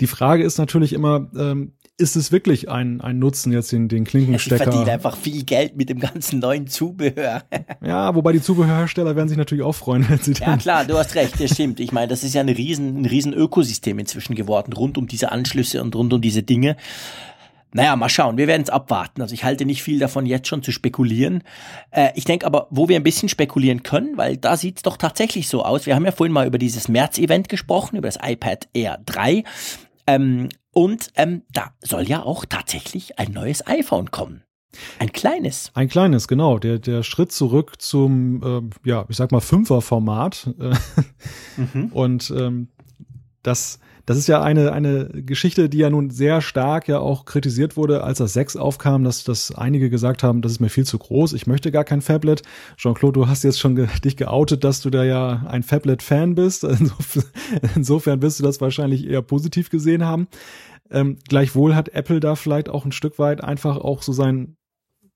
Die 0.00 0.06
Frage 0.06 0.44
ist 0.44 0.58
natürlich 0.58 0.92
immer, 0.92 1.28
ähm, 1.36 1.72
ist 2.00 2.14
es 2.14 2.30
wirklich 2.30 2.70
ein, 2.70 3.00
ein 3.00 3.18
Nutzen, 3.18 3.52
jetzt 3.52 3.72
den, 3.72 3.88
den 3.88 4.04
Klinkenstecker? 4.04 4.56
Ich 4.56 4.70
verdiene 4.70 4.92
einfach 4.92 5.16
viel 5.16 5.42
Geld 5.42 5.76
mit 5.76 5.88
dem 5.88 5.98
ganzen 5.98 6.38
neuen 6.38 6.68
Zubehör. 6.68 7.42
ja, 7.84 8.14
wobei 8.14 8.32
die 8.32 8.40
Zubehörhersteller 8.40 9.16
werden 9.16 9.28
sich 9.28 9.36
natürlich 9.36 9.64
auch 9.64 9.74
freuen, 9.74 10.08
wenn 10.08 10.18
sie 10.18 10.34
dann 10.34 10.50
Ja 10.50 10.56
klar, 10.58 10.84
du 10.84 10.96
hast 10.96 11.16
recht, 11.16 11.40
das 11.40 11.50
stimmt. 11.50 11.80
Ich 11.80 11.90
meine, 11.90 12.06
das 12.06 12.22
ist 12.22 12.34
ja 12.34 12.40
ein 12.40 12.48
riesen, 12.48 13.00
ein 13.00 13.04
riesen 13.04 13.34
Ökosystem 13.34 13.98
inzwischen 13.98 14.36
geworden, 14.36 14.72
rund 14.72 14.96
um 14.96 15.08
diese 15.08 15.32
Anschlüsse 15.32 15.82
und 15.82 15.96
rund 15.96 16.12
um 16.12 16.20
diese 16.20 16.44
Dinge. 16.44 16.76
Naja, 17.72 17.96
mal 17.96 18.08
schauen, 18.08 18.38
wir 18.38 18.46
werden 18.46 18.62
es 18.62 18.70
abwarten. 18.70 19.20
Also 19.20 19.34
ich 19.34 19.44
halte 19.44 19.66
nicht 19.66 19.82
viel 19.82 19.98
davon, 19.98 20.24
jetzt 20.24 20.48
schon 20.48 20.62
zu 20.62 20.72
spekulieren. 20.72 21.42
Äh, 21.90 22.10
ich 22.14 22.24
denke 22.24 22.46
aber, 22.46 22.66
wo 22.70 22.88
wir 22.88 22.96
ein 22.96 23.02
bisschen 23.02 23.28
spekulieren 23.28 23.82
können, 23.82 24.16
weil 24.16 24.36
da 24.36 24.56
sieht 24.56 24.78
es 24.78 24.82
doch 24.82 24.96
tatsächlich 24.96 25.48
so 25.48 25.64
aus. 25.64 25.84
Wir 25.84 25.94
haben 25.94 26.04
ja 26.04 26.12
vorhin 26.12 26.32
mal 26.32 26.46
über 26.46 26.58
dieses 26.58 26.88
März-Event 26.88 27.48
gesprochen, 27.48 27.96
über 27.96 28.08
das 28.08 28.18
iPad 28.22 28.68
Air 28.72 29.00
3. 29.04 29.44
Ähm, 30.06 30.48
und 30.72 31.08
ähm, 31.16 31.42
da 31.52 31.72
soll 31.82 32.08
ja 32.08 32.22
auch 32.22 32.44
tatsächlich 32.46 33.18
ein 33.18 33.32
neues 33.32 33.66
iPhone 33.66 34.10
kommen. 34.10 34.44
Ein 34.98 35.12
kleines. 35.12 35.70
Ein 35.74 35.88
kleines, 35.88 36.28
genau. 36.28 36.58
Der, 36.58 36.78
der 36.78 37.02
Schritt 37.02 37.32
zurück 37.32 37.80
zum, 37.80 38.70
äh, 38.84 38.88
ja, 38.88 39.04
ich 39.08 39.16
sag 39.16 39.32
mal, 39.32 39.40
Fünfer-Format. 39.40 40.50
mhm. 41.56 41.86
Und 41.92 42.30
ähm, 42.30 42.68
das 43.42 43.78
das 44.08 44.16
ist 44.16 44.26
ja 44.26 44.40
eine, 44.40 44.72
eine 44.72 45.10
Geschichte, 45.12 45.68
die 45.68 45.76
ja 45.76 45.90
nun 45.90 46.08
sehr 46.08 46.40
stark 46.40 46.88
ja 46.88 46.98
auch 46.98 47.26
kritisiert 47.26 47.76
wurde, 47.76 48.04
als 48.04 48.16
das 48.16 48.32
6 48.32 48.56
aufkam, 48.56 49.04
dass, 49.04 49.22
dass 49.22 49.54
einige 49.54 49.90
gesagt 49.90 50.22
haben, 50.22 50.40
das 50.40 50.52
ist 50.52 50.60
mir 50.60 50.70
viel 50.70 50.86
zu 50.86 50.96
groß, 50.96 51.34
ich 51.34 51.46
möchte 51.46 51.70
gar 51.70 51.84
kein 51.84 52.00
Fablet. 52.00 52.40
Jean-Claude, 52.78 53.20
du 53.20 53.28
hast 53.28 53.44
jetzt 53.44 53.60
schon 53.60 53.76
ge 53.76 53.86
dich 54.02 54.16
geoutet, 54.16 54.64
dass 54.64 54.80
du 54.80 54.88
da 54.88 55.04
ja 55.04 55.44
ein 55.46 55.62
Fablet-Fan 55.62 56.34
bist. 56.34 56.64
Insofern, 57.74 58.22
wirst 58.22 58.40
du 58.40 58.44
das 58.44 58.62
wahrscheinlich 58.62 59.06
eher 59.06 59.20
positiv 59.20 59.68
gesehen 59.68 60.06
haben. 60.06 60.28
Ähm, 60.90 61.18
gleichwohl 61.28 61.74
hat 61.74 61.90
Apple 61.90 62.20
da 62.20 62.34
vielleicht 62.34 62.70
auch 62.70 62.86
ein 62.86 62.92
Stück 62.92 63.18
weit 63.18 63.44
einfach 63.44 63.76
auch 63.76 64.00
so 64.00 64.14
sein 64.14 64.56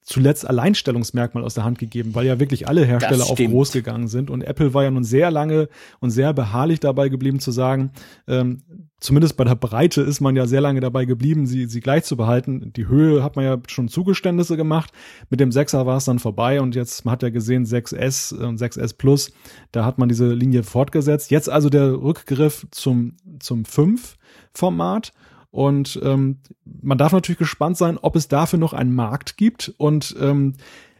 zuletzt 0.02 0.46
Alleinstellungsmerkmal 0.46 1.44
aus 1.44 1.54
der 1.54 1.64
Hand 1.64 1.78
gegeben, 1.78 2.14
weil 2.14 2.26
ja 2.26 2.40
wirklich 2.40 2.68
alle 2.68 2.84
Hersteller 2.84 3.24
auf 3.24 3.38
groß 3.38 3.72
gegangen 3.72 4.08
sind. 4.08 4.30
Und 4.30 4.42
Apple 4.42 4.74
war 4.74 4.82
ja 4.82 4.90
nun 4.90 5.04
sehr 5.04 5.30
lange 5.30 5.68
und 6.00 6.10
sehr 6.10 6.32
beharrlich 6.32 6.80
dabei 6.80 7.08
geblieben 7.08 7.38
zu 7.38 7.52
sagen, 7.52 7.92
ähm, 8.26 8.62
zumindest 8.98 9.36
bei 9.36 9.44
der 9.44 9.54
Breite 9.54 10.02
ist 10.02 10.20
man 10.20 10.34
ja 10.34 10.46
sehr 10.46 10.60
lange 10.60 10.80
dabei 10.80 11.04
geblieben, 11.04 11.46
sie, 11.46 11.66
sie 11.66 11.80
gleich 11.80 12.04
zu 12.04 12.16
behalten. 12.16 12.72
Die 12.74 12.88
Höhe 12.88 13.22
hat 13.22 13.36
man 13.36 13.44
ja 13.44 13.58
schon 13.68 13.88
Zugeständnisse 13.88 14.56
gemacht. 14.56 14.92
Mit 15.30 15.38
dem 15.38 15.50
6er 15.50 15.86
war 15.86 15.98
es 15.98 16.04
dann 16.04 16.18
vorbei 16.18 16.60
und 16.60 16.74
jetzt, 16.74 17.04
man 17.04 17.12
hat 17.12 17.22
ja 17.22 17.30
gesehen, 17.30 17.64
6S 17.64 18.34
und 18.34 18.60
6S 18.60 18.96
Plus, 18.96 19.32
da 19.70 19.84
hat 19.84 19.98
man 19.98 20.08
diese 20.08 20.32
Linie 20.32 20.64
fortgesetzt. 20.64 21.30
Jetzt 21.30 21.48
also 21.48 21.68
der 21.68 21.92
Rückgriff 21.92 22.66
zum, 22.70 23.16
zum 23.38 23.64
5 23.64 24.16
Format. 24.52 25.12
Und 25.52 26.00
ähm, 26.02 26.38
man 26.64 26.98
darf 26.98 27.12
natürlich 27.12 27.38
gespannt 27.38 27.76
sein, 27.76 27.98
ob 27.98 28.16
es 28.16 28.26
dafür 28.26 28.58
noch 28.58 28.72
einen 28.72 28.94
Markt 28.94 29.36
gibt 29.36 29.72
und 29.76 30.16
ähm, 30.18 30.54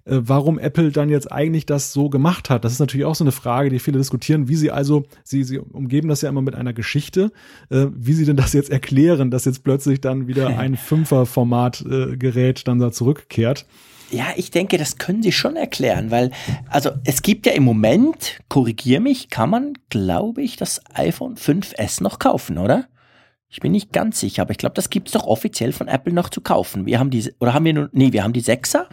äh, 0.05 0.19
warum 0.21 0.59
Apple 0.59 0.93
dann 0.93 1.09
jetzt 1.09 1.33
eigentlich 1.33 1.65
das 1.65 1.93
so 1.93 2.11
gemacht 2.11 2.51
hat. 2.51 2.65
Das 2.65 2.73
ist 2.73 2.79
natürlich 2.79 3.07
auch 3.07 3.15
so 3.15 3.25
eine 3.25 3.33
Frage, 3.33 3.71
die 3.71 3.79
viele 3.79 3.99
diskutieren, 3.99 4.49
wie 4.49 4.57
sie 4.57 4.71
also, 4.71 5.05
sie, 5.25 5.43
sie 5.43 5.59
umgeben 5.59 6.09
das 6.09 6.21
ja 6.21 6.29
immer 6.29 6.43
mit 6.43 6.55
einer 6.55 6.75
Geschichte, 6.75 7.33
äh, 7.71 7.87
wie 7.95 8.13
sie 8.13 8.27
denn 8.27 8.37
das 8.37 8.53
jetzt 8.53 8.71
erklären, 8.71 9.31
dass 9.31 9.47
jetzt 9.47 9.65
plötzlich 9.65 10.03
dann 10.03 10.27
wieder 10.27 10.49
ein 10.59 10.77
Fünfer-Format-Gerät 10.77 12.61
äh, 12.61 12.65
dann 12.65 12.79
da 12.79 12.93
zurückkehrt. 12.93 13.65
Ja, 14.11 14.27
ich 14.37 14.51
denke, 14.51 14.77
das 14.77 14.99
können 14.99 15.23
Sie 15.23 15.33
schon 15.33 15.57
erklären, 15.57 16.11
weil, 16.11 16.33
also 16.69 16.91
es 17.05 17.23
gibt 17.23 17.47
ja 17.47 17.53
im 17.53 17.63
Moment, 17.63 18.41
korrigier 18.49 19.01
mich, 19.01 19.31
kann 19.31 19.49
man, 19.49 19.73
glaube 19.89 20.43
ich, 20.43 20.57
das 20.57 20.83
iPhone 20.93 21.37
5S 21.37 22.03
noch 22.03 22.19
kaufen, 22.19 22.59
oder? 22.59 22.89
Ich 23.53 23.61
bin 23.61 23.73
nicht 23.73 23.93
ganz 23.93 24.19
sicher, 24.19 24.43
aber 24.43 24.53
ich 24.53 24.59
glaube, 24.59 24.75
das 24.75 24.89
gibt's 24.89 25.13
doch 25.13 25.27
offiziell 25.27 25.73
von 25.73 25.87
Apple 25.87 26.15
noch 26.15 26.31
zu 26.31 26.41
kaufen. 26.41 26.87
Wir 26.87 26.99
haben 26.99 27.11
diese, 27.11 27.35
oder 27.39 27.53
haben 27.53 27.67
wir 27.67 27.75
nur, 27.75 27.91
nee, 27.93 28.11
wir 28.11 28.25
haben 28.25 28.33
die 28.33 28.41
Sechser 28.41 28.89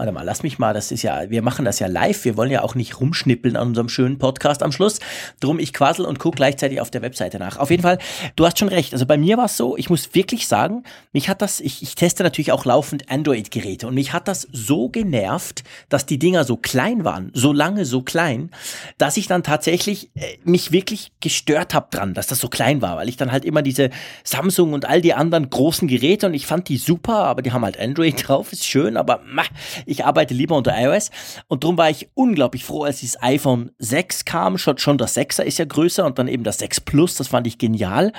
Warte 0.00 0.12
mal, 0.12 0.22
lass 0.22 0.42
mich 0.42 0.58
mal, 0.58 0.72
das 0.72 0.92
ist 0.92 1.02
ja, 1.02 1.28
wir 1.28 1.42
machen 1.42 1.66
das 1.66 1.78
ja 1.78 1.86
live, 1.86 2.24
wir 2.24 2.38
wollen 2.38 2.50
ja 2.50 2.62
auch 2.62 2.74
nicht 2.74 3.02
rumschnippeln 3.02 3.54
an 3.54 3.68
unserem 3.68 3.90
schönen 3.90 4.18
Podcast 4.18 4.62
am 4.62 4.72
Schluss. 4.72 4.98
Drum 5.40 5.58
ich 5.58 5.74
quassel 5.74 6.06
und 6.06 6.18
gucke 6.18 6.36
gleichzeitig 6.36 6.80
auf 6.80 6.90
der 6.90 7.02
Webseite 7.02 7.38
nach. 7.38 7.58
Auf 7.58 7.70
jeden 7.70 7.82
Fall, 7.82 7.98
du 8.34 8.46
hast 8.46 8.58
schon 8.58 8.68
recht. 8.68 8.94
Also 8.94 9.04
bei 9.04 9.18
mir 9.18 9.36
war 9.36 9.44
es 9.44 9.58
so, 9.58 9.76
ich 9.76 9.90
muss 9.90 10.14
wirklich 10.14 10.48
sagen, 10.48 10.84
mich 11.12 11.28
hat 11.28 11.42
das, 11.42 11.60
ich, 11.60 11.82
ich 11.82 11.96
teste 11.96 12.22
natürlich 12.22 12.50
auch 12.50 12.64
laufend 12.64 13.10
Android-Geräte 13.10 13.86
und 13.86 13.94
mich 13.94 14.14
hat 14.14 14.26
das 14.26 14.48
so 14.52 14.88
genervt, 14.88 15.64
dass 15.90 16.06
die 16.06 16.18
Dinger 16.18 16.44
so 16.44 16.56
klein 16.56 17.04
waren, 17.04 17.30
so 17.34 17.52
lange 17.52 17.84
so 17.84 18.00
klein, 18.00 18.48
dass 18.96 19.18
ich 19.18 19.26
dann 19.26 19.42
tatsächlich 19.42 20.08
äh, 20.14 20.38
mich 20.44 20.72
wirklich 20.72 21.12
gestört 21.20 21.74
habe 21.74 21.88
dran, 21.90 22.14
dass 22.14 22.26
das 22.26 22.38
so 22.38 22.48
klein 22.48 22.80
war, 22.80 22.96
weil 22.96 23.10
ich 23.10 23.18
dann 23.18 23.32
halt 23.32 23.44
immer 23.44 23.60
diese 23.60 23.90
Samsung 24.24 24.72
und 24.72 24.86
all 24.86 25.02
die 25.02 25.12
anderen 25.12 25.50
großen 25.50 25.88
Geräte 25.88 26.26
und 26.26 26.32
ich 26.32 26.46
fand 26.46 26.70
die 26.70 26.78
super, 26.78 27.24
aber 27.24 27.42
die 27.42 27.52
haben 27.52 27.66
halt 27.66 27.78
Android 27.78 28.14
drauf, 28.26 28.54
ist 28.54 28.64
schön, 28.64 28.96
aber 28.96 29.20
mach, 29.26 29.50
ich 29.90 30.04
arbeite 30.04 30.34
lieber 30.34 30.56
unter 30.56 30.72
iOS 30.80 31.10
und 31.48 31.64
darum 31.64 31.76
war 31.76 31.90
ich 31.90 32.08
unglaublich 32.14 32.64
froh, 32.64 32.84
als 32.84 33.00
dieses 33.00 33.20
iPhone 33.22 33.72
6 33.78 34.24
kam. 34.24 34.56
Schon, 34.56 34.78
schon 34.78 34.98
das 34.98 35.16
6er 35.16 35.42
ist 35.42 35.58
ja 35.58 35.64
größer 35.64 36.04
und 36.06 36.18
dann 36.18 36.28
eben 36.28 36.44
das 36.44 36.58
6 36.58 36.82
Plus, 36.82 37.16
das 37.16 37.28
fand 37.28 37.46
ich 37.46 37.58
genial. 37.58 38.12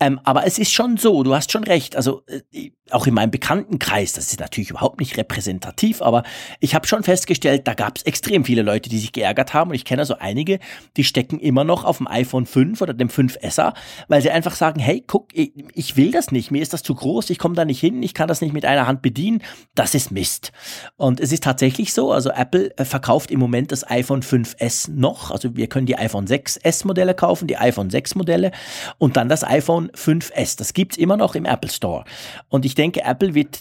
Ähm, 0.00 0.20
aber 0.24 0.46
es 0.46 0.58
ist 0.58 0.72
schon 0.72 0.96
so, 0.96 1.22
du 1.22 1.34
hast 1.34 1.50
schon 1.50 1.64
recht. 1.64 1.96
Also 1.96 2.22
äh, 2.52 2.70
auch 2.90 3.06
in 3.06 3.14
meinem 3.14 3.30
Bekanntenkreis, 3.30 4.12
das 4.12 4.28
ist 4.28 4.40
natürlich 4.40 4.70
überhaupt 4.70 5.00
nicht 5.00 5.16
repräsentativ, 5.16 6.00
aber 6.00 6.22
ich 6.60 6.74
habe 6.74 6.86
schon 6.86 7.02
festgestellt, 7.02 7.66
da 7.66 7.74
gab 7.74 7.98
es 7.98 8.04
extrem 8.04 8.44
viele 8.44 8.62
Leute, 8.62 8.88
die 8.88 8.98
sich 8.98 9.12
geärgert 9.12 9.54
haben. 9.54 9.70
Und 9.70 9.76
ich 9.76 9.84
kenne 9.84 10.02
also 10.02 10.16
einige, 10.18 10.58
die 10.96 11.04
stecken 11.04 11.38
immer 11.40 11.64
noch 11.64 11.84
auf 11.84 11.98
dem 11.98 12.06
iPhone 12.06 12.46
5 12.46 12.80
oder 12.80 12.94
dem 12.94 13.08
5S, 13.08 13.74
weil 14.08 14.22
sie 14.22 14.30
einfach 14.30 14.54
sagen, 14.54 14.80
hey, 14.80 15.02
guck, 15.06 15.28
ich, 15.32 15.52
ich 15.74 15.96
will 15.96 16.12
das 16.12 16.30
nicht, 16.30 16.50
mir 16.50 16.62
ist 16.62 16.72
das 16.72 16.82
zu 16.82 16.94
groß, 16.94 17.30
ich 17.30 17.38
komme 17.38 17.54
da 17.54 17.64
nicht 17.64 17.80
hin, 17.80 18.02
ich 18.02 18.14
kann 18.14 18.28
das 18.28 18.40
nicht 18.40 18.52
mit 18.52 18.64
einer 18.64 18.86
Hand 18.86 19.02
bedienen. 19.02 19.42
Das 19.74 19.94
ist 19.94 20.10
Mist. 20.10 20.52
Und 20.96 21.20
es 21.20 21.32
ist 21.32 21.44
tatsächlich 21.44 21.92
so, 21.92 22.12
also 22.12 22.30
Apple 22.30 22.76
äh, 22.78 22.84
verkauft 22.84 23.30
im 23.30 23.40
Moment 23.40 23.72
das 23.72 23.88
iPhone 23.88 24.22
5S 24.22 24.90
noch. 24.90 25.30
Also 25.30 25.56
wir 25.56 25.66
können 25.66 25.86
die 25.86 25.96
iPhone 25.96 26.26
6S 26.26 26.86
Modelle 26.86 27.14
kaufen, 27.14 27.48
die 27.48 27.56
iPhone 27.56 27.90
6 27.90 28.14
Modelle 28.14 28.52
und 28.98 29.16
dann 29.16 29.28
das 29.28 29.44
iPhone 29.44 29.87
5S. 29.92 30.56
Das 30.58 30.72
gibt's 30.72 30.96
immer 30.96 31.16
noch 31.16 31.34
im 31.34 31.44
Apple 31.44 31.70
Store. 31.70 32.04
Und 32.48 32.64
ich 32.64 32.74
denke, 32.74 33.02
Apple 33.02 33.34
wird, 33.34 33.60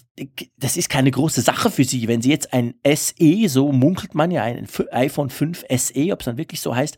das 0.57 0.77
ist 0.77 0.89
keine 0.89 1.11
große 1.11 1.41
Sache 1.41 1.69
für 1.69 1.83
sie, 1.83 2.07
wenn 2.07 2.21
sie 2.21 2.29
jetzt 2.29 2.53
ein 2.53 2.75
SE, 2.85 3.49
so 3.49 3.71
munkelt 3.71 4.15
man 4.15 4.31
ja, 4.31 4.43
ein 4.43 4.67
iPhone 4.91 5.29
5 5.29 5.65
SE, 5.69 6.11
ob 6.11 6.19
es 6.19 6.25
dann 6.25 6.37
wirklich 6.37 6.61
so 6.61 6.75
heißt, 6.75 6.97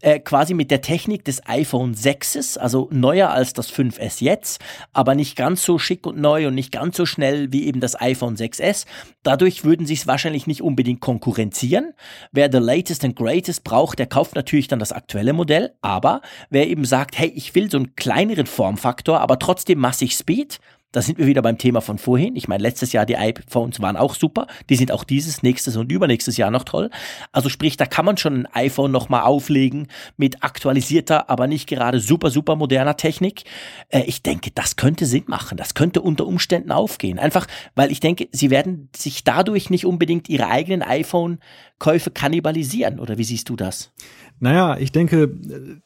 äh, 0.00 0.20
quasi 0.20 0.54
mit 0.54 0.70
der 0.70 0.80
Technik 0.80 1.24
des 1.24 1.46
iPhone 1.46 1.94
6s, 1.94 2.56
also 2.58 2.88
neuer 2.92 3.30
als 3.30 3.52
das 3.52 3.72
5S 3.72 4.22
jetzt, 4.22 4.60
aber 4.92 5.14
nicht 5.14 5.36
ganz 5.36 5.64
so 5.64 5.78
schick 5.78 6.06
und 6.06 6.18
neu 6.18 6.46
und 6.46 6.54
nicht 6.54 6.72
ganz 6.72 6.96
so 6.96 7.04
schnell 7.04 7.52
wie 7.52 7.66
eben 7.66 7.80
das 7.80 8.00
iPhone 8.00 8.36
6S. 8.36 8.86
Dadurch 9.22 9.64
würden 9.64 9.86
sie 9.86 9.94
es 9.94 10.06
wahrscheinlich 10.06 10.46
nicht 10.46 10.62
unbedingt 10.62 11.00
konkurrenzieren. 11.00 11.94
Wer 12.32 12.48
the 12.50 12.58
latest 12.58 13.04
and 13.04 13.16
greatest 13.16 13.64
braucht, 13.64 13.98
der 13.98 14.06
kauft 14.06 14.34
natürlich 14.34 14.68
dann 14.68 14.78
das 14.78 14.92
aktuelle 14.92 15.32
Modell, 15.32 15.74
aber 15.80 16.22
wer 16.50 16.68
eben 16.68 16.84
sagt, 16.84 17.18
hey, 17.18 17.32
ich 17.34 17.54
will 17.54 17.70
so 17.70 17.78
einen 17.78 17.96
kleineren 17.96 18.46
Formfaktor, 18.46 19.20
aber 19.20 19.38
trotzdem 19.38 19.78
massig 19.78 20.14
Speed, 20.14 20.60
Da 20.90 21.02
sind 21.02 21.18
wir 21.18 21.26
wieder 21.26 21.42
beim 21.42 21.58
Thema 21.58 21.82
von 21.82 21.98
vorhin. 21.98 22.34
Ich 22.34 22.48
meine, 22.48 22.62
letztes 22.62 22.92
Jahr 22.92 23.04
die 23.04 23.18
iPhones 23.18 23.82
waren 23.82 23.98
auch 23.98 24.14
super. 24.14 24.46
Die 24.70 24.76
sind 24.76 24.90
auch 24.90 25.04
dieses, 25.04 25.42
nächstes 25.42 25.76
und 25.76 25.92
übernächstes 25.92 26.38
Jahr 26.38 26.50
noch 26.50 26.64
toll. 26.64 26.88
Also 27.30 27.50
sprich, 27.50 27.76
da 27.76 27.84
kann 27.84 28.06
man 28.06 28.16
schon 28.16 28.46
ein 28.46 28.54
iPhone 28.54 28.90
nochmal 28.90 29.24
auflegen 29.24 29.88
mit 30.16 30.42
aktualisierter, 30.42 31.28
aber 31.28 31.46
nicht 31.46 31.68
gerade 31.68 32.00
super, 32.00 32.30
super 32.30 32.56
moderner 32.56 32.96
Technik. 32.96 33.44
Äh, 33.90 34.04
ich 34.06 34.22
denke, 34.22 34.50
das 34.50 34.76
könnte 34.76 35.04
Sinn 35.04 35.24
machen. 35.26 35.58
Das 35.58 35.74
könnte 35.74 36.00
unter 36.00 36.26
Umständen 36.26 36.72
aufgehen. 36.72 37.18
Einfach, 37.18 37.46
weil 37.74 37.92
ich 37.92 38.00
denke, 38.00 38.28
sie 38.32 38.48
werden 38.48 38.88
sich 38.96 39.24
dadurch 39.24 39.68
nicht 39.68 39.84
unbedingt 39.84 40.30
ihre 40.30 40.48
eigenen 40.48 40.82
iPhone-Käufe 40.82 42.10
kannibalisieren. 42.10 42.98
Oder 42.98 43.18
wie 43.18 43.24
siehst 43.24 43.50
du 43.50 43.56
das? 43.56 43.92
Naja, 44.40 44.76
ich 44.78 44.92
denke, 44.92 45.30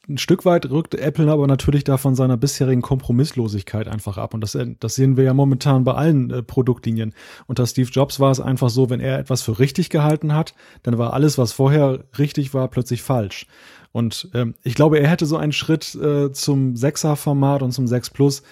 ein 0.09 0.19
Stück 0.19 0.45
weit 0.45 0.69
rückt 0.71 0.95
Apple 0.95 1.31
aber 1.31 1.47
natürlich 1.47 1.85
da 1.85 1.97
von 1.97 2.15
seiner 2.15 2.37
bisherigen 2.37 2.83
Kompromisslosigkeit 2.83 3.89
einfach 3.89 4.19
ab. 4.19 4.35
Und 4.35 4.43
das, 4.43 4.59
das 4.81 4.95
sehen 4.95 5.17
wir 5.17 5.25
ja 5.25 5.35
momentan 5.35 5.85
bei 5.85 5.95
allen 5.95 6.31
äh, 6.31 6.43
Produktlinien. 6.43 7.15
Unter 7.47 7.67
Steve 7.67 7.91
Jobs 7.91 8.21
war 8.21 8.31
es 8.31 8.41
einfach 8.41 8.69
so, 8.69 8.91
wenn 8.91 9.01
er 9.01 9.19
etwas 9.19 9.43
für 9.43 9.59
richtig 9.59 9.89
gehalten 9.89 10.35
hat, 10.35 10.55
dann 10.83 10.99
war 10.99 11.13
alles, 11.15 11.39
was 11.39 11.53
vorher 11.53 12.01
richtig 12.19 12.53
war, 12.53 12.69
plötzlich 12.69 13.03
falsch. 13.03 13.47
Und 13.93 14.31
ähm, 14.35 14.55
ich 14.63 14.75
glaube, 14.75 14.99
er 14.99 15.09
hätte 15.09 15.27
so 15.27 15.37
einen 15.37 15.53
Schritt 15.53 15.95
äh, 15.95 16.33
zum 16.33 16.75
6er-Format 16.75 17.63
und 17.63 17.73
zum 17.73 17.87
6 17.87 18.11
Plus 18.11 18.43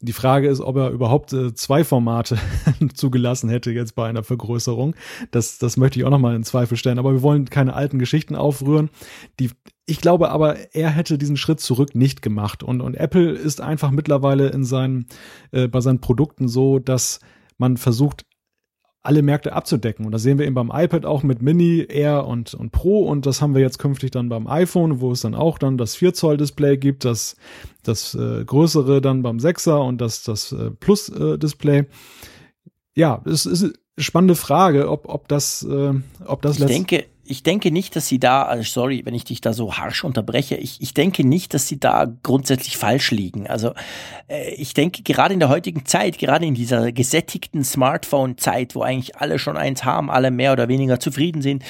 die 0.00 0.12
Frage 0.12 0.48
ist, 0.48 0.60
ob 0.60 0.76
er 0.76 0.90
überhaupt 0.90 1.32
äh, 1.32 1.54
zwei 1.54 1.82
Formate 1.82 2.38
zugelassen 2.94 3.48
hätte 3.48 3.70
jetzt 3.70 3.94
bei 3.94 4.08
einer 4.08 4.22
Vergrößerung. 4.22 4.94
Das, 5.30 5.58
das 5.58 5.76
möchte 5.76 5.98
ich 5.98 6.04
auch 6.04 6.10
nochmal 6.10 6.36
in 6.36 6.44
Zweifel 6.44 6.76
stellen. 6.76 6.98
Aber 6.98 7.12
wir 7.12 7.22
wollen 7.22 7.46
keine 7.46 7.74
alten 7.74 7.98
Geschichten 7.98 8.36
aufrühren. 8.36 8.90
Die, 9.40 9.50
ich 9.86 10.00
glaube 10.00 10.30
aber, 10.30 10.74
er 10.74 10.90
hätte 10.90 11.16
diesen 11.16 11.36
Schritt 11.36 11.60
zurück 11.60 11.94
nicht 11.94 12.20
gemacht. 12.20 12.62
Und, 12.62 12.82
und 12.82 12.94
Apple 12.94 13.30
ist 13.30 13.60
einfach 13.60 13.90
mittlerweile 13.90 14.48
in 14.48 14.64
seinen, 14.64 15.06
äh, 15.52 15.66
bei 15.66 15.80
seinen 15.80 16.00
Produkten 16.00 16.48
so, 16.48 16.78
dass 16.78 17.20
man 17.56 17.78
versucht, 17.78 18.26
alle 19.06 19.22
Märkte 19.22 19.52
abzudecken. 19.52 20.04
Und 20.04 20.12
das 20.12 20.22
sehen 20.22 20.38
wir 20.38 20.46
eben 20.46 20.54
beim 20.54 20.70
iPad 20.72 21.06
auch 21.06 21.22
mit 21.22 21.40
Mini, 21.40 21.86
Air 21.88 22.26
und, 22.26 22.54
und 22.54 22.72
Pro. 22.72 23.06
Und 23.06 23.24
das 23.24 23.40
haben 23.40 23.54
wir 23.54 23.62
jetzt 23.62 23.78
künftig 23.78 24.10
dann 24.10 24.28
beim 24.28 24.46
iPhone, 24.46 25.00
wo 25.00 25.12
es 25.12 25.20
dann 25.20 25.34
auch 25.34 25.58
dann 25.58 25.78
das 25.78 25.94
4 25.94 26.14
Zoll 26.14 26.36
Display 26.36 26.76
gibt, 26.76 27.04
das, 27.04 27.36
das 27.82 28.14
äh, 28.14 28.44
größere 28.44 29.00
dann 29.00 29.22
beim 29.22 29.38
6er 29.38 29.86
und 29.86 30.00
das, 30.00 30.22
das 30.24 30.52
äh, 30.52 30.70
Plus 30.70 31.08
äh. 31.08 31.38
Ja, 32.94 33.22
es 33.26 33.46
ist 33.46 33.78
spannende 33.98 34.34
Frage, 34.34 34.90
ob, 34.90 35.08
ob 35.08 35.28
das, 35.28 35.62
äh, 35.62 35.92
ob 36.24 36.42
das 36.42 36.58
Ich 36.58 36.66
denke, 36.66 37.04
ich 37.28 37.42
denke 37.42 37.70
nicht, 37.70 37.96
dass 37.96 38.08
sie 38.08 38.18
da, 38.18 38.42
also 38.44 38.62
sorry, 38.62 39.02
wenn 39.04 39.14
ich 39.14 39.24
dich 39.24 39.40
da 39.40 39.52
so 39.52 39.74
harsch 39.74 40.04
unterbreche, 40.04 40.56
ich, 40.56 40.80
ich 40.80 40.94
denke 40.94 41.26
nicht, 41.26 41.54
dass 41.54 41.68
sie 41.68 41.78
da 41.78 42.06
grundsätzlich 42.22 42.76
falsch 42.76 43.10
liegen. 43.10 43.46
Also 43.46 43.72
äh, 44.28 44.50
ich 44.54 44.74
denke, 44.74 45.02
gerade 45.02 45.34
in 45.34 45.40
der 45.40 45.48
heutigen 45.48 45.84
Zeit, 45.84 46.18
gerade 46.18 46.46
in 46.46 46.54
dieser 46.54 46.92
gesättigten 46.92 47.64
Smartphone-Zeit, 47.64 48.74
wo 48.74 48.82
eigentlich 48.82 49.16
alle 49.16 49.38
schon 49.38 49.56
eins 49.56 49.84
haben, 49.84 50.10
alle 50.10 50.30
mehr 50.30 50.52
oder 50.52 50.68
weniger 50.68 51.00
zufrieden 51.00 51.42
sind, 51.42 51.64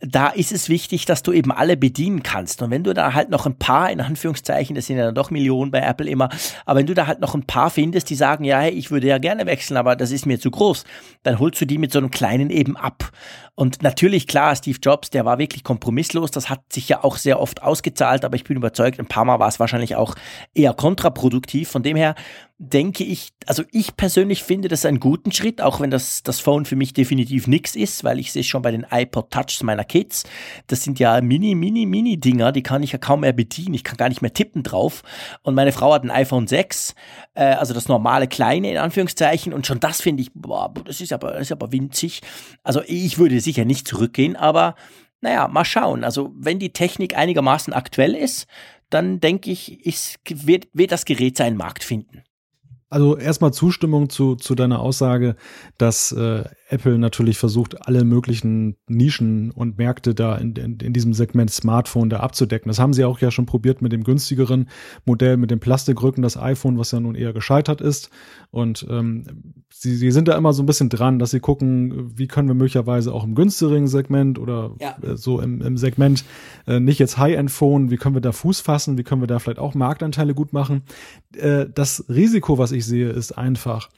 da 0.00 0.28
ist 0.28 0.52
es 0.52 0.68
wichtig, 0.68 1.06
dass 1.06 1.22
du 1.22 1.32
eben 1.32 1.50
alle 1.50 1.76
bedienen 1.76 2.22
kannst. 2.22 2.62
Und 2.62 2.70
wenn 2.70 2.84
du 2.84 2.94
da 2.94 3.14
halt 3.14 3.30
noch 3.30 3.46
ein 3.46 3.58
paar, 3.58 3.90
in 3.90 4.00
Anführungszeichen, 4.00 4.76
das 4.76 4.86
sind 4.86 4.96
ja 4.96 5.06
dann 5.06 5.14
doch 5.14 5.30
Millionen 5.30 5.70
bei 5.70 5.80
Apple 5.80 6.08
immer, 6.08 6.28
aber 6.66 6.78
wenn 6.78 6.86
du 6.86 6.94
da 6.94 7.06
halt 7.06 7.20
noch 7.20 7.34
ein 7.34 7.44
paar 7.44 7.70
findest, 7.70 8.08
die 8.10 8.14
sagen, 8.14 8.44
ja, 8.44 8.60
hey, 8.60 8.70
ich 8.70 8.90
würde 8.90 9.08
ja 9.08 9.18
gerne 9.18 9.46
wechseln, 9.46 9.76
aber 9.76 9.96
das 9.96 10.12
ist 10.12 10.24
mir 10.24 10.38
zu 10.38 10.50
groß, 10.50 10.84
dann 11.24 11.38
holst 11.38 11.60
du 11.60 11.66
die 11.66 11.78
mit 11.78 11.92
so 11.92 11.98
einem 11.98 12.10
kleinen 12.10 12.50
eben 12.50 12.76
ab. 12.76 13.10
Und 13.56 13.82
natürlich, 13.82 14.28
klar, 14.28 14.54
Steve 14.54 14.78
Jobs, 14.80 15.10
der 15.10 15.24
war 15.24 15.38
wirklich 15.38 15.64
kompromisslos, 15.64 16.30
das 16.30 16.48
hat 16.48 16.72
sich 16.72 16.88
ja 16.88 17.02
auch 17.02 17.16
sehr 17.16 17.40
oft 17.40 17.62
ausgezahlt, 17.62 18.24
aber 18.24 18.36
ich 18.36 18.44
bin 18.44 18.56
überzeugt, 18.56 19.00
ein 19.00 19.06
paar 19.06 19.24
Mal 19.24 19.40
war 19.40 19.48
es 19.48 19.58
wahrscheinlich 19.58 19.96
auch 19.96 20.14
eher 20.54 20.74
kontraproduktiv. 20.74 21.68
Von 21.68 21.82
dem 21.82 21.96
her, 21.96 22.14
denke 22.60 23.04
ich, 23.04 23.30
also 23.46 23.62
ich 23.70 23.96
persönlich 23.96 24.42
finde 24.42 24.66
das 24.66 24.84
einen 24.84 24.98
guten 24.98 25.30
Schritt, 25.30 25.60
auch 25.60 25.78
wenn 25.78 25.92
das, 25.92 26.24
das 26.24 26.40
Phone 26.40 26.64
für 26.64 26.74
mich 26.74 26.92
definitiv 26.92 27.46
nix 27.46 27.76
ist, 27.76 28.02
weil 28.02 28.18
ich 28.18 28.32
sehe 28.32 28.42
schon 28.42 28.62
bei 28.62 28.72
den 28.72 28.84
iPod 28.90 29.30
Touchs 29.30 29.62
meiner 29.62 29.84
Kids, 29.84 30.24
das 30.66 30.82
sind 30.82 30.98
ja 30.98 31.20
mini, 31.20 31.54
mini, 31.54 31.86
mini 31.86 32.18
Dinger, 32.18 32.50
die 32.50 32.64
kann 32.64 32.82
ich 32.82 32.90
ja 32.90 32.98
kaum 32.98 33.20
mehr 33.20 33.32
bedienen, 33.32 33.74
ich 33.74 33.84
kann 33.84 33.96
gar 33.96 34.08
nicht 34.08 34.22
mehr 34.22 34.34
tippen 34.34 34.64
drauf. 34.64 35.04
Und 35.42 35.54
meine 35.54 35.70
Frau 35.70 35.92
hat 35.92 36.02
ein 36.02 36.10
iPhone 36.10 36.48
6, 36.48 36.96
äh, 37.34 37.44
also 37.44 37.74
das 37.74 37.86
normale 37.86 38.26
kleine 38.26 38.72
in 38.72 38.78
Anführungszeichen, 38.78 39.52
und 39.52 39.64
schon 39.64 39.78
das 39.78 40.00
finde 40.00 40.22
ich, 40.22 40.32
boah, 40.34 40.74
das 40.84 41.00
ist 41.00 41.12
aber, 41.12 41.32
das 41.32 41.42
ist 41.42 41.52
aber 41.52 41.70
winzig. 41.70 42.22
Also 42.64 42.82
ich 42.86 43.18
würde 43.18 43.40
sicher 43.40 43.64
nicht 43.64 43.86
zurückgehen, 43.86 44.34
aber 44.34 44.74
naja, 45.20 45.46
mal 45.46 45.64
schauen. 45.64 46.02
Also 46.02 46.32
wenn 46.36 46.58
die 46.58 46.72
Technik 46.72 47.16
einigermaßen 47.16 47.72
aktuell 47.72 48.16
ist, 48.16 48.48
dann 48.90 49.20
denke 49.20 49.50
ich, 49.50 49.84
ist, 49.86 50.18
wird, 50.28 50.66
wird 50.72 50.90
das 50.90 51.04
Gerät 51.04 51.36
seinen 51.36 51.56
Markt 51.56 51.84
finden. 51.84 52.24
Also 52.90 53.18
erstmal 53.18 53.52
Zustimmung 53.52 54.08
zu, 54.08 54.36
zu 54.36 54.54
deiner 54.54 54.80
Aussage, 54.80 55.36
dass 55.76 56.12
äh, 56.12 56.44
Apple 56.70 56.98
natürlich 56.98 57.38
versucht, 57.38 57.86
alle 57.86 58.04
möglichen 58.04 58.76
Nischen 58.88 59.50
und 59.50 59.78
Märkte 59.78 60.14
da 60.14 60.36
in, 60.36 60.54
in, 60.56 60.78
in 60.78 60.92
diesem 60.92 61.14
Segment 61.14 61.50
Smartphone 61.50 62.10
da 62.10 62.20
abzudecken. 62.20 62.68
Das 62.68 62.78
haben 62.78 62.92
sie 62.92 63.04
auch 63.04 63.18
ja 63.20 63.30
schon 63.30 63.46
probiert 63.46 63.80
mit 63.80 63.92
dem 63.92 64.04
günstigeren 64.04 64.68
Modell, 65.04 65.36
mit 65.36 65.50
dem 65.50 65.60
Plastikrücken, 65.60 66.22
das 66.22 66.36
iPhone, 66.36 66.78
was 66.78 66.90
ja 66.90 67.00
nun 67.00 67.14
eher 67.14 67.32
gescheitert 67.32 67.80
ist. 67.80 68.10
Und 68.50 68.86
ähm, 68.90 69.54
sie, 69.72 69.96
sie 69.96 70.10
sind 70.10 70.28
da 70.28 70.36
immer 70.36 70.52
so 70.52 70.62
ein 70.62 70.66
bisschen 70.66 70.90
dran, 70.90 71.18
dass 71.18 71.30
sie 71.30 71.40
gucken, 71.40 72.16
wie 72.18 72.26
können 72.26 72.48
wir 72.48 72.54
möglicherweise 72.54 73.14
auch 73.14 73.24
im 73.24 73.34
günstigeren 73.34 73.86
Segment 73.86 74.38
oder 74.38 74.74
ja. 74.78 74.96
äh, 75.02 75.16
so 75.16 75.40
im, 75.40 75.62
im 75.62 75.76
Segment 75.78 76.24
äh, 76.66 76.80
nicht 76.80 76.98
jetzt 76.98 77.16
High-End-Phone, 77.16 77.90
wie 77.90 77.96
können 77.96 78.14
wir 78.14 78.20
da 78.20 78.32
Fuß 78.32 78.60
fassen, 78.60 78.98
wie 78.98 79.04
können 79.04 79.22
wir 79.22 79.26
da 79.26 79.38
vielleicht 79.38 79.58
auch 79.58 79.74
Marktanteile 79.74 80.34
gut 80.34 80.52
machen. 80.52 80.82
Äh, 81.34 81.66
das 81.74 82.04
Risiko, 82.08 82.58
was 82.58 82.72
ich 82.72 82.84
sehe, 82.84 83.08
ist 83.08 83.32
einfach, 83.32 83.88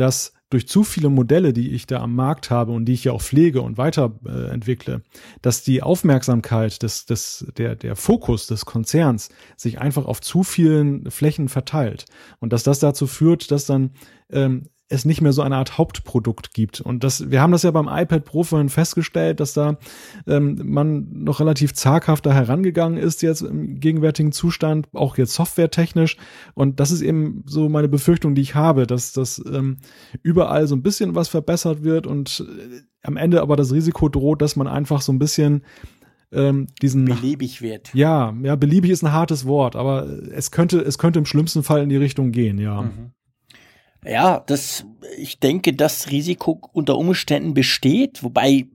dass 0.00 0.32
durch 0.48 0.66
zu 0.66 0.82
viele 0.82 1.10
Modelle, 1.10 1.52
die 1.52 1.70
ich 1.70 1.86
da 1.86 2.00
am 2.00 2.14
Markt 2.14 2.50
habe 2.50 2.72
und 2.72 2.86
die 2.86 2.94
ich 2.94 3.04
ja 3.04 3.12
auch 3.12 3.22
pflege 3.22 3.60
und 3.60 3.78
weiterentwickle, 3.78 5.02
dass 5.42 5.62
die 5.62 5.82
Aufmerksamkeit 5.82 6.82
des, 6.82 7.04
des, 7.06 7.46
der, 7.56 7.76
der 7.76 7.94
Fokus 7.96 8.48
des 8.48 8.64
Konzerns 8.64 9.28
sich 9.56 9.78
einfach 9.78 10.06
auf 10.06 10.20
zu 10.20 10.42
vielen 10.42 11.08
Flächen 11.10 11.48
verteilt. 11.48 12.06
Und 12.40 12.52
dass 12.52 12.64
das 12.64 12.80
dazu 12.80 13.06
führt, 13.06 13.50
dass 13.50 13.66
dann 13.66 13.90
ähm, 14.30 14.69
es 14.90 15.04
nicht 15.04 15.20
mehr 15.20 15.32
so 15.32 15.42
eine 15.42 15.56
Art 15.56 15.78
Hauptprodukt 15.78 16.52
gibt. 16.52 16.80
Und 16.80 17.04
das, 17.04 17.30
wir 17.30 17.40
haben 17.40 17.52
das 17.52 17.62
ja 17.62 17.70
beim 17.70 17.88
iPad 17.88 18.24
Pro 18.24 18.42
vorhin 18.42 18.68
festgestellt, 18.68 19.38
dass 19.38 19.54
da 19.54 19.78
ähm, 20.26 20.60
man 20.64 21.06
noch 21.12 21.38
relativ 21.38 21.72
zaghaft 21.74 22.26
da 22.26 22.32
herangegangen 22.32 22.98
ist 22.98 23.22
jetzt 23.22 23.42
im 23.42 23.78
gegenwärtigen 23.78 24.32
Zustand, 24.32 24.88
auch 24.92 25.16
jetzt 25.16 25.34
softwaretechnisch. 25.34 26.16
Und 26.54 26.80
das 26.80 26.90
ist 26.90 27.02
eben 27.02 27.44
so 27.46 27.68
meine 27.68 27.88
Befürchtung, 27.88 28.34
die 28.34 28.42
ich 28.42 28.56
habe, 28.56 28.86
dass 28.86 29.12
das 29.12 29.40
ähm, 29.46 29.78
überall 30.22 30.66
so 30.66 30.74
ein 30.74 30.82
bisschen 30.82 31.14
was 31.14 31.28
verbessert 31.28 31.84
wird 31.84 32.08
und 32.08 32.44
äh, 32.46 32.80
am 33.02 33.16
Ende 33.16 33.42
aber 33.42 33.56
das 33.56 33.72
Risiko 33.72 34.08
droht, 34.08 34.42
dass 34.42 34.56
man 34.56 34.66
einfach 34.66 35.02
so 35.02 35.12
ein 35.12 35.20
bisschen 35.20 35.62
ähm, 36.32 36.66
diesen 36.82 37.04
beliebig 37.04 37.62
wird. 37.62 37.94
Ja, 37.94 38.34
ja, 38.42 38.56
beliebig 38.56 38.90
ist 38.90 39.04
ein 39.04 39.12
hartes 39.12 39.46
Wort, 39.46 39.76
aber 39.76 40.06
es 40.32 40.50
könnte 40.50 40.80
es 40.80 40.98
könnte 40.98 41.20
im 41.20 41.26
schlimmsten 41.26 41.62
Fall 41.62 41.82
in 41.82 41.88
die 41.88 41.96
Richtung 41.96 42.32
gehen, 42.32 42.58
ja. 42.58 42.82
Mhm. 42.82 43.12
Ja, 44.04 44.42
das, 44.46 44.86
ich 45.18 45.40
denke, 45.40 45.74
das 45.74 46.10
Risiko 46.10 46.60
unter 46.72 46.96
Umständen 46.96 47.52
besteht, 47.52 48.22
wobei, 48.22 48.66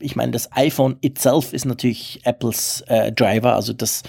ich 0.00 0.16
meine, 0.16 0.32
das 0.32 0.50
iPhone 0.52 0.96
itself 1.00 1.52
ist 1.52 1.64
natürlich 1.64 2.20
Apples 2.24 2.82
äh, 2.88 3.12
Driver, 3.12 3.54
also 3.54 3.72
das, 3.72 4.02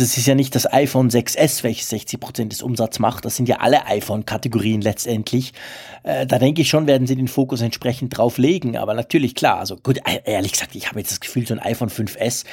das 0.00 0.16
ist 0.16 0.26
ja 0.26 0.34
nicht 0.34 0.54
das 0.54 0.72
iPhone 0.72 1.10
6S, 1.10 1.62
welches 1.62 1.88
60 1.90 2.20
Prozent 2.20 2.52
des 2.52 2.62
Umsatzes 2.62 2.98
macht. 2.98 3.24
Das 3.24 3.36
sind 3.36 3.48
ja 3.48 3.56
alle 3.56 3.86
iPhone-Kategorien 3.86 4.80
letztendlich. 4.80 5.52
Äh, 6.02 6.26
da 6.26 6.38
denke 6.38 6.62
ich 6.62 6.68
schon, 6.68 6.86
werden 6.86 7.06
sie 7.06 7.16
den 7.16 7.28
Fokus 7.28 7.60
entsprechend 7.60 8.16
drauf 8.16 8.38
legen. 8.38 8.76
Aber 8.76 8.94
natürlich, 8.94 9.34
klar, 9.34 9.58
also 9.58 9.76
gut, 9.76 9.98
e-, 9.98 10.20
ehrlich 10.24 10.52
gesagt, 10.52 10.74
ich 10.74 10.88
habe 10.88 11.00
jetzt 11.00 11.10
das 11.10 11.20
Gefühl, 11.20 11.46
so 11.46 11.54
ein 11.54 11.60
iPhone 11.60 11.90
5S, 11.90 12.44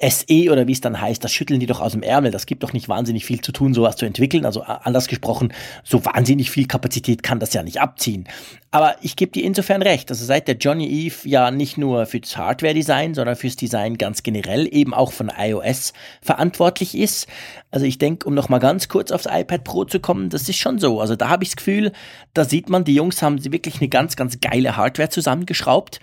SE 0.00 0.50
oder 0.50 0.66
wie 0.66 0.72
es 0.72 0.80
dann 0.80 1.00
heißt, 1.00 1.22
das 1.22 1.32
schütteln 1.32 1.60
die 1.60 1.66
doch 1.66 1.80
aus 1.80 1.92
dem 1.92 2.02
Ärmel. 2.02 2.30
Das 2.30 2.46
gibt 2.46 2.62
doch 2.62 2.72
nicht 2.72 2.88
wahnsinnig 2.88 3.24
viel 3.24 3.40
zu 3.40 3.52
tun, 3.52 3.74
sowas 3.74 3.96
zu 3.96 4.06
entwickeln. 4.06 4.46
Also 4.46 4.62
anders 4.62 5.08
gesprochen, 5.08 5.52
so 5.84 6.04
wahnsinnig 6.04 6.50
viel 6.50 6.66
Kapazität 6.66 7.22
kann 7.22 7.38
das 7.38 7.52
ja 7.52 7.62
nicht 7.62 7.80
abziehen. 7.80 8.26
Aber 8.70 8.96
ich 9.02 9.16
gebe 9.16 9.32
dir 9.32 9.44
insofern 9.44 9.82
recht. 9.82 10.10
Also 10.10 10.24
seit 10.24 10.48
der 10.48 10.56
Johnny 10.56 10.88
Eve 10.88 11.28
ja 11.28 11.50
nicht 11.50 11.76
nur 11.76 12.06
fürs 12.06 12.38
Hardware-Design, 12.38 13.14
sondern 13.14 13.36
fürs 13.36 13.56
Design 13.56 13.98
ganz 13.98 14.22
generell 14.22 14.66
eben 14.72 14.94
auch 14.94 15.12
von 15.12 15.30
iOS 15.36 15.92
verantwortlich 16.22 16.91
ist. 16.94 17.26
Also 17.70 17.86
ich 17.86 17.98
denke, 17.98 18.26
um 18.26 18.34
nochmal 18.34 18.60
ganz 18.60 18.88
kurz 18.88 19.10
aufs 19.10 19.26
iPad 19.26 19.64
Pro 19.64 19.84
zu 19.84 20.00
kommen, 20.00 20.28
das 20.28 20.48
ist 20.48 20.58
schon 20.58 20.78
so. 20.78 21.00
Also 21.00 21.16
da 21.16 21.28
habe 21.28 21.44
ich 21.44 21.50
das 21.50 21.56
Gefühl, 21.56 21.92
da 22.34 22.44
sieht 22.44 22.68
man, 22.68 22.84
die 22.84 22.94
Jungs 22.94 23.22
haben 23.22 23.42
wirklich 23.44 23.80
eine 23.80 23.88
ganz, 23.88 24.16
ganz 24.16 24.40
geile 24.40 24.76
Hardware 24.76 25.08
zusammengeschraubt. 25.08 26.00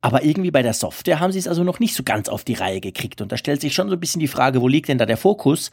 Aber 0.00 0.22
irgendwie 0.22 0.52
bei 0.52 0.62
der 0.62 0.74
Software 0.74 1.18
haben 1.18 1.32
sie 1.32 1.40
es 1.40 1.48
also 1.48 1.64
noch 1.64 1.80
nicht 1.80 1.94
so 1.94 2.04
ganz 2.04 2.28
auf 2.28 2.44
die 2.44 2.54
Reihe 2.54 2.80
gekriegt. 2.80 3.20
Und 3.20 3.32
da 3.32 3.36
stellt 3.36 3.60
sich 3.60 3.74
schon 3.74 3.88
so 3.88 3.96
ein 3.96 4.00
bisschen 4.00 4.20
die 4.20 4.28
Frage, 4.28 4.62
wo 4.62 4.68
liegt 4.68 4.88
denn 4.88 4.98
da 4.98 5.06
der 5.06 5.16
Fokus? 5.16 5.70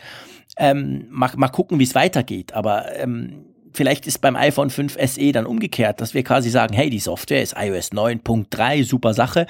Ähm, 0.58 1.06
mal, 1.12 1.32
mal 1.36 1.50
gucken, 1.50 1.78
wie 1.78 1.84
es 1.84 1.94
weitergeht. 1.94 2.54
Aber 2.54 2.96
ähm, 2.96 3.46
vielleicht 3.76 4.08
ist 4.08 4.20
beim 4.20 4.36
iPhone 4.36 4.70
5 4.70 4.98
SE 5.06 5.32
dann 5.32 5.46
umgekehrt, 5.46 6.02
dass 6.02 6.14
wir 6.14 6.24
quasi 6.24 6.50
sagen, 6.50 6.74
hey, 6.74 6.90
die 6.90 7.00
Software 7.00 7.42
ist 7.42 7.56
iOS 7.58 7.92
9.3, 7.92 8.84
super 8.84 9.14
Sache. 9.14 9.46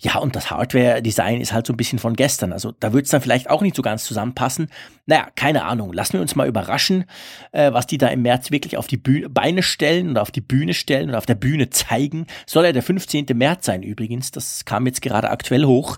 Ja, 0.00 0.18
und 0.18 0.36
das 0.36 0.50
Hardware-Design 0.50 1.40
ist 1.40 1.52
halt 1.52 1.66
so 1.66 1.72
ein 1.72 1.76
bisschen 1.76 1.98
von 1.98 2.14
gestern. 2.14 2.52
Also 2.52 2.72
da 2.78 2.92
wird 2.92 3.06
es 3.06 3.10
dann 3.10 3.20
vielleicht 3.20 3.48
auch 3.50 3.62
nicht 3.62 3.76
so 3.76 3.82
ganz 3.82 4.04
zusammenpassen. 4.04 4.68
Naja, 5.06 5.28
keine 5.36 5.64
Ahnung. 5.64 5.92
Lassen 5.92 6.14
wir 6.14 6.20
uns 6.20 6.36
mal 6.36 6.46
überraschen, 6.46 7.04
äh, 7.52 7.72
was 7.72 7.86
die 7.86 7.98
da 7.98 8.08
im 8.08 8.22
März 8.22 8.50
wirklich 8.50 8.76
auf 8.76 8.86
die 8.86 8.96
Bühne, 8.98 9.28
Beine 9.28 9.62
stellen 9.62 10.10
oder 10.10 10.22
auf 10.22 10.30
die 10.30 10.40
Bühne 10.40 10.74
stellen 10.74 11.08
oder 11.08 11.18
auf 11.18 11.26
der 11.26 11.34
Bühne 11.34 11.70
zeigen. 11.70 12.26
Soll 12.46 12.66
ja 12.66 12.72
der 12.72 12.82
15. 12.82 13.26
März 13.34 13.66
sein 13.66 13.82
übrigens. 13.82 14.30
Das 14.30 14.64
kam 14.64 14.86
jetzt 14.86 15.00
gerade 15.00 15.30
aktuell 15.30 15.64
hoch, 15.64 15.96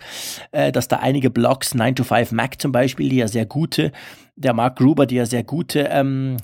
äh, 0.52 0.70
dass 0.70 0.88
da 0.88 0.98
einige 0.98 1.30
Blogs, 1.30 1.74
9 1.74 1.96
to 1.96 2.04
5 2.04 2.32
Mac 2.32 2.60
zum 2.60 2.72
Beispiel, 2.72 3.08
die 3.08 3.16
ja 3.16 3.28
sehr 3.28 3.46
gute, 3.46 3.92
der 4.36 4.54
Mark 4.54 4.76
Gruber, 4.76 5.06
die 5.06 5.16
ja 5.16 5.26
sehr 5.26 5.44
gute 5.44 5.88
ähm, 5.90 6.36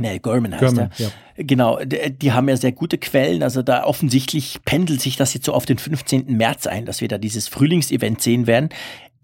Nee, 0.00 0.18
Gorman 0.18 0.52
heißt 0.52 0.64
Gorman, 0.64 0.90
er. 0.98 1.06
Ja. 1.06 1.10
Genau, 1.36 1.78
die, 1.84 2.10
die, 2.10 2.32
haben 2.32 2.48
ja 2.48 2.56
sehr 2.56 2.72
gute 2.72 2.98
Quellen. 2.98 3.42
Also 3.42 3.62
da 3.62 3.84
offensichtlich 3.84 4.60
pendelt 4.64 5.00
sich 5.00 5.16
das 5.16 5.34
jetzt 5.34 5.46
so 5.46 5.52
auf 5.52 5.66
den 5.66 5.78
15. 5.78 6.36
März 6.36 6.66
ein, 6.66 6.86
dass 6.86 7.00
wir 7.00 7.08
da 7.08 7.18
dieses 7.18 7.48
Frühlingsevent 7.48 8.20
sehen 8.20 8.46
werden. 8.46 8.70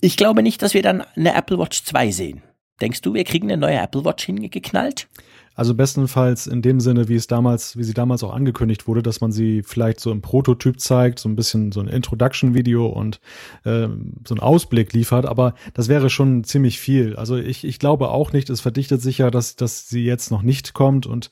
Ich 0.01 0.17
glaube 0.17 0.43
nicht, 0.43 0.63
dass 0.63 0.75
wir 0.75 0.83
dann 0.83 1.03
eine 1.17 1.35
Apple 1.35 1.59
Watch 1.59 1.85
2 1.85 2.11
sehen. 2.11 2.43
Denkst 2.81 3.01
du, 3.01 3.15
wir 3.15 3.25
kriegen 3.25 3.51
eine 3.51 3.61
neue 3.61 3.79
Apple 3.79 4.05
Watch 4.05 4.27
hingeknallt? 4.27 5.09
Also 5.57 5.75
bestenfalls 5.75 6.47
in 6.47 6.61
dem 6.61 6.81
Sinne, 6.81 7.09
wie 7.09 7.15
es 7.15 7.27
damals, 7.27 7.77
wie 7.79 7.83
sie 7.83 7.95
damals 7.95 8.23
auch 8.23 8.35
angekündigt 8.35 8.87
wurde, 8.87 9.03
dass 9.03 9.23
man 9.23 9.33
sie 9.33 9.63
vielleicht 9.63 10.01
so 10.01 10.13
im 10.13 10.21
Prototyp 10.21 10.79
zeigt, 10.79 11.19
so 11.19 11.29
ein 11.31 11.35
bisschen 11.35 11.73
so 11.73 11.81
ein 11.81 11.89
Introduction-Video 11.89 12.87
und 12.87 13.21
äh, 13.65 13.89
so 14.27 14.35
einen 14.35 14.41
Ausblick 14.41 14.93
liefert. 14.93 15.25
Aber 15.25 15.55
das 15.73 15.89
wäre 15.89 16.11
schon 16.11 16.45
ziemlich 16.45 16.79
viel. 16.79 17.17
Also 17.17 17.37
ich, 17.37 17.65
ich 17.65 17.79
glaube 17.79 18.11
auch 18.11 18.33
nicht, 18.33 18.51
es 18.51 18.61
verdichtet 18.61 19.01
sich 19.01 19.19
ja, 19.19 19.31
dass, 19.31 19.57
dass 19.57 19.89
sie 19.89 20.05
jetzt 20.05 20.31
noch 20.31 20.43
nicht 20.43 20.75
kommt 20.75 21.07
und 21.07 21.31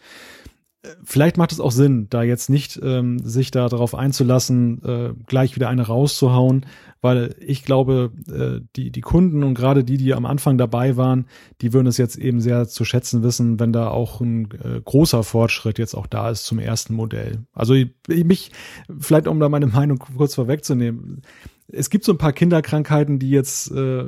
vielleicht 1.03 1.37
macht 1.37 1.53
es 1.53 1.61
auch 1.61 1.73
Sinn, 1.73 2.09
da 2.11 2.23
jetzt 2.23 2.51
nicht 2.51 2.79
ähm, 2.83 3.19
sich 3.19 3.51
da 3.51 3.69
darauf 3.69 3.95
einzulassen, 3.95 4.83
äh, 4.85 5.15
gleich 5.27 5.57
wieder 5.57 5.69
eine 5.69 5.87
rauszuhauen, 5.87 6.67
weil 7.01 7.35
ich 7.41 7.65
glaube, 7.65 8.13
äh, 8.29 8.67
die, 8.77 8.91
die 8.91 9.01
Kunden 9.01 9.43
und 9.45 9.55
gerade 9.55 9.85
die, 9.85 9.97
die 9.97 10.15
am 10.15 10.27
Anfang 10.27 10.59
dabei 10.59 10.97
waren, 10.97 11.27
die 11.61 11.73
würden 11.73 11.87
es 11.87 11.97
jetzt 11.97 12.17
eben 12.17 12.41
sehr 12.41 12.67
zu 12.69 12.85
schätzen 12.85 13.23
wissen, 13.23 13.61
wenn 13.61 13.73
da 13.73 13.89
auch 13.89 14.21
ein 14.21 14.49
äh, 14.63 14.81
großer 14.85 15.23
Fortschritt 15.23 15.79
jetzt 15.79 15.95
auch 15.95 16.07
da 16.07 16.31
ist 16.31 16.45
zum 16.45 16.59
ersten 16.59 16.95
Modell. 16.95 17.45
Also 17.53 17.75
ich, 17.75 17.91
mich, 18.09 18.53
vielleicht 18.99 19.27
um 19.27 19.41
da 19.41 19.49
meine 19.49 19.67
Meinung 19.67 19.99
kurz 19.99 20.35
vorwegzunehmen, 20.35 21.23
es 21.69 21.89
gibt 21.89 22.05
so 22.05 22.13
ein 22.13 22.19
paar 22.19 22.33
Kinderkrankheiten, 22.33 23.19
die 23.19 23.31
jetzt, 23.31 23.71
äh, 23.73 24.05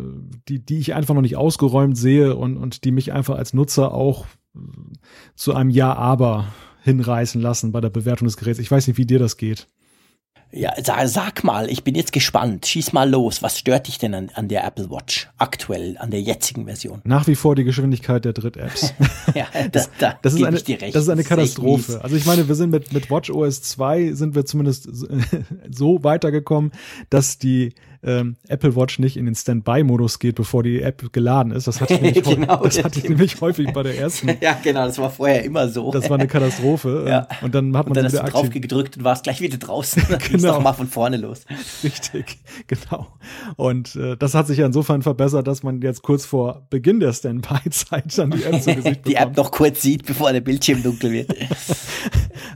die, 0.48 0.64
die 0.64 0.78
ich 0.78 0.94
einfach 0.94 1.14
noch 1.14 1.22
nicht 1.22 1.36
ausgeräumt 1.36 1.96
sehe 1.96 2.36
und, 2.36 2.56
und 2.56 2.84
die 2.84 2.92
mich 2.92 3.12
einfach 3.12 3.36
als 3.36 3.54
Nutzer 3.54 3.92
auch 3.92 4.26
zu 5.34 5.54
einem 5.54 5.70
Ja-Aber 5.70 6.48
hinreißen 6.82 7.40
lassen 7.40 7.72
bei 7.72 7.80
der 7.80 7.90
Bewertung 7.90 8.26
des 8.26 8.36
Geräts. 8.36 8.58
Ich 8.58 8.70
weiß 8.70 8.86
nicht, 8.86 8.96
wie 8.96 9.06
dir 9.06 9.18
das 9.18 9.36
geht. 9.36 9.66
Ja, 10.52 10.72
sag 11.06 11.42
mal, 11.42 11.68
ich 11.68 11.82
bin 11.82 11.94
jetzt 11.96 12.12
gespannt. 12.12 12.66
Schieß 12.66 12.92
mal 12.92 13.10
los. 13.10 13.42
Was 13.42 13.58
stört 13.58 13.88
dich 13.88 13.98
denn 13.98 14.14
an, 14.14 14.30
an 14.32 14.48
der 14.48 14.64
Apple 14.64 14.90
Watch 14.90 15.28
aktuell, 15.38 15.96
an 15.98 16.10
der 16.10 16.22
jetzigen 16.22 16.66
Version? 16.66 17.00
Nach 17.04 17.26
wie 17.26 17.34
vor 17.34 17.56
die 17.56 17.64
Geschwindigkeit 17.64 18.24
der 18.24 18.32
Dritt-Apps. 18.32 18.94
ja, 19.34 19.46
das, 19.72 19.90
da 19.98 20.18
das, 20.22 20.34
ist 20.34 20.44
eine, 20.44 20.56
das 20.56 21.02
ist 21.02 21.08
eine 21.08 21.24
Katastrophe. 21.24 22.00
Also 22.02 22.16
ich 22.16 22.24
meine, 22.26 22.46
wir 22.46 22.54
sind 22.54 22.70
mit, 22.70 22.92
mit 22.92 23.10
Watch 23.10 23.28
OS 23.28 23.62
2 23.62 24.12
sind 24.12 24.34
wir 24.34 24.46
zumindest 24.46 24.88
so 25.68 25.98
weitergekommen, 26.04 26.70
dass 27.10 27.38
die 27.38 27.74
ähm, 28.06 28.36
Apple 28.46 28.76
Watch 28.76 29.00
nicht 29.00 29.16
in 29.16 29.26
den 29.26 29.34
Standby-Modus 29.34 30.20
geht, 30.20 30.36
bevor 30.36 30.62
die 30.62 30.80
App 30.80 31.12
geladen 31.12 31.50
ist. 31.52 31.66
Das 31.66 31.80
hatte 31.80 31.94
ich 31.94 32.00
nämlich, 32.02 32.24
genau, 32.24 32.62
das 32.62 32.82
hatte 32.82 33.00
ich 33.00 33.08
nämlich 33.08 33.40
häufig 33.40 33.72
bei 33.72 33.82
der 33.82 33.98
ersten. 33.98 34.30
ja, 34.40 34.58
genau, 34.62 34.86
das 34.86 34.98
war 34.98 35.10
vorher 35.10 35.44
immer 35.44 35.68
so. 35.68 35.90
Das 35.90 36.08
war 36.08 36.16
eine 36.16 36.28
Katastrophe. 36.28 37.04
ja. 37.08 37.26
Und 37.42 37.54
dann 37.54 37.76
hat 37.76 37.86
man 37.86 37.88
und 37.88 37.96
dann 37.96 38.04
hast 38.04 38.14
du 38.14 38.30
drauf 38.30 38.48
gedrückt 38.50 38.96
und 38.96 39.04
warst 39.04 39.24
gleich 39.24 39.40
wieder 39.40 39.58
draußen. 39.58 40.04
Dann 40.08 40.20
genau. 40.20 40.54
doch 40.54 40.62
mal 40.62 40.72
von 40.72 40.86
vorne 40.86 41.16
los. 41.16 41.44
Richtig, 41.82 42.38
genau. 42.68 43.08
Und 43.56 43.96
äh, 43.96 44.16
das 44.16 44.34
hat 44.34 44.46
sich 44.46 44.58
ja 44.58 44.66
insofern 44.66 45.02
verbessert, 45.02 45.46
dass 45.48 45.62
man 45.62 45.80
jetzt 45.82 46.02
kurz 46.02 46.24
vor 46.24 46.66
Beginn 46.70 47.00
der 47.00 47.12
Standby-Zeit 47.12 48.16
dann 48.16 48.30
die 48.30 48.44
App 48.44 48.62
zu 48.62 48.74
Gesicht 48.74 49.02
bekommt. 49.02 49.08
Die 49.08 49.14
App 49.14 49.36
noch 49.36 49.50
kurz 49.50 49.82
sieht, 49.82 50.06
bevor 50.06 50.32
der 50.32 50.40
Bildschirm 50.40 50.82
dunkel 50.82 51.10
wird. 51.12 51.34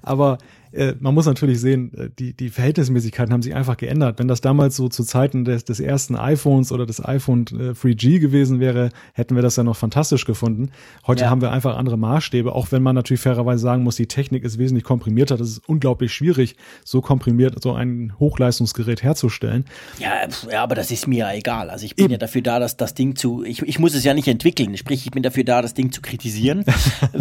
Aber 0.03 0.39
äh, 0.73 0.95
man 1.01 1.15
muss 1.15 1.27
natürlich 1.27 1.61
sehen, 1.61 1.93
äh, 1.95 2.11
die, 2.19 2.33
die 2.33 2.49
Verhältnismäßigkeiten 2.49 3.33
haben 3.33 3.43
sich 3.43 3.55
einfach 3.55 3.77
geändert. 3.77 4.19
Wenn 4.19 4.29
das 4.29 4.41
damals 4.41 4.77
so 4.77 4.89
zu 4.89 5.05
Zeiten 5.05 5.45
des, 5.45 5.65
des 5.65 5.81
ersten 5.81 6.17
iPhones 6.17 6.71
oder 6.71 6.87
des 6.87 7.05
iPhone 7.05 7.47
äh, 7.49 7.71
3G 7.73 8.21
gewesen 8.21 8.61
wäre, 8.61 8.91
hätten 9.13 9.35
wir 9.35 9.43
das 9.43 9.57
ja 9.57 9.65
noch 9.65 9.77
fantastisch 9.77 10.25
gefunden. 10.25 10.71
Heute 11.07 11.25
ja. 11.25 11.31
haben 11.31 11.41
wir 11.41 11.51
einfach 11.51 11.77
andere 11.77 11.97
Maßstäbe, 11.97 12.55
auch 12.55 12.71
wenn 12.71 12.83
man 12.83 12.95
natürlich 12.95 13.21
fairerweise 13.21 13.63
sagen 13.63 13.83
muss, 13.83 13.97
die 13.97 14.07
Technik 14.07 14.45
ist 14.45 14.59
wesentlich 14.59 14.85
komprimierter. 14.85 15.37
Das 15.37 15.49
ist 15.49 15.69
unglaublich 15.69 16.13
schwierig, 16.13 16.57
so 16.85 17.01
komprimiert 17.01 17.61
so 17.63 17.73
ein 17.73 18.13
Hochleistungsgerät 18.19 19.03
herzustellen. 19.03 19.65
Ja, 19.99 20.13
ja 20.51 20.63
aber 20.63 20.75
das 20.75 20.91
ist 20.91 21.07
mir 21.07 21.19
ja 21.19 21.33
egal. 21.33 21.71
Also 21.71 21.85
ich 21.85 21.97
bin 21.97 22.07
Eben. 22.07 22.13
ja 22.13 22.19
dafür 22.19 22.43
da, 22.43 22.59
dass 22.59 22.77
das 22.77 22.95
Ding 22.95 23.17
zu, 23.17 23.43
ich, 23.45 23.63
ich 23.63 23.79
muss 23.79 23.95
es 23.95 24.05
ja 24.05 24.15
nicht 24.15 24.29
entwickeln. 24.29 24.77
Sprich, 24.77 25.05
ich 25.05 25.11
bin 25.11 25.23
dafür 25.23 25.45
da, 25.45 25.63
das 25.63 25.75
Ding 25.75 25.91
zu 25.91 26.01
kritisieren, 26.01 26.65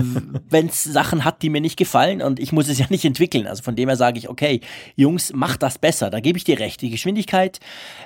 wenn 0.50 0.68
es 0.68 0.84
Sachen 0.84 1.26
hat, 1.26 1.42
die 1.42 1.50
mir 1.50 1.62
nicht 1.62 1.78
gefallen 1.78 2.22
und 2.22 2.40
ich 2.40 2.52
muss 2.52 2.70
es 2.70 2.78
ja 2.78 2.86
nicht 2.90 3.06
entwickeln 3.06 3.39
entwickeln. 3.40 3.48
Also 3.48 3.64
von 3.64 3.76
dem 3.76 3.90
her 3.90 3.96
sage 3.96 4.20
ich, 4.20 4.30
okay, 4.30 4.62
Jungs, 4.96 5.34
macht 5.34 5.64
das 5.64 5.78
besser. 5.78 6.10
Da 6.10 6.20
gebe 6.20 6.38
ich 6.38 6.44
dir 6.44 6.60
recht. 6.60 6.82
Die 6.82 6.90
Geschwindigkeit, 6.90 7.60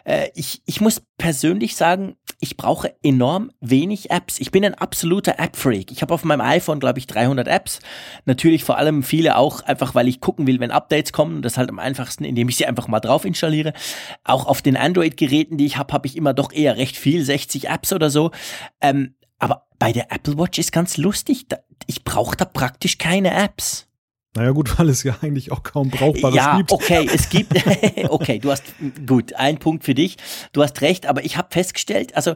äh, 0.05 0.30
ich, 0.35 0.61
ich 0.65 0.81
muss 0.81 1.01
persönlich 1.18 1.76
sagen, 1.76 2.15
ich 2.39 2.57
brauche 2.57 2.93
enorm 3.03 3.51
wenig 3.61 4.11
Apps. 4.11 4.39
Ich 4.39 4.51
bin 4.51 4.65
ein 4.65 4.76
absoluter 4.76 5.39
App-Freak. 5.39 5.91
Ich 5.91 6.01
habe 6.01 6.14
auf 6.14 6.23
meinem 6.23 6.41
iPhone, 6.41 6.80
glaube 6.80 6.99
ich, 6.99 7.07
300 7.07 7.47
Apps. 7.47 7.80
Natürlich 8.26 8.64
vor 8.64 8.77
allem 8.77 9.03
viele 9.03 9.38
auch 9.38 9.61
einfach, 9.61 9.95
weil 9.95 10.07
ich 10.07 10.19
gucken 10.19 10.47
will, 10.47 10.60
wenn 10.60 10.72
Updates 10.72 11.14
kommen. 11.14 11.41
Das 11.41 11.53
ist 11.53 11.57
halt 11.57 11.69
am 11.69 11.80
einfachsten, 11.80 12.23
indem 12.23 12.49
ich 12.49 12.57
sie 12.57 12.65
einfach 12.65 12.88
mal 12.88 12.99
drauf 12.99 13.26
installiere. 13.26 13.73
Auch 14.23 14.45
auf 14.45 14.61
den 14.61 14.77
Android-Geräten, 14.77 15.57
die 15.57 15.65
ich 15.65 15.77
habe, 15.77 15.93
habe 15.93 16.07
ich 16.07 16.18
immer 16.18 16.34
doch 16.34 16.51
eher 16.51 16.77
recht 16.77 16.97
viel, 16.97 17.23
60 17.23 17.69
Apps 17.69 17.93
oder 17.93 18.10
so. 18.10 18.31
Ähm, 18.81 19.15
aber 19.39 19.68
bei 19.77 19.91
der 19.91 20.11
Apple 20.11 20.38
Watch 20.38 20.60
ist 20.60 20.72
ganz 20.72 20.97
lustig. 20.97 21.47
Ich 21.88 22.03
brauche 22.03 22.38
da 22.38 22.45
praktisch 22.45 22.97
keine 22.97 23.34
Apps. 23.34 23.88
Naja, 24.35 24.51
gut, 24.51 24.77
weil 24.80 24.89
es 24.89 25.03
ja 25.03 25.18
eigentlich 25.22 25.51
auch 25.51 25.64
kaum 25.64 25.89
Brauchbares 25.89 26.35
ja, 26.35 26.57
gibt. 26.57 26.72
Ja, 26.72 26.76
okay, 26.76 27.10
es 27.14 27.30
gibt, 27.30 27.53
okay, 28.10 28.39
du 28.39 28.51
hast, 28.51 28.64
gut, 29.05 29.34
ein 29.34 29.57
Punkt 29.57 29.84
für 29.84 29.93
dich. 29.93 30.18
Du 30.51 30.64
hast 30.64 30.81
recht, 30.81 31.05
aber 31.05 31.23
ich 31.23 31.38
habe 31.38 31.49
festgestellt, 31.51 32.15
also 32.15 32.35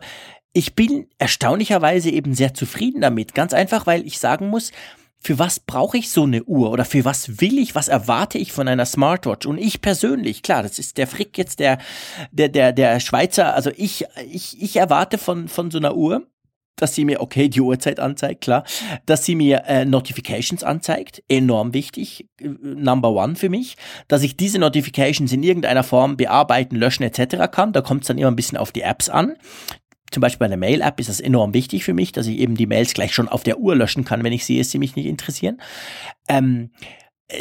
ich 0.53 0.75
bin 0.75 1.07
erstaunlicherweise 1.17 2.09
eben 2.09 2.33
sehr 2.33 2.53
zufrieden 2.53 3.01
damit. 3.01 3.35
Ganz 3.35 3.53
einfach, 3.53 3.85
weil 3.85 4.05
ich 4.05 4.19
sagen 4.19 4.49
muss, 4.49 4.71
für 5.19 5.39
was 5.39 5.59
brauche 5.59 5.97
ich 5.97 6.09
so 6.09 6.23
eine 6.23 6.43
Uhr 6.43 6.71
oder 6.71 6.85
für 6.85 7.03
was 7.03 7.41
will 7.41 7.57
ich, 7.57 7.75
was 7.75 7.87
erwarte 7.87 8.37
ich 8.37 8.51
von 8.51 8.67
einer 8.67 8.85
Smartwatch? 8.85 9.45
Und 9.45 9.57
ich 9.57 9.81
persönlich, 9.81 10.43
klar, 10.43 10.63
das 10.63 10.79
ist 10.79 10.97
der 10.97 11.07
Frick 11.07 11.37
jetzt 11.37 11.59
der, 11.59 11.79
der, 12.31 12.49
der, 12.49 12.71
der 12.71 12.99
Schweizer, 12.99 13.53
also 13.53 13.71
ich, 13.75 14.05
ich, 14.31 14.61
ich 14.61 14.75
erwarte 14.77 15.17
von, 15.17 15.47
von 15.47 15.71
so 15.71 15.79
einer 15.79 15.95
Uhr, 15.95 16.27
dass 16.77 16.95
sie 16.95 17.05
mir, 17.05 17.21
okay, 17.21 17.49
die 17.49 17.61
Uhrzeit 17.61 17.99
anzeigt, 17.99 18.41
klar, 18.41 18.63
dass 19.05 19.25
sie 19.25 19.35
mir 19.35 19.63
äh, 19.67 19.85
Notifications 19.85 20.63
anzeigt, 20.63 21.23
enorm 21.27 21.73
wichtig, 21.73 22.27
äh, 22.39 22.47
number 22.47 23.11
one 23.11 23.35
für 23.35 23.49
mich, 23.49 23.75
dass 24.07 24.23
ich 24.23 24.37
diese 24.37 24.59
Notifications 24.59 25.31
in 25.33 25.43
irgendeiner 25.43 25.83
Form 25.83 26.17
bearbeiten, 26.17 26.75
löschen 26.75 27.03
etc. 27.03 27.51
kann, 27.51 27.73
da 27.73 27.81
kommt 27.81 28.03
es 28.03 28.07
dann 28.07 28.17
immer 28.17 28.31
ein 28.31 28.35
bisschen 28.35 28.57
auf 28.57 28.71
die 28.71 28.81
Apps 28.81 29.09
an. 29.09 29.35
Zum 30.11 30.21
Beispiel 30.21 30.45
bei 30.45 30.47
der 30.47 30.57
Mail-App 30.57 30.99
ist 30.99 31.09
das 31.09 31.19
enorm 31.19 31.53
wichtig 31.53 31.83
für 31.83 31.93
mich, 31.93 32.13
dass 32.13 32.27
ich 32.27 32.37
eben 32.37 32.55
die 32.55 32.67
Mails 32.67 32.93
gleich 32.93 33.13
schon 33.13 33.27
auf 33.27 33.43
der 33.43 33.59
Uhr 33.59 33.75
löschen 33.75 34.05
kann, 34.05 34.23
wenn 34.23 34.31
ich 34.31 34.45
sehe, 34.45 34.59
dass 34.59 34.71
sie 34.71 34.79
mich 34.79 34.95
nicht 34.95 35.05
interessieren. 35.05 35.59
Ähm, 36.29 36.69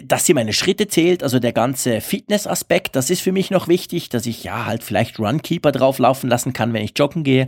dass 0.05 0.27
sie 0.27 0.35
meine 0.35 0.53
Schritte 0.53 0.89
zählt, 0.89 1.23
also 1.23 1.39
der 1.39 1.53
ganze 1.53 2.01
Fitness-Aspekt, 2.01 2.97
das 2.97 3.09
ist 3.09 3.21
für 3.21 3.31
mich 3.31 3.51
noch 3.51 3.69
wichtig, 3.69 4.09
dass 4.09 4.27
ich 4.27 4.43
ja 4.43 4.67
halt 4.67 4.83
vielleicht 4.83 5.21
Runkeeper 5.21 5.71
drauf 5.71 6.01
laufen 6.01 6.29
lassen 6.29 6.53
kann, 6.53 6.73
wenn 6.73 6.83
ich 6.83 6.95
joggen 6.97 7.23
gehe. 7.23 7.47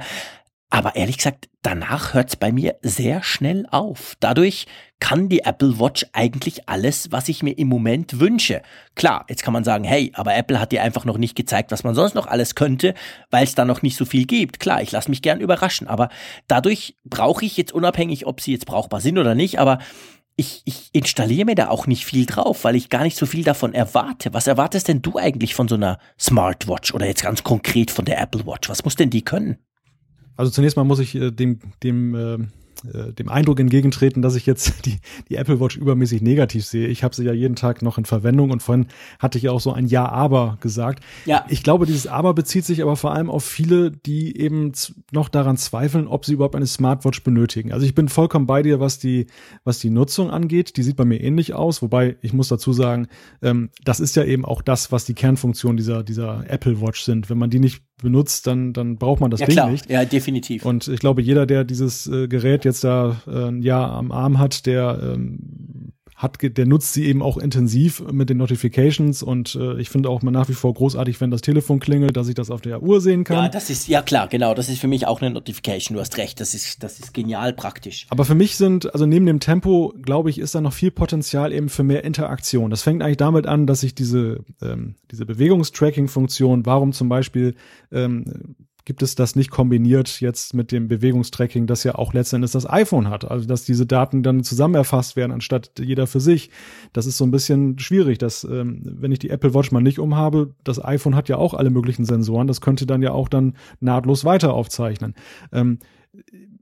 Aber 0.71 0.97
ehrlich 0.97 1.17
gesagt, 1.17 1.49
danach 1.63 2.13
hört 2.13 2.29
es 2.29 2.37
bei 2.37 2.53
mir 2.53 2.77
sehr 2.83 3.23
schnell 3.23 3.67
auf. 3.71 4.17
Dadurch 4.21 4.67
kann 5.01 5.31
die 5.31 5.41
Apple 5.41 5.79
Watch 5.79 6.05
eigentlich 6.13 6.69
alles, 6.69 7.11
was 7.11 7.29
ich 7.29 7.43
mir 7.43 7.57
im 7.57 7.69
Moment 7.69 8.21
wünsche. 8.21 8.61
Klar, 8.95 9.25
jetzt 9.31 9.43
kann 9.43 9.55
man 9.55 9.65
sagen, 9.65 9.85
hey, 9.85 10.13
aber 10.15 10.35
Apple 10.35 10.61
hat 10.61 10.73
dir 10.73 10.83
einfach 10.83 11.07
noch 11.07 11.17
nicht 11.17 11.37
gezeigt, 11.37 11.71
was 11.73 11.85
man 11.85 11.95
sonst 11.95 12.15
noch 12.15 12.27
alles 12.27 12.55
könnte, 12.55 12.93
weil 13.31 13.45
es 13.45 13.55
da 13.55 13.65
noch 13.65 13.81
nicht 13.81 13.97
so 13.97 14.05
viel 14.05 14.27
gibt. 14.27 14.61
Klar, 14.61 14.83
ich 14.83 14.93
lasse 14.93 15.09
mich 15.09 15.23
gern 15.23 15.41
überraschen, 15.41 15.89
aber 15.89 16.11
dadurch 16.49 16.97
brauche 17.05 17.47
ich 17.47 17.57
jetzt 17.57 17.73
unabhängig, 17.73 18.27
ob 18.27 18.43
sie 18.43 18.53
jetzt 18.53 18.67
brauchbar 18.67 19.01
sind 19.01 19.17
oder 19.17 19.35
nicht, 19.35 19.59
aber 19.59 19.79
ich, 20.37 20.63
ich 20.67 20.91
installiere 20.93 21.47
mir 21.47 21.55
da 21.57 21.69
auch 21.69 21.87
nicht 21.87 22.05
viel 22.05 22.25
drauf, 22.25 22.63
weil 22.63 22.77
ich 22.77 22.91
gar 22.91 23.03
nicht 23.03 23.17
so 23.17 23.27
viel 23.27 23.43
davon 23.43 23.75
erwarte. 23.75 24.35
Was 24.35 24.47
erwartest 24.47 24.87
denn 24.87 25.03
du 25.03 25.17
eigentlich 25.17 25.55
von 25.55 25.67
so 25.67 25.75
einer 25.75 25.99
Smartwatch 26.21 26.95
oder 26.95 27.07
jetzt 27.07 27.25
ganz 27.25 27.43
konkret 27.43 27.91
von 27.91 28.05
der 28.05 28.21
Apple 28.21 28.47
Watch? 28.47 28.69
Was 28.69 28.85
muss 28.85 28.95
denn 28.95 29.11
die 29.11 29.25
können? 29.25 29.59
Also 30.39 30.51
zunächst 30.51 30.77
mal 30.77 30.85
muss 30.85 31.01
ich 31.01 31.15
äh, 31.15 31.31
dem, 31.31 31.59
dem 31.83 32.15
äh, 32.15 32.39
äh, 32.85 33.13
dem 33.13 33.29
Eindruck 33.29 33.59
entgegentreten, 33.59 34.23
dass 34.23 34.37
ich 34.37 34.47
jetzt 34.47 34.73
die, 34.87 34.99
die 35.29 35.35
Apple 35.35 35.59
Watch 35.59 35.77
übermäßig 35.77 36.23
negativ 36.23 36.65
sehe. 36.65 36.87
Ich 36.87 37.03
habe 37.03 37.15
sie 37.15 37.25
ja 37.25 37.33
jeden 37.33 37.57
Tag 37.57 37.83
noch 37.83 37.99
in 37.99 38.05
Verwendung 38.05 38.51
und 38.51 38.63
vorhin 38.63 38.87
hatte 39.19 39.39
ich 39.39 39.45
ja 39.45 39.51
auch 39.51 39.61
so 39.61 39.73
ein 39.73 39.87
Ja-Aber 39.87 40.59
gesagt. 40.61 41.03
Ja. 41.25 41.45
Ich 41.49 41.63
glaube, 41.63 41.87
dieses 41.87 42.07
Aber 42.07 42.35
bezieht 42.35 42.65
sich 42.65 42.83
aber 42.83 42.97
vor 42.97 43.13
allem 43.13 43.31
auf 43.31 43.45
viele, 43.45 43.91
die 43.91 44.39
eben 44.39 44.73
noch 45.11 45.29
daran 45.29 45.57
zweifeln, 45.57 46.07
ob 46.07 46.25
sie 46.25 46.35
überhaupt 46.35 46.55
eine 46.55 46.67
Smartwatch 46.67 47.25
benötigen. 47.25 47.73
Also 47.73 47.85
ich 47.85 47.95
bin 47.95 48.09
vollkommen 48.09 48.47
bei 48.47 48.63
dir, 48.63 48.79
was 48.81 48.99
die, 48.99 49.27
was 49.65 49.81
die 49.81 49.91
Nutzung 49.91 50.31
angeht. 50.31 50.77
Die 50.77 50.83
sieht 50.83 50.97
bei 50.97 51.05
mir 51.05 51.21
ähnlich 51.21 51.55
aus, 51.55 51.83
wobei 51.83 52.17
ich 52.23 52.33
muss 52.33 52.49
dazu 52.49 52.73
sagen, 52.73 53.09
ähm, 53.43 53.71
das 53.85 53.99
ist 54.01 54.15
ja 54.15 54.25
eben 54.25 54.45
auch 54.45 54.63
das, 54.63 54.93
was 54.93 55.05
die 55.05 55.15
Kernfunktion 55.15 55.77
dieser, 55.77 56.05
dieser 56.05 56.49
Apple 56.49 56.81
Watch 56.81 57.03
sind. 57.03 57.29
Wenn 57.29 57.39
man 57.39 57.51
die 57.51 57.61
nicht 57.61 57.83
benutzt, 57.99 58.47
dann, 58.47 58.73
dann 58.73 58.97
braucht 58.97 59.21
man 59.21 59.31
das 59.31 59.41
ja, 59.41 59.47
Ding 59.47 59.55
klar. 59.55 59.71
nicht. 59.71 59.91
Ja, 59.91 60.05
definitiv. 60.05 60.65
Und 60.65 60.89
ich 60.89 61.01
glaube, 61.01 61.23
jeder, 61.23 61.47
der 61.47 61.65
dieses 61.65 62.07
äh, 62.07 62.29
Gerät 62.29 62.65
jetzt 62.65 62.85
da 62.85 63.21
äh, 63.27 63.49
ein 63.49 63.63
Jahr 63.63 63.93
am 63.93 64.13
Arm 64.13 64.39
hat, 64.39 64.67
der 64.67 64.99
ähm, 65.03 65.93
hat, 66.19 66.39
der 66.43 66.67
nutzt 66.67 66.95
sie 66.95 67.07
eben 67.07 67.23
auch 67.23 67.39
intensiv 67.39 68.03
mit 68.11 68.29
den 68.29 68.39
Notifications 68.39 69.23
und 69.23 69.55
äh, 69.55 69.81
ich 69.81 69.89
finde 69.89 70.11
auch 70.11 70.21
mal 70.23 70.33
nach 70.33 70.49
wie 70.49 70.55
vor 70.55 70.75
großartig, 70.75 71.21
wenn 71.21 71.31
das 71.31 71.43
Telefon 71.43 71.79
klingelt, 71.79 72.17
dass 72.17 72.27
ich 72.27 72.35
das 72.35 72.51
auf 72.51 72.61
der 72.61 72.83
Uhr 72.83 73.01
sehen 73.01 73.23
kann. 73.23 73.45
Ja, 73.45 73.49
das 73.49 73.71
ist, 73.71 73.87
ja 73.87 74.03
klar, 74.03 74.27
genau, 74.27 74.53
das 74.53 74.69
ist 74.69 74.81
für 74.81 74.89
mich 74.89 75.07
auch 75.07 75.23
eine 75.23 75.31
Notification, 75.31 75.95
du 75.95 76.01
hast 76.01 76.19
recht, 76.19 76.41
das 76.41 76.55
ist, 76.55 76.83
das 76.83 76.99
ist 76.99 77.15
genial 77.15 77.53
praktisch. 77.53 78.07
Aber 78.11 78.25
für 78.25 78.35
mich 78.35 78.57
sind, 78.57 78.93
also 78.93 79.07
neben 79.07 79.27
dem 79.27 79.39
Tempo, 79.39 79.95
glaube 80.03 80.29
ich, 80.31 80.41
ist 80.41 80.57
da 80.57 80.61
noch 80.61 80.73
viel 80.73 80.91
Potenzial 80.91 81.53
eben 81.53 81.69
für 81.69 81.85
mehr 81.85 82.03
Interaktion. 82.03 82.71
Das 82.71 82.83
fängt 82.83 83.01
eigentlich 83.01 83.19
damit 83.19 83.47
an, 83.47 83.69
dass 83.69 83.85
ich 83.85 83.95
diese, 83.95 84.41
ähm, 84.61 84.97
diese 85.13 85.25
Bewegungstracking-Funktion, 85.25 86.67
warum 86.67 86.93
zum 86.93 87.09
Beispiel 87.09 87.55
ähm, 87.93 88.57
gibt 88.89 89.03
es 89.03 89.15
das 89.15 89.37
nicht 89.37 89.51
kombiniert 89.51 90.23
jetzt 90.23 90.55
mit 90.55 90.73
dem 90.73 90.89
Bewegungstracking, 90.89 91.67
das 91.67 91.85
ja 91.85 91.97
auch 91.97 92.15
letztendlich 92.15 92.53
das 92.53 92.67
iPhone 92.67 93.11
hat. 93.11 93.31
Also 93.31 93.47
dass 93.47 93.65
diese 93.65 93.85
Daten 93.85 94.23
dann 94.23 94.43
zusammen 94.43 94.77
erfasst 94.77 95.15
werden, 95.15 95.31
anstatt 95.31 95.73
jeder 95.79 96.07
für 96.07 96.21
sich. 96.21 96.49
Das 96.95 97.05
ist 97.05 97.19
so 97.19 97.25
ein 97.25 97.31
bisschen 97.31 97.79
schwierig, 97.79 98.17
dass 98.17 98.45
ähm, 98.45 98.81
wenn 98.83 99.13
ich 99.13 99.19
die 99.19 99.29
Apple 99.29 99.53
Watch 99.53 99.73
mal 99.73 99.83
nicht 99.83 99.99
umhabe, 99.99 100.55
das 100.65 100.83
iPhone 100.83 101.15
hat 101.15 101.29
ja 101.29 101.37
auch 101.37 101.53
alle 101.53 101.69
möglichen 101.69 102.07
Sensoren, 102.07 102.47
das 102.47 102.63
könnte 102.63 102.87
dann 102.87 103.03
ja 103.03 103.13
auch 103.13 103.29
dann 103.29 103.57
nahtlos 103.79 104.25
weiter 104.25 104.55
aufzeichnen. 104.55 105.15
Ähm, 105.53 105.81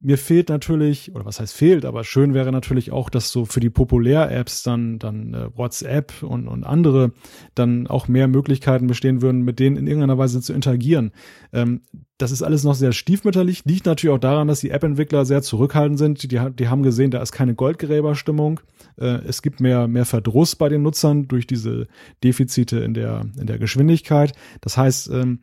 mir 0.06 0.18
fehlt 0.18 0.50
natürlich, 0.50 1.12
oder 1.14 1.24
was 1.24 1.40
heißt 1.40 1.52
fehlt, 1.52 1.84
aber 1.84 2.04
schön 2.04 2.32
wäre 2.32 2.52
natürlich 2.52 2.92
auch, 2.92 3.10
dass 3.10 3.32
so 3.32 3.44
für 3.44 3.58
die 3.58 3.70
Populär-Apps 3.70 4.62
dann, 4.62 5.00
dann 5.00 5.34
äh, 5.34 5.48
WhatsApp 5.56 6.22
und, 6.22 6.46
und 6.46 6.64
andere 6.64 7.12
dann 7.56 7.88
auch 7.88 8.06
mehr 8.06 8.28
Möglichkeiten 8.28 8.86
bestehen 8.86 9.20
würden, 9.20 9.42
mit 9.42 9.58
denen 9.58 9.76
in 9.76 9.88
irgendeiner 9.88 10.16
Weise 10.16 10.40
zu 10.40 10.52
interagieren. 10.52 11.10
Ähm, 11.52 11.80
das 12.18 12.30
ist 12.30 12.42
alles 12.42 12.64
noch 12.64 12.74
sehr 12.74 12.92
stiefmütterlich, 12.92 13.64
liegt 13.64 13.86
natürlich 13.86 14.14
auch 14.14 14.20
daran, 14.20 14.48
dass 14.48 14.60
die 14.60 14.70
App-Entwickler 14.70 15.26
sehr 15.26 15.42
zurückhaltend 15.42 15.98
sind. 15.98 16.22
Die, 16.22 16.28
die 16.28 16.68
haben 16.68 16.82
gesehen, 16.82 17.10
da 17.10 17.20
ist 17.20 17.32
keine 17.32 17.54
Goldgräberstimmung. 17.54 18.60
Äh, 18.98 19.18
es 19.26 19.42
gibt 19.42 19.60
mehr, 19.60 19.86
mehr 19.86 20.06
Verdruss 20.06 20.56
bei 20.56 20.68
den 20.68 20.82
Nutzern 20.82 21.28
durch 21.28 21.46
diese 21.46 21.86
Defizite 22.24 22.78
in 22.78 22.94
der, 22.94 23.26
in 23.38 23.46
der 23.46 23.58
Geschwindigkeit. 23.58 24.32
Das 24.62 24.78
heißt, 24.78 25.10
ähm, 25.10 25.40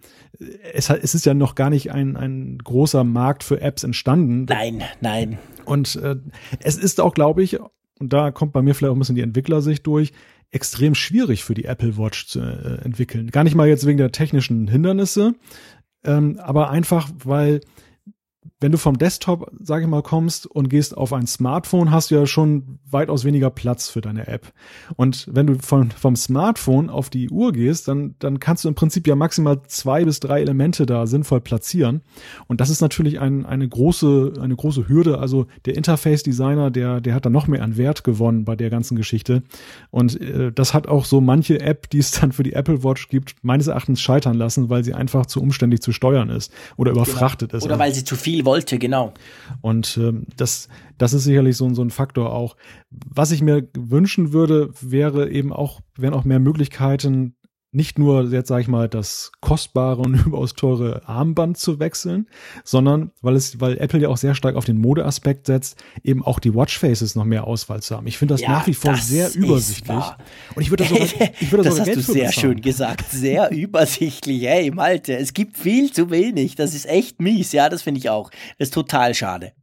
es, 0.73 0.89
es 0.89 1.13
ist 1.13 1.25
ja 1.25 1.35
noch 1.35 1.53
gar 1.53 1.69
nicht 1.69 1.91
ein, 1.91 2.17
ein 2.17 2.57
großer 2.57 3.03
Markt 3.03 3.43
für 3.43 3.61
Apps 3.61 3.83
entstanden. 3.83 4.45
Nein, 4.49 4.83
nein. 4.99 5.37
Und 5.65 5.95
äh, 5.97 6.15
es 6.59 6.77
ist 6.77 6.99
auch, 6.99 7.13
glaube 7.13 7.43
ich, 7.43 7.59
und 7.99 8.11
da 8.11 8.31
kommt 8.31 8.51
bei 8.51 8.63
mir 8.63 8.73
vielleicht 8.73 8.91
auch 8.91 8.95
ein 8.95 8.99
bisschen 8.99 9.15
die 9.15 9.21
Entwicklersicht 9.21 9.85
durch, 9.85 10.11
extrem 10.53 10.93
schwierig 10.93 11.43
für 11.43 11.55
die 11.55 11.65
Apple 11.65 11.97
Watch 11.97 12.27
zu 12.27 12.39
äh, 12.39 12.83
entwickeln. 12.83 13.31
Gar 13.31 13.43
nicht 13.43 13.55
mal 13.55 13.67
jetzt 13.67 13.87
wegen 13.87 13.97
der 13.97 14.11
technischen 14.11 14.67
Hindernisse, 14.67 15.33
ähm, 16.03 16.39
aber 16.39 16.69
einfach, 16.69 17.09
weil 17.23 17.61
wenn 18.64 18.72
du 18.72 18.77
vom 18.77 18.98
Desktop, 18.98 19.52
sage 19.61 19.84
ich 19.84 19.90
mal, 19.90 20.02
kommst 20.02 20.48
und 20.48 20.69
gehst 20.69 20.95
auf 20.95 21.11
ein 21.11 21.27
Smartphone, 21.27 21.91
hast 21.91 22.10
du 22.10 22.15
ja 22.15 22.26
schon 22.26 22.80
weitaus 22.90 23.26
weniger 23.26 23.49
Platz 23.49 23.90
für 23.90 23.99
deine 23.99 24.27
App. 24.27 24.53
Und 24.95 25.27
wenn 25.30 25.48
du 25.48 25.56
von, 25.60 25.91
vom 25.91 26.15
Smartphone 26.15 26.90
auf 26.90 27.10
die 27.10 27.30
Uhr 27.30 27.52
gehst, 27.52 27.90
dann, 27.90 28.15
dann 28.19 28.40
kannst 28.40 28.64
du 28.64 28.69
im 28.69 28.76
Prinzip 28.76 29.06
ja 29.06 29.15
maximal 29.15 29.61
zwei 29.68 30.06
bis 30.06 30.22
drei 30.22 30.40
Elemente 30.40 30.85
da 30.85 31.07
sinnvoll 31.07 31.41
platzieren. 31.41 32.03
Und 32.48 32.61
das 32.61 32.69
ist 32.69 32.80
natürlich 32.80 33.19
ein, 33.19 33.45
eine 33.45 33.68
große, 33.68 34.35
eine 34.41 34.56
große 34.56 34.88
Hürde. 34.88 35.19
Also 35.19 35.48
der 35.65 35.76
Interface-Designer, 35.76 36.72
der, 36.72 37.02
der 37.02 37.15
hat 37.15 37.26
da 37.26 37.30
noch 37.30 37.48
mehr 37.48 37.64
an 37.64 37.76
Wert 37.76 38.06
gewonnen 38.06 38.45
bei 38.45 38.56
der 38.56 38.69
ganzen 38.69 38.95
Geschichte. 38.95 39.44
Und 39.91 40.22
äh, 40.22 40.53
das 40.53 40.73
hat 40.73 40.88
auch 40.88 41.03
so 41.03 41.19
manche 41.19 41.60
App, 41.60 41.90
die 41.90 41.99
es 41.99 42.11
dann 42.11 42.31
für 42.31 42.44
die 42.44 42.53
Apple 42.53 42.81
Watch 42.81 43.10
gibt, 43.10 43.35
meines 43.41 43.68
Erachtens 43.68 43.99
scheitern 43.99 44.35
lassen, 44.38 44.69
weil 44.69 44.85
sie 44.85 44.94
einfach 44.94 45.26
zu 45.26 45.41
umständlich 45.41 45.81
zu 45.81 45.91
steuern 45.91 46.30
ist 46.30 46.53
oder 46.77 46.94
überfrachtet 46.94 47.49
genau. 47.49 47.57
ist. 47.57 47.65
Oder 47.65 47.77
weil 47.77 47.94
sie 47.94 48.06
zu 48.06 48.15
viel 48.15 48.45
wollte, 48.53 48.77
genau. 48.77 49.13
Und 49.61 49.97
ähm, 49.97 50.27
das, 50.38 50.69
das 50.99 51.13
ist 51.13 51.23
sicherlich 51.23 51.57
so, 51.57 51.73
so 51.73 51.81
ein 51.84 51.89
Faktor 51.89 52.31
auch. 52.34 52.55
Was 52.91 53.31
ich 53.31 53.41
mir 53.41 53.67
wünschen 53.75 54.31
würde, 54.31 54.69
wäre 54.80 55.31
eben 55.31 55.51
auch, 55.51 55.81
wären 55.97 56.13
auch 56.13 56.23
mehr 56.23 56.39
Möglichkeiten, 56.39 57.35
nicht 57.73 57.97
nur 57.97 58.29
jetzt 58.31 58.47
sage 58.47 58.61
ich 58.61 58.67
mal 58.67 58.87
das 58.87 59.31
kostbare 59.41 60.01
und 60.01 60.13
überaus 60.25 60.53
teure 60.53 61.07
Armband 61.07 61.57
zu 61.57 61.79
wechseln, 61.79 62.27
sondern 62.63 63.11
weil 63.21 63.35
es, 63.35 63.59
weil 63.59 63.77
Apple 63.77 63.99
ja 63.99 64.09
auch 64.09 64.17
sehr 64.17 64.35
stark 64.35 64.55
auf 64.55 64.65
den 64.65 64.77
Modeaspekt 64.77 65.47
setzt, 65.47 65.83
eben 66.03 66.23
auch 66.23 66.39
die 66.39 66.53
Watchfaces 66.53 67.15
noch 67.15 67.25
mehr 67.25 67.45
Auswahl 67.45 67.81
zu 67.81 67.95
haben. 67.95 68.07
Ich 68.07 68.17
finde 68.17 68.35
das 68.35 68.41
ja, 68.41 68.49
nach 68.49 68.67
wie 68.67 68.73
vor 68.73 68.95
sehr 68.95 69.33
übersichtlich. 69.33 70.03
Und 70.55 70.61
ich 70.61 70.69
würde 70.69 70.83
das 70.83 71.09
sogar, 71.09 71.29
ich 71.39 71.51
würde 71.51 71.63
das, 71.63 71.73
das 71.73 71.79
hast 71.79 71.85
Geld 71.85 71.97
du 71.97 72.13
sehr 72.13 72.31
schön 72.31 72.61
gesagt, 72.61 73.09
sehr 73.09 73.51
übersichtlich. 73.51 74.43
Hey, 74.43 74.71
Malte, 74.71 75.17
es 75.17 75.33
gibt 75.33 75.57
viel 75.57 75.91
zu 75.91 76.11
wenig. 76.11 76.55
Das 76.55 76.75
ist 76.75 76.85
echt 76.85 77.21
mies. 77.21 77.51
Ja, 77.51 77.69
das 77.69 77.81
finde 77.81 77.99
ich 77.99 78.09
auch. 78.09 78.29
Das 78.57 78.67
ist 78.67 78.73
total 78.73 79.13
schade. 79.15 79.53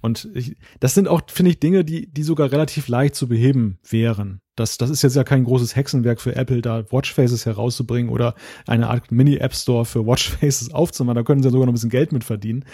Und 0.00 0.28
ich, 0.34 0.56
das 0.78 0.94
sind 0.94 1.08
auch, 1.08 1.22
finde 1.28 1.50
ich, 1.50 1.58
Dinge, 1.58 1.84
die, 1.84 2.06
die 2.06 2.22
sogar 2.22 2.52
relativ 2.52 2.86
leicht 2.86 3.16
zu 3.16 3.26
beheben 3.26 3.78
wären. 3.88 4.40
Das, 4.56 4.78
das 4.78 4.90
ist 4.90 5.02
jetzt 5.02 5.16
ja 5.16 5.22
kein 5.22 5.44
großes 5.44 5.76
Hexenwerk 5.76 6.20
für 6.20 6.34
Apple, 6.34 6.62
da 6.62 6.90
Watchfaces 6.90 7.46
herauszubringen 7.46 8.10
oder 8.10 8.34
eine 8.66 8.88
Art 8.88 9.12
Mini-App 9.12 9.54
Store 9.54 9.84
für 9.84 10.06
Watchfaces 10.06 10.70
aufzumachen. 10.74 11.16
Da 11.16 11.22
können 11.22 11.42
sie 11.42 11.48
ja 11.48 11.52
sogar 11.52 11.66
noch 11.66 11.72
ein 11.72 11.74
bisschen 11.74 11.90
Geld 11.90 12.12
mit 12.12 12.24
verdienen. 12.24 12.64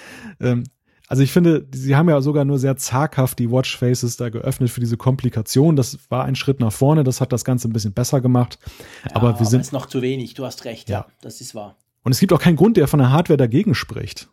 Ähm, 0.41 0.65
also 1.09 1.23
ich 1.23 1.33
finde, 1.33 1.67
sie 1.75 1.95
haben 1.95 2.09
ja 2.09 2.21
sogar 2.23 2.47
nur 2.47 2.59
sehr 2.59 2.77
zaghaft 2.77 3.39
die 3.39 3.51
Watchfaces 3.51 4.17
da 4.17 4.31
geöffnet 4.31 4.71
für 4.71 4.81
diese 4.81 4.97
Komplikation. 4.97 5.77
Das 5.77 5.99
war 6.09 6.25
ein 6.25 6.37
Schritt 6.37 6.61
nach 6.61 6.73
vorne, 6.73 7.05
das 7.05 7.21
hat 7.21 7.33
das 7.33 7.45
Ganze 7.45 7.69
ein 7.69 7.73
bisschen 7.73 7.93
besser 7.93 8.21
gemacht. 8.21 8.59
Ja, 9.05 9.17
aber 9.17 9.39
wir 9.39 9.45
sind. 9.45 9.61
ist 9.61 9.73
noch 9.73 9.87
zu 9.87 10.01
wenig, 10.01 10.35
du 10.35 10.47
hast 10.47 10.65
recht, 10.65 10.89
ja. 10.89 11.01
ja, 11.01 11.07
das 11.21 11.41
ist 11.43 11.55
wahr. 11.55 11.77
Und 12.03 12.13
es 12.13 12.21
gibt 12.21 12.33
auch 12.33 12.41
keinen 12.41 12.57
Grund, 12.57 12.77
der 12.77 12.89
von 12.89 12.99
der 12.99 13.11
Hardware 13.11 13.37
dagegen 13.37 13.75
spricht. 13.75 14.31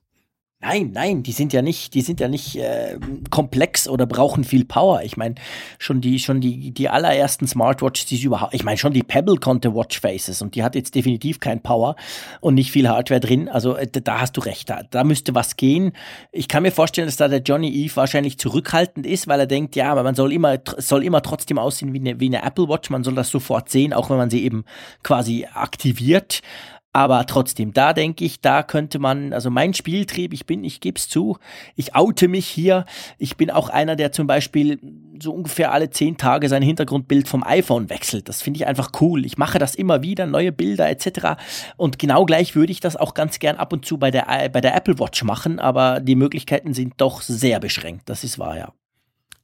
Nein, 0.61 0.91
nein, 0.93 1.23
die 1.23 1.31
sind 1.31 1.53
ja 1.53 1.61
nicht, 1.61 1.93
die 1.93 2.01
sind 2.01 2.19
ja 2.19 2.27
nicht 2.27 2.57
äh, 2.57 2.99
komplex 3.29 3.87
oder 3.87 4.05
brauchen 4.05 4.43
viel 4.43 4.65
Power. 4.65 5.03
Ich 5.03 5.15
meine, 5.15 5.35
schon 5.77 6.01
die, 6.01 6.19
schon 6.19 6.41
die, 6.41 6.71
die 6.71 6.89
allerersten 6.89 7.47
Smartwatches, 7.47 8.07
die 8.07 8.17
sie 8.17 8.25
überhaupt, 8.25 8.53
ich 8.53 8.65
meine, 8.65 8.77
schon 8.77 8.91
die 8.91 9.01
Pebble 9.01 9.37
konnte 9.37 9.73
Watchfaces 9.73 10.41
und 10.41 10.55
die 10.55 10.63
hat 10.63 10.75
jetzt 10.75 10.95
definitiv 10.95 11.39
kein 11.39 11.61
Power 11.61 11.95
und 12.41 12.55
nicht 12.55 12.71
viel 12.71 12.89
Hardware 12.89 13.21
drin. 13.21 13.47
Also 13.47 13.77
äh, 13.77 13.87
da 13.87 14.19
hast 14.19 14.35
du 14.35 14.41
recht, 14.41 14.69
da, 14.69 14.83
da 14.83 15.05
müsste 15.05 15.33
was 15.33 15.55
gehen. 15.55 15.93
Ich 16.33 16.49
kann 16.49 16.63
mir 16.63 16.73
vorstellen, 16.73 17.07
dass 17.07 17.15
da 17.15 17.29
der 17.29 17.41
Johnny 17.41 17.69
Eve 17.69 17.95
wahrscheinlich 17.95 18.37
zurückhaltend 18.37 19.05
ist, 19.05 19.29
weil 19.29 19.39
er 19.39 19.47
denkt, 19.47 19.77
ja, 19.77 19.89
aber 19.89 20.03
man 20.03 20.15
soll 20.15 20.33
immer, 20.33 20.57
soll 20.75 21.05
immer 21.05 21.21
trotzdem 21.21 21.57
aussehen 21.57 21.93
wie 21.93 21.99
eine, 21.99 22.19
wie 22.19 22.27
eine 22.27 22.43
Apple 22.43 22.67
Watch. 22.67 22.89
Man 22.89 23.05
soll 23.05 23.15
das 23.15 23.29
sofort 23.29 23.69
sehen, 23.69 23.93
auch 23.93 24.09
wenn 24.09 24.17
man 24.17 24.29
sie 24.29 24.43
eben 24.43 24.65
quasi 25.03 25.47
aktiviert. 25.53 26.41
Aber 26.91 27.27
trotzdem, 27.27 27.71
da 27.71 27.93
denke 27.93 28.25
ich, 28.25 28.41
da 28.41 28.63
könnte 28.63 28.97
man, 28.97 29.31
also 29.31 29.51
mein 29.51 29.75
Spieltrieb, 29.75 30.33
ich 30.33 30.47
bin, 30.47 30.63
ich 30.63 30.81
gebe 30.81 30.97
es 30.97 31.07
zu, 31.07 31.37
ich 31.75 31.95
oute 31.95 32.27
mich 32.27 32.47
hier. 32.47 32.85
Ich 33.19 33.37
bin 33.37 33.51
auch 33.51 33.69
einer, 33.69 33.95
der 33.95 34.11
zum 34.11 34.25
Beispiel 34.25 34.79
so 35.21 35.31
ungefähr 35.31 35.71
alle 35.71 35.91
zehn 35.91 36.17
Tage 36.17 36.49
sein 36.49 36.63
Hintergrundbild 36.63 37.27
vom 37.27 37.43
iPhone 37.43 37.91
wechselt. 37.91 38.27
Das 38.27 38.41
finde 38.41 38.57
ich 38.57 38.65
einfach 38.65 38.91
cool. 39.01 39.23
Ich 39.25 39.37
mache 39.37 39.59
das 39.59 39.75
immer 39.75 40.01
wieder, 40.01 40.25
neue 40.25 40.51
Bilder 40.51 40.89
etc. 40.89 41.39
Und 41.77 41.99
genau 41.99 42.25
gleich 42.25 42.55
würde 42.55 42.71
ich 42.71 42.79
das 42.79 42.95
auch 42.95 43.13
ganz 43.13 43.37
gern 43.37 43.57
ab 43.57 43.71
und 43.71 43.85
zu 43.85 43.99
bei 43.99 44.09
der, 44.09 44.49
bei 44.49 44.61
der 44.61 44.75
Apple 44.75 44.97
Watch 44.97 45.23
machen, 45.23 45.59
aber 45.59 45.99
die 45.99 46.15
Möglichkeiten 46.15 46.73
sind 46.73 46.95
doch 46.97 47.21
sehr 47.21 47.59
beschränkt. 47.59 48.09
Das 48.09 48.23
ist 48.23 48.39
wahr, 48.39 48.57
ja. 48.57 48.73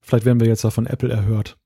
Vielleicht 0.01 0.26
werden 0.26 0.39
wir 0.39 0.47
jetzt 0.47 0.65
von 0.65 0.88
Apple 0.88 1.11
erhört. 1.11 1.57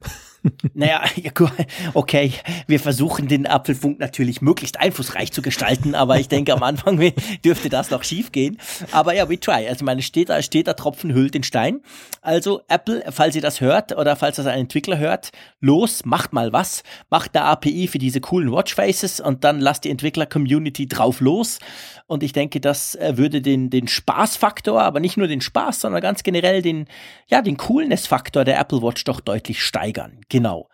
Naja, 0.74 1.04
okay, 1.94 2.34
wir 2.68 2.80
versuchen 2.80 3.28
den 3.28 3.48
Apfelfunk 3.48 4.00
natürlich 4.00 4.42
möglichst 4.42 4.80
einflussreich 4.80 5.32
zu 5.32 5.42
gestalten, 5.42 5.96
aber 5.96 6.20
ich 6.20 6.28
denke, 6.28 6.54
am 6.54 6.64
Anfang 6.64 7.00
dürfte 7.46 7.70
das 7.70 7.90
noch 7.90 8.04
schief 8.04 8.32
gehen. 8.32 8.58
Aber 8.92 9.14
ja, 9.14 9.30
we 9.30 9.40
try. 9.40 9.68
Also, 9.68 9.86
meine, 9.86 10.02
steht 10.02 10.30
da, 10.30 10.42
steht 10.42 10.68
da 10.68 10.74
Tropfen 10.74 11.14
hüllt 11.14 11.34
den 11.34 11.44
Stein. 11.44 11.82
Also, 12.22 12.62
Apple, 12.68 13.04
falls 13.12 13.36
ihr 13.36 13.42
das 13.42 13.62
hört 13.62 13.96
oder 13.96 14.16
falls 14.16 14.38
das 14.38 14.46
ein 14.46 14.60
Entwickler 14.60 14.98
hört, 14.98 15.32
los, 15.60 16.06
macht 16.06 16.34
mal 16.34 16.54
was. 16.54 16.84
Macht 17.10 17.36
eine 17.36 17.46
API 17.46 17.88
für 17.88 18.00
diese 18.00 18.22
coolen 18.22 18.52
Watchfaces 18.52 19.20
und 19.20 19.44
dann 19.44 19.60
lasst 19.60 19.84
die 19.84 19.90
Entwickler-Community 19.90 20.88
drauf 20.88 21.20
los. 21.20 21.60
Und 22.08 22.24
ich 22.24 22.34
denke, 22.34 22.60
das 22.60 22.96
äh, 22.96 23.18
würde 23.18 23.42
den, 23.42 23.70
den 23.70 23.88
Spaßfaktor, 23.88 24.82
aber 24.82 25.00
nicht 25.00 25.18
nur 25.18 25.28
den 25.28 25.42
Spaß, 25.42 25.82
sondern 25.82 26.02
ganz 26.02 26.24
generell 26.24 26.62
den, 26.62 26.88
ja, 27.28 27.42
den 27.42 27.58
Coolness-Faktor 27.58 28.46
der 28.46 28.60
Apple 28.60 28.82
Watch 28.82 29.04
doch 29.04 29.20
deutlich 29.20 29.64
steigern. 29.64 30.20
Genau. 30.30 30.70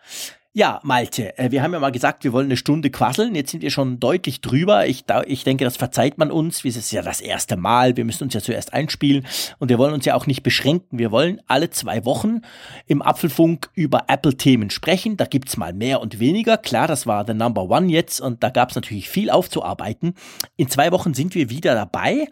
Ja, 0.58 0.80
Malte, 0.84 1.36
äh, 1.36 1.50
wir 1.50 1.62
haben 1.62 1.74
ja 1.74 1.80
mal 1.80 1.92
gesagt, 1.92 2.24
wir 2.24 2.32
wollen 2.32 2.46
eine 2.46 2.56
Stunde 2.56 2.88
quasseln. 2.88 3.34
Jetzt 3.34 3.50
sind 3.50 3.62
wir 3.62 3.70
schon 3.70 4.00
deutlich 4.00 4.40
drüber. 4.40 4.86
Ich, 4.86 5.04
ich 5.26 5.44
denke, 5.44 5.64
das 5.64 5.76
verzeiht 5.76 6.16
man 6.16 6.30
uns. 6.30 6.64
Es 6.64 6.76
ist 6.76 6.90
ja 6.92 7.02
das 7.02 7.20
erste 7.20 7.58
Mal. 7.58 7.98
Wir 7.98 8.06
müssen 8.06 8.24
uns 8.24 8.32
ja 8.32 8.40
zuerst 8.40 8.72
einspielen. 8.72 9.26
Und 9.58 9.68
wir 9.68 9.76
wollen 9.76 9.92
uns 9.92 10.06
ja 10.06 10.14
auch 10.14 10.26
nicht 10.26 10.42
beschränken. 10.42 10.98
Wir 10.98 11.10
wollen 11.10 11.42
alle 11.46 11.68
zwei 11.68 12.06
Wochen 12.06 12.40
im 12.86 13.02
Apfelfunk 13.02 13.68
über 13.74 14.04
Apple-Themen 14.08 14.70
sprechen. 14.70 15.18
Da 15.18 15.26
gibt's 15.26 15.58
mal 15.58 15.74
mehr 15.74 16.00
und 16.00 16.20
weniger. 16.20 16.56
Klar, 16.56 16.88
das 16.88 17.06
war 17.06 17.24
der 17.24 17.34
Number 17.34 17.68
One 17.68 17.92
jetzt. 17.92 18.22
Und 18.22 18.42
da 18.42 18.48
gab's 18.48 18.76
natürlich 18.76 19.10
viel 19.10 19.28
aufzuarbeiten. 19.28 20.14
In 20.56 20.70
zwei 20.70 20.90
Wochen 20.90 21.12
sind 21.12 21.34
wir 21.34 21.50
wieder 21.50 21.74
dabei. 21.74 22.28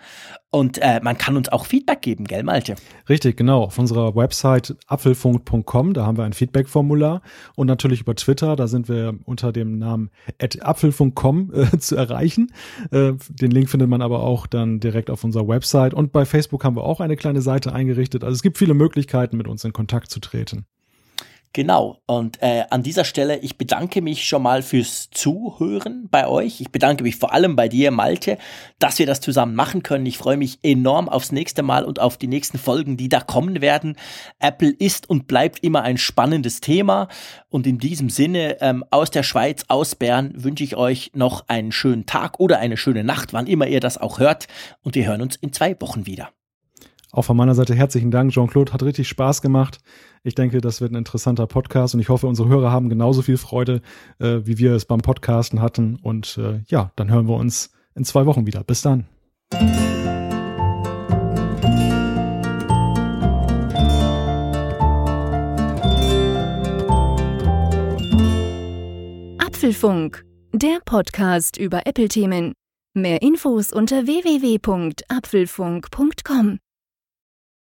Und 0.54 0.78
äh, 0.78 1.00
man 1.02 1.18
kann 1.18 1.36
uns 1.36 1.48
auch 1.48 1.66
Feedback 1.66 2.00
geben, 2.00 2.26
gell, 2.26 2.44
Malte? 2.44 2.76
Richtig, 3.08 3.36
genau. 3.36 3.64
Auf 3.64 3.76
unserer 3.76 4.14
Website 4.14 4.76
apfelfunk.com, 4.86 5.94
da 5.94 6.06
haben 6.06 6.16
wir 6.16 6.22
ein 6.22 6.32
Feedback-Formular. 6.32 7.22
Und 7.56 7.66
natürlich 7.66 8.02
über 8.02 8.14
Twitter, 8.14 8.54
da 8.54 8.68
sind 8.68 8.88
wir 8.88 9.18
unter 9.24 9.50
dem 9.50 9.78
Namen 9.80 10.10
apfelfunk.com 10.38 11.52
äh, 11.52 11.78
zu 11.78 11.96
erreichen. 11.96 12.52
Äh, 12.92 13.14
den 13.28 13.50
Link 13.50 13.68
findet 13.68 13.88
man 13.88 14.00
aber 14.00 14.22
auch 14.22 14.46
dann 14.46 14.78
direkt 14.78 15.10
auf 15.10 15.24
unserer 15.24 15.48
Website. 15.48 15.92
Und 15.92 16.12
bei 16.12 16.24
Facebook 16.24 16.62
haben 16.62 16.76
wir 16.76 16.84
auch 16.84 17.00
eine 17.00 17.16
kleine 17.16 17.42
Seite 17.42 17.72
eingerichtet. 17.72 18.22
Also 18.22 18.36
es 18.36 18.42
gibt 18.42 18.56
viele 18.56 18.74
Möglichkeiten, 18.74 19.36
mit 19.36 19.48
uns 19.48 19.64
in 19.64 19.72
Kontakt 19.72 20.12
zu 20.12 20.20
treten. 20.20 20.66
Genau. 21.54 22.02
Und 22.06 22.42
äh, 22.42 22.64
an 22.70 22.82
dieser 22.82 23.04
Stelle, 23.04 23.38
ich 23.38 23.56
bedanke 23.56 24.02
mich 24.02 24.26
schon 24.26 24.42
mal 24.42 24.60
fürs 24.60 25.08
Zuhören 25.10 26.08
bei 26.10 26.26
euch. 26.26 26.60
Ich 26.60 26.72
bedanke 26.72 27.04
mich 27.04 27.14
vor 27.14 27.32
allem 27.32 27.54
bei 27.54 27.68
dir, 27.68 27.92
Malte, 27.92 28.38
dass 28.80 28.98
wir 28.98 29.06
das 29.06 29.20
zusammen 29.20 29.54
machen 29.54 29.84
können. 29.84 30.04
Ich 30.04 30.18
freue 30.18 30.36
mich 30.36 30.58
enorm 30.64 31.08
aufs 31.08 31.30
nächste 31.30 31.62
Mal 31.62 31.84
und 31.84 32.00
auf 32.00 32.16
die 32.16 32.26
nächsten 32.26 32.58
Folgen, 32.58 32.96
die 32.96 33.08
da 33.08 33.20
kommen 33.20 33.60
werden. 33.60 33.94
Apple 34.40 34.70
ist 34.70 35.08
und 35.08 35.28
bleibt 35.28 35.62
immer 35.62 35.82
ein 35.82 35.96
spannendes 35.96 36.60
Thema. 36.60 37.06
Und 37.50 37.68
in 37.68 37.78
diesem 37.78 38.10
Sinne, 38.10 38.60
ähm, 38.60 38.84
aus 38.90 39.12
der 39.12 39.22
Schweiz, 39.22 39.62
aus 39.68 39.94
Bern, 39.94 40.32
wünsche 40.34 40.64
ich 40.64 40.74
euch 40.74 41.12
noch 41.14 41.44
einen 41.46 41.70
schönen 41.70 42.04
Tag 42.04 42.40
oder 42.40 42.58
eine 42.58 42.76
schöne 42.76 43.04
Nacht, 43.04 43.32
wann 43.32 43.46
immer 43.46 43.68
ihr 43.68 43.78
das 43.78 43.96
auch 43.96 44.18
hört. 44.18 44.48
Und 44.82 44.96
wir 44.96 45.06
hören 45.06 45.22
uns 45.22 45.36
in 45.36 45.52
zwei 45.52 45.80
Wochen 45.80 46.04
wieder. 46.04 46.30
Auch 47.12 47.22
von 47.22 47.36
meiner 47.36 47.54
Seite 47.54 47.76
herzlichen 47.76 48.10
Dank, 48.10 48.32
Jean-Claude. 48.32 48.72
Hat 48.72 48.82
richtig 48.82 49.06
Spaß 49.06 49.40
gemacht. 49.40 49.78
Ich 50.26 50.34
denke, 50.34 50.62
das 50.62 50.80
wird 50.80 50.90
ein 50.90 50.96
interessanter 50.96 51.46
Podcast 51.46 51.94
und 51.94 52.00
ich 52.00 52.08
hoffe, 52.08 52.26
unsere 52.26 52.48
Hörer 52.48 52.72
haben 52.72 52.88
genauso 52.88 53.20
viel 53.20 53.36
Freude, 53.36 53.82
äh, 54.18 54.38
wie 54.44 54.56
wir 54.56 54.72
es 54.72 54.86
beim 54.86 55.02
Podcasten 55.02 55.60
hatten. 55.60 55.96
Und 55.96 56.38
äh, 56.38 56.62
ja, 56.66 56.92
dann 56.96 57.10
hören 57.10 57.28
wir 57.28 57.36
uns 57.36 57.72
in 57.94 58.04
zwei 58.04 58.24
Wochen 58.24 58.46
wieder. 58.46 58.64
Bis 58.64 58.80
dann. 58.80 59.04
Apfelfunk, 69.38 70.24
der 70.52 70.78
Podcast 70.86 71.58
über 71.58 71.86
Apple-Themen. 71.86 72.54
Mehr 72.94 73.20
Infos 73.20 73.72
unter 73.72 74.06
www.apfelfunk.com. 74.06 76.63